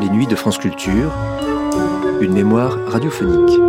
Les 0.00 0.08
nuits 0.08 0.26
de 0.26 0.34
France 0.34 0.58
Culture. 0.58 1.12
Une 2.20 2.32
mémoire 2.32 2.76
radiophonique. 2.88 3.60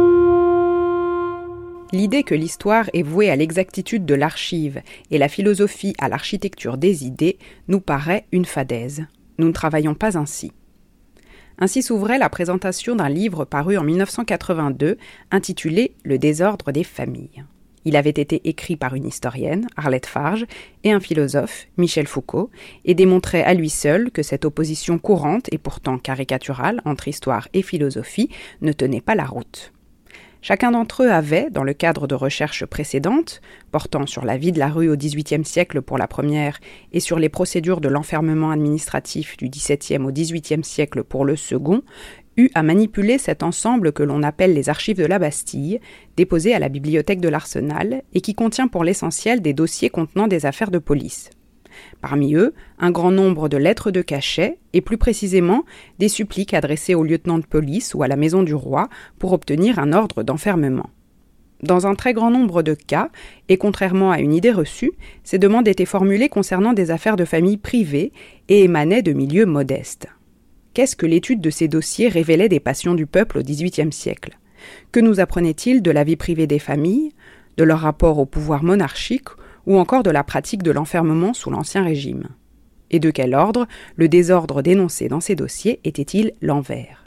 L'idée 1.91 2.23
que 2.23 2.33
l'histoire 2.33 2.89
est 2.93 3.03
vouée 3.03 3.29
à 3.29 3.35
l'exactitude 3.35 4.03
de 4.03 4.15
l'archive 4.15 4.81
et 5.11 5.19
la 5.19 5.27
philosophie 5.27 5.93
à 5.99 6.09
l'architecture 6.09 6.77
des 6.77 7.05
idées 7.05 7.37
nous 7.67 7.81
paraît 7.81 8.25
une 8.31 8.45
fadaise. 8.45 9.05
Nous 9.37 9.45
ne 9.45 9.53
travaillons 9.53 9.93
pas 9.93 10.17
ainsi. 10.17 10.51
Ainsi 11.57 11.81
s'ouvrait 11.81 12.17
la 12.17 12.29
présentation 12.29 12.95
d'un 12.95 13.09
livre 13.09 13.45
paru 13.45 13.77
en 13.77 13.83
1982 13.83 14.97
intitulé 15.31 15.95
Le 16.03 16.17
désordre 16.17 16.71
des 16.71 16.83
familles. 16.83 17.45
Il 17.85 17.95
avait 17.95 18.09
été 18.09 18.41
écrit 18.49 18.75
par 18.75 18.95
une 18.95 19.05
historienne, 19.05 19.67
Arlette 19.77 20.07
Farge, 20.07 20.45
et 20.83 20.91
un 20.91 20.99
philosophe, 20.99 21.67
Michel 21.77 22.07
Foucault, 22.07 22.49
et 22.83 22.95
démontrait 22.95 23.43
à 23.43 23.53
lui 23.53 23.69
seul 23.69 24.09
que 24.11 24.23
cette 24.23 24.43
opposition 24.43 24.97
courante 24.97 25.47
et 25.53 25.59
pourtant 25.59 25.99
caricaturale 25.99 26.81
entre 26.83 27.07
histoire 27.07 27.47
et 27.53 27.61
philosophie 27.61 28.29
ne 28.61 28.73
tenait 28.73 29.01
pas 29.01 29.15
la 29.15 29.25
route. 29.25 29.71
Chacun 30.47 30.69
d'entre 30.69 31.01
eux 31.01 31.09
avait, 31.09 31.49
dans 31.49 31.63
le 31.63 31.73
cadre 31.73 32.05
de 32.05 32.13
recherches 32.13 32.67
précédentes, 32.67 33.41
portant 33.71 34.05
sur 34.05 34.23
la 34.25 34.37
vie 34.37 34.51
de 34.51 34.59
la 34.59 34.67
rue 34.67 34.91
au 34.91 34.95
XVIIIe 34.95 35.43
siècle 35.43 35.81
pour 35.81 35.97
la 35.97 36.07
première 36.07 36.59
et 36.93 36.99
sur 36.99 37.17
les 37.17 37.29
procédures 37.29 37.81
de 37.81 37.89
l'enfermement 37.89 38.51
administratif 38.51 39.37
du 39.37 39.49
XVIIe 39.49 40.03
au 40.05 40.11
XVIIIe 40.11 40.63
siècle 40.63 41.03
pour 41.03 41.25
le 41.25 41.35
second, 41.35 41.81
eu 42.37 42.49
à 42.53 42.61
manipuler 42.61 43.17
cet 43.17 43.41
ensemble 43.41 43.91
que 43.91 44.03
l'on 44.03 44.21
appelle 44.21 44.53
les 44.53 44.69
archives 44.69 44.97
de 44.97 45.05
la 45.07 45.17
Bastille, 45.17 45.79
déposées 46.15 46.53
à 46.53 46.59
la 46.59 46.69
bibliothèque 46.69 47.21
de 47.21 47.29
l'Arsenal 47.29 48.03
et 48.13 48.21
qui 48.21 48.35
contient 48.35 48.67
pour 48.67 48.83
l'essentiel 48.83 49.41
des 49.41 49.53
dossiers 49.53 49.89
contenant 49.89 50.27
des 50.27 50.45
affaires 50.45 50.69
de 50.69 50.77
police. 50.77 51.31
Parmi 52.01 52.35
eux, 52.35 52.53
un 52.79 52.91
grand 52.91 53.11
nombre 53.11 53.49
de 53.49 53.57
lettres 53.57 53.91
de 53.91 54.01
cachet 54.01 54.57
et 54.73 54.81
plus 54.81 54.97
précisément 54.97 55.63
des 55.99 56.09
suppliques 56.09 56.53
adressées 56.53 56.95
au 56.95 57.03
lieutenant 57.03 57.39
de 57.39 57.45
police 57.45 57.93
ou 57.93 58.03
à 58.03 58.07
la 58.07 58.15
maison 58.15 58.43
du 58.43 58.53
roi 58.53 58.89
pour 59.19 59.33
obtenir 59.33 59.79
un 59.79 59.93
ordre 59.93 60.23
d'enfermement. 60.23 60.89
Dans 61.63 61.87
un 61.87 61.95
très 61.95 62.13
grand 62.13 62.31
nombre 62.31 62.61
de 62.63 62.73
cas, 62.73 63.09
et 63.49 63.57
contrairement 63.57 64.11
à 64.11 64.19
une 64.19 64.33
idée 64.33 64.51
reçue, 64.51 64.91
ces 65.23 65.39
demandes 65.39 65.67
étaient 65.67 65.85
formulées 65.85 66.29
concernant 66.29 66.73
des 66.73 66.91
affaires 66.91 67.15
de 67.15 67.25
famille 67.25 67.57
privées 67.57 68.11
et 68.49 68.63
émanaient 68.63 69.01
de 69.01 69.13
milieux 69.13 69.45
modestes. 69.45 70.07
Qu'est-ce 70.73 70.97
que 70.97 71.05
l'étude 71.05 71.39
de 71.39 71.49
ces 71.49 71.69
dossiers 71.69 72.09
révélait 72.09 72.49
des 72.49 72.59
passions 72.59 72.95
du 72.95 73.05
peuple 73.05 73.37
au 73.37 73.41
XVIIIe 73.41 73.93
siècle? 73.93 74.37
Que 74.91 74.99
nous 74.99 75.21
apprenait-il 75.21 75.81
de 75.81 75.91
la 75.91 76.03
vie 76.03 76.17
privée 76.17 76.47
des 76.47 76.59
familles, 76.59 77.13
de 77.57 77.63
leur 77.63 77.79
rapport 77.79 78.19
au 78.19 78.25
pouvoir 78.25 78.63
monarchique 78.63 79.29
ou 79.65 79.77
encore 79.77 80.03
de 80.03 80.11
la 80.11 80.23
pratique 80.23 80.63
de 80.63 80.71
l'enfermement 80.71 81.33
sous 81.33 81.49
l'Ancien 81.49 81.83
Régime. 81.83 82.29
Et 82.91 82.99
de 82.99 83.11
quel 83.11 83.33
ordre 83.33 83.67
le 83.95 84.07
désordre 84.07 84.61
dénoncé 84.61 85.07
dans 85.07 85.19
ces 85.19 85.35
dossiers 85.35 85.79
était-il 85.83 86.33
l'envers? 86.41 87.05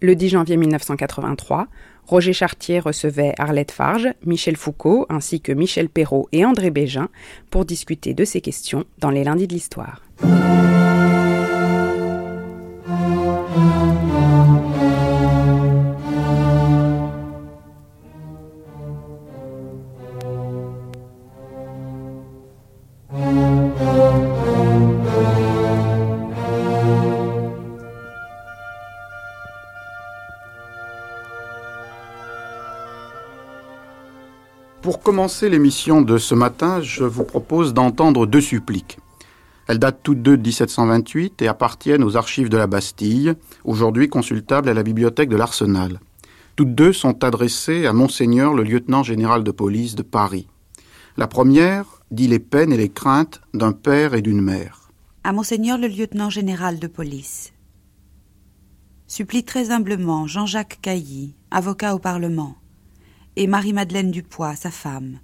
Le 0.00 0.14
10 0.16 0.30
janvier 0.30 0.56
1983, 0.56 1.68
Roger 2.06 2.32
Chartier 2.32 2.80
recevait 2.80 3.34
Arlette 3.38 3.70
Farge, 3.70 4.08
Michel 4.26 4.56
Foucault 4.56 5.06
ainsi 5.08 5.40
que 5.40 5.52
Michel 5.52 5.88
Perrault 5.88 6.28
et 6.32 6.44
André 6.44 6.70
Bégin 6.70 7.08
pour 7.50 7.64
discuter 7.64 8.12
de 8.12 8.24
ces 8.24 8.40
questions 8.40 8.84
dans 8.98 9.10
les 9.10 9.24
lundis 9.24 9.46
de 9.46 9.54
l'histoire. 9.54 10.02
Commencer 35.04 35.50
l'émission 35.50 36.00
de 36.00 36.16
ce 36.16 36.34
matin, 36.34 36.80
je 36.80 37.04
vous 37.04 37.24
propose 37.24 37.74
d'entendre 37.74 38.26
deux 38.26 38.40
suppliques. 38.40 38.98
Elles 39.68 39.78
datent 39.78 40.00
toutes 40.02 40.22
deux 40.22 40.38
de 40.38 40.42
1728 40.42 41.42
et 41.42 41.46
appartiennent 41.46 42.02
aux 42.02 42.16
archives 42.16 42.48
de 42.48 42.56
la 42.56 42.66
Bastille, 42.66 43.34
aujourd'hui 43.64 44.08
consultables 44.08 44.70
à 44.70 44.74
la 44.74 44.82
bibliothèque 44.82 45.28
de 45.28 45.36
l'Arsenal. 45.36 46.00
Toutes 46.56 46.74
deux 46.74 46.94
sont 46.94 47.22
adressées 47.22 47.86
à 47.86 47.92
Monseigneur 47.92 48.54
le 48.54 48.62
lieutenant 48.62 49.02
général 49.02 49.44
de 49.44 49.50
police 49.50 49.94
de 49.94 50.02
Paris. 50.02 50.48
La 51.18 51.26
première 51.26 51.84
dit 52.10 52.26
les 52.26 52.38
peines 52.38 52.72
et 52.72 52.78
les 52.78 52.88
craintes 52.88 53.42
d'un 53.52 53.72
père 53.72 54.14
et 54.14 54.22
d'une 54.22 54.40
mère. 54.40 54.88
À 55.22 55.34
Monseigneur 55.34 55.76
le 55.76 55.88
lieutenant 55.88 56.30
général 56.30 56.78
de 56.78 56.86
police. 56.86 57.52
Supplie 59.06 59.44
très 59.44 59.70
humblement 59.70 60.26
Jean-Jacques 60.26 60.78
Cailly, 60.80 61.34
avocat 61.50 61.94
au 61.94 61.98
Parlement 61.98 62.56
et 63.36 63.46
Marie-Madeleine 63.46 64.10
Dupois, 64.10 64.54
sa 64.54 64.70
femme, 64.70 65.18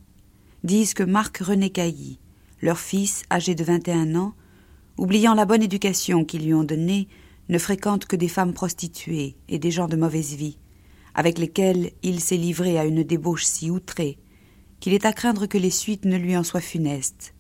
disent 0.65 0.95
que 0.95 1.03
Marc-René 1.03 1.71
Cailly, 1.71 2.19
leur 2.61 2.79
fils 2.79 3.23
âgé 3.31 3.55
de 3.55 3.65
21 3.65 4.15
ans, 4.17 4.35
oubliant 4.99 5.35
la 5.35 5.47
bonne 5.47 5.63
éducation 5.63 6.25
qu'ils 6.25 6.45
lui 6.45 6.55
ont 6.55 6.65
donnée, 6.65 7.09
ne 7.49 7.59
fréquente 7.59 8.07
que 8.07 8.17
des 8.17 8.29
femmes 8.29 8.53
prostituées 8.53 9.37
et 9.49 9.59
des 9.59 9.71
gens 9.71 9.89
de 9.89 9.97
mauvaise 9.97 10.35
vie, 10.35 10.59
avec 11.15 11.39
lesquels 11.39 11.93
il 12.03 12.21
s'est 12.21 12.37
livré 12.37 12.79
à 12.79 12.85
une 12.85 13.03
débauche 13.03 13.45
si 13.45 13.71
outrée 13.71 14.19
qu'il 14.81 14.95
est 14.95 15.05
à 15.05 15.13
craindre 15.13 15.47
que 15.47 15.59
les 15.59 15.71
suites 15.71 16.07
ne 16.07 16.17
lui 16.17 16.37
en 16.37 16.43
soient 16.43 16.61
funestes. 16.61 17.35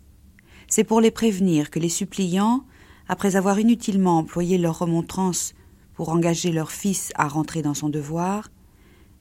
C'est 0.68 0.84
pour 0.84 1.00
les 1.00 1.10
prévenir 1.10 1.70
que 1.70 1.78
les 1.78 1.88
suppliants, 1.88 2.64
après 3.08 3.34
avoir 3.34 3.58
inutilement 3.58 4.18
employé 4.18 4.58
leur 4.58 4.78
remontrance 4.78 5.54
pour 5.94 6.10
engager 6.10 6.52
leur 6.52 6.70
fils 6.70 7.10
à 7.16 7.26
rentrer 7.26 7.62
dans 7.62 7.74
son 7.74 7.88
devoir, 7.88 8.50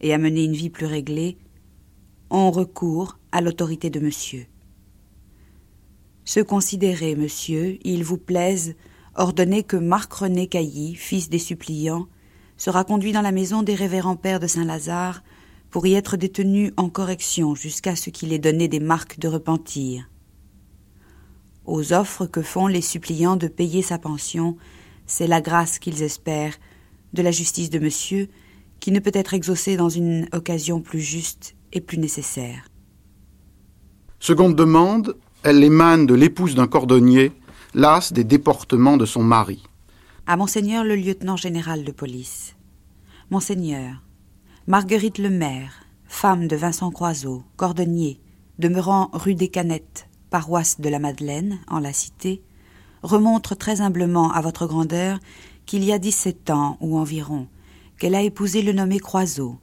et 0.01 0.13
à 0.13 0.17
mener 0.17 0.43
une 0.43 0.53
vie 0.53 0.69
plus 0.69 0.85
réglée, 0.85 1.37
ont 2.29 2.51
recours 2.51 3.17
à 3.31 3.41
l'autorité 3.41 3.89
de 3.89 3.99
monsieur. 3.99 4.45
Ce 6.25 6.39
considéré, 6.39 7.15
monsieur, 7.15 7.79
il 7.83 8.03
vous 8.03 8.17
plaise, 8.17 8.75
ordonnez 9.15 9.63
que 9.63 9.77
Marc-René 9.77 10.47
Cailly, 10.47 10.95
fils 10.95 11.29
des 11.29 11.39
suppliants, 11.39 12.07
sera 12.55 12.83
conduit 12.83 13.13
dans 13.13 13.21
la 13.21 13.31
maison 13.31 13.63
des 13.63 13.73
révérends 13.73 14.15
pères 14.15 14.39
de 14.39 14.47
Saint-Lazare 14.47 15.23
pour 15.71 15.87
y 15.87 15.93
être 15.93 16.17
détenu 16.17 16.73
en 16.77 16.89
correction 16.89 17.55
jusqu'à 17.55 17.95
ce 17.95 18.09
qu'il 18.09 18.33
ait 18.33 18.39
donné 18.39 18.67
des 18.67 18.79
marques 18.79 19.19
de 19.19 19.27
repentir. 19.27 20.09
Aux 21.65 21.93
offres 21.93 22.25
que 22.25 22.41
font 22.41 22.67
les 22.67 22.81
suppliants 22.81 23.35
de 23.35 23.47
payer 23.47 23.81
sa 23.81 23.97
pension, 23.97 24.57
c'est 25.05 25.27
la 25.27 25.41
grâce 25.41 25.79
qu'ils 25.79 26.03
espèrent 26.03 26.57
de 27.13 27.21
la 27.21 27.31
justice 27.31 27.69
de 27.69 27.79
monsieur 27.79 28.27
qui 28.79 28.91
ne 28.91 28.99
peut 28.99 29.11
être 29.13 29.33
exaucé 29.33 29.77
dans 29.77 29.89
une 29.89 30.27
occasion 30.33 30.81
plus 30.81 31.01
juste 31.01 31.55
et 31.73 31.81
plus 31.81 31.97
nécessaire. 31.97 32.65
Seconde 34.19 34.55
demande, 34.55 35.15
elle 35.43 35.63
émane 35.63 36.05
de 36.05 36.13
l'épouse 36.13 36.55
d'un 36.55 36.67
cordonnier, 36.67 37.31
lasse 37.73 38.11
des 38.11 38.23
déportements 38.23 38.97
de 38.97 39.05
son 39.05 39.23
mari. 39.23 39.63
À 40.27 40.35
Monseigneur 40.35 40.83
le 40.83 40.95
lieutenant 40.95 41.37
général 41.37 41.83
de 41.83 41.91
police. 41.91 42.55
Monseigneur, 43.29 44.03
Marguerite 44.67 45.17
Lemaire, 45.17 45.85
femme 46.05 46.47
de 46.47 46.55
Vincent 46.55 46.91
Croiseau, 46.91 47.43
cordonnier, 47.55 48.19
demeurant 48.57 49.09
rue 49.13 49.35
des 49.35 49.47
Canettes, 49.47 50.07
paroisse 50.29 50.81
de 50.81 50.89
la 50.89 50.99
Madeleine, 50.99 51.59
en 51.67 51.79
la 51.79 51.93
cité, 51.93 52.41
remontre 53.01 53.55
très 53.55 53.81
humblement 53.81 54.31
à 54.31 54.41
votre 54.41 54.67
grandeur 54.67 55.19
qu'il 55.65 55.83
y 55.83 55.93
a 55.93 55.99
dix-sept 55.99 56.49
ans 56.49 56.77
ou 56.81 56.97
environ, 56.97 57.47
qu'elle 57.99 58.15
a 58.15 58.21
épousé 58.21 58.61
le 58.61 58.71
nommé 58.71 58.99
Croiseau, 58.99 59.59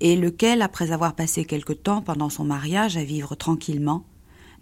et 0.00 0.16
lequel, 0.16 0.62
après 0.62 0.90
avoir 0.90 1.14
passé 1.14 1.44
quelque 1.44 1.72
temps 1.72 2.02
pendant 2.02 2.28
son 2.28 2.44
mariage 2.44 2.96
à 2.96 3.04
vivre 3.04 3.36
tranquillement, 3.36 4.04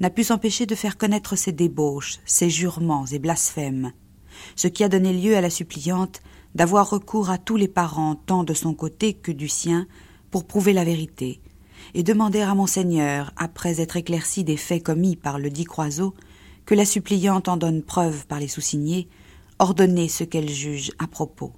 n'a 0.01 0.11
pu 0.11 0.23
s'empêcher 0.23 0.67
de 0.67 0.75
faire 0.75 0.99
connaître 0.99 1.35
ses 1.37 1.53
débauches, 1.53 2.19
ses 2.27 2.51
jurements 2.51 3.07
et 3.07 3.19
blasphèmes, 3.19 3.93
ce 4.55 4.69
qui 4.69 4.85
a 4.85 4.89
donné 4.89 5.13
lieu 5.13 5.37
à 5.37 5.41
la 5.41 5.51
suppliante 5.51 6.21
d'avoir 6.55 6.91
recours 6.91 7.31
à 7.31 7.39
tous 7.39 7.57
les 7.57 7.69
parents, 7.69 8.15
tant 8.15 8.45
de 8.45 8.55
son 8.55 8.75
côté 8.75 9.15
que 9.15 9.33
du 9.33 9.49
sien, 9.49 9.87
pour 10.31 10.47
prouver 10.47 10.73
la 10.73 10.85
vérité, 10.85 11.41
et 11.95 12.03
demander 12.03 12.41
à 12.41 12.55
monseigneur, 12.55 13.33
après 13.37 13.81
être 13.81 13.97
éclairci 13.97 14.45
des 14.45 14.57
faits 14.57 14.83
commis 14.83 15.17
par 15.17 15.39
le 15.39 15.49
dit 15.49 15.65
Croiseau, 15.65 16.15
que 16.67 16.75
la 16.75 16.85
suppliante 16.85 17.49
en 17.49 17.57
donne 17.57 17.83
preuve 17.83 18.27
par 18.27 18.41
les 18.41 18.49
sous-signés, 18.49 19.09
ordonner 19.59 20.09
ce 20.09 20.25
qu'elle 20.25 20.51
juge 20.51 20.93
à 20.99 21.07
propos. 21.07 21.53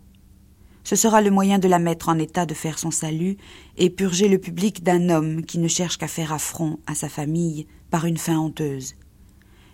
Ce 0.84 0.96
sera 0.96 1.22
le 1.22 1.30
moyen 1.30 1.58
de 1.58 1.68
la 1.68 1.78
mettre 1.78 2.08
en 2.08 2.18
état 2.18 2.46
de 2.46 2.54
faire 2.54 2.78
son 2.78 2.90
salut 2.90 3.36
et 3.76 3.90
purger 3.90 4.28
le 4.28 4.38
public 4.38 4.82
d'un 4.82 5.10
homme 5.10 5.44
qui 5.44 5.58
ne 5.58 5.68
cherche 5.68 5.96
qu'à 5.96 6.08
faire 6.08 6.32
affront 6.32 6.78
à 6.86 6.94
sa 6.94 7.08
famille 7.08 7.66
par 7.90 8.04
une 8.04 8.16
fin 8.16 8.38
honteuse. 8.38 8.94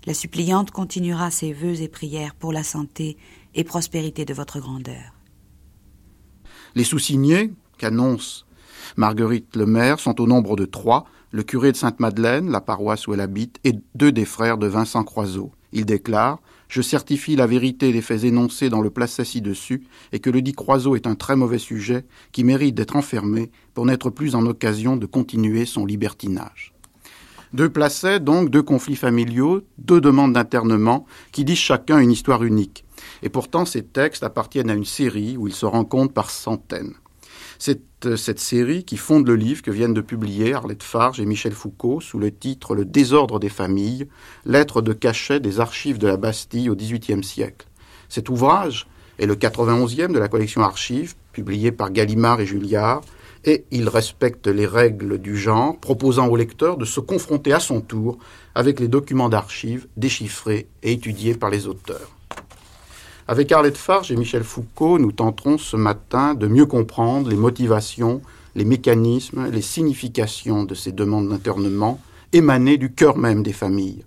La 0.07 0.15
suppliante 0.15 0.71
continuera 0.71 1.31
ses 1.31 1.53
vœux 1.53 1.81
et 1.81 1.89
prières 1.89 2.35
pour 2.35 2.53
la 2.53 2.63
santé 2.63 3.17
et 3.55 3.65
prospérité 3.65 4.25
de 4.25 4.35
votre 4.35 4.61
grandeur. 4.61 5.15
Les 6.75 6.85
sous-signés, 6.85 7.53
qu'annonce 7.79 8.47
Marguerite 8.97 9.57
Lemaire, 9.57 10.01
sont 10.01 10.21
au 10.21 10.27
nombre 10.27 10.57
de 10.57 10.65
trois, 10.65 11.07
le 11.31 11.43
curé 11.43 11.73
de 11.73 11.77
Sainte-Madeleine, 11.77 12.51
la 12.51 12.61
paroisse 12.61 13.07
où 13.07 13.15
elle 13.15 13.21
habite, 13.21 13.59
et 13.65 13.75
deux 13.95 14.13
des 14.13 14.25
frères 14.25 14.59
de 14.59 14.67
Vincent 14.67 15.05
Croiseau. 15.05 15.53
Il 15.73 15.85
déclare 15.85 16.41
Je 16.69 16.83
certifie 16.83 17.35
la 17.35 17.47
vérité 17.47 17.93
des 17.93 18.03
faits 18.03 18.25
énoncés 18.25 18.69
dans 18.69 18.83
le 18.83 18.91
placet 18.91 19.25
ci-dessus, 19.25 19.85
et 20.13 20.21
que 20.21 20.31
le 20.31 20.43
dit 20.43 20.53
Croiseau 20.53 20.97
est 20.97 21.07
un 21.07 21.15
très 21.15 21.35
mauvais 21.35 21.59
sujet, 21.59 22.05
qui 22.31 22.45
mérite 22.45 22.75
d'être 22.75 22.97
enfermé 22.97 23.51
pour 23.73 23.87
n'être 23.87 24.11
plus 24.11 24.35
en 24.35 24.45
occasion 24.45 24.97
de 24.97 25.07
continuer 25.07 25.65
son 25.65 25.87
libertinage. 25.87 26.75
Deux 27.55 27.71
placets, 27.71 28.21
donc, 28.21 28.51
deux 28.51 28.63
conflits 28.63 28.97
familiaux, 28.97 29.63
deux 29.79 30.03
demandes 30.03 30.35
d'internement, 30.35 31.07
qui 31.33 31.47
disent 31.47 31.57
chacun 31.57 31.99
une 31.99 32.13
histoire 32.13 32.45
unique. 32.45 32.85
Et 33.23 33.31
pourtant, 33.31 33.65
ces 33.65 33.83
textes 33.83 34.23
appartiennent 34.23 34.71
à 34.71 34.75
une 34.75 34.85
série 34.85 35.39
où 35.39 35.49
ils 35.49 35.55
se 35.55 35.65
rencontrent 35.65 36.13
par 36.13 36.31
centaines. 36.31 36.95
Cette 38.17 38.39
série 38.39 38.85
qui 38.85 38.97
fonde 38.97 39.27
le 39.27 39.35
livre 39.35 39.63
que 39.63 39.71
viennent 39.71 39.95
de 39.95 40.01
publier 40.01 40.55
Arlette 40.55 40.85
Farge 40.85 41.21
et 41.21 41.27
Michel 41.27 41.53
Foucault 41.53 42.01
sous 42.01 42.19
le 42.19 42.31
titre 42.31 42.75
Le 42.75 42.85
désordre 42.85 43.41
des 43.41 43.49
familles, 43.49 44.07
lettres 44.45 44.83
de 44.83 44.93
cachet 44.93 45.41
des 45.41 45.59
archives 45.59 45.99
de 45.99 46.07
la 46.07 46.17
Bastille 46.17 46.71
au 46.71 46.77
XVIIIe 46.77 47.25
siècle. 47.25 47.67
Cet 48.09 48.29
ouvrage 48.29 48.87
est 49.19 49.27
le 49.27 49.35
91e 49.35 50.13
de 50.13 50.19
la 50.19 50.29
collection 50.29 50.63
Archives, 50.63 51.15
publié 51.33 51.73
par 51.73 51.91
Gallimard 51.91 52.41
et 52.41 52.47
Julliard, 52.47 53.01
et 53.45 53.65
il 53.71 53.89
respecte 53.89 54.47
les 54.47 54.67
règles 54.67 55.19
du 55.19 55.37
genre, 55.37 55.77
proposant 55.79 56.29
au 56.29 56.37
lecteur 56.37 56.77
de 56.77 56.85
se 56.85 57.01
confronter 57.01 57.53
à 57.53 57.61
son 57.61 57.81
tour 57.81 58.19
avec 58.55 58.79
les 58.79 58.89
documents 58.89 59.29
d'archives 59.29 59.87
déchiffrés 59.97 60.69
et 60.83 60.93
étudiés 60.93 61.35
par 61.35 61.51
les 61.51 61.67
auteurs. 61.67 62.18
Avec 63.31 63.53
Arlette 63.53 63.77
Farge 63.77 64.11
et 64.11 64.17
Michel 64.17 64.43
Foucault, 64.43 64.99
nous 64.99 65.13
tenterons 65.13 65.59
ce 65.59 65.77
matin 65.77 66.33
de 66.33 66.47
mieux 66.47 66.65
comprendre 66.65 67.29
les 67.29 67.37
motivations, 67.37 68.23
les 68.55 68.65
mécanismes, 68.65 69.51
les 69.51 69.61
significations 69.61 70.65
de 70.65 70.75
ces 70.75 70.93
demandes 70.93 71.29
d'internement 71.29 72.01
émanées 72.33 72.79
du 72.79 72.91
cœur 72.91 73.19
même 73.19 73.43
des 73.43 73.53
familles. 73.53 74.03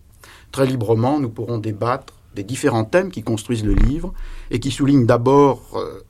Très 0.52 0.66
librement, 0.66 1.20
nous 1.20 1.30
pourrons 1.30 1.60
débattre 1.60 2.16
des 2.34 2.44
différents 2.44 2.84
thèmes 2.84 3.12
qui 3.12 3.22
construisent 3.22 3.64
le 3.64 3.76
livre 3.76 4.12
et 4.50 4.60
qui 4.60 4.72
soulignent 4.72 5.06
d'abord 5.06 5.62
euh, 5.76 6.02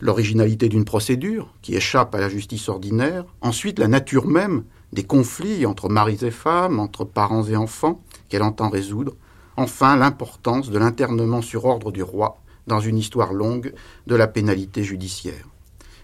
l'originalité 0.00 0.70
d'une 0.70 0.86
procédure 0.86 1.52
qui 1.60 1.74
échappe 1.76 2.14
à 2.14 2.20
la 2.20 2.30
justice 2.30 2.70
ordinaire, 2.70 3.26
ensuite 3.42 3.78
la 3.78 3.86
nature 3.86 4.26
même 4.26 4.64
des 4.94 5.04
conflits 5.04 5.66
entre 5.66 5.90
maris 5.90 6.20
et 6.22 6.30
femmes, 6.30 6.80
entre 6.80 7.04
parents 7.04 7.44
et 7.44 7.56
enfants 7.56 8.00
qu'elle 8.30 8.42
entend 8.42 8.70
résoudre, 8.70 9.14
Enfin, 9.56 9.96
l'importance 9.96 10.70
de 10.70 10.78
l'internement 10.78 11.42
sur 11.42 11.64
ordre 11.64 11.92
du 11.92 12.02
roi 12.02 12.40
dans 12.66 12.80
une 12.80 12.98
histoire 12.98 13.32
longue 13.32 13.72
de 14.06 14.14
la 14.14 14.26
pénalité 14.26 14.84
judiciaire. 14.84 15.44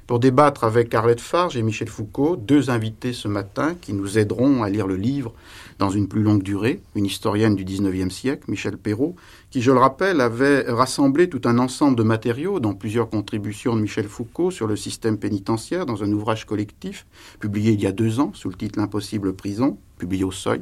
Pour 0.06 0.20
débattre 0.20 0.62
avec 0.62 0.94
Arlette 0.94 1.20
Farge 1.20 1.56
et 1.56 1.62
Michel 1.62 1.88
Foucault, 1.88 2.37
deux 2.37 2.70
invités 2.70 3.12
ce 3.12 3.26
matin 3.26 3.75
qui 3.81 3.93
nous 3.93 4.19
aideront 4.19 4.62
à 4.62 4.70
lire 4.70 4.87
le 4.87 4.94
livre 4.94 5.32
dans 5.78 5.90
une 5.90 6.08
plus 6.08 6.23
longue 6.23 6.43
durée, 6.43 6.81
une 6.94 7.06
historienne 7.06 7.55
du 7.55 7.64
XIXe 7.64 8.14
siècle, 8.14 8.44
Michel 8.49 8.78
Perrault, 8.78 9.17
qui, 9.50 9.62
je 9.62 9.73
le 9.73 9.78
rappelle, 9.78 10.20
avait 10.20 10.62
rassemblé 10.62 11.28
tout 11.28 11.43
un 11.44 11.58
ensemble 11.58 11.96
de 11.96 12.02
matériaux, 12.02 12.61
dont 12.61 12.75
plusieurs 12.75 13.11
contributions 13.11 13.76
de 13.76 13.81
Michel 13.81 14.08
Foucault 14.08 14.50
sur 14.50 14.67
le 14.67 14.76
système 14.76 15.19
pénitentiaire 15.19 15.87
dans 15.87 16.02
un 16.02 16.12
ouvrage 16.12 16.46
collectif 16.46 17.06
publié 17.40 17.73
il 17.73 17.82
y 17.82 17.87
a 17.87 17.93
deux 17.93 18.20
ans 18.20 18.31
sous 18.34 18.49
le 18.49 18.55
titre 18.55 18.78
L'impossible 18.78 19.34
prison, 19.34 19.78
publié 19.99 20.25
au 20.25 20.32
Seuil, 20.32 20.61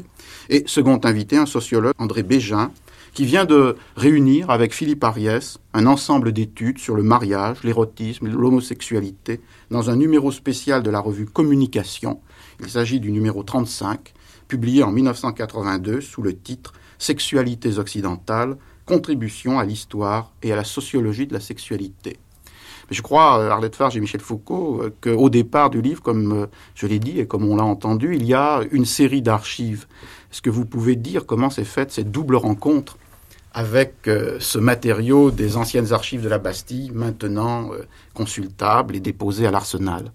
et 0.49 0.65
second 0.67 1.01
invité, 1.05 1.37
un 1.37 1.47
sociologue, 1.47 1.95
André 1.99 2.23
Bégin, 2.23 2.71
qui 3.15 3.25
vient 3.25 3.45
de 3.45 3.77
réunir 3.97 4.51
avec 4.51 4.75
Philippe 4.75 5.05
Ariès 5.05 5.59
un 5.73 5.87
ensemble 5.87 6.33
d'études 6.33 6.79
sur 6.79 6.97
le 6.97 7.05
mariage, 7.05 7.59
l'érotisme, 7.63 8.29
l'homosexualité 8.29 9.41
dans 9.71 9.89
un 9.89 9.97
numéro 9.97 10.33
spécial 10.33 10.83
de 10.83 10.91
la 10.91 10.99
revue 10.99 11.27
Communication. 11.27 12.21
Il 12.61 12.69
s'agit 12.69 12.99
du 12.99 13.13
numéro 13.13 13.45
35, 13.45 14.13
publié 14.49 14.83
en 14.83 14.93
1982 14.93 16.01
sous 16.01 16.23
le 16.23 16.37
titre 16.37 16.73
Sexualités 16.99 17.79
occidentales, 17.79 18.57
contribution 18.87 19.59
à 19.59 19.65
l'histoire 19.65 20.33
et 20.43 20.53
à 20.53 20.57
la 20.57 20.65
sociologie 20.65 21.27
de 21.27 21.35
la 21.35 21.41
sexualité. 21.41 22.19
je 22.91 23.01
crois, 23.01 23.39
euh, 23.39 23.51
Arlette 23.51 23.77
Farge 23.77 23.97
et 23.97 24.01
Michel 24.01 24.21
Foucault, 24.21 24.83
euh, 24.83 24.95
qu'au 25.01 25.31
départ 25.31 25.71
du 25.71 25.81
livre, 25.81 26.03
comme 26.03 26.33
euh, 26.33 26.47
je 26.75 26.87
l'ai 26.87 26.99
dit 26.99 27.19
et 27.19 27.27
comme 27.27 27.45
on 27.45 27.57
l'a 27.57 27.65
entendu, 27.65 28.15
il 28.15 28.25
y 28.25 28.35
a 28.35 28.61
une 28.73 28.85
série 28.85 29.23
d'archives. 29.23 29.87
Est-ce 30.31 30.43
que 30.43 30.51
vous 30.51 30.67
pouvez 30.67 30.97
dire 30.97 31.27
comment 31.27 31.51
s'est 31.51 31.65
faite 31.65 31.93
cette 31.93 32.11
double 32.11 32.37
rencontre 32.37 32.99
avec 33.57 33.95
ce 34.05 34.59
matériau 34.59 35.31
des 35.31 35.57
anciennes 35.57 35.93
archives 35.93 36.23
de 36.23 36.29
la 36.29 36.39
Bastille, 36.39 36.91
maintenant 36.93 37.71
consultable 38.13 38.97
et 38.97 39.01
déposé 39.01 39.47
à 39.47 39.53
l'arsenal? 39.53 40.11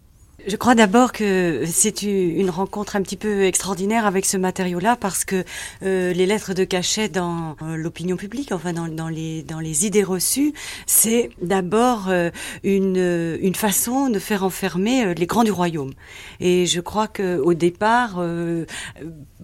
Je 0.50 0.56
crois 0.56 0.74
d'abord 0.74 1.12
que 1.12 1.62
c'est 1.68 2.02
une 2.02 2.50
rencontre 2.50 2.96
un 2.96 3.04
petit 3.04 3.18
peu 3.18 3.44
extraordinaire 3.44 4.08
avec 4.08 4.26
ce 4.26 4.36
matériau-là 4.36 4.96
parce 4.96 5.24
que 5.24 5.44
euh, 5.84 6.12
les 6.12 6.26
lettres 6.26 6.56
de 6.56 6.64
cachet 6.64 7.08
dans 7.08 7.56
euh, 7.62 7.76
l'opinion 7.76 8.18
publique, 8.18 8.52
enfin 8.52 8.74
dans, 8.74 9.10
les, 9.10 9.44
dans 9.44 9.60
les 9.60 9.86
idées 9.86 10.02
reçues, 10.02 10.54
c'est 10.88 11.30
d'abord 11.40 12.08
euh, 12.10 12.32
une, 12.64 13.38
une 13.40 13.54
façon 13.54 14.10
de 14.10 14.18
faire 14.18 14.44
enfermer 14.44 15.14
les 15.14 15.28
grands 15.28 15.44
du 15.44 15.52
royaume. 15.52 15.94
Et 16.40 16.66
je 16.66 16.82
crois 16.82 17.08
que 17.08 17.38
au 17.38 17.54
départ, 17.54 18.20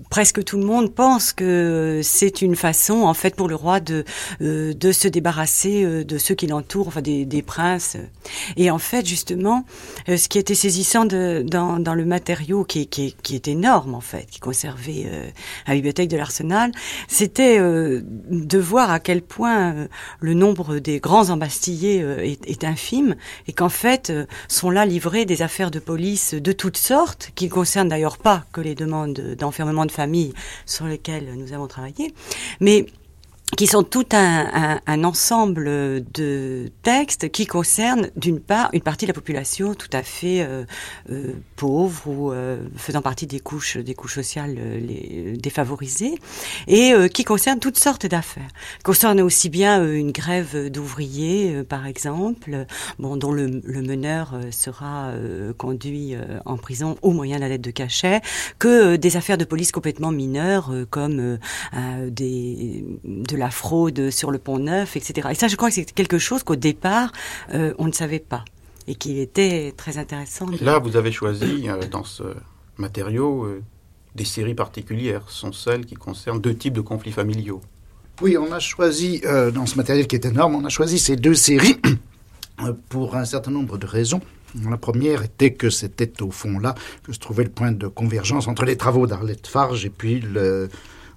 presque 0.10 0.44
tout 0.44 0.58
le 0.58 0.66
monde 0.66 0.92
pense 0.92 1.34
que 1.34 2.02
c'est 2.04 2.42
une 2.42 2.56
façon, 2.56 3.04
en 3.04 3.14
fait, 3.14 3.36
pour 3.36 3.48
le 3.48 3.54
roi 3.54 3.80
de, 3.80 4.06
de 4.40 4.92
se 4.92 5.08
débarrasser 5.08 6.04
de 6.04 6.18
ceux 6.18 6.34
qui 6.34 6.48
l'entourent, 6.48 6.88
enfin 6.88 7.02
des, 7.02 7.26
des 7.26 7.44
princes. 7.44 7.98
Et 8.58 8.72
en 8.72 8.80
fait, 8.80 9.06
justement, 9.06 9.66
ce 10.08 10.28
qui 10.28 10.40
était 10.40 10.56
saisissant 10.56 10.95
dans, 11.04 11.96
le 11.96 12.06
matériau 12.06 12.64
qui, 12.64 12.90
est 13.34 13.48
énorme 13.48 13.96
en 13.96 14.02
fait, 14.02 14.28
qui 14.30 14.40
conservé 14.40 15.06
euh, 15.08 15.28
à 15.66 15.72
la 15.72 15.76
bibliothèque 15.76 16.10
de 16.10 16.16
l'Arsenal, 16.16 16.72
c'était 17.08 17.60
euh, 17.60 18.02
de 18.06 18.58
voir 18.58 18.92
à 18.92 19.00
quel 19.00 19.22
point 19.22 19.74
euh, 19.74 19.88
le 20.22 20.34
nombre 20.34 20.80
des 20.80 21.00
grands 21.00 21.30
embastillés 21.30 21.98
est, 22.00 22.50
est, 22.50 22.64
infime 22.64 23.16
et 23.48 23.54
qu'en 23.54 23.70
fait 23.70 24.14
sont 24.48 24.70
là 24.70 24.86
livrées 24.86 25.26
des 25.26 25.42
affaires 25.42 25.72
de 25.72 25.80
police 25.80 26.34
de 26.34 26.52
toutes 26.52 26.78
sortes, 26.78 27.32
qui 27.36 27.46
ne 27.46 27.52
concernent 27.52 27.90
d'ailleurs 27.90 28.18
pas 28.18 28.46
que 28.54 28.62
les 28.62 28.76
demandes 28.76 29.36
d'enfermement 29.38 29.86
de 29.86 29.92
famille 29.92 30.34
sur 30.66 30.86
lesquelles 30.86 31.34
nous 31.36 31.54
avons 31.54 31.68
travaillé, 31.68 32.14
mais 32.62 32.86
qui 33.58 33.68
sont 33.68 33.84
tout 33.84 34.06
un, 34.12 34.82
un, 34.86 35.04
ensemble 35.04 35.66
de 36.14 36.72
textes 36.82 37.30
qui 37.32 37.46
concernent 37.46 38.10
d'une 38.18 38.40
part 38.40 38.70
une 38.74 38.82
partie 38.82 39.06
de 39.06 39.12
la 39.12 39.14
population 39.14 39.76
tout 39.76 39.90
à 39.94 40.04
fait 40.04 40.42
euh, 40.42 40.66
euh, 41.10 41.34
pauvre 41.56 42.08
ou 42.08 42.32
euh, 42.32 42.58
faisant 42.76 43.02
partie 43.02 43.28
des 43.28 43.40
couches 43.40 43.78
des 43.78 43.94
couches 43.94 44.16
sociales 44.16 44.56
les 44.56 45.38
défavorisées 45.38 46.16
et 46.68 46.94
qui 47.14 47.24
concernent 47.24 47.60
toutes 47.60 47.78
sortes 47.78 48.06
d'affaires. 48.06 48.50
Concerne 48.84 49.22
aussi 49.22 49.50
bien 49.50 49.86
une 49.86 50.12
grève 50.12 50.70
d'ouvriers 50.70 51.64
par 51.64 51.86
exemple, 51.86 52.66
bon 53.00 53.16
dont 53.16 53.32
le, 53.32 53.62
le 53.64 53.82
meneur 53.82 54.34
sera 54.52 55.12
conduit 55.58 56.16
en 56.46 56.58
prison 56.58 56.98
au 57.02 57.12
moyen 57.12 57.38
de 57.38 57.42
la 57.42 57.50
lettre 57.50 57.64
de 57.64 57.72
cachet, 57.72 58.22
que 58.60 58.96
des 58.96 59.18
affaires 59.18 59.38
de 59.38 59.46
police 59.46 59.72
complètement 59.72 60.12
mineures 60.12 60.74
comme 60.90 61.38
des 62.10 62.86
de 63.04 63.35
la 63.36 63.50
fraude 63.50 64.10
sur 64.10 64.32
le 64.32 64.38
pont 64.38 64.60
neuf, 64.60 64.96
etc. 64.96 65.30
Et 65.32 65.36
ça, 65.36 65.48
je 65.48 65.56
crois 65.56 65.70
que 65.70 65.76
c'est 65.76 65.92
quelque 65.92 66.18
chose 66.18 66.44
qu'au 66.44 66.56
départ, 66.56 67.12
euh, 67.54 67.74
on 67.78 67.86
ne 67.86 67.92
savait 67.92 68.20
pas 68.20 68.44
et 68.88 68.96
qui 68.96 69.20
était 69.20 69.74
très 69.76 69.98
intéressant. 69.98 70.46
Là, 70.62 70.78
vous 70.80 70.96
avez 70.96 71.12
choisi 71.12 71.68
euh, 71.68 71.82
dans 71.90 72.04
ce 72.04 72.24
matériau 72.78 73.46
euh, 73.46 73.64
des 74.14 74.26
séries 74.26 74.54
particulières. 74.54 75.24
Ce 75.28 75.40
sont 75.40 75.52
celles 75.52 75.86
qui 75.86 75.96
concernent 75.96 76.40
deux 76.40 76.56
types 76.56 76.74
de 76.74 76.82
conflits 76.82 77.12
familiaux. 77.12 77.62
Oui, 78.22 78.38
on 78.38 78.52
a 78.54 78.60
choisi, 78.60 79.22
dans 79.54 79.66
ce 79.66 79.76
matériel 79.76 80.08
qui 80.08 80.16
est 80.16 80.24
énorme, 80.24 80.56
on 80.56 80.64
a 80.64 80.70
choisi 80.70 81.00
ces 81.00 81.18
deux 81.18 81.34
séries 81.34 81.82
pour 82.90 83.18
un 83.18 83.26
certain 83.26 83.52
nombre 83.52 83.78
de 83.78 83.86
raisons. 83.86 84.22
La 84.70 84.78
première 84.78 85.22
était 85.24 85.52
que 85.52 85.70
c'était 85.70 86.22
au 86.22 86.32
fond 86.32 86.60
là 86.60 86.76
que 87.04 87.12
se 87.12 87.20
trouvait 87.20 87.44
le 87.44 87.50
point 87.50 87.74
de 87.74 87.88
convergence 87.88 88.48
entre 88.48 88.64
les 88.64 88.78
travaux 88.78 89.06
d'Arlette 89.06 89.48
Farge 89.48 89.84
et 89.86 89.90
puis 89.90 90.22
le, 90.22 90.70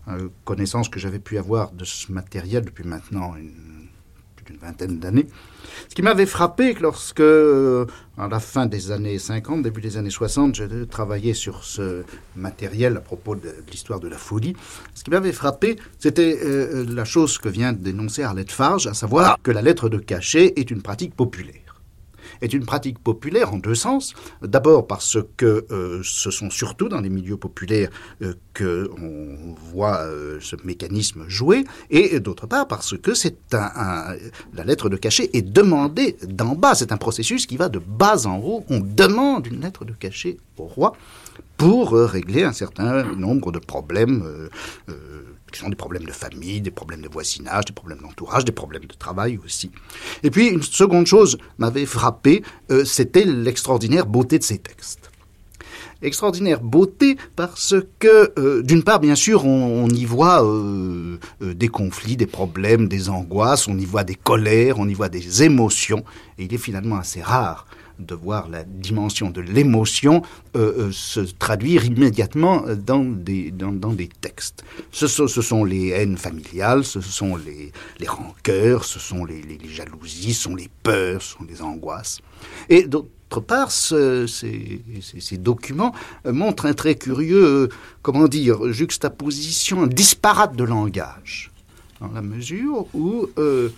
euh, 0.09 0.29
connaissance 0.45 0.89
que 0.89 0.99
j'avais 0.99 1.19
pu 1.19 1.39
avoir 1.39 1.73
de 1.73 1.85
ce 1.85 2.11
matériel 2.13 2.65
depuis 2.65 2.85
maintenant 2.85 3.35
une, 3.37 3.89
plus 4.37 4.45
d'une 4.45 4.61
vingtaine 4.61 4.99
d'années. 4.99 5.27
Ce 5.89 5.95
qui 5.95 6.03
m'avait 6.03 6.27
frappé 6.27 6.75
lorsque, 6.81 7.21
euh, 7.21 7.87
à 8.17 8.29
la 8.29 8.41
fin 8.41 8.67
des 8.67 8.91
années 8.91 9.19
50, 9.19 9.63
début 9.63 9.81
des 9.81 9.97
années 9.97 10.11
60, 10.11 10.55
j'ai 10.55 10.87
travaillé 10.87 11.35
sur 11.35 11.65
ce 11.65 12.05
matériel 12.37 12.97
à 12.97 13.01
propos 13.01 13.35
de, 13.35 13.55
l'histoire 13.71 14.01
de 14.01 14.09
la 14.09 14.19
folie, 14.19 14.57
ce 14.95 15.05
qui 15.05 15.11
m'avait 15.11 15.33
frappé, 15.33 15.77
c'était 15.99 16.39
euh, 16.43 16.87
la 16.89 17.05
chose 17.05 17.39
que 17.39 17.49
vient 17.49 17.73
dénoncer 17.73 18.23
Arlette 18.23 18.53
Farge, 18.53 18.87
à 18.87 18.95
savoir 18.95 19.39
que 19.43 19.51
la 19.51 19.63
lettre 19.63 19.89
de 19.89 19.99
cachet 19.99 20.55
est 20.57 20.71
une 20.71 20.83
pratique 20.83 21.15
populaire 21.15 21.68
est 22.43 22.53
une 22.53 22.65
pratique 22.65 22.99
populaire 22.99 23.53
en 23.53 23.59
deux 23.59 23.75
sens. 23.75 24.15
D'abord 24.43 24.87
parce 24.87 25.19
que 25.37 25.67
euh, 25.71 26.01
ce 26.03 26.31
sont 26.31 26.51
surtout 26.51 26.89
dans 26.89 27.01
les 27.01 27.09
milieux 27.09 27.37
populaires 27.37 27.91
euh, 28.23 28.35
que 28.55 28.91
on 29.01 29.55
voit 29.73 29.99
euh, 29.99 30.39
ce 30.41 30.57
mécanisme 30.65 31.25
jouer, 31.29 31.65
et 31.91 32.21
d'autre 32.21 32.47
part 32.47 32.69
parce 32.69 32.97
que 32.97 33.15
c'est 33.15 33.55
un, 33.55 34.15
la 34.55 34.65
lettre 34.65 34.89
de 34.89 34.97
cachet 34.97 35.31
est 35.33 35.43
demandée 35.43 36.17
d'en 36.27 36.55
bas. 36.55 36.75
C'est 36.75 36.93
un 36.93 36.97
processus 36.97 37.47
qui 37.47 37.57
va 37.57 37.69
de 37.69 37.79
bas 37.79 38.27
en 38.27 38.39
haut. 38.39 38.65
On 38.69 38.81
demande 38.81 39.47
une 39.47 39.61
lettre 39.61 39.85
de 39.85 39.93
cachet 39.93 40.39
au 40.57 40.65
roi 40.65 40.93
pour 41.57 41.93
régler 41.93 42.45
un 42.45 42.53
certain 42.53 43.05
nombre 43.15 43.53
de 43.53 43.59
problèmes 43.59 44.25
qui 45.51 45.61
sont 45.61 45.69
des 45.69 45.77
problèmes 45.77 46.05
de 46.05 46.13
famille, 46.13 46.61
des 46.61 46.71
problèmes 46.71 47.03
de 47.03 47.09
voisinage, 47.09 47.67
des 47.67 47.73
problèmes 47.73 48.01
d'entourage, 48.01 48.45
des 48.45 48.53
problèmes 48.53 48.85
de 48.85 48.95
travail 48.95 49.39
aussi. 49.45 49.71
Et 50.23 50.31
puis 50.31 50.49
une 50.49 50.63
seconde 50.63 51.07
chose 51.07 51.39
m'avait 51.59 51.87
frappé, 51.87 52.43
euh, 52.71 52.85
c'était 52.85 53.25
l'extraordinaire 53.25 54.07
beauté 54.07 54.39
de 54.39 54.45
ces 54.45 54.59
textes. 54.59 55.11
Extraordinaire 56.01 56.61
beauté 56.61 57.17
parce 57.35 57.75
que, 57.99 58.33
euh, 58.39 58.63
d'une 58.63 58.85
part, 58.85 59.01
bien 59.01 59.17
sûr, 59.17 59.45
on, 59.45 59.89
y 59.89 60.05
voit 60.05 60.45
euh, 60.45 61.19
des 61.41 61.67
conflits, 61.67 62.17
des 62.17 62.29
problèmes, 62.29 62.87
des 62.87 63.09
angoisses, 63.09 63.67
on 63.67 63.77
y 63.77 63.85
voit 63.85 64.05
des 64.05 64.15
colères, 64.15 64.79
on 64.79 64.89
y 64.89 64.95
voit 64.95 65.09
des 65.09 65.43
émotions, 65.43 66.05
et 66.39 66.45
il 66.45 66.55
est 66.55 66.59
finalement 66.59 66.99
assez 66.99 67.21
rare 67.21 67.67
de 67.99 68.15
voir 68.15 68.49
la 68.49 68.65
dimension 68.65 69.31
de 69.31 69.41
l'émotion 69.41 70.23
euh, 70.57 70.89
euh, 70.89 70.93
se 70.93 71.21
traduire 71.21 71.85
immédiatement 71.85 72.65
dans 72.75 73.05
des, 73.05 73.51
dans, 73.51 73.73
des 73.93 74.09
textes. 74.09 74.65
Ce 74.93 75.07
sont, 75.07 75.65
les 75.65 75.89
haines 75.89 76.19
familiales, 76.19 76.85
ce 76.85 77.01
sont 77.01 77.37
les, 77.37 77.73
rancœurs, 78.07 78.85
ce 78.85 78.99
sont 78.99 79.25
les, 79.25 79.43
les, 79.43 79.69
jalousies, 79.69 80.35
ce 80.35 80.43
sont 80.45 80.55
les 80.55 80.71
peurs, 80.83 81.23
ce 81.23 81.35
sont 81.35 81.45
les 81.49 81.63
angoisses. 81.63 82.21
Et 82.69 82.85
d'autre 82.85 83.41
part, 83.41 83.71
ces, 83.71 84.27
ces, 84.27 85.37
documents 85.37 85.93
montrent 86.25 86.67
un 86.67 86.75
très 86.75 86.95
curieux, 86.95 87.69
comment 88.03 88.29
dire, 88.29 88.73
juxtaposition, 88.73 89.83
un 89.83 89.87
disparate 89.87 90.57
de 90.57 90.65
langage 90.65 91.48
dans 92.01 92.09
la 92.13 92.23
mesure 92.23 92.87
où 92.95 93.27
euh, 93.39 93.71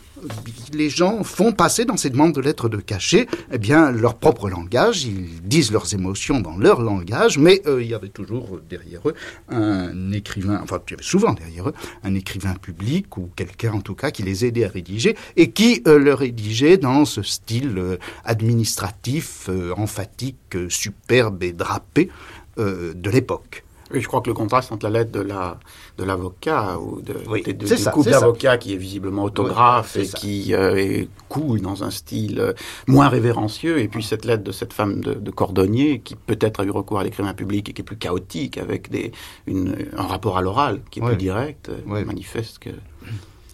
les 0.72 0.90
gens 0.90 1.24
font 1.24 1.52
passer 1.52 1.84
dans 1.84 1.96
ces 1.96 2.10
demandes 2.10 2.34
de 2.34 2.40
lettres 2.40 2.68
de 2.68 2.76
cachet 2.76 3.26
eh 3.50 3.58
bien, 3.58 3.90
leur 3.90 4.16
propre 4.16 4.50
langage, 4.50 5.04
ils 5.04 5.40
disent 5.42 5.72
leurs 5.72 5.94
émotions 5.94 6.40
dans 6.40 6.56
leur 6.56 6.82
langage, 6.82 7.38
mais 7.38 7.62
euh, 7.66 7.82
il 7.82 7.88
y 7.88 7.94
avait 7.94 8.08
toujours 8.08 8.60
derrière 8.68 9.00
eux 9.08 9.14
un 9.48 10.12
écrivain, 10.12 10.60
enfin 10.62 10.80
il 10.86 10.90
y 10.92 10.94
avait 10.94 11.02
souvent 11.02 11.32
derrière 11.32 11.68
eux 11.68 11.74
un 12.02 12.14
écrivain 12.14 12.54
public 12.54 13.16
ou 13.16 13.30
quelqu'un 13.34 13.72
en 13.72 13.80
tout 13.80 13.94
cas 13.94 14.10
qui 14.10 14.22
les 14.22 14.44
aidait 14.44 14.64
à 14.64 14.68
rédiger 14.68 15.16
et 15.36 15.50
qui 15.50 15.82
euh, 15.86 15.98
le 15.98 16.12
rédigeait 16.12 16.76
dans 16.76 17.04
ce 17.04 17.22
style 17.22 17.98
administratif, 18.24 19.48
emphatique, 19.76 20.56
superbe 20.68 21.42
et 21.42 21.52
drapé 21.52 22.10
de 22.56 23.10
l'époque. 23.10 23.64
Oui, 23.92 24.00
je 24.00 24.06
crois 24.06 24.20
que 24.20 24.28
le 24.28 24.34
contraste 24.34 24.70
entre 24.72 24.88
la 24.88 25.00
lettre 25.00 25.12
de 25.12 25.20
la 25.20 25.58
de 25.98 26.04
l'avocat 26.04 26.78
ou 26.78 27.00
de, 27.00 27.12
de, 27.12 27.90
couple 27.90 28.10
d'avocat 28.10 28.56
qui 28.58 28.72
est 28.74 28.76
visiblement 28.76 29.24
autographe 29.24 29.96
et 29.96 30.06
qui 30.06 30.54
euh, 30.54 30.76
est 30.76 31.08
cool 31.28 31.60
dans 31.60 31.84
un 31.84 31.90
style 31.90 32.40
euh, 32.40 32.52
moins 32.86 33.08
révérencieux, 33.08 33.80
et 33.80 33.88
puis 33.88 34.02
cette 34.02 34.24
lettre 34.24 34.44
de 34.44 34.52
cette 34.52 34.72
femme 34.72 35.00
de, 35.00 35.30
cordonnier 35.30 36.00
qui 36.00 36.14
peut-être 36.14 36.60
a 36.60 36.64
eu 36.64 36.70
recours 36.70 36.98
à 36.98 37.04
l'écrivain 37.04 37.34
public 37.34 37.68
et 37.68 37.72
qui 37.72 37.82
est 37.82 37.84
plus 37.84 37.96
chaotique 37.96 38.58
avec 38.58 38.90
des 38.90 39.12
une, 39.46 39.76
un 39.96 40.06
rapport 40.06 40.36
à 40.36 40.42
l'oral 40.42 40.80
qui 40.90 41.00
est 41.00 41.02
plus 41.02 41.16
direct, 41.16 41.68
euh, 41.68 42.04
manifeste 42.04 42.58
que 42.58 42.70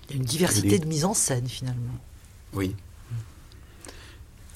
il 0.09 0.13
y 0.13 0.15
a 0.15 0.17
une 0.19 0.25
diversité 0.25 0.79
de 0.79 0.87
mise 0.87 1.05
en 1.05 1.15
scène 1.15 1.49
finalement. 1.49 1.99
Oui. 2.55 2.75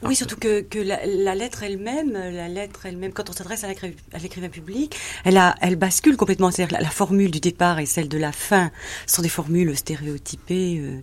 Oui, 0.02 0.16
surtout 0.16 0.37
que, 0.37 0.62
que 0.62 0.78
la, 0.78 1.35
lettre 1.35 1.62
elle-même, 1.62 2.12
la 2.12 2.49
lettre 2.49 2.87
elle-même, 2.87 3.12
quand 3.12 3.28
on 3.28 3.33
s'adresse 3.33 3.64
à 3.64 3.69
l'écrivain 3.69 4.49
public, 4.49 4.97
elle, 5.25 5.37
a, 5.37 5.54
elle 5.61 5.76
bascule 5.76 6.16
complètement. 6.16 6.50
C'est-à-dire 6.50 6.78
la, 6.78 6.83
la, 6.83 6.90
formule 6.90 7.30
du 7.30 7.40
départ 7.40 7.78
et 7.78 7.87
celle 7.87 8.09
de 8.09 8.19
la 8.19 8.33
fin 8.33 8.71
sont 9.07 9.23
des 9.23 9.28
formules 9.28 9.76
stéréotypées. 9.76 10.78
Euh, 10.80 10.90
euh, 10.90 11.00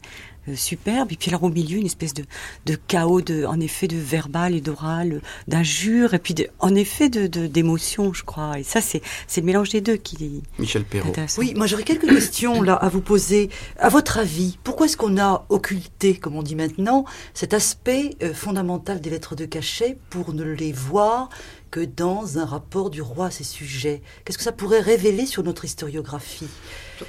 superbe. 0.55 1.11
Et 1.11 1.15
puis 1.15 1.29
alors 1.29 1.43
au 1.43 1.49
milieu, 1.49 1.77
une 1.77 1.85
espèce 1.85 2.13
de, 2.13 2.23
de 2.65 2.75
chaos, 2.75 3.21
de, 3.21 3.45
en 3.45 3.59
effet, 3.59 3.87
de 3.87 3.97
verbal 3.97 4.55
et 4.55 4.61
d'oral, 4.61 5.21
d'injures, 5.47 6.13
et 6.13 6.19
puis 6.19 6.33
de, 6.33 6.47
en 6.59 6.75
effet 6.75 7.09
de 7.09 7.27
d'émotions, 7.47 8.13
je 8.13 8.23
crois. 8.23 8.59
Et 8.59 8.63
ça, 8.63 8.81
c'est 8.81 9.01
c'est 9.27 9.41
le 9.41 9.47
mélange 9.47 9.69
des 9.69 9.81
deux 9.81 9.97
qui. 9.97 10.43
Michel 10.59 10.83
Perrault. 10.83 11.13
Oui, 11.37 11.53
moi 11.55 11.67
j'aurais 11.67 11.83
quelques 11.83 12.09
questions 12.09 12.61
là 12.61 12.73
à 12.73 12.89
vous 12.89 13.01
poser. 13.01 13.49
À 13.79 13.89
votre 13.89 14.17
avis, 14.17 14.57
pourquoi 14.63 14.85
est-ce 14.85 14.97
qu'on 14.97 15.17
a 15.17 15.45
occulté, 15.49 16.15
comme 16.15 16.35
on 16.35 16.43
dit 16.43 16.55
maintenant, 16.55 17.05
cet 17.33 17.53
aspect 17.53 18.15
euh, 18.23 18.33
fondamental 18.33 19.01
des 19.01 19.09
lettres 19.09 19.35
de 19.35 19.45
cachet 19.45 19.97
pour 20.09 20.33
ne 20.33 20.43
les 20.43 20.71
voir 20.71 21.29
que 21.71 21.79
dans 21.79 22.39
un 22.39 22.45
rapport 22.45 22.89
du 22.89 23.01
roi 23.01 23.27
à 23.27 23.31
ses 23.31 23.43
sujets 23.43 24.01
Qu'est-ce 24.23 24.37
que 24.37 24.43
ça 24.43 24.51
pourrait 24.51 24.81
révéler 24.81 25.25
sur 25.25 25.43
notre 25.43 25.65
historiographie? 25.65 26.47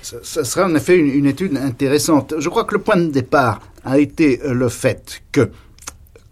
Ça, 0.03 0.45
serait 0.45 0.65
en 0.65 0.75
effet 0.75 0.97
une, 0.97 1.27
étude 1.27 1.57
intéressante. 1.57 2.35
Je 2.39 2.49
crois 2.49 2.65
que 2.65 2.75
le 2.75 2.83
point 2.83 2.97
de 2.97 3.11
départ 3.11 3.61
a 3.85 3.99
été 3.99 4.41
euh, 4.43 4.53
le 4.53 4.69
fait 4.69 5.23
que, 5.33 5.51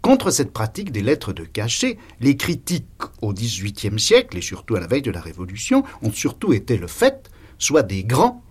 contre 0.02 0.30
cette 0.30 0.52
pratique 0.52 0.92
des 0.92 1.02
lettres 1.02 1.32
de 1.32 1.44
cachet, 1.44 1.98
les 2.20 2.36
critiques 2.36 2.86
au 3.22 3.32
XVIIIe 3.32 3.98
siècle, 3.98 4.36
et 4.36 4.42
surtout 4.42 4.76
à 4.76 4.80
la 4.80 4.86
veille 4.86 5.02
de 5.02 5.10
la 5.10 5.20
Révolution, 5.20 5.84
ont 6.02 6.12
surtout 6.12 6.52
été 6.52 6.76
le 6.76 6.86
fait 6.86 7.30
soit 7.58 7.82
des 7.82 8.04
grands, 8.04 8.42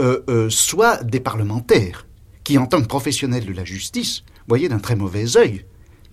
euh, 0.00 0.22
euh, 0.28 0.48
soit 0.48 1.02
des 1.04 1.20
parlementaires, 1.20 2.06
qui, 2.42 2.58
en 2.58 2.66
tant 2.66 2.80
que 2.80 2.86
professionnels 2.86 3.46
de 3.46 3.52
la 3.52 3.64
justice, 3.64 4.24
voyaient 4.48 4.68
d'un 4.68 4.78
très 4.78 4.96
mauvais 4.96 5.36
œil 5.36 5.64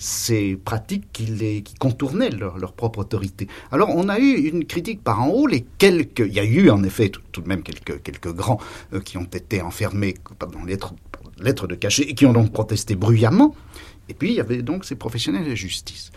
ces 0.01 0.55
pratiques 0.55 1.05
qui, 1.13 1.63
contournaient 1.79 2.31
leur, 2.31 2.73
propre 2.73 2.99
autorité. 2.99 3.47
Alors 3.71 3.89
on 3.95 4.09
a 4.09 4.17
eu 4.17 4.49
une 4.49 4.65
critique 4.65 5.03
par 5.03 5.21
en 5.21 5.29
haut, 5.29 5.45
les 5.45 5.63
quelques, 5.77 6.25
il 6.25 6.33
y 6.33 6.39
a 6.39 6.43
eu 6.43 6.71
en 6.71 6.83
effet 6.83 7.09
tout, 7.09 7.41
de 7.41 7.47
même 7.47 7.61
quelques, 7.61 8.01
quelques 8.01 8.33
grands 8.33 8.59
euh, 8.93 8.99
qui 8.99 9.19
ont 9.19 9.25
été 9.25 9.61
enfermés 9.61 10.15
dans 10.39 10.63
lettres, 10.63 10.95
lettres 11.39 11.67
de 11.67 11.75
cachet 11.75 12.01
et 12.01 12.15
qui 12.15 12.25
ont 12.25 12.33
donc 12.33 12.51
protesté 12.51 12.95
bruyamment. 12.95 13.55
Et 14.09 14.15
puis 14.15 14.29
il 14.29 14.35
y 14.35 14.39
avait 14.39 14.63
donc 14.63 14.85
ces 14.85 14.95
professionnels 14.95 15.45
de 15.45 15.53
justice. 15.53 16.11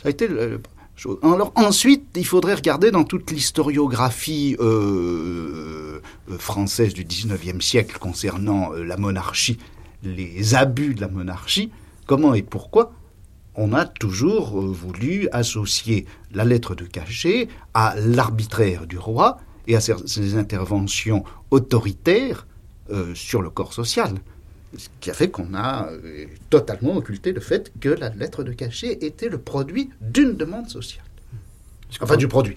Ça 0.00 0.06
a 0.06 0.10
été 0.10 0.28
le, 0.28 0.60
chose. 0.94 1.18
Alors 1.24 1.52
ensuite, 1.56 2.06
il 2.14 2.26
faudrait 2.26 2.54
regarder 2.54 2.92
dans 2.92 3.02
toute 3.02 3.32
l'historiographie 3.32 4.54
euh, 4.60 6.00
euh, 6.30 6.38
française 6.38 6.94
du 6.94 7.04
19e 7.04 7.60
siècle 7.60 7.98
concernant 7.98 8.70
la 8.70 8.96
monarchie, 8.96 9.58
les 10.04 10.54
abus 10.54 10.94
de 10.94 11.00
la 11.00 11.08
monarchie, 11.08 11.72
comment 12.06 12.32
et 12.34 12.42
pourquoi 12.42 12.92
on 13.56 13.72
a 13.72 13.84
toujours 13.84 14.58
euh, 14.58 14.66
voulu 14.66 15.28
associer 15.32 16.06
la 16.32 16.44
lettre 16.44 16.74
de 16.74 16.84
cachet 16.84 17.48
à 17.72 17.94
l'arbitraire 17.98 18.86
du 18.86 18.98
roi 18.98 19.38
et 19.66 19.76
à 19.76 19.80
ses 19.80 20.36
interventions 20.36 21.24
autoritaires 21.50 22.46
euh, 22.90 23.14
sur 23.14 23.42
le 23.42 23.50
corps 23.50 23.72
social. 23.72 24.14
Ce 24.76 24.88
qui 25.00 25.10
a 25.10 25.14
fait 25.14 25.28
qu'on 25.28 25.54
a 25.54 25.88
euh, 25.88 26.26
totalement 26.50 26.96
occulté 26.96 27.32
le 27.32 27.40
fait 27.40 27.72
que 27.80 27.88
la 27.88 28.10
lettre 28.10 28.42
de 28.42 28.52
cachet 28.52 28.98
était 29.02 29.28
le 29.28 29.38
produit 29.38 29.90
d'une 30.00 30.36
demande 30.36 30.68
sociale. 30.68 31.04
Enfin, 32.00 32.16
du 32.16 32.26
produit. 32.26 32.56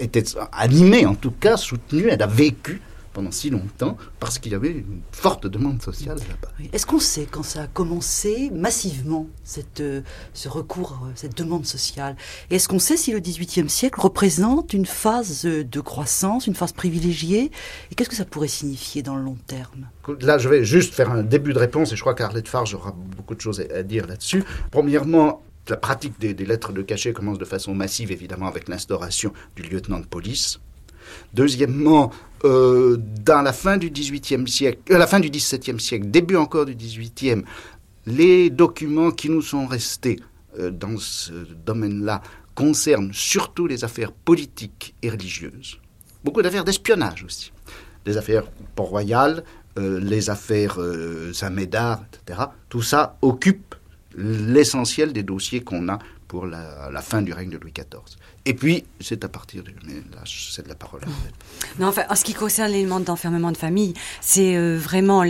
était 0.00 0.24
animée, 0.50 1.04
en 1.04 1.14
tout 1.14 1.30
cas, 1.30 1.58
soutenue, 1.58 2.08
elle 2.08 2.22
a 2.22 2.26
vécu 2.26 2.80
pendant 3.18 3.32
si 3.32 3.50
longtemps 3.50 3.96
parce 4.20 4.38
qu'il 4.38 4.52
y 4.52 4.54
avait 4.54 4.70
une 4.70 5.00
forte 5.10 5.48
demande 5.48 5.82
sociale 5.82 6.18
là-bas. 6.18 6.52
Est-ce 6.72 6.86
qu'on 6.86 7.00
sait 7.00 7.26
quand 7.28 7.42
ça 7.42 7.62
a 7.62 7.66
commencé 7.66 8.48
massivement, 8.54 9.26
cette, 9.42 9.80
euh, 9.80 10.02
ce 10.34 10.48
recours, 10.48 11.00
euh, 11.02 11.10
cette 11.16 11.36
demande 11.36 11.66
sociale? 11.66 12.14
Et 12.48 12.54
est-ce 12.54 12.68
qu'on 12.68 12.78
sait 12.78 12.96
si 12.96 13.10
le 13.10 13.18
XVIIIe 13.18 13.68
siècle 13.68 14.00
représente 14.00 14.72
une 14.72 14.86
phase 14.86 15.44
de 15.44 15.80
croissance, 15.80 16.46
une 16.46 16.54
phase 16.54 16.70
privilégiée? 16.70 17.50
Et 17.90 17.96
qu'est-ce 17.96 18.08
que 18.08 18.14
ça 18.14 18.24
pourrait 18.24 18.46
signifier 18.46 19.02
dans 19.02 19.16
le 19.16 19.24
long 19.24 19.38
terme? 19.48 19.88
Là, 20.20 20.38
je 20.38 20.48
vais 20.48 20.64
juste 20.64 20.94
faire 20.94 21.10
un 21.10 21.24
début 21.24 21.52
de 21.52 21.58
réponse 21.58 21.92
et 21.92 21.96
je 21.96 22.00
crois 22.00 22.14
qu'Arlette 22.14 22.46
Farge 22.46 22.72
aura 22.74 22.94
beaucoup 23.16 23.34
de 23.34 23.40
choses 23.40 23.60
à 23.74 23.82
dire 23.82 24.06
là-dessus. 24.06 24.44
Premièrement, 24.70 25.42
la 25.68 25.76
pratique 25.76 26.20
des, 26.20 26.34
des, 26.34 26.46
lettres 26.46 26.72
de 26.72 26.82
cachet 26.82 27.12
commence 27.12 27.38
de 27.38 27.44
façon 27.44 27.74
massive, 27.74 28.12
évidemment, 28.12 28.46
avec 28.46 28.68
l'instauration 28.68 29.32
du 29.56 29.64
lieutenant 29.64 29.98
de 29.98 30.06
police. 30.06 30.60
Deuxièmement, 31.34 32.10
euh, 32.44 32.96
dans 33.24 33.42
la 33.42 33.52
fin 33.52 33.76
du 33.76 33.90
XVIIIe 33.90 34.46
siècle, 34.48 34.78
euh, 34.90 34.98
la 34.98 35.06
fin 35.06 35.20
du 35.20 35.28
XVIIe 35.28 35.80
siècle, 35.80 36.06
début 36.06 36.36
encore 36.36 36.66
du 36.66 36.74
XVIIIe, 36.74 37.42
les 38.06 38.50
documents 38.50 39.10
qui 39.10 39.28
nous 39.28 39.42
sont 39.42 39.66
restés 39.66 40.20
euh, 40.58 40.70
dans 40.70 40.96
ce 40.98 41.32
domaine-là 41.66 42.22
concernent 42.54 43.12
surtout 43.12 43.66
les 43.66 43.84
affaires 43.84 44.12
politiques 44.12 44.94
et 45.02 45.10
religieuses. 45.10 45.78
Beaucoup 46.24 46.42
d'affaires 46.42 46.64
d'espionnage 46.64 47.24
aussi. 47.24 47.52
Les 48.06 48.16
affaires 48.16 48.44
Port-Royal, 48.74 49.44
les 49.76 50.28
affaires 50.28 50.78
Saint-Médard, 51.32 52.02
etc. 52.12 52.40
Tout 52.68 52.82
ça 52.82 53.16
occupe 53.22 53.76
l'essentiel 54.16 55.12
des 55.12 55.22
dossiers 55.22 55.60
qu'on 55.60 55.88
a 55.88 55.98
pour 56.26 56.46
la, 56.46 57.00
fin 57.00 57.22
du 57.22 57.32
règne 57.32 57.50
de 57.50 57.58
Louis 57.58 57.72
XIV. 57.72 58.18
Et 58.48 58.54
puis, 58.54 58.82
c'est 58.98 59.22
à 59.24 59.28
partir 59.28 59.62
de... 59.62 59.74
Mais 59.86 59.96
là, 60.10 60.22
c'est 60.24 60.62
de 60.62 60.70
la 60.70 60.74
parole. 60.74 61.02
Non, 61.78 61.88
enfin, 61.88 62.04
en 62.08 62.14
ce 62.14 62.24
qui 62.24 62.32
concerne 62.32 62.72
l'élément 62.72 62.98
d'enfermement 62.98 63.52
de 63.52 63.58
famille, 63.58 63.92
c'est 64.22 64.56
euh, 64.56 64.78
vraiment 64.78 65.22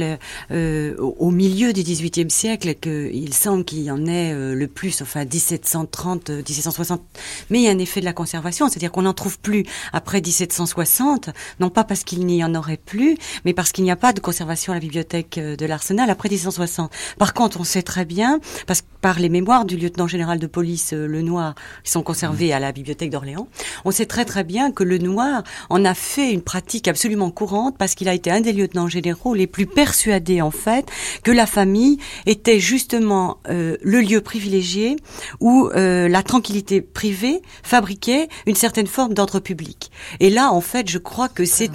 euh, 0.52 0.96
au 0.98 1.32
milieu 1.32 1.72
du 1.72 1.82
XVIIIe 1.82 2.30
siècle 2.30 2.76
qu'il 2.76 3.34
semble 3.34 3.64
qu'il 3.64 3.80
y 3.80 3.90
en 3.90 4.06
ait 4.06 4.32
euh, 4.32 4.54
le 4.54 4.68
plus, 4.68 5.02
enfin 5.02 5.24
1730, 5.24 6.30
1760. 6.30 7.02
Mais 7.50 7.58
il 7.58 7.64
y 7.64 7.68
a 7.68 7.72
un 7.72 7.78
effet 7.80 7.98
de 7.98 8.04
la 8.04 8.12
conservation, 8.12 8.68
c'est-à-dire 8.68 8.92
qu'on 8.92 9.02
n'en 9.02 9.14
trouve 9.14 9.40
plus 9.40 9.64
après 9.92 10.20
1760, 10.20 11.30
non 11.58 11.70
pas 11.70 11.82
parce 11.82 12.04
qu'il 12.04 12.24
n'y 12.24 12.44
en 12.44 12.54
aurait 12.54 12.76
plus, 12.76 13.18
mais 13.44 13.52
parce 13.52 13.72
qu'il 13.72 13.82
n'y 13.82 13.90
a 13.90 13.96
pas 13.96 14.12
de 14.12 14.20
conservation 14.20 14.72
à 14.72 14.76
la 14.76 14.80
bibliothèque 14.80 15.40
de 15.40 15.66
l'Arsenal 15.66 16.08
après 16.08 16.28
1760. 16.28 16.92
Par 17.18 17.34
contre, 17.34 17.58
on 17.58 17.64
sait 17.64 17.82
très 17.82 18.04
bien, 18.04 18.38
parce 18.68 18.84
par 19.00 19.18
les 19.18 19.28
mémoires 19.28 19.64
du 19.64 19.76
lieutenant 19.76 20.06
général 20.06 20.38
de 20.38 20.46
police 20.46 20.92
Le 20.92 21.22
Noir, 21.22 21.54
qui 21.84 21.90
sont 21.90 22.02
conservées 22.02 22.52
à 22.52 22.58
la 22.58 22.72
bibliothèque 22.72 23.07
d'Orléans, 23.10 23.48
on 23.84 23.90
sait 23.90 24.06
très 24.06 24.24
très 24.24 24.44
bien 24.44 24.72
que 24.72 24.84
Le 24.84 24.98
Noir 24.98 25.42
en 25.70 25.84
a 25.84 25.94
fait 25.94 26.32
une 26.32 26.42
pratique 26.42 26.88
absolument 26.88 27.30
courante 27.30 27.76
parce 27.78 27.94
qu'il 27.94 28.08
a 28.08 28.14
été 28.14 28.30
un 28.30 28.40
des 28.40 28.52
lieutenants 28.52 28.88
généraux 28.88 29.34
les 29.34 29.46
plus 29.46 29.66
persuadés 29.66 30.42
en 30.42 30.50
fait 30.50 30.86
que 31.22 31.30
la 31.30 31.46
famille 31.46 31.98
était 32.26 32.60
justement 32.60 33.38
euh, 33.48 33.76
le 33.82 34.00
lieu 34.00 34.20
privilégié 34.20 34.96
où 35.40 35.68
euh, 35.68 36.08
la 36.08 36.22
tranquillité 36.22 36.80
privée 36.80 37.42
fabriquait 37.62 38.28
une 38.46 38.54
certaine 38.54 38.86
forme 38.86 39.14
d'ordre 39.14 39.40
public. 39.40 39.90
Et 40.20 40.30
là, 40.30 40.52
en 40.52 40.60
fait, 40.60 40.88
je 40.88 40.98
crois 40.98 41.28
que 41.28 41.44
c'est 41.44 41.68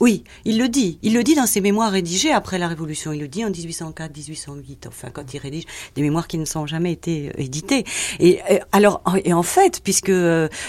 oui, 0.00 0.24
il 0.44 0.58
le 0.58 0.68
dit, 0.68 0.98
il 1.02 1.14
le 1.14 1.22
dit 1.22 1.34
dans 1.34 1.46
ses 1.46 1.60
mémoires 1.60 1.90
rédigées 1.90 2.32
après 2.32 2.58
la 2.58 2.68
Révolution. 2.68 3.12
Il 3.12 3.20
le 3.20 3.28
dit 3.28 3.44
en 3.44 3.50
1804, 3.50 4.16
1808, 4.16 4.86
enfin 4.88 5.08
quand 5.12 5.34
il 5.34 5.38
rédige 5.38 5.64
des 5.94 6.02
mémoires 6.02 6.26
qui 6.26 6.38
ne 6.38 6.44
sont 6.44 6.66
jamais 6.66 6.92
été 6.92 7.30
éditées. 7.36 7.84
Et 8.18 8.40
alors, 8.72 9.02
et 9.24 9.32
en 9.32 9.42
fait, 9.42 9.80
puisque 9.82 10.12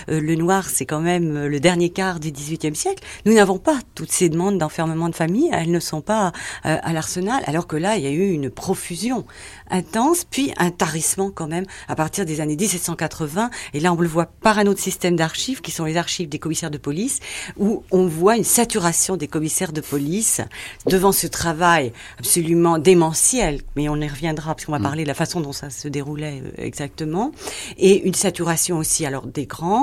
le 0.08 0.36
noir 0.36 0.70
c'est 0.70 0.86
quand 0.86 1.01
même 1.01 1.46
le 1.46 1.60
dernier 1.60 1.89
quart 1.89 2.20
du 2.20 2.32
XVIIIe 2.32 2.75
siècle, 2.75 3.04
nous 3.25 3.34
n'avons 3.34 3.58
pas 3.58 3.80
toutes 3.96 4.12
ces 4.12 4.30
demandes 4.30 4.58
d'enfermement 4.58 5.10
de 5.10 5.16
famille, 5.16 5.50
elles 5.51 5.72
ne 5.72 5.80
sont 5.80 6.01
pas 6.01 6.32
euh, 6.66 6.77
à 6.82 6.94
l'arsenal, 6.94 7.44
alors 7.46 7.68
que 7.68 7.75
là, 7.75 7.98
il 7.98 8.04
y 8.04 8.08
a 8.08 8.12
eu 8.12 8.32
une 8.32 8.50
profusion 8.50 9.25
intense, 9.70 10.25
puis 10.30 10.54
un 10.58 10.72
tarissement 10.72 11.32
quand 11.32 11.48
même 11.48 11.66
à 11.88 11.96
partir 11.96 12.25
des 12.25 12.42
années 12.42 12.56
1780. 12.56 13.50
Et 13.74 13.80
là, 13.80 13.94
on 13.94 14.00
le 14.00 14.08
voit 14.08 14.25
par 14.25 14.58
un 14.60 14.68
autre 14.68 14.80
système 14.80 15.16
d'archives, 15.16 15.62
qui 15.62 15.72
sont 15.72 15.86
les 15.86 15.98
archives 15.98 16.30
des 16.30 16.39
commissaires 16.39 16.72
de 16.72 16.77
police, 16.77 17.20
où 17.58 17.84
on 17.92 18.08
voit 18.08 18.38
une 18.38 18.44
saturation 18.44 19.18
des 19.18 19.27
commissaires 19.27 19.74
de 19.74 19.82
police 19.82 20.42
devant 20.86 21.12
ce 21.12 21.27
travail 21.27 21.92
absolument 22.20 22.80
démentiel, 22.80 23.62
mais 23.75 23.89
on 23.89 23.98
y 23.98 24.08
reviendra, 24.08 24.56
parce 24.56 24.66
qu'on 24.66 24.72
va 24.72 24.80
mm. 24.80 24.84
parler 24.84 25.04
de 25.04 25.08
la 25.08 25.13
façon 25.13 25.42
dont 25.42 25.54
ça 25.54 25.70
se 25.70 25.88
déroulait 25.88 26.42
euh, 26.44 26.51
exactement, 26.63 27.32
et 27.77 28.06
une 28.08 28.13
saturation 28.13 28.77
aussi 28.77 29.06
alors 29.06 29.27
des 29.27 29.46
grands, 29.46 29.76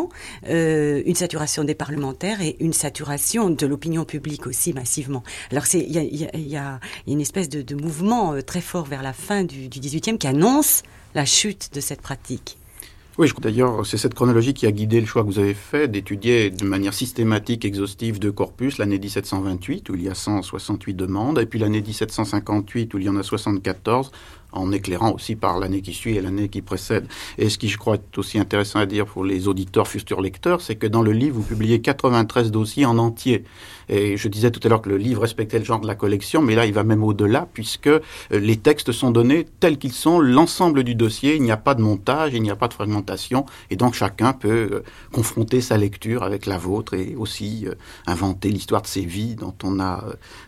euh, 0.48 1.02
une 1.06 1.14
saturation 1.14 1.64
des 1.64 1.74
parlementaires 1.74 2.40
et 2.40 2.56
une 2.60 2.72
saturation 2.72 3.50
de 3.50 3.66
l'opinion 3.66 4.04
publique 4.04 4.46
aussi 4.46 4.72
massivement. 4.72 5.22
Alors 5.50 5.64
il 5.72 5.90
y 5.90 6.56
a, 6.56 6.80
une 7.06 7.20
espèce 7.20 7.48
de, 7.48 7.62
de 7.62 7.74
mouvement 7.74 8.32
euh, 8.32 8.42
très 8.42 8.60
fort 8.60 8.84
vers 8.84 9.02
la 9.02 9.12
fin 9.12 9.44
du, 9.44 9.68
du 9.68 9.80
18e 9.80 10.18
qui 10.18 10.26
annonce 10.26 10.82
la 11.14 11.24
chute 11.24 11.70
de 11.72 11.80
cette 11.80 12.00
pratique. 12.00 12.56
Oui, 13.16 13.30
d'ailleurs, 13.40 13.86
c'est 13.86 13.96
cette 13.96 14.14
chronologie 14.14 14.54
qui 14.54 14.66
a 14.66 14.72
guidé 14.72 15.00
le 15.00 15.06
choix 15.06 15.22
que 15.22 15.28
vous 15.28 15.38
avez 15.38 15.54
fait 15.54 15.86
d'étudier 15.86 16.50
de 16.50 16.64
manière 16.64 16.92
systématique, 16.92 17.64
exhaustive, 17.64 18.18
deux 18.18 18.32
corpus, 18.32 18.78
l'année 18.78 18.98
1728, 18.98 19.88
où 19.88 19.94
il 19.94 20.02
y 20.02 20.08
a 20.08 20.16
168 20.16 20.94
demandes, 20.94 21.38
et 21.38 21.46
puis 21.46 21.60
l'année 21.60 21.80
1758, 21.80 22.92
où 22.92 22.98
il 22.98 23.04
y 23.04 23.08
en 23.08 23.16
a 23.16 23.22
74, 23.22 24.10
en 24.54 24.72
éclairant 24.72 25.12
aussi 25.12 25.36
par 25.36 25.58
l'année 25.58 25.82
qui 25.82 25.92
suit 25.92 26.16
et 26.16 26.20
l'année 26.20 26.48
qui 26.48 26.62
précède. 26.62 27.06
Et 27.38 27.48
ce 27.48 27.58
qui, 27.58 27.68
je 27.68 27.78
crois, 27.78 27.96
est 27.96 28.18
aussi 28.18 28.38
intéressant 28.38 28.78
à 28.78 28.86
dire 28.86 29.06
pour 29.06 29.24
les 29.24 29.48
auditeurs, 29.48 29.88
futurs 29.88 30.20
lecteurs, 30.20 30.60
c'est 30.60 30.76
que 30.76 30.86
dans 30.86 31.02
le 31.02 31.12
livre, 31.12 31.36
vous 31.36 31.42
publiez 31.42 31.80
93 31.80 32.50
dossiers 32.50 32.86
en 32.86 32.98
entier. 32.98 33.44
Et 33.88 34.16
je 34.16 34.28
disais 34.28 34.50
tout 34.50 34.60
à 34.64 34.68
l'heure 34.68 34.82
que 34.82 34.88
le 34.88 34.96
livre 34.96 35.22
respectait 35.22 35.58
le 35.58 35.64
genre 35.64 35.80
de 35.80 35.86
la 35.86 35.94
collection, 35.94 36.42
mais 36.42 36.54
là, 36.54 36.66
il 36.66 36.72
va 36.72 36.84
même 36.84 37.04
au-delà, 37.04 37.46
puisque 37.52 37.86
euh, 37.86 38.00
les 38.30 38.56
textes 38.56 38.92
sont 38.92 39.10
donnés 39.10 39.46
tels 39.60 39.78
qu'ils 39.78 39.92
sont, 39.92 40.20
l'ensemble 40.20 40.84
du 40.84 40.94
dossier, 40.94 41.36
il 41.36 41.42
n'y 41.42 41.50
a 41.50 41.56
pas 41.56 41.74
de 41.74 41.82
montage, 41.82 42.32
il 42.34 42.42
n'y 42.42 42.50
a 42.50 42.56
pas 42.56 42.68
de 42.68 42.74
fragmentation, 42.74 43.44
et 43.70 43.76
donc 43.76 43.94
chacun 43.94 44.32
peut 44.32 44.68
euh, 44.72 44.84
confronter 45.12 45.60
sa 45.60 45.76
lecture 45.76 46.22
avec 46.22 46.46
la 46.46 46.58
vôtre 46.58 46.94
et 46.94 47.14
aussi 47.16 47.66
euh, 47.66 47.74
inventer 48.06 48.48
l'histoire 48.50 48.82
de 48.82 48.86
ses 48.86 49.04
vies 49.04 49.34
dont 49.34 49.54
on 49.62 49.80
a 49.80 50.04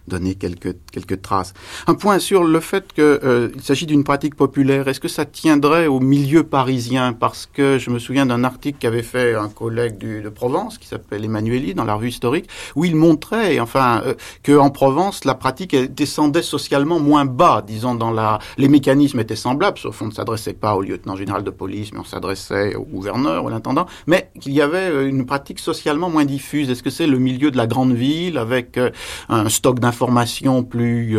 donné 0.09 0.35
quelques, 0.35 0.77
quelques 0.93 1.23
traces. 1.23 1.55
Un 1.87 1.95
point 1.95 2.19
sur 2.19 2.45
le 2.45 2.61
fait 2.61 2.93
qu'il 2.93 3.63
s'agit 3.63 3.87
d'une 3.87 3.96
pratique 4.05 4.35
populaire, 4.35 4.89
est-ce 4.89 5.01
que 5.01 5.09
ça 5.09 5.25
tiendrait 5.25 5.87
au 5.87 6.01
milieu 6.01 6.43
parisien? 6.43 7.13
Parce 7.13 7.47
que 7.47 7.79
je 7.79 7.91
me 7.91 7.99
souviens 7.99 8.27
d'un 8.27 8.45
article 8.45 8.79
qu'avait 8.79 9.03
fait 9.03 9.35
un 9.35 9.49
collègue 9.49 9.99
du, 9.99 10.23
de 10.23 10.29
Provence, 10.29 10.79
qui 10.79 10.87
s'appelle 10.87 11.25
Emmanueli, 11.25 11.75
dans 11.75 11.85
la 11.85 11.95
revue 11.95 12.09
historique, 12.09 12.49
où 12.75 12.85
il 12.85 12.97
montre 12.97 13.35
enfin, 13.61 14.03
euh, 14.07 14.15
que 14.43 14.57
en 14.57 14.71
Provence, 14.71 15.25
la 15.25 15.35
pratique 15.35 15.75
descendait 15.95 16.43
socialement 16.43 17.01
moins 17.01 17.25
bas, 17.25 17.63
disons, 17.67 17.95
dans 17.95 18.11
la, 18.11 18.39
les 18.59 18.69
mécanismes 18.69 19.21
étaient 19.21 19.37
semblables, 19.37 19.79
sauf 19.79 19.99
qu'on 19.99 20.07
ne 20.07 20.13
s'adressait 20.13 20.55
pas 20.55 20.77
au 20.77 20.83
lieutenant 20.83 21.17
général 21.17 21.43
de 21.43 21.51
police, 21.51 21.93
mais 21.93 22.01
on 22.01 22.05
s'adressait 22.05 22.75
au 22.75 22.85
gouverneur, 22.85 23.45
ou 23.45 23.49
à 23.49 23.51
l'intendant, 23.51 23.87
mais 24.07 24.31
qu'il 24.41 24.53
y 24.53 24.61
avait 24.61 24.91
euh, 24.91 25.09
une 25.09 25.27
pratique 25.27 25.59
socialement 25.59 26.11
moins 26.11 26.25
diffuse. 26.25 26.71
Est-ce 26.71 26.83
que 26.83 26.91
c'est 26.91 27.07
le 27.07 27.19
milieu 27.19 27.51
de 27.51 27.57
la 27.57 27.67
grande 27.67 27.93
ville 27.93 28.39
avec 28.39 28.79
euh, 28.79 28.91
un 29.29 29.49
stock 29.49 29.81
d'informations 29.81 30.63
plus 30.63 31.19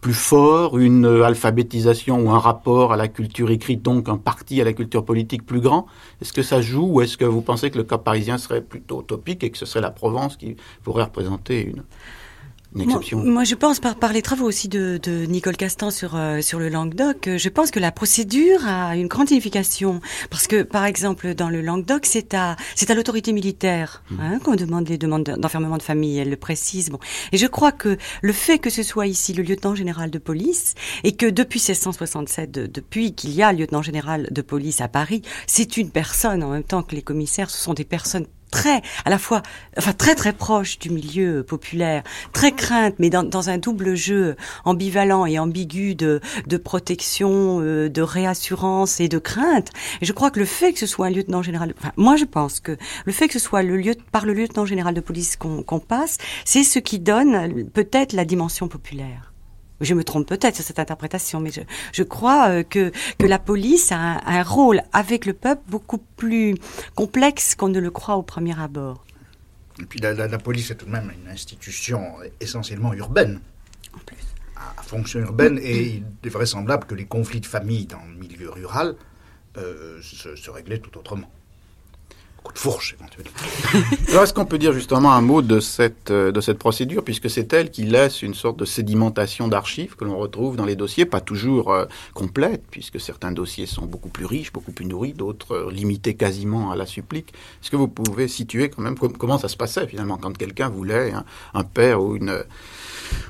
plus 0.00 0.14
fort, 0.14 0.78
une 0.78 1.06
alphabétisation 1.06 2.17
ou 2.20 2.30
un 2.30 2.38
rapport 2.38 2.92
à 2.92 2.96
la 2.96 3.08
culture 3.08 3.50
écrite, 3.50 3.82
donc 3.82 4.08
un 4.08 4.16
parti 4.16 4.60
à 4.60 4.64
la 4.64 4.72
culture 4.72 5.04
politique 5.04 5.44
plus 5.44 5.60
grand 5.60 5.86
Est-ce 6.20 6.32
que 6.32 6.42
ça 6.42 6.60
joue 6.60 6.86
ou 6.86 7.00
est-ce 7.00 7.16
que 7.16 7.24
vous 7.24 7.42
pensez 7.42 7.70
que 7.70 7.78
le 7.78 7.84
cas 7.84 7.98
parisien 7.98 8.38
serait 8.38 8.62
plutôt 8.62 9.02
utopique 9.02 9.44
et 9.44 9.50
que 9.50 9.58
ce 9.58 9.66
serait 9.66 9.80
la 9.80 9.90
Provence 9.90 10.36
qui 10.36 10.56
pourrait 10.82 11.04
représenter 11.04 11.62
une, 11.62 11.82
moi, 12.74 13.44
je 13.44 13.54
pense 13.54 13.80
par, 13.80 13.96
par 13.96 14.12
les 14.12 14.20
travaux 14.20 14.46
aussi 14.46 14.68
de, 14.68 15.00
de 15.02 15.24
Nicole 15.24 15.56
Castan 15.56 15.90
sur 15.90 16.16
euh, 16.16 16.42
sur 16.42 16.58
le 16.58 16.68
Languedoc, 16.68 17.26
euh, 17.26 17.38
je 17.38 17.48
pense 17.48 17.70
que 17.70 17.80
la 17.80 17.92
procédure 17.92 18.66
a 18.66 18.94
une 18.94 19.06
grande 19.06 19.28
signification 19.28 20.00
parce 20.30 20.46
que 20.46 20.62
par 20.62 20.84
exemple 20.84 21.34
dans 21.34 21.48
le 21.48 21.62
Languedoc, 21.62 22.04
c'est 22.04 22.34
à 22.34 22.56
c'est 22.74 22.90
à 22.90 22.94
l'autorité 22.94 23.32
militaire 23.32 24.02
mmh. 24.10 24.20
hein, 24.20 24.38
qu'on 24.44 24.54
demande 24.54 24.88
les 24.88 24.98
demandes 24.98 25.24
d'enfermement 25.24 25.78
de 25.78 25.82
famille. 25.82 26.18
Elle 26.18 26.30
le 26.30 26.36
précise. 26.36 26.90
Bon, 26.90 26.98
et 27.32 27.38
je 27.38 27.46
crois 27.46 27.72
que 27.72 27.96
le 28.20 28.32
fait 28.32 28.58
que 28.58 28.70
ce 28.70 28.82
soit 28.82 29.06
ici 29.06 29.32
le 29.32 29.42
lieutenant 29.42 29.74
général 29.74 30.10
de 30.10 30.18
police 30.18 30.74
et 31.04 31.12
que 31.12 31.26
depuis 31.26 31.60
1667, 31.60 32.50
depuis 32.50 33.14
qu'il 33.14 33.30
y 33.30 33.42
a 33.42 33.52
lieutenant 33.52 33.82
général 33.82 34.28
de 34.30 34.42
police 34.42 34.80
à 34.82 34.88
Paris, 34.88 35.22
c'est 35.46 35.78
une 35.78 35.90
personne 35.90 36.42
en 36.42 36.50
même 36.50 36.64
temps 36.64 36.82
que 36.82 36.94
les 36.94 37.02
commissaires. 37.02 37.48
Ce 37.48 37.62
sont 37.62 37.74
des 37.74 37.84
personnes 37.84 38.26
très, 38.50 38.82
à 39.04 39.10
la 39.10 39.18
fois, 39.18 39.42
enfin 39.76 39.92
très 39.92 40.14
très 40.14 40.32
proche 40.32 40.78
du 40.78 40.90
milieu 40.90 41.42
populaire, 41.42 42.02
très 42.32 42.52
crainte, 42.52 42.94
mais 42.98 43.10
dans, 43.10 43.22
dans 43.22 43.50
un 43.50 43.58
double 43.58 43.94
jeu 43.94 44.36
ambivalent 44.64 45.26
et 45.26 45.38
ambigu 45.38 45.94
de, 45.94 46.20
de 46.46 46.56
protection, 46.56 47.60
euh, 47.60 47.88
de 47.88 48.02
réassurance 48.02 49.00
et 49.00 49.08
de 49.08 49.18
crainte. 49.18 49.70
Et 50.00 50.06
je 50.06 50.12
crois 50.12 50.30
que 50.30 50.40
le 50.40 50.46
fait 50.46 50.72
que 50.72 50.78
ce 50.78 50.86
soit 50.86 51.06
un 51.06 51.10
lieutenant 51.10 51.42
général, 51.42 51.74
enfin 51.78 51.92
moi 51.96 52.16
je 52.16 52.24
pense 52.24 52.60
que 52.60 52.76
le 53.04 53.12
fait 53.12 53.28
que 53.28 53.34
ce 53.34 53.38
soit 53.38 53.62
le 53.62 53.76
lieu, 53.76 53.94
par 54.12 54.26
le 54.26 54.32
lieutenant 54.32 54.66
général 54.66 54.94
de 54.94 55.00
police 55.00 55.36
qu'on 55.36 55.80
passe, 55.80 56.18
c'est 56.44 56.64
ce 56.64 56.78
qui 56.78 56.98
donne 56.98 57.68
peut-être 57.70 58.12
la 58.12 58.24
dimension 58.24 58.68
populaire. 58.68 59.27
Je 59.80 59.94
me 59.94 60.02
trompe 60.02 60.26
peut-être 60.26 60.56
sur 60.56 60.64
cette 60.64 60.78
interprétation, 60.78 61.40
mais 61.40 61.50
je, 61.50 61.60
je 61.92 62.02
crois 62.02 62.48
euh, 62.48 62.62
que, 62.62 62.90
que 63.18 63.26
la 63.26 63.38
police 63.38 63.92
a 63.92 63.96
un, 63.96 64.20
un, 64.26 64.42
rôle 64.42 64.82
avec 64.92 65.24
le 65.24 65.32
peuple 65.32 65.62
beaucoup 65.68 65.98
plus 65.98 66.56
complexe 66.94 67.54
qu'on 67.54 67.68
ne 67.68 67.78
le 67.78 67.90
croit 67.90 68.16
au 68.16 68.22
premier 68.22 68.58
abord. 68.58 69.04
Et 69.80 69.84
puis 69.84 70.00
la, 70.00 70.12
la, 70.12 70.26
la 70.26 70.38
police 70.38 70.70
est 70.70 70.74
tout 70.74 70.86
de 70.86 70.90
même 70.90 71.12
une 71.22 71.30
institution 71.30 72.14
essentiellement 72.40 72.92
urbaine. 72.94 73.40
En 73.94 73.98
plus. 73.98 74.16
À, 74.56 74.80
à 74.80 74.82
fonction 74.82 75.20
urbaine, 75.20 75.58
et 75.62 75.86
il 75.86 76.04
est 76.24 76.28
vraisemblable 76.28 76.84
que 76.86 76.96
les 76.96 77.06
conflits 77.06 77.40
de 77.40 77.46
famille 77.46 77.86
dans 77.86 78.04
le 78.04 78.14
milieu 78.18 78.50
rural 78.50 78.96
euh, 79.56 80.00
se, 80.02 80.34
se 80.34 80.50
réglaient 80.50 80.78
tout 80.78 80.98
autrement 80.98 81.30
coup 82.42 82.52
de 82.52 82.58
fourche 82.58 82.96
éventuellement. 82.98 83.30
Alors 84.08 84.22
est-ce 84.22 84.34
qu'on 84.34 84.44
peut 84.44 84.58
dire 84.58 84.72
justement 84.72 85.12
un 85.12 85.20
mot 85.20 85.42
de 85.42 85.60
cette, 85.60 86.10
euh, 86.10 86.32
de 86.32 86.40
cette 86.40 86.58
procédure, 86.58 87.04
puisque 87.04 87.28
c'est 87.30 87.52
elle 87.52 87.70
qui 87.70 87.84
laisse 87.84 88.22
une 88.22 88.34
sorte 88.34 88.58
de 88.58 88.64
sédimentation 88.64 89.48
d'archives 89.48 89.96
que 89.96 90.04
l'on 90.04 90.16
retrouve 90.16 90.56
dans 90.56 90.64
les 90.64 90.76
dossiers, 90.76 91.04
pas 91.04 91.20
toujours 91.20 91.72
euh, 91.72 91.86
complètes, 92.14 92.64
puisque 92.70 93.00
certains 93.00 93.32
dossiers 93.32 93.66
sont 93.66 93.86
beaucoup 93.86 94.08
plus 94.08 94.24
riches, 94.24 94.52
beaucoup 94.52 94.72
plus 94.72 94.86
nourris, 94.86 95.12
d'autres 95.12 95.52
euh, 95.52 95.70
limités 95.70 96.14
quasiment 96.14 96.70
à 96.70 96.76
la 96.76 96.86
supplique. 96.86 97.32
Est-ce 97.62 97.70
que 97.70 97.76
vous 97.76 97.88
pouvez 97.88 98.28
situer 98.28 98.70
quand 98.70 98.82
même 98.82 98.98
com 98.98 99.12
comment 99.16 99.38
ça 99.38 99.48
se 99.48 99.56
passait 99.56 99.86
finalement 99.86 100.16
quand 100.16 100.36
quelqu'un 100.36 100.68
voulait, 100.68 101.12
un, 101.12 101.24
un 101.54 101.64
père 101.64 102.02
ou 102.02 102.16
une, 102.16 102.44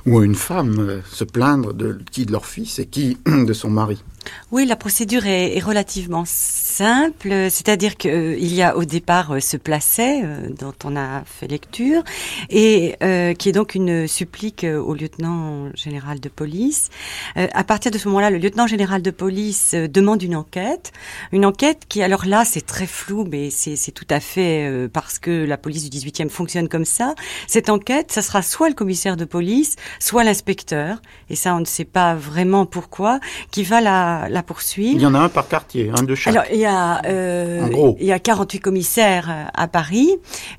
ou 0.06 0.22
une 0.22 0.34
femme, 0.34 0.78
euh, 0.78 1.00
se 1.10 1.24
plaindre 1.24 1.72
de 1.72 1.98
qui 2.10 2.26
de 2.26 2.32
leur 2.32 2.46
fils 2.46 2.78
et 2.78 2.86
qui 2.86 3.18
de 3.26 3.52
son 3.52 3.70
mari? 3.70 4.02
Oui, 4.50 4.66
la 4.66 4.76
procédure 4.76 5.26
est, 5.26 5.56
est 5.56 5.60
relativement 5.60 6.24
simple, 6.26 7.30
c'est-à-dire 7.50 7.96
qu'il 7.96 8.54
y 8.54 8.62
a 8.62 8.76
au 8.76 8.84
départ 8.84 9.42
se 9.42 9.56
plaçait, 9.56 10.22
dont 10.58 10.74
on 10.84 10.96
a 10.96 11.22
fait 11.24 11.48
lecture, 11.48 12.02
et 12.50 12.96
qui 13.38 13.48
est 13.48 13.52
donc 13.52 13.74
une 13.74 14.06
supplique 14.06 14.64
au 14.64 14.94
lieutenant 14.94 15.70
général 15.74 16.20
de 16.20 16.28
police. 16.28 16.90
à 17.36 17.64
partir 17.64 17.90
de 17.90 17.98
ce 17.98 18.08
moment-là, 18.08 18.30
le 18.30 18.38
lieutenant 18.38 18.66
général 18.66 19.02
de 19.02 19.10
police 19.10 19.74
demande 19.74 20.22
une 20.22 20.36
enquête, 20.36 20.92
une 21.32 21.44
enquête 21.44 21.82
qui, 21.88 22.02
alors 22.02 22.26
là, 22.26 22.44
c'est 22.44 22.64
très 22.64 22.86
flou, 22.86 23.26
mais 23.30 23.50
c'est 23.50 23.92
tout 23.92 24.06
à 24.10 24.20
fait 24.20 24.88
parce 24.92 25.18
que 25.18 25.44
la 25.44 25.56
police 25.56 25.88
du 25.88 25.98
18e 25.98 26.28
fonctionne 26.28 26.68
comme 26.68 26.84
ça. 26.84 27.14
Cette 27.46 27.70
enquête, 27.70 28.12
ça 28.12 28.22
sera 28.22 28.42
soit 28.42 28.68
le 28.68 28.74
commissaire 28.74 29.16
de 29.16 29.24
police, 29.24 29.76
soit 29.98 30.24
l'inspecteur, 30.24 31.00
et 31.30 31.36
ça, 31.36 31.54
on 31.54 31.60
ne 31.60 31.64
sait 31.64 31.84
pas 31.84 32.14
vraiment 32.14 32.66
pourquoi, 32.66 33.20
qui 33.50 33.62
va 33.62 33.80
la, 33.80 34.17
la 34.28 34.42
poursuivre. 34.42 34.96
Il 34.96 35.02
y 35.02 35.06
en 35.06 35.14
a 35.14 35.18
un 35.18 35.28
par 35.28 35.48
quartier, 35.48 35.90
un 35.96 36.02
de 36.02 36.14
chaque. 36.14 36.34
Alors, 36.34 36.46
il 36.52 36.58
y 36.58 36.64
a, 36.64 37.02
euh, 37.06 37.94
il 37.98 38.06
y 38.06 38.12
a 38.12 38.18
48 38.18 38.60
commissaires 38.60 39.28
euh, 39.30 39.44
à 39.54 39.68
Paris, 39.68 40.10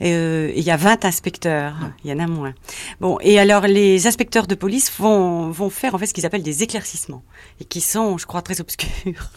euh, 0.02 0.52
il 0.56 0.64
y 0.64 0.72
a 0.72 0.78
20 0.78 1.06
inspecteurs, 1.06 1.76
il 2.04 2.12
y 2.12 2.14
en 2.14 2.20
a 2.20 2.28
moins. 2.28 2.54
Bon, 3.02 3.18
et 3.22 3.40
alors 3.40 3.68
les 3.68 4.08
inspecteurs 4.08 4.48
de 4.48 4.56
police 4.56 4.92
vont, 4.98 5.50
vont 5.50 5.70
faire 5.70 5.96
en 5.96 5.98
fait 5.98 6.06
ce 6.06 6.14
qu'ils 6.14 6.26
appellent 6.26 6.44
des 6.44 6.64
éclaircissements, 6.64 7.24
et 7.60 7.66
qui 7.66 7.82
sont, 7.82 8.18
je 8.18 8.26
crois, 8.26 8.42
très 8.42 8.62
obscurs. 8.62 9.32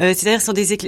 Euh, 0.00 0.14
C'est-à-dire, 0.14 0.40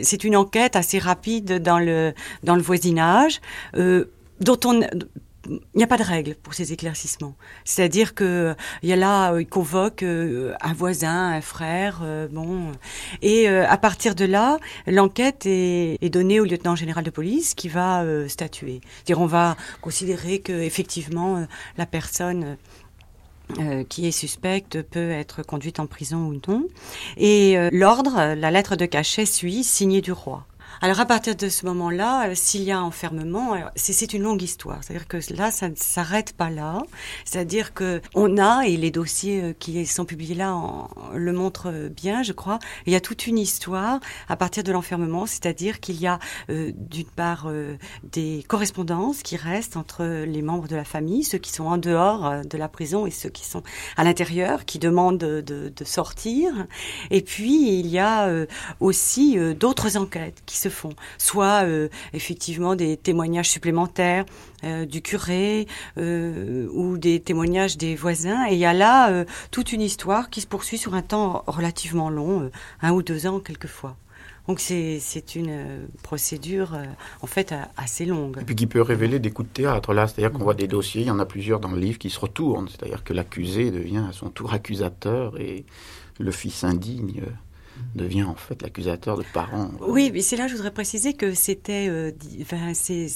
c'est 0.02 0.24
une 0.24 0.36
enquête 0.36 0.76
assez 0.76 0.98
rapide 0.98 1.62
dans 1.62 1.78
le, 1.78 2.14
dans 2.44 2.54
le 2.54 2.62
voisinage, 2.62 3.40
dont 3.74 4.60
on 4.64 4.80
il 5.48 5.60
n'y 5.74 5.82
a 5.82 5.86
pas 5.86 5.96
de 5.96 6.02
règle 6.02 6.34
pour 6.36 6.54
ces 6.54 6.72
éclaircissements. 6.72 7.34
C'est-à-dire 7.64 8.14
que 8.14 8.54
il 8.82 8.88
y 8.88 8.92
a 8.92 8.96
là, 8.96 9.32
euh, 9.32 9.42
il 9.42 9.46
convoque 9.46 10.02
euh, 10.02 10.54
un 10.60 10.72
voisin, 10.72 11.32
un 11.32 11.40
frère, 11.40 12.00
euh, 12.02 12.28
bon, 12.28 12.72
et 13.22 13.48
à 13.48 13.76
partir 13.76 14.14
de 14.14 14.24
là, 14.24 14.58
l'enquête 14.86 15.46
est, 15.46 16.12
donnée 16.12 16.40
au 16.40 16.44
lieutenant 16.44 16.76
général 16.76 17.04
de 17.04 17.10
police 17.10 17.54
qui 17.54 17.68
va 17.68 18.04
statuer. 18.28 18.80
Dire, 19.06 19.20
on 19.20 19.26
va 19.26 19.56
considérer 19.80 20.40
que 20.40 20.52
effectivement 20.52 21.46
la 21.78 21.86
personne 21.86 22.56
qui 23.88 24.06
est 24.06 24.12
suspecte 24.12 24.82
peut 24.82 25.10
être 25.10 25.42
conduite 25.42 25.80
en 25.80 25.86
prison 25.86 26.26
ou 26.26 26.40
non. 26.48 26.66
Et 27.16 27.56
l'ordre, 27.70 28.34
la 28.34 28.50
lettre 28.50 28.76
de 28.76 28.86
cachet 28.86 29.26
suit, 29.26 29.64
signée 29.64 30.00
du 30.00 30.12
roi. 30.12 30.46
Alors 30.84 30.98
à 30.98 31.06
partir 31.06 31.36
de 31.36 31.48
ce 31.48 31.64
moment-là, 31.66 32.30
euh, 32.30 32.34
s'il 32.34 32.64
y 32.64 32.72
a 32.72 32.82
enfermement, 32.82 33.54
c'est 33.76 34.12
une 34.14 34.24
longue 34.24 34.42
histoire. 34.42 34.78
C'est-à-dire 34.82 35.06
que 35.06 35.18
là, 35.32 35.52
ça 35.52 35.68
ne 35.68 35.76
s'arrête 35.76 36.32
pas 36.32 36.50
là. 36.50 36.82
C'est-à-dire 37.24 37.72
que 37.72 38.02
on 38.16 38.36
a 38.36 38.66
et 38.66 38.76
les 38.76 38.90
dossiers 38.90 39.42
euh, 39.42 39.52
qui 39.56 39.86
sont 39.86 40.04
publiés 40.04 40.34
là 40.34 40.60
le 41.14 41.32
montrent 41.32 41.88
bien, 41.88 42.24
je 42.24 42.32
crois. 42.32 42.58
Il 42.86 42.92
y 42.92 42.96
a 42.96 43.00
toute 43.00 43.28
une 43.28 43.38
histoire 43.38 44.00
à 44.28 44.36
partir 44.36 44.64
de 44.64 44.72
l'enfermement, 44.72 45.24
c'est-à-dire 45.24 45.78
qu'il 45.78 46.00
y 46.00 46.08
a 46.08 46.18
euh, 46.50 46.72
d'une 46.74 47.06
part 47.06 47.48
des 48.02 48.44
correspondances 48.48 49.22
qui 49.22 49.36
restent 49.36 49.76
entre 49.76 50.02
les 50.04 50.42
membres 50.42 50.66
de 50.66 50.74
la 50.74 50.84
famille, 50.84 51.22
ceux 51.22 51.38
qui 51.38 51.52
sont 51.52 51.66
en 51.66 51.78
dehors 51.78 52.44
de 52.44 52.58
la 52.58 52.68
prison 52.68 53.06
et 53.06 53.12
ceux 53.12 53.28
qui 53.28 53.44
sont 53.44 53.62
à 53.96 54.02
l'intérieur, 54.02 54.64
qui 54.64 54.80
demandent 54.80 55.18
de, 55.18 55.40
de, 55.40 55.84
sortir. 55.84 56.66
Et 57.10 57.22
puis 57.22 57.78
il 57.78 57.86
y 57.86 58.00
a 58.00 58.28
aussi 58.80 59.36
d'autres 59.54 59.96
enquêtes 59.96 60.42
qui 60.44 60.56
se 60.56 60.71
font, 60.72 60.94
soit 61.18 61.64
euh, 61.64 61.88
effectivement 62.12 62.74
des 62.74 62.96
témoignages 62.96 63.50
supplémentaires 63.50 64.24
euh, 64.64 64.84
du 64.84 65.02
curé 65.02 65.66
euh, 65.98 66.68
ou 66.72 66.98
des 66.98 67.20
témoignages 67.20 67.76
des 67.76 67.94
voisins. 67.94 68.46
Et 68.48 68.54
il 68.54 68.58
y 68.58 68.64
a 68.64 68.72
là 68.72 69.24
toute 69.50 69.72
une 69.72 69.80
histoire 69.80 70.30
qui 70.30 70.40
se 70.40 70.46
poursuit 70.46 70.78
sur 70.78 70.94
un 70.94 71.02
temps 71.02 71.44
relativement 71.46 72.10
long, 72.10 72.50
un 72.80 72.92
ou 72.92 73.02
deux 73.02 73.26
ans 73.26 73.40
quelquefois. 73.40 73.96
Donc 74.48 74.58
c'est 74.58 75.36
une 75.36 75.86
procédure 76.02 76.76
en 77.20 77.26
fait 77.28 77.54
assez 77.76 78.04
longue. 78.04 78.38
Et 78.40 78.44
puis 78.44 78.56
qui 78.56 78.66
peut 78.66 78.82
révéler 78.82 79.20
des 79.20 79.30
coups 79.30 79.48
de 79.48 79.54
théâtre 79.54 79.94
là, 79.94 80.08
c'est-à-dire 80.08 80.32
qu'on 80.32 80.42
voit 80.42 80.54
des 80.54 80.66
dossiers, 80.66 81.02
il 81.02 81.06
y 81.06 81.12
en 81.12 81.20
a 81.20 81.26
plusieurs 81.26 81.60
dans 81.60 81.70
le 81.70 81.78
livre 81.78 81.98
qui 81.98 82.10
se 82.10 82.18
retournent, 82.18 82.68
c'est-à-dire 82.68 83.04
que 83.04 83.12
l'accusé 83.12 83.70
devient 83.70 84.04
à 84.08 84.12
son 84.12 84.30
tour 84.30 84.52
accusateur 84.52 85.38
et 85.38 85.64
le 86.18 86.30
fils 86.32 86.64
indigne 86.64 87.22
devient 87.94 88.24
en 88.24 88.34
fait 88.34 88.62
l'accusateur 88.62 89.18
de 89.18 89.24
parents. 89.32 89.70
Oui, 89.80 90.10
mais 90.12 90.20
c'est 90.20 90.36
là 90.36 90.44
que 90.44 90.50
je 90.50 90.56
voudrais 90.56 90.72
préciser 90.72 91.14
que 91.14 91.34
c'était, 91.34 91.88
euh, 91.88 92.10
enfin, 92.40 92.72
c'est 92.74 93.06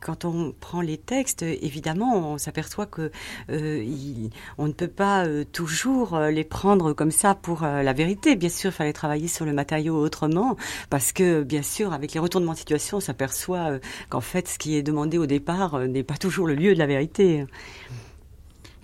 quand 0.00 0.24
on 0.24 0.52
prend 0.52 0.80
les 0.80 0.98
textes, 0.98 1.42
évidemment, 1.42 2.32
on 2.32 2.38
s'aperçoit 2.38 2.86
que 2.86 3.10
euh, 3.50 4.28
on 4.58 4.66
ne 4.66 4.72
peut 4.72 4.88
pas 4.88 5.26
euh, 5.26 5.44
toujours 5.44 6.18
les 6.18 6.44
prendre 6.44 6.92
comme 6.92 7.10
ça 7.10 7.34
pour 7.34 7.62
la 7.62 7.92
vérité. 7.92 8.36
Bien 8.36 8.48
sûr, 8.48 8.70
il 8.70 8.74
fallait 8.74 8.92
travailler 8.92 9.28
sur 9.28 9.44
le 9.44 9.52
matériau 9.52 9.96
autrement, 9.96 10.56
parce 10.90 11.12
que 11.12 11.42
bien 11.42 11.62
sûr, 11.62 11.92
avec 11.92 12.12
les 12.12 12.20
retournements 12.20 12.52
de 12.52 12.58
situation, 12.58 12.98
on 12.98 13.00
s'aperçoit 13.00 13.78
qu'en 14.08 14.20
fait, 14.20 14.48
ce 14.48 14.58
qui 14.58 14.76
est 14.76 14.82
demandé 14.82 15.18
au 15.18 15.26
départ 15.26 15.80
n'est 15.80 16.04
pas 16.04 16.16
toujours 16.16 16.46
le 16.46 16.54
lieu 16.54 16.74
de 16.74 16.78
la 16.78 16.86
vérité. 16.86 17.44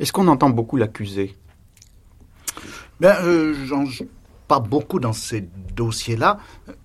Est-ce 0.01 0.13
qu'on 0.13 0.29
entend 0.29 0.51
beaucoup 0.51 0.77
l'accusé? 0.77 1.37
Ben, 3.01 3.17
beaucoup 4.61 5.01
dans 5.01 5.13
ces 5.13 5.45
dossiers-là. 5.77 6.39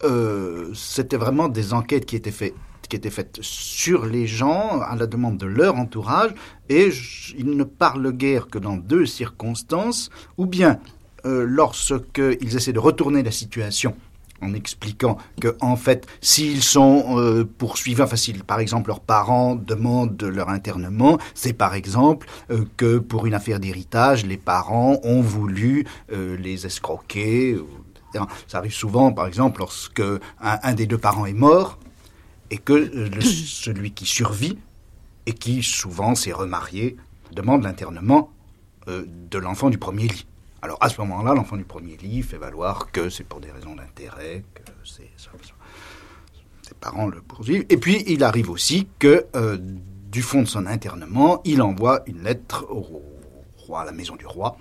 Euh, 0.03 0.71
c'était 0.73 1.17
vraiment 1.17 1.47
des 1.47 1.73
enquêtes 1.73 2.05
qui 2.05 2.15
étaient 2.15 2.31
faites 2.31 2.53
qui 2.87 2.95
étaient 2.95 3.09
faites 3.09 3.39
sur 3.41 4.05
les 4.05 4.27
gens, 4.27 4.79
à 4.79 4.95
la 4.95 5.07
demande 5.07 5.37
de 5.37 5.45
leur 5.45 5.75
entourage, 5.75 6.33
et 6.69 6.89
ils 7.37 7.49
ne 7.49 7.65
parlent 7.65 8.13
guère 8.13 8.47
que 8.47 8.57
dans 8.57 8.77
deux 8.77 9.05
circonstances, 9.05 10.09
ou 10.37 10.45
bien 10.45 10.79
euh, 11.25 11.45
lorsqu'ils 11.45 12.55
essaient 12.55 12.71
de 12.71 12.79
retourner 12.79 13.23
la 13.23 13.31
situation 13.31 13.95
en 14.41 14.53
expliquant 14.53 15.17
que 15.41 15.55
en 15.61 15.75
fait, 15.75 16.07
s'ils 16.21 16.63
sont 16.63 17.17
euh, 17.17 17.43
poursuivis, 17.43 18.01
enfin 18.01 18.15
si 18.15 18.33
par 18.33 18.59
exemple 18.59 18.89
leurs 18.89 18.99
parents 18.99 19.55
demandent 19.55 20.21
leur 20.23 20.49
internement, 20.49 21.17
c'est 21.33 21.53
par 21.53 21.73
exemple 21.73 22.27
euh, 22.51 22.65
que 22.77 22.97
pour 22.97 23.25
une 23.25 23.33
affaire 23.33 23.59
d'héritage, 23.59 24.25
les 24.25 24.37
parents 24.37 24.99
ont 25.03 25.21
voulu 25.21 25.85
euh, 26.11 26.37
les 26.37 26.65
escroquer. 26.65 27.57
Ça 28.47 28.57
arrive 28.57 28.73
souvent, 28.73 29.11
par 29.11 29.27
exemple, 29.27 29.59
lorsque 29.59 30.01
un, 30.41 30.73
des 30.73 30.87
deux 30.87 30.97
parents 30.97 31.25
est 31.25 31.33
mort 31.33 31.77
et 32.49 32.57
que 32.57 32.89
celui 33.21 33.91
qui 33.91 34.05
survit 34.05 34.57
et 35.25 35.33
qui 35.33 35.61
souvent 35.61 36.15
s'est 36.15 36.31
remarié 36.31 36.95
demande 37.31 37.63
l'internement 37.63 38.31
de 38.87 39.37
l'enfant 39.37 39.69
du 39.69 39.77
premier 39.77 40.07
lit. 40.07 40.25
Alors 40.61 40.77
à 40.81 40.89
ce 40.89 40.99
moment-là, 41.01 41.33
l'enfant 41.33 41.55
du 41.55 41.63
premier 41.63 41.97
lit 41.97 42.23
fait 42.23 42.37
valoir 42.37 42.91
que 42.91 43.09
c'est 43.09 43.23
pour 43.23 43.39
des 43.39 43.51
raisons 43.51 43.75
d'intérêt, 43.75 44.43
que 44.53 44.61
ses 44.85 45.09
parents 46.79 47.07
le 47.07 47.21
poursuivent. 47.21 47.65
Et 47.69 47.77
puis 47.77 48.03
il 48.07 48.23
arrive 48.23 48.49
aussi 48.49 48.87
que 48.99 49.25
euh, 49.35 49.57
du 50.11 50.21
fond 50.21 50.41
de 50.41 50.47
son 50.47 50.65
internement, 50.65 51.41
il 51.45 51.61
envoie 51.61 52.01
une 52.07 52.23
lettre 52.23 52.65
au 52.69 52.81
roi, 53.57 53.81
à 53.81 53.85
la 53.85 53.91
maison 53.91 54.15
du 54.15 54.25
roi, 54.25 54.57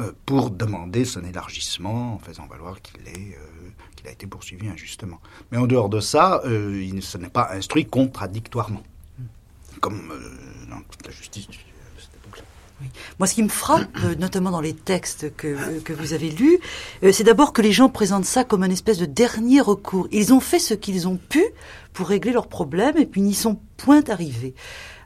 euh, 0.00 0.12
pour 0.26 0.50
demander 0.50 1.04
son 1.04 1.24
élargissement 1.24 2.14
en 2.14 2.18
faisant 2.18 2.46
valoir 2.46 2.80
qu'il 2.82 3.06
est 3.06 3.36
euh, 3.36 3.70
qu'il 3.96 4.08
a 4.08 4.12
été 4.12 4.26
poursuivi 4.26 4.68
injustement. 4.68 5.20
Mais 5.52 5.58
en 5.58 5.66
dehors 5.66 5.90
de 5.90 6.00
ça, 6.00 6.42
il, 6.46 7.02
ce 7.02 7.18
n'est 7.18 7.28
pas 7.28 7.50
instruit 7.52 7.84
contradictoirement, 7.84 8.82
comme 9.80 10.10
dans 10.70 10.80
toute 10.80 11.06
la 11.06 11.12
justice 11.12 11.46
moi, 13.18 13.26
ce 13.26 13.34
qui 13.34 13.42
me 13.42 13.48
frappe, 13.48 13.88
euh, 14.04 14.14
notamment 14.16 14.50
dans 14.50 14.60
les 14.60 14.74
textes 14.74 15.34
que, 15.36 15.46
euh, 15.46 15.80
que 15.84 15.92
vous 15.92 16.12
avez 16.12 16.30
lus, 16.30 16.58
euh, 17.02 17.12
c'est 17.12 17.24
d'abord 17.24 17.52
que 17.52 17.62
les 17.62 17.72
gens 17.72 17.88
présentent 17.88 18.24
ça 18.24 18.44
comme 18.44 18.62
un 18.62 18.70
espèce 18.70 18.98
de 18.98 19.06
dernier 19.06 19.60
recours. 19.60 20.08
Ils 20.12 20.32
ont 20.32 20.40
fait 20.40 20.58
ce 20.58 20.74
qu'ils 20.74 21.06
ont 21.08 21.18
pu 21.28 21.44
pour 21.92 22.08
régler 22.08 22.32
leurs 22.32 22.48
problèmes 22.48 22.96
et 22.96 23.06
puis 23.06 23.20
n'y 23.20 23.34
sont 23.34 23.60
point 23.76 24.02
arrivés. 24.08 24.54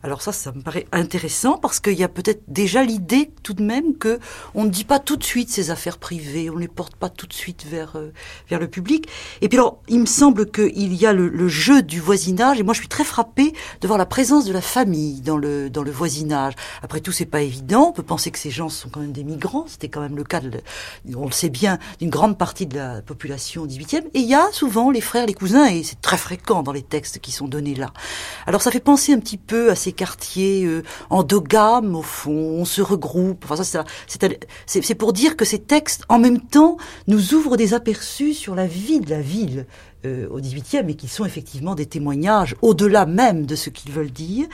Alors 0.05 0.21
ça, 0.21 0.33
ça 0.33 0.53
me 0.53 0.61
paraît 0.61 0.87
intéressant 0.93 1.57
parce 1.57 1.81
qu'il 1.81 1.95
y 1.95 2.05
a 2.05 2.11
peut-être 2.11 2.43
déjà 2.47 2.83
l'idée 2.83 3.31
tout 3.43 3.55
de 3.55 3.63
même 3.63 3.97
que 3.97 4.19
on 4.55 4.65
ne 4.65 4.69
dit 4.69 4.85
pas 4.85 4.99
tout 4.99 5.17
de 5.17 5.25
suite 5.25 5.49
ces 5.49 5.71
affaires 5.71 5.97
privées, 5.97 6.51
on 6.51 6.57
ne 6.57 6.61
les 6.61 6.69
porte 6.69 6.95
pas 6.95 7.09
tout 7.09 7.27
de 7.27 7.33
suite 7.33 7.65
vers 7.65 7.97
euh, 7.97 8.13
vers 8.51 8.61
le 8.61 8.69
public. 8.69 9.09
Et 9.41 9.49
puis 9.49 9.57
alors, 9.57 9.81
il 9.89 10.01
me 10.01 10.05
semble 10.05 10.51
qu'il 10.51 10.93
y 10.93 11.07
a 11.07 11.15
le, 11.15 11.49
jeu 11.49 11.81
du 11.81 12.01
voisinage 12.01 12.61
et 12.61 12.63
moi 12.63 12.75
je 12.75 12.81
suis 12.81 12.89
très 12.89 13.03
frappée 13.03 13.55
de 13.81 13.87
voir 13.87 13.99
la 13.99 14.05
présence 14.05 14.45
de 14.45 14.53
la 14.53 14.61
famille 14.61 15.23
dans 15.23 15.39
le 15.39 15.71
dans 15.71 15.83
le 15.83 15.91
voisinage. 15.91 16.53
Après 16.83 17.01
tout, 17.01 17.13
c'est 17.13 17.25
pas 17.25 17.41
évident. 17.41 17.87
On 17.89 17.93
peut 17.93 18.03
penser 18.03 18.31
que 18.31 18.39
ces 18.39 18.51
gens 18.51 18.69
sont 18.69 18.91
quand 18.91 19.01
même 19.01 19.13
des 19.13 19.25
migrants. 19.25 19.65
C'était 19.69 19.89
quand 19.89 20.03
même 20.03 20.17
le 20.17 20.25
cas, 20.25 20.41
de, 20.41 20.61
on 21.17 21.25
le 21.25 21.33
sait 21.33 21.49
bien, 21.49 21.79
d'une 21.99 22.11
grande 22.11 22.37
partie 22.37 22.67
de 22.67 22.77
la 22.77 23.01
population 23.01 23.65
18e. 23.65 24.03
Et 24.13 24.19
il 24.19 24.27
y 24.29 24.35
a 24.35 24.53
souvent 24.53 24.91
les 24.91 25.01
frères, 25.01 25.25
les 25.25 25.33
cousins 25.33 25.65
et 25.65 25.83
c'est 25.83 26.03
très 26.03 26.19
fréquent 26.19 26.63
dans 26.63 26.73
les 26.73 26.83
textes 26.83 27.21
qui 27.21 27.33
sont 27.33 27.49
donnés 27.49 27.75
là. 27.75 27.91
Alors 28.47 28.61
ça 28.61 28.71
fait 28.71 28.81
penser 28.81 29.15
un 29.15 29.19
petit 29.19 29.39
peu 29.39 29.71
à 29.71 29.75
ces 29.75 29.94
quartiers 29.95 30.65
euh, 30.65 30.83
endogames 31.11 31.97
au 31.97 32.03
fond, 32.03 32.33
on 32.33 32.65
se 32.65 32.83
regroupe. 32.83 33.45
Enfin 33.45 33.63
ça, 33.63 33.85
c'est 34.67 34.95
pour 34.95 35.13
dire 35.13 35.37
que 35.37 35.45
ces 35.45 35.59
textes, 35.59 36.05
en 36.09 36.19
même 36.19 36.41
temps, 36.41 36.77
nous 37.07 37.35
ouvrent 37.35 37.57
des 37.57 37.75
aperçus 37.75 38.35
sur 38.35 38.55
la 38.55 38.67
vie 38.67 39.01
de 39.01 39.11
la 39.11 39.21
ville. 39.21 39.67
Euh, 40.05 40.29
au 40.31 40.41
XVIIIe 40.41 40.89
et 40.89 40.95
qui 40.95 41.09
sont 41.09 41.25
effectivement 41.25 41.75
des 41.75 41.87
témoignages 41.87 42.55
au-delà 42.63 43.07
même 43.07 43.47
de 43.47 43.55
ce 43.55 43.71
qu'ils 43.71 43.93
veulent 43.93 44.11
dire. 44.11 44.47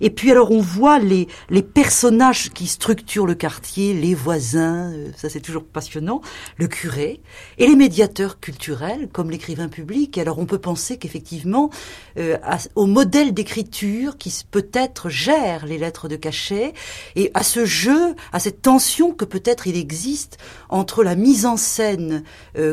Et 0.00 0.10
puis 0.10 0.30
alors 0.30 0.50
on 0.50 0.60
voit 0.60 0.98
les, 0.98 1.28
les 1.50 1.62
personnages 1.62 2.50
qui 2.50 2.66
structurent 2.66 3.26
le 3.26 3.34
quartier, 3.34 3.94
les 3.94 4.14
voisins, 4.14 4.92
euh, 4.92 5.10
ça 5.16 5.28
c'est 5.28 5.40
toujours 5.40 5.64
passionnant, 5.64 6.20
le 6.56 6.68
curé, 6.68 7.20
et 7.58 7.66
les 7.66 7.76
médiateurs 7.76 8.40
culturels 8.40 9.08
comme 9.12 9.30
l'écrivain 9.30 9.68
public. 9.68 10.18
Alors 10.18 10.38
on 10.38 10.46
peut 10.46 10.58
penser 10.58 10.96
qu'effectivement 10.98 11.70
euh, 12.18 12.36
au 12.74 12.86
modèle 12.86 13.34
d'écriture 13.34 14.18
qui 14.18 14.34
peut-être 14.50 15.08
gère 15.08 15.66
les 15.66 15.78
lettres 15.78 16.08
de 16.08 16.16
cachet 16.16 16.72
et 17.14 17.30
à 17.34 17.42
ce 17.42 17.64
jeu, 17.64 18.14
à 18.32 18.38
cette 18.38 18.62
tension 18.62 19.12
que 19.12 19.24
peut-être 19.24 19.66
il 19.66 19.76
existe 19.76 20.38
entre 20.68 21.04
la 21.04 21.14
mise 21.14 21.46
en 21.46 21.56
scène 21.56 22.22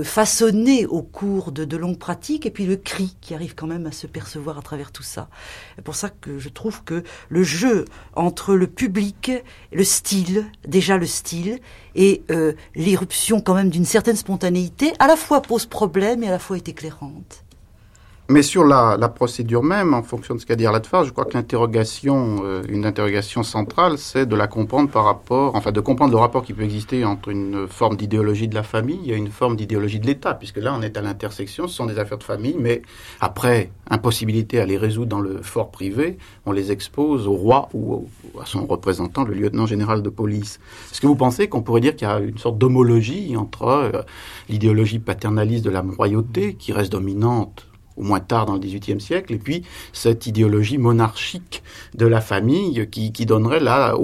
façonnée 0.04 0.86
au 0.86 1.02
cours 1.02 1.52
de, 1.52 1.66
de 1.66 1.78
longues 1.78 1.98
pratiques 1.98 2.46
et 2.46 2.52
puis 2.52 2.66
le 2.66 2.76
cri 2.76 3.16
qui 3.22 3.34
arrive 3.34 3.56
quand 3.56 3.68
même 3.68 3.86
à 3.86 3.92
se 3.92 4.08
percevoir 4.08 4.58
à 4.58 4.62
travers 4.62 4.92
tout 4.92 5.04
ça. 5.04 5.30
C'est 5.76 5.84
pour 5.84 5.96
ça 5.96 6.10
que 6.10 6.40
je 6.40 6.50
trouve 6.50 6.84
que 6.84 7.04
le 7.30 7.44
jeu 7.44 7.86
entre 8.16 8.56
le 8.56 8.68
public, 8.68 9.32
le 9.72 9.84
style, 9.84 10.46
déjà 10.68 10.98
le 10.98 11.06
style, 11.06 11.60
et 11.96 12.24
euh, 12.32 12.54
l'irruption 12.76 13.42
quand 13.42 13.54
même 13.54 13.70
d'une 13.70 13.86
certaine 13.86 14.16
spontanéité, 14.16 14.94
à 15.00 15.08
la 15.08 15.16
fois 15.16 15.42
pose 15.42 15.66
problème 15.66 16.24
et 16.24 16.28
à 16.28 16.32
la 16.32 16.40
fois 16.40 16.58
est 16.58 16.68
éclairante. 16.68 17.44
Mais 18.30 18.42
sur 18.42 18.64
la, 18.64 18.98
procédure 19.10 19.64
même, 19.64 19.94
en 19.94 20.02
fonction 20.02 20.34
de 20.34 20.40
ce 20.40 20.46
qu'a 20.46 20.56
dit 20.56 20.64
Latfar, 20.64 21.04
je 21.04 21.12
crois 21.12 21.26
que 21.26 21.34
l'interrogation, 21.34 22.38
euh, 22.46 22.64
une 22.70 22.86
interrogation 22.86 23.44
centrale, 23.44 23.98
c'est 23.98 24.26
de 24.26 24.36
la 24.38 24.48
comprendre 24.48 24.90
par 24.90 25.04
rapport, 25.04 25.54
enfin 25.58 25.74
de 25.74 25.82
comprendre 25.82 26.14
le 26.14 26.18
rapport 26.18 26.42
qui 26.42 26.54
peut 26.54 26.64
exister 26.64 27.04
entre 27.04 27.28
une 27.28 27.68
forme 27.68 27.98
d'idéologie 27.98 28.48
de 28.48 28.56
la 28.56 28.64
famille 28.64 29.12
et 29.12 29.16
une 29.18 29.28
forme 29.28 29.58
d'idéologie 29.58 30.00
de 30.00 30.06
l'État, 30.06 30.36
puisque 30.36 30.58
là 30.58 30.74
on 30.74 30.82
est 30.82 30.96
à 30.96 31.02
l'intersection, 31.02 31.68
ce 31.68 31.76
sont 31.76 31.86
des 31.86 32.00
affaires 32.00 32.18
de 32.18 32.24
famille, 32.24 32.56
mais 32.58 32.82
après 33.20 33.72
impossibilité 33.90 34.62
à 34.62 34.66
les 34.66 34.78
résoudre 34.78 35.10
dans 35.10 35.20
le 35.20 35.42
fort 35.42 35.70
privé, 35.70 36.18
on 36.46 36.54
les 36.54 36.72
expose 36.72 37.28
au 37.28 37.34
roi 37.34 37.68
ou 37.74 38.08
à 38.42 38.46
son 38.46 38.66
représentant, 38.66 39.26
le 39.26 39.34
lieutenant 39.34 39.66
général 39.66 40.02
de 40.02 40.10
police. 40.10 40.62
Est-ce 40.94 41.02
que 41.02 41.08
vous 41.08 41.18
pensez 41.18 41.50
qu'on 41.50 41.62
pourrait 41.62 41.82
dire 41.82 41.98
qu'il 41.98 42.08
y 42.08 42.12
a 42.12 42.20
une 42.20 42.38
sorte 42.38 42.58
d'homologie 42.58 43.36
entre 43.36 43.64
euh, 43.64 44.02
l'idéologie 44.48 45.00
paternaliste 45.00 45.66
de 45.66 45.72
la 45.72 45.82
royauté, 45.82 46.54
qui 46.54 46.72
reste 46.72 46.94
dominante 46.94 47.68
au 47.98 48.04
moins 48.04 48.20
tard 48.20 48.46
dans 48.46 48.54
le 48.54 48.60
XVIIIe 48.60 49.02
siècle, 49.02 49.34
et 49.34 49.38
puis 49.38 49.64
cette 49.92 50.28
idéologie 50.28 50.78
monarchique 50.78 51.64
de 51.96 52.06
la 52.06 52.22
famille 52.22 52.88
qui, 52.90 53.12
donnerait 53.26 53.60
là 53.60 53.96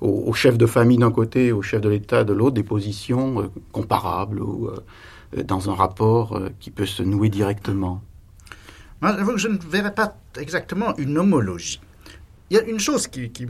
au, 0.00 0.32
chef 0.32 0.58
de 0.58 0.66
famille 0.66 0.98
d'un 0.98 1.10
côté, 1.10 1.52
au 1.52 1.62
chef 1.62 1.80
de 1.80 1.88
l'État 1.88 2.24
de 2.24 2.32
l'autre, 2.32 2.54
des 2.54 2.62
positions 2.62 3.42
euh, 3.42 3.46
comparables 3.72 4.40
ou 4.40 4.68
euh, 4.68 5.42
dans 5.42 5.70
un 5.70 5.74
rapport 5.74 6.36
euh, 6.36 6.50
qui 6.60 6.70
peut 6.70 6.86
se 6.86 7.02
nouer 7.02 7.28
directement. 7.28 8.02
je 9.02 9.48
ne 9.48 9.58
verrais 9.58 9.94
pas 9.94 10.16
exactement 10.38 10.96
une 10.96 11.18
homologie. 11.18 11.80
Il 12.50 12.56
y 12.56 12.60
a 12.60 12.62
une 12.62 12.78
chose 12.78 13.08
qui, 13.08 13.30
qui 13.30 13.44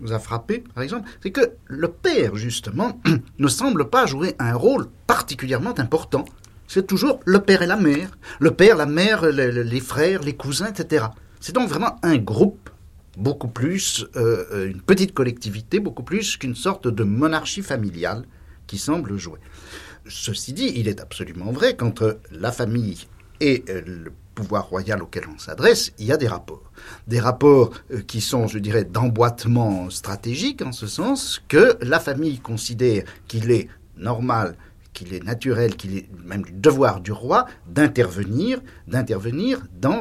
nous 0.00 0.12
a 0.12 0.20
frappé, 0.20 0.62
par 0.72 0.84
exemple, 0.84 1.08
c'est 1.20 1.32
que 1.32 1.40
le 1.66 1.88
père, 1.88 2.36
justement, 2.36 3.00
ne 3.38 3.48
semble 3.48 3.90
pas 3.90 4.06
jouer 4.06 4.34
un 4.38 4.54
rôle 4.54 4.86
particulièrement 5.08 5.74
important 5.78 6.24
c'est 6.66 6.86
toujours 6.86 7.20
le 7.24 7.40
père 7.40 7.62
et 7.62 7.66
la 7.66 7.76
mère. 7.76 8.10
Le 8.40 8.50
père, 8.50 8.76
la 8.76 8.86
mère, 8.86 9.24
les, 9.26 9.80
frères, 9.80 10.22
les 10.22 10.34
cousins, 10.34 10.66
etc. 10.66 11.06
C'est 11.40 11.54
donc 11.54 11.68
vraiment 11.68 11.98
un 12.02 12.16
groupe, 12.16 12.70
beaucoup 13.16 13.48
plus, 13.48 14.06
euh, 14.16 14.44
euh, 14.52 14.70
une 14.70 14.82
petite 14.82 15.14
collectivité, 15.14 15.80
beaucoup 15.80 16.02
plus 16.02 16.36
qu'une 16.36 16.54
sorte 16.54 16.88
de 16.88 17.04
monarchie 17.04 17.62
familiale 17.62 18.24
qui 18.66 18.78
semble 18.78 19.16
jouer. 19.16 19.38
Ceci 20.08 20.52
dit, 20.52 20.72
il 20.76 20.88
est 20.88 21.00
absolument 21.00 21.52
vrai 21.52 21.76
qu'entre 21.76 22.18
la 22.30 22.52
famille 22.52 23.06
et 23.40 23.64
euh, 23.68 23.82
le 23.86 24.12
pouvoir 24.34 24.68
royal 24.68 25.02
auquel 25.02 25.24
on 25.34 25.38
s'adresse, 25.38 25.92
il 25.98 26.06
y 26.06 26.12
a 26.12 26.18
des 26.18 26.28
rapports. 26.28 26.70
Des 27.06 27.20
rapports 27.20 27.72
qui 28.06 28.20
sont, 28.20 28.46
je 28.46 28.58
dirais, 28.58 28.84
d'emboîtement 28.84 29.88
stratégique, 29.88 30.60
en 30.60 30.72
ce 30.72 30.86
sens 30.86 31.40
que 31.48 31.78
la 31.80 31.98
famille 32.00 32.38
considère 32.38 33.04
qu'il 33.28 33.50
est 33.50 33.68
normal 33.96 34.56
qu'il 34.96 35.12
est 35.12 35.22
naturel, 35.22 35.76
qu'il 35.76 35.96
est 35.98 36.08
même 36.24 36.42
du 36.42 36.52
devoir 36.52 37.00
du 37.00 37.12
roi 37.12 37.46
d'intervenir, 37.68 38.60
d'intervenir 38.88 39.60
dans 39.78 40.00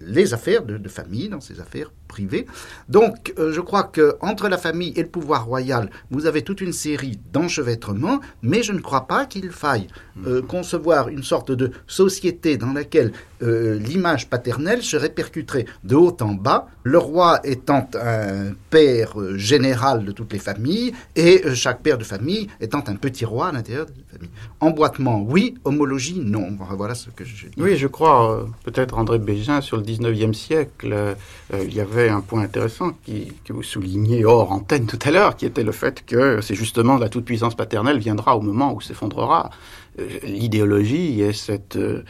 les 0.00 0.34
affaires 0.34 0.64
de, 0.64 0.88
famille, 0.88 1.30
dans 1.30 1.40
ses 1.40 1.60
affaires 1.60 1.90
privées. 2.06 2.46
Donc, 2.88 3.34
euh, 3.38 3.52
je 3.52 3.60
crois 3.60 3.84
que 3.84 4.16
entre 4.20 4.48
la 4.48 4.58
famille 4.58 4.92
et 4.96 5.02
le 5.02 5.08
pouvoir 5.08 5.46
royal, 5.46 5.90
vous 6.10 6.26
avez 6.26 6.42
toute 6.42 6.60
une 6.60 6.72
série 6.72 7.18
d'enchevêtrements, 7.32 8.20
mais 8.42 8.62
je 8.62 8.72
ne 8.72 8.80
crois 8.80 9.06
pas 9.06 9.26
qu'il 9.26 9.50
faille 9.50 9.88
euh, 10.26 10.40
mhm. 10.40 10.46
concevoir 10.46 11.08
une 11.08 11.22
sorte 11.22 11.52
de 11.52 11.72
société 11.86 12.56
dans 12.56 12.72
laquelle 12.72 13.12
euh, 13.42 13.78
l'image 13.78 14.28
paternelle 14.28 14.82
se 14.82 14.96
répercuterait 14.96 15.66
de 15.84 15.94
haut 15.94 16.16
en 16.20 16.34
bas, 16.34 16.68
le 16.84 16.98
roi 16.98 17.40
étant 17.44 17.88
un 18.00 18.52
père 18.70 19.14
général 19.36 20.04
de 20.04 20.12
toutes 20.12 20.32
les 20.32 20.38
familles 20.38 20.92
et 21.16 21.42
chaque 21.54 21.82
père 21.82 21.98
de 21.98 22.04
famille 22.04 22.48
étant 22.60 22.82
un 22.86 22.96
petit 22.96 23.24
roi 23.24 23.48
à 23.48 23.52
l'intérieur 23.52 23.86
de 23.86 23.92
la 23.92 24.18
famille. 24.18 24.30
Emboîtement, 24.60 25.22
oui, 25.22 25.54
homologie, 25.64 26.20
non. 26.20 26.56
Voilà 26.76 26.94
ce 26.94 27.10
que 27.10 27.24
je 27.24 27.46
dis. 27.46 27.52
Oui, 27.58 27.76
je 27.76 27.86
crois, 27.86 28.46
peut-être 28.64 28.96
André 28.98 29.18
Bégin, 29.18 29.60
sur 29.60 29.76
le 29.76 29.82
19e 29.82 30.32
siècle, 30.32 31.16
il 31.52 31.74
y 31.74 31.80
avait 31.80 31.95
un 31.96 32.20
point 32.20 32.42
intéressant 32.42 32.92
qui, 33.04 33.32
que 33.44 33.52
vous 33.52 33.62
soulignez 33.62 34.24
hors 34.24 34.52
antenne 34.52 34.86
tout 34.86 34.98
à 35.04 35.10
l'heure, 35.10 35.36
qui 35.36 35.46
était 35.46 35.64
le 35.64 35.72
fait 35.72 36.04
que 36.04 36.40
c'est 36.40 36.54
justement 36.54 36.96
la 36.96 37.08
toute-puissance 37.08 37.54
paternelle 37.54 37.98
viendra 37.98 38.36
au 38.36 38.40
moment 38.40 38.74
où 38.74 38.80
s'effondrera 38.80 39.50
euh, 39.98 40.06
l'idéologie 40.22 41.20
et, 41.20 41.32
cette, 41.32 41.76
euh, 41.76 42.04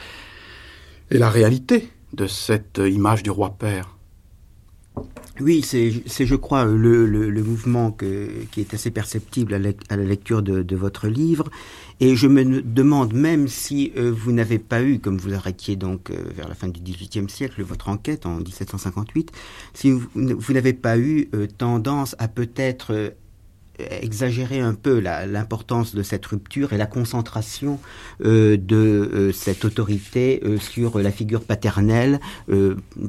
et 1.11 1.19
la 1.19 1.31
réalité 1.31 1.89
de 2.13 2.27
cette 2.27 2.79
image 2.79 3.23
du 3.23 3.31
roi-père. 3.31 3.97
Oui, 5.41 5.63
c'est, 5.63 5.91
je 5.91 6.35
crois, 6.35 6.65
le, 6.65 7.05
le, 7.05 7.43
mouvement 7.43 7.93
que, 7.93 8.31
qui 8.51 8.61
est 8.61 8.73
assez 8.73 8.91
perceptible 8.91 9.53
à 9.53 9.59
la, 9.59 10.03
lecture 10.03 10.43
de, 10.43 10.77
votre 10.77 11.09
livre. 11.09 11.45
Et 11.99 12.15
je 12.15 12.27
me 12.27 12.61
demande 12.61 13.15
même 13.15 13.49
si 13.49 13.93
euh, 13.97 14.13
vous 14.15 14.31
n'avez 14.31 14.59
pas 14.59 14.83
eu, 14.83 14.99
comme 14.99 15.17
vous 15.17 15.33
arrêtiez 15.33 15.77
donc 15.77 16.11
euh, 16.11 16.17
vers 16.35 16.47
la 16.47 16.55
fin 16.55 16.69
du 16.69 16.81
XVIIIe 16.81 17.31
siècle 17.31 17.63
votre 17.63 17.89
enquête 17.89 18.27
en 18.27 18.37
1758, 18.37 19.33
si 19.73 19.91
vous, 19.91 20.53
n'avez 20.53 20.75
pas 20.75 20.99
eu 20.99 21.29
euh, 21.35 21.47
tendance 21.47 22.15
à 22.19 22.29
peut-être 22.29 23.15
exagérer 23.79 24.61
un 24.61 24.75
peu 24.75 24.99
l'importance 24.99 25.95
de 25.95 26.03
cette 26.03 26.25
rupture 26.27 26.73
et 26.73 26.77
la 26.77 26.87
concentration 26.87 27.79
euh, 28.25 28.57
de 28.57 28.77
euh, 28.77 29.33
cette 29.33 29.65
autorité 29.65 30.41
euh, 30.45 30.59
sur 30.59 30.99
la 30.99 31.11
figure 31.11 31.43
paternelle 31.43 32.21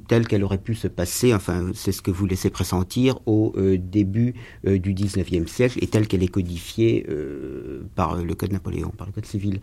telle 0.07 0.27
qu'elle 0.27 0.43
aurait 0.43 0.57
pu 0.57 0.75
se 0.75 0.87
passer, 0.87 1.33
enfin 1.33 1.71
c'est 1.73 1.91
ce 1.91 2.01
que 2.01 2.11
vous 2.11 2.25
laissez 2.25 2.49
pressentir 2.49 3.19
au 3.25 3.53
début 3.77 4.33
du 4.65 4.93
19e 4.93 5.47
siècle 5.47 5.77
et 5.81 5.87
telle 5.87 6.07
qu'elle 6.07 6.23
est 6.23 6.27
codifiée 6.27 7.05
par 7.95 8.15
le 8.15 8.35
Code 8.35 8.51
Napoléon, 8.51 8.89
par 8.89 9.07
le 9.07 9.13
Code 9.13 9.25
civil. 9.25 9.59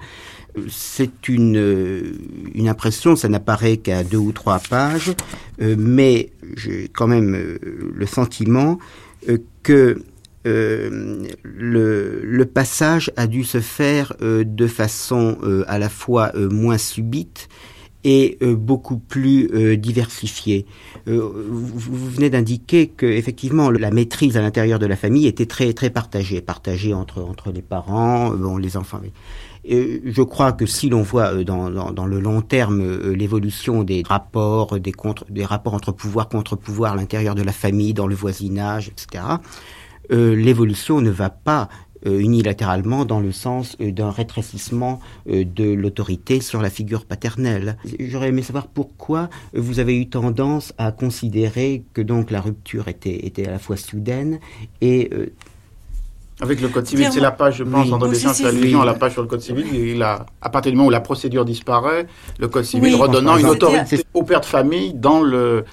C'est 0.68 1.28
une, 1.28 2.16
une 2.54 2.68
impression, 2.68 3.16
ça 3.16 3.28
n'apparaît 3.28 3.78
qu'à 3.78 4.04
deux 4.04 4.18
ou 4.18 4.32
trois 4.32 4.58
pages, 4.58 5.12
mais 5.60 6.30
j'ai 6.56 6.88
quand 6.88 7.06
même 7.06 7.58
le 7.60 8.06
sentiment 8.06 8.78
que 9.62 10.02
euh, 10.46 11.26
le, 11.42 12.20
le, 12.22 12.44
passage 12.44 13.10
a 13.16 13.26
dû 13.26 13.44
se 13.44 13.60
faire 13.60 14.12
euh, 14.20 14.44
de 14.44 14.66
façon 14.66 15.38
euh, 15.42 15.64
à 15.68 15.78
la 15.78 15.88
fois 15.88 16.32
moins 16.34 16.76
subite 16.76 17.48
et 18.06 18.36
beaucoup 18.42 18.98
plus 18.98 19.78
diversifiée. 19.78 20.66
Vous, 21.06 21.30
vous, 21.30 22.10
venez 22.10 22.28
d'indiquer 22.28 22.88
que 22.88 23.06
effectivement 23.06 23.70
la 23.70 23.90
maîtrise 23.90 24.36
à 24.36 24.42
l'intérieur 24.42 24.78
de 24.78 24.84
la 24.84 24.94
famille 24.94 25.26
était 25.26 25.46
très 25.46 25.72
très 25.72 25.88
partagée, 25.88 26.42
partagée 26.42 26.92
entre 26.92 27.22
entre 27.22 27.50
les 27.50 27.62
parents, 27.62 28.28
bon 28.28 28.58
les 28.58 28.76
enfants. 28.76 29.00
Et 29.64 30.02
je 30.04 30.20
crois 30.20 30.52
que 30.52 30.66
si 30.66 30.90
l'on 30.90 31.00
voit 31.00 31.44
dans, 31.44 31.70
dans, 31.70 31.92
dans, 31.92 32.04
le 32.04 32.20
long 32.20 32.42
terme 32.42 33.10
l'évolution 33.12 33.84
des 33.84 34.02
rapports, 34.06 34.78
des, 34.78 34.92
contre, 34.92 35.24
des 35.30 35.46
rapports 35.46 35.72
entre 35.72 35.90
pouvoir 35.92 36.28
contre 36.28 36.56
pouvoir 36.56 36.92
à 36.92 36.96
l'intérieur 36.96 37.34
de 37.34 37.42
la 37.42 37.52
famille, 37.52 37.94
dans 37.94 38.06
le 38.06 38.14
voisinage, 38.14 38.88
etc., 38.88 39.24
euh, 39.24 39.36
l'évolution 40.10 41.00
ne 41.00 41.10
va 41.10 41.30
pas 41.30 41.68
euh, 42.06 42.18
unilatéralement 42.18 43.06
dans 43.06 43.20
le 43.20 43.32
sens 43.32 43.76
euh, 43.80 43.90
d'un 43.90 44.10
rétrécissement 44.10 45.00
de 45.26 45.72
l'autorité 45.72 46.40
sur 46.40 46.60
la 46.60 46.68
figure 46.68 47.06
paternelle. 47.06 47.78
J'aurais 47.98 48.28
aimé 48.28 48.42
savoir 48.42 48.66
pourquoi 48.66 49.30
vous 49.54 49.78
avez 49.78 49.96
eu 49.98 50.08
tendance 50.08 50.74
à 50.76 50.92
considérer 50.92 51.84
que 51.94 52.02
donc 52.02 52.30
la 52.30 52.42
rupture 52.42 52.88
était, 52.88 53.26
était 53.26 53.46
à 53.46 53.52
la 53.52 53.58
fois 53.58 53.76
soudaine 53.76 54.38
et 54.82 55.10
avec 56.40 56.60
le 56.60 56.68
Code 56.68 56.86
civil, 56.86 57.08
c'est 57.12 57.20
la 57.20 57.30
page, 57.30 57.56
je 57.58 57.64
pense, 57.64 57.92
André 57.92 58.10
Bessant 58.10 58.34
fait 58.34 58.46
allusion 58.46 58.82
à 58.82 58.84
la 58.84 58.94
page 58.94 59.12
sur 59.12 59.22
le 59.22 59.28
Code 59.28 59.40
civil. 59.40 59.66
Il 59.72 60.02
a, 60.02 60.26
à 60.42 60.50
partir 60.50 60.72
du 60.72 60.76
moment 60.76 60.88
où 60.88 60.90
la 60.90 61.00
procédure 61.00 61.44
disparaît, 61.44 62.06
le 62.40 62.48
Code 62.48 62.64
civil 62.64 62.96
redonnant 62.96 63.36
une 63.36 63.46
autorité 63.46 64.04
au 64.14 64.24
père 64.24 64.40
de 64.40 64.46
famille 64.46 64.94
dans 64.94 65.22
le, 65.22 65.64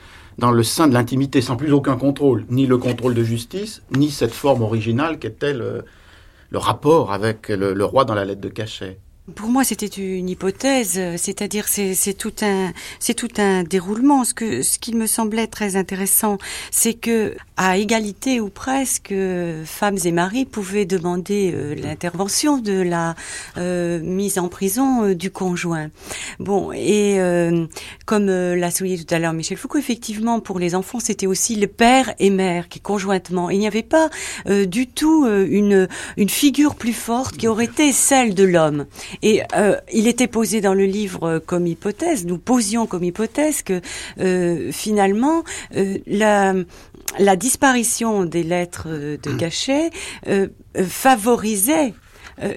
dans 0.42 0.52
le 0.52 0.64
sein 0.64 0.88
de 0.88 0.94
l'intimité, 0.96 1.40
sans 1.40 1.56
plus 1.56 1.72
aucun 1.72 1.96
contrôle, 1.98 2.46
ni 2.50 2.66
le 2.66 2.80
contrôle 2.80 3.14
de 3.14 3.24
justice, 3.24 3.84
ni 3.96 4.10
cette 4.10 4.34
forme 4.34 4.64
originale 4.64 5.20
qu'était 5.20 5.54
le, 5.54 5.86
le 6.50 6.58
rapport 6.58 7.14
avec 7.14 7.50
le, 7.50 7.86
roi 7.86 8.06
dans 8.06 8.16
la 8.16 8.26
lettre 8.26 8.42
de 8.42 8.50
cachet. 8.50 8.98
Pour 9.36 9.50
moi, 9.50 9.64
c'était 9.64 9.86
une 9.86 10.30
hypothèse, 10.30 11.00
c'est-à-dire 11.18 11.68
c'est 11.68 12.14
tout 12.18 12.34
un 12.42 12.72
c'est 13.00 13.14
tout 13.14 13.30
un 13.38 13.64
déroulement. 13.64 14.24
Ce 14.24 14.34
que 14.34 14.62
ce 14.62 14.80
qui 14.80 14.94
me 14.96 15.08
semblait 15.08 15.48
très 15.48 15.76
intéressant, 15.76 16.38
c'est 16.72 16.94
que 16.94 17.36
à 17.58 17.78
égalité 17.78 18.40
ou 18.40 18.50
presque, 18.50 19.14
femmes 19.66 19.98
et 20.04 20.12
maris 20.12 20.46
pouvaient 20.46 20.86
demander 20.86 21.52
euh, 21.54 21.76
l'intervention 21.76 22.58
de 22.58 22.82
la 22.82 23.16
euh, 23.58 24.00
mise 24.00 24.40
en 24.40 24.48
prison 24.48 25.04
euh, 25.04 25.16
du 25.16 25.30
conjoint. 25.30 25.90
Bon, 26.40 26.72
et 26.74 27.20
comme 28.06 28.28
l'a 28.28 28.72
souligné 28.72 29.04
tout 29.04 29.14
à 29.14 29.20
l'heure 29.20 29.34
Michel 29.34 29.58
Foucault, 29.58 29.78
effectivement, 29.78 30.40
pour 30.40 30.60
les 30.60 30.76
enfants, 30.76 31.00
c'était 31.00 31.28
aussi 31.28 31.56
le 31.56 31.68
père 31.68 32.14
et 32.20 32.30
mère 32.30 32.68
qui 32.68 32.80
conjointement. 32.80 33.50
Il 33.50 33.60
n'y 33.60 33.68
avait 33.68 33.84
pas 33.84 34.10
du 34.48 34.88
tout 34.88 35.28
une 35.28 35.88
une 36.18 36.30
figure 36.30 36.76
plus 36.76 36.94
forte 36.94 37.38
qui 37.38 37.48
aurait 37.48 37.66
été 37.66 37.92
celle 37.92 38.34
de 38.34 38.44
l'homme. 38.44 38.86
Et 39.22 39.42
euh, 39.56 39.78
il 39.92 40.08
était 40.08 40.28
posé 40.28 40.62
dans 40.62 40.74
le 40.74 40.86
livre 40.86 41.40
comme 41.46 41.68
hypothèse, 41.68 42.26
nous 42.26 42.38
posions 42.38 42.88
comme 42.88 43.04
hypothèse 43.04 43.62
que 43.62 43.82
euh, 44.20 44.72
finalement 44.72 45.44
euh, 45.76 45.98
la, 46.08 46.54
la 47.20 47.36
disparition 47.36 48.26
des 48.26 48.44
lettres 48.44 48.88
de 48.90 49.32
cachet 49.38 49.92
favorisait 50.76 51.94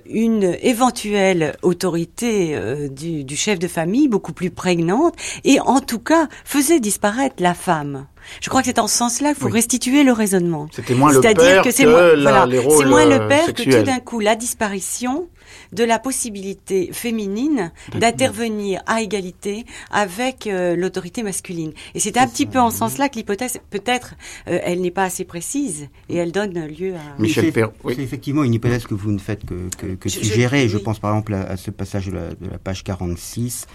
une 0.09 0.57
éventuelle 0.62 1.57
autorité 1.62 2.59
du, 2.90 3.24
du, 3.24 3.37
chef 3.37 3.59
de 3.59 3.68
famille 3.68 4.09
beaucoup 4.09 4.33
plus 4.33 4.50
prégnante 4.50 5.14
et 5.44 5.61
en 5.61 5.81
tout 5.81 5.98
cas 5.98 6.29
faisait 6.44 6.81
disparaître 6.81 7.37
la 7.40 7.55
femme. 7.55 8.07
Je 8.40 8.48
crois 8.48 8.62
que 8.62 8.66
c'est 8.66 8.79
en 8.79 8.87
ce 8.87 8.96
sens-là 8.96 9.35
qu'il 9.35 9.42
faut 9.42 9.48
restituer 9.48 10.03
le 10.05 10.12
raisonnement. 10.12 10.68
C'était 10.72 10.94
moins 10.94 11.12
le 11.12 11.20
père 11.20 11.62
que, 11.62 11.70
c'est 11.70 11.87
moins, 11.87 12.14
voilà, 12.16 12.46
c'est 12.50 12.87
moins 12.87 13.05
le 13.05 13.29
père 13.29 13.53
que 13.53 13.62
tout 13.62 13.83
d'un 13.83 14.00
coup 14.00 14.20
la 14.20 14.37
disparition 14.37 15.29
de 15.74 15.84
la 15.84 15.98
possibilité 15.98 16.90
féminine 16.92 17.72
d'intervenir 17.98 18.82
à 18.87 19.02
égalité 19.02 19.66
avec 19.90 20.46
euh, 20.46 20.76
l'autorité 20.76 21.22
masculine. 21.22 21.72
Et 21.94 22.00
c'est 22.00 22.16
un 22.16 22.26
petit 22.26 22.46
peu 22.46 22.58
en 22.58 22.70
ce 22.70 22.78
sens-là 22.78 23.08
que 23.08 23.16
l'hypothèse, 23.16 23.58
peut-être, 23.70 24.14
euh, 24.48 24.60
elle 24.62 24.80
n'est 24.80 24.90
pas 24.90 25.04
assez 25.04 25.24
précise 25.24 25.88
et 26.08 26.16
elle 26.16 26.32
donne 26.32 26.66
lieu 26.66 26.94
à... 26.94 27.20
Michel 27.20 27.52
C'est 27.52 27.98
effectivement 27.98 28.44
une 28.44 28.54
hypothèse 28.54 28.87
que 28.87 28.94
vous 28.94 29.10
ne 29.10 29.18
faites 29.18 29.44
que, 29.44 29.68
que, 29.76 29.94
que 29.94 30.08
suggérer. 30.08 30.68
Je, 30.68 30.78
pense 30.78 30.98
par 30.98 31.10
exemple 31.10 31.34
à, 31.34 31.56
ce 31.56 31.70
passage 31.70 32.06
de 32.06 32.12
la, 32.50 32.58
page 32.58 32.84
46. 32.84 33.66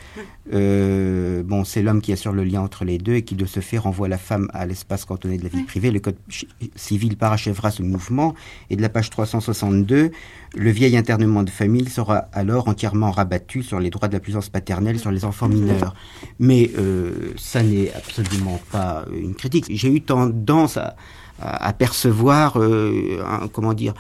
Euh, 0.53 1.43
bon, 1.43 1.63
c'est 1.63 1.81
l'homme 1.81 2.01
qui 2.01 2.13
assure 2.13 2.31
le 2.31 2.43
lien 2.43 2.62
entre 2.62 2.85
les 2.85 2.97
deux 2.97 3.15
et 3.15 3.23
qui 3.23 3.35
de 3.35 3.45
ce 3.45 3.59
fait 3.59 3.77
renvoie 3.77 4.07
la 4.07 4.17
femme 4.17 4.49
à 4.53 4.65
l'espace 4.65 5.05
cantonné 5.05 5.38
de 5.38 5.43
la 5.43 5.49
vie 5.49 5.63
privée. 5.63 5.91
Le 5.91 5.99
code 5.99 6.17
civil 6.75 7.17
parachèvera 7.17 7.71
ce 7.71 7.83
mouvement. 7.83 8.35
Et 8.69 8.75
de 8.75 8.81
la 8.81 8.89
page 8.89 9.09
362, 9.09 10.12
le 10.55 10.71
vieil 10.71 10.97
internement 10.97 11.43
de 11.43 11.49
famille 11.49 11.88
sera 11.89 12.28
alors 12.34 12.67
entièrement 12.67 13.12
rabattu 13.12 13.63
sur 13.63 13.80
les 13.80 13.89
droits 13.89 14.08
de 14.08 14.13
la 14.13 14.19
puissance 14.19 14.49
paternelle 14.49 14.99
sur 14.99 15.12
les 15.12 15.25
enfants 15.25 15.49
mineurs. 15.49 15.93
Mais 16.39 16.71
euh, 16.78 17.34
ça 17.38 17.63
n'est 17.63 17.91
absolument 17.93 18.60
pas 18.71 19.06
une 19.13 19.36
critique. 19.36 19.65
J'ai 19.69 19.89
eu 19.93 20.02
tendance 20.02 20.78
à, 20.78 20.95
à, 21.41 21.73
percevoir, 21.73 22.58
euh, 22.58 23.21
comment 23.54 23.73
dire, 23.73 23.93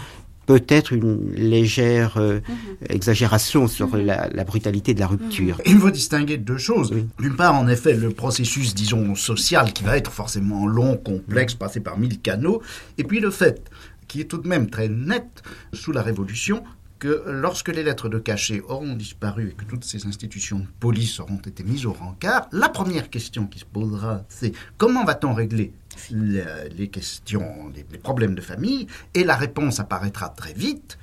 peut-être 0.49 0.93
une 0.93 1.31
légère 1.35 2.17
euh, 2.17 2.39
mhm. 2.39 2.55
exagération 2.89 3.67
sur 3.67 3.89
mhm. 3.89 4.03
la, 4.05 4.43
brutalité 4.43 4.95
de 4.95 4.99
la 4.99 5.05
rupture. 5.05 5.61
Il 5.67 5.77
faut 5.77 5.91
distinguer 5.91 6.37
deux 6.37 6.57
choses. 6.57 6.91
D'une 7.19 7.35
part, 7.35 7.53
en 7.53 7.67
effet, 7.67 7.93
le 7.93 8.09
processus, 8.09 8.73
disons, 8.73 9.13
social 9.13 9.73
qui 9.73 9.83
va 9.83 9.95
être 9.95 10.11
forcément 10.11 10.65
long, 10.65 10.97
complexe, 10.97 11.53
passé 11.53 11.81
par 11.81 11.99
mille 11.99 12.19
canaux, 12.19 12.63
et 12.97 13.03
puis 13.03 13.19
le 13.19 13.29
fait 13.29 13.69
qui 14.07 14.21
est 14.21 14.25
tout 14.25 14.39
de 14.39 14.47
même 14.47 14.71
très 14.71 14.89
net 14.89 15.43
sous 15.71 15.91
la 15.91 16.01
Révolution, 16.01 16.63
que 16.99 17.23
lorsque 17.25 17.69
les 17.69 17.83
lettres 17.83 18.09
de 18.09 18.19
cachet 18.19 18.61
auront 18.67 18.93
disparu 18.93 19.49
et 19.49 19.53
que 19.53 19.63
toutes 19.63 19.85
ces 19.85 20.05
institutions 20.05 20.59
de 20.59 20.67
police 20.79 21.19
auront 21.19 21.37
été 21.37 21.63
mises 21.63 21.85
au 21.85 21.93
rencard, 21.93 22.47
la 22.51 22.69
première 22.69 23.09
question 23.09 23.47
qui 23.47 23.59
se 23.59 23.65
posera, 23.65 24.23
c'est 24.27 24.51
comment 24.77 25.05
va-t-on 25.05 25.33
régler 25.33 25.73
les 26.11 26.89
questions, 26.89 27.71
les, 27.73 27.83
problèmes 27.97 28.35
de 28.35 28.41
famille? 28.41 28.87
Et 29.13 29.23
la 29.23 29.35
réponse 29.35 29.79
apparaîtra 29.79 30.29
très 30.29 30.53
vite. 30.53 30.97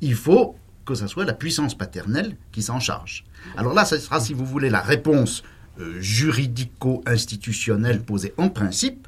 Il 0.00 0.14
faut 0.14 0.56
que 0.84 0.94
ce 0.94 1.06
soit 1.06 1.24
la 1.24 1.34
puissance 1.34 1.76
paternelle 1.76 2.36
qui 2.50 2.62
s'en 2.62 2.80
charge. 2.80 3.24
Alors 3.56 3.74
là, 3.74 3.84
ce 3.84 3.98
sera, 3.98 4.20
si 4.20 4.34
vous 4.34 4.46
voulez, 4.46 4.70
la 4.70 4.80
réponse 4.80 5.42
euh, 5.80 6.00
juridico-institutionnelle 6.00 8.02
posée 8.02 8.34
en 8.36 8.48
principe, 8.48 9.06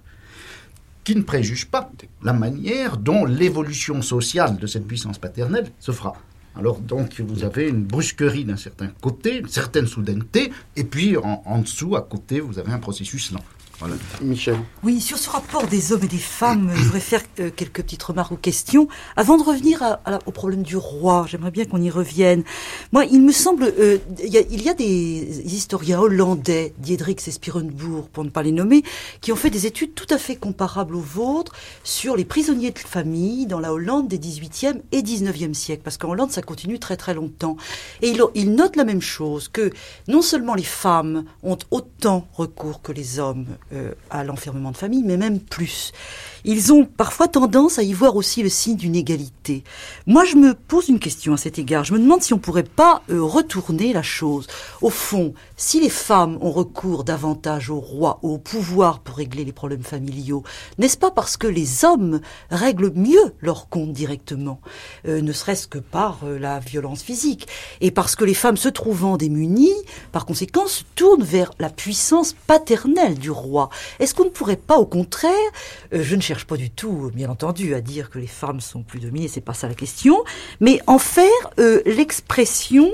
qui 1.04 1.14
ne 1.14 1.22
préjuge 1.22 1.66
pas 1.66 1.90
la 2.22 2.32
manière 2.32 2.96
dont 2.96 3.24
l'évolution 3.24 4.02
sociale 4.02 4.56
de 4.56 4.66
cette 4.66 4.86
puissance 4.86 5.18
paternelle 5.18 5.70
se 5.78 5.92
fera. 5.92 6.14
Alors 6.56 6.78
donc 6.78 7.20
vous 7.20 7.44
avez 7.44 7.68
une 7.68 7.82
brusquerie 7.82 8.44
d'un 8.44 8.56
certain 8.56 8.88
côté, 9.00 9.38
une 9.38 9.48
certaine 9.48 9.86
soudaineté, 9.86 10.52
et 10.76 10.84
puis 10.84 11.16
en, 11.16 11.42
en, 11.44 11.58
dessous, 11.58 11.96
à 11.96 12.02
côté, 12.02 12.40
vous 12.40 12.58
avez 12.58 12.72
un 12.72 12.78
processus 12.78 13.32
lent. 13.32 13.44
Michel. 14.22 14.56
Oui, 14.82 15.00
sur 15.00 15.18
ce 15.18 15.28
rapport 15.28 15.66
des 15.66 15.92
hommes 15.92 16.04
et 16.04 16.08
des 16.08 16.16
femmes, 16.16 16.70
je 16.74 16.82
voudrais 16.84 17.00
faire 17.00 17.22
euh, 17.40 17.50
quelques 17.54 17.82
petites 17.82 18.02
remarques 18.02 18.32
ou 18.32 18.36
questions. 18.36 18.88
Avant 19.16 19.36
de 19.36 19.42
revenir 19.42 19.98
au 20.26 20.30
problème 20.30 20.62
du 20.62 20.76
roi, 20.76 21.26
j'aimerais 21.28 21.50
bien 21.50 21.64
qu'on 21.64 21.80
y 21.80 21.90
revienne. 21.90 22.44
Moi, 22.92 23.04
il 23.06 23.22
me 23.22 23.32
semble, 23.32 23.64
euh, 23.78 23.98
il, 24.22 24.62
y 24.62 24.68
a, 24.68 24.74
des 24.74 25.42
historiens 25.44 26.00
hollandais, 26.00 26.74
Diedrix 26.78 27.16
et 27.26 27.30
Spirenbourg, 27.30 28.08
pour 28.08 28.24
ne 28.24 28.30
pas 28.30 28.42
les 28.42 28.52
nommer, 28.52 28.82
qui 29.20 29.32
ont 29.32 29.36
fait 29.36 29.50
des 29.50 29.66
études 29.66 29.94
tout 29.94 30.06
à 30.10 30.18
fait 30.18 30.36
comparables 30.36 30.94
aux 30.94 31.00
vôtres 31.00 31.52
sur 31.82 32.16
les 32.16 32.24
prisonniers 32.24 32.70
de 32.70 32.78
famille 32.78 33.46
dans 33.46 33.60
la 33.60 33.72
Hollande 33.72 34.08
des 34.08 34.18
18e 34.18 34.80
et 34.92 35.02
19e 35.02 35.54
siècles. 35.54 35.82
Parce 35.82 35.98
qu'en 35.98 36.10
Hollande, 36.10 36.30
ça 36.30 36.42
continue 36.42 36.78
très 36.78 36.96
très 36.96 37.14
longtemps. 37.14 37.56
Et 38.02 38.10
ils, 38.10 38.22
ils 38.34 38.54
notent 38.54 38.76
la 38.76 38.84
même 38.84 39.02
chose, 39.02 39.48
que 39.48 39.70
non 40.08 40.22
seulement 40.22 40.54
les 40.54 40.62
femmes 40.62 41.24
ont 41.42 41.58
autant 41.70 42.26
recours 42.32 42.80
que 42.82 42.92
les 42.92 43.18
hommes 43.18 43.46
à 44.10 44.24
l'enfermement 44.24 44.70
de 44.70 44.76
famille, 44.76 45.02
mais 45.02 45.16
même 45.16 45.40
plus 45.40 45.92
ils 46.44 46.72
ont 46.72 46.84
parfois 46.84 47.26
tendance 47.26 47.78
à 47.78 47.82
y 47.82 47.92
voir 47.92 48.16
aussi 48.16 48.42
le 48.42 48.48
signe 48.48 48.76
d'une 48.76 48.96
égalité. 48.96 49.64
Moi, 50.06 50.24
je 50.24 50.36
me 50.36 50.54
pose 50.54 50.88
une 50.88 50.98
question 50.98 51.32
à 51.32 51.36
cet 51.38 51.58
égard. 51.58 51.84
Je 51.84 51.94
me 51.94 51.98
demande 51.98 52.22
si 52.22 52.34
on 52.34 52.38
pourrait 52.38 52.62
pas 52.62 53.02
euh, 53.10 53.22
retourner 53.22 53.92
la 53.92 54.02
chose. 54.02 54.46
Au 54.82 54.90
fond, 54.90 55.32
si 55.56 55.80
les 55.80 55.88
femmes 55.88 56.36
ont 56.42 56.50
recours 56.50 57.04
davantage 57.04 57.70
au 57.70 57.80
roi, 57.80 58.18
au 58.22 58.38
pouvoir 58.38 59.00
pour 59.00 59.16
régler 59.16 59.44
les 59.44 59.52
problèmes 59.52 59.82
familiaux, 59.82 60.42
n'est-ce 60.78 60.98
pas 60.98 61.10
parce 61.10 61.36
que 61.36 61.46
les 61.46 61.84
hommes 61.84 62.20
règlent 62.50 62.92
mieux 62.94 63.34
leur 63.40 63.68
compte 63.68 63.92
directement, 63.92 64.60
euh, 65.08 65.22
ne 65.22 65.32
serait-ce 65.32 65.66
que 65.66 65.78
par 65.78 66.20
euh, 66.24 66.38
la 66.38 66.58
violence 66.58 67.02
physique, 67.02 67.48
et 67.80 67.90
parce 67.90 68.16
que 68.16 68.24
les 68.24 68.34
femmes 68.34 68.56
se 68.56 68.68
trouvant 68.68 69.16
démunies, 69.16 69.72
par 70.12 70.26
conséquent, 70.26 70.66
se 70.66 70.82
tournent 70.94 71.22
vers 71.22 71.52
la 71.58 71.70
puissance 71.70 72.34
paternelle 72.46 73.18
du 73.18 73.30
roi. 73.30 73.70
Est-ce 73.98 74.14
qu'on 74.14 74.24
ne 74.24 74.30
pourrait 74.30 74.56
pas, 74.56 74.76
au 74.76 74.86
contraire, 74.86 75.32
je 75.92 76.16
ne 76.16 76.20
cherche 76.20 76.33
pas 76.42 76.56
du 76.56 76.70
tout, 76.70 77.10
bien 77.14 77.30
entendu, 77.30 77.74
à 77.74 77.80
dire 77.80 78.10
que 78.10 78.18
les 78.18 78.26
femmes 78.26 78.60
sont 78.60 78.82
plus 78.82 78.98
dominées, 78.98 79.28
c'est 79.28 79.40
pas 79.40 79.54
ça 79.54 79.68
la 79.68 79.74
question, 79.74 80.24
mais 80.60 80.80
en 80.88 80.98
faire 80.98 81.28
euh, 81.60 81.80
l'expression 81.86 82.90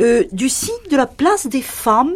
euh, 0.00 0.24
du 0.32 0.48
signe 0.48 0.74
de 0.90 0.96
la 0.96 1.06
place 1.06 1.46
des 1.46 1.62
femmes 1.62 2.14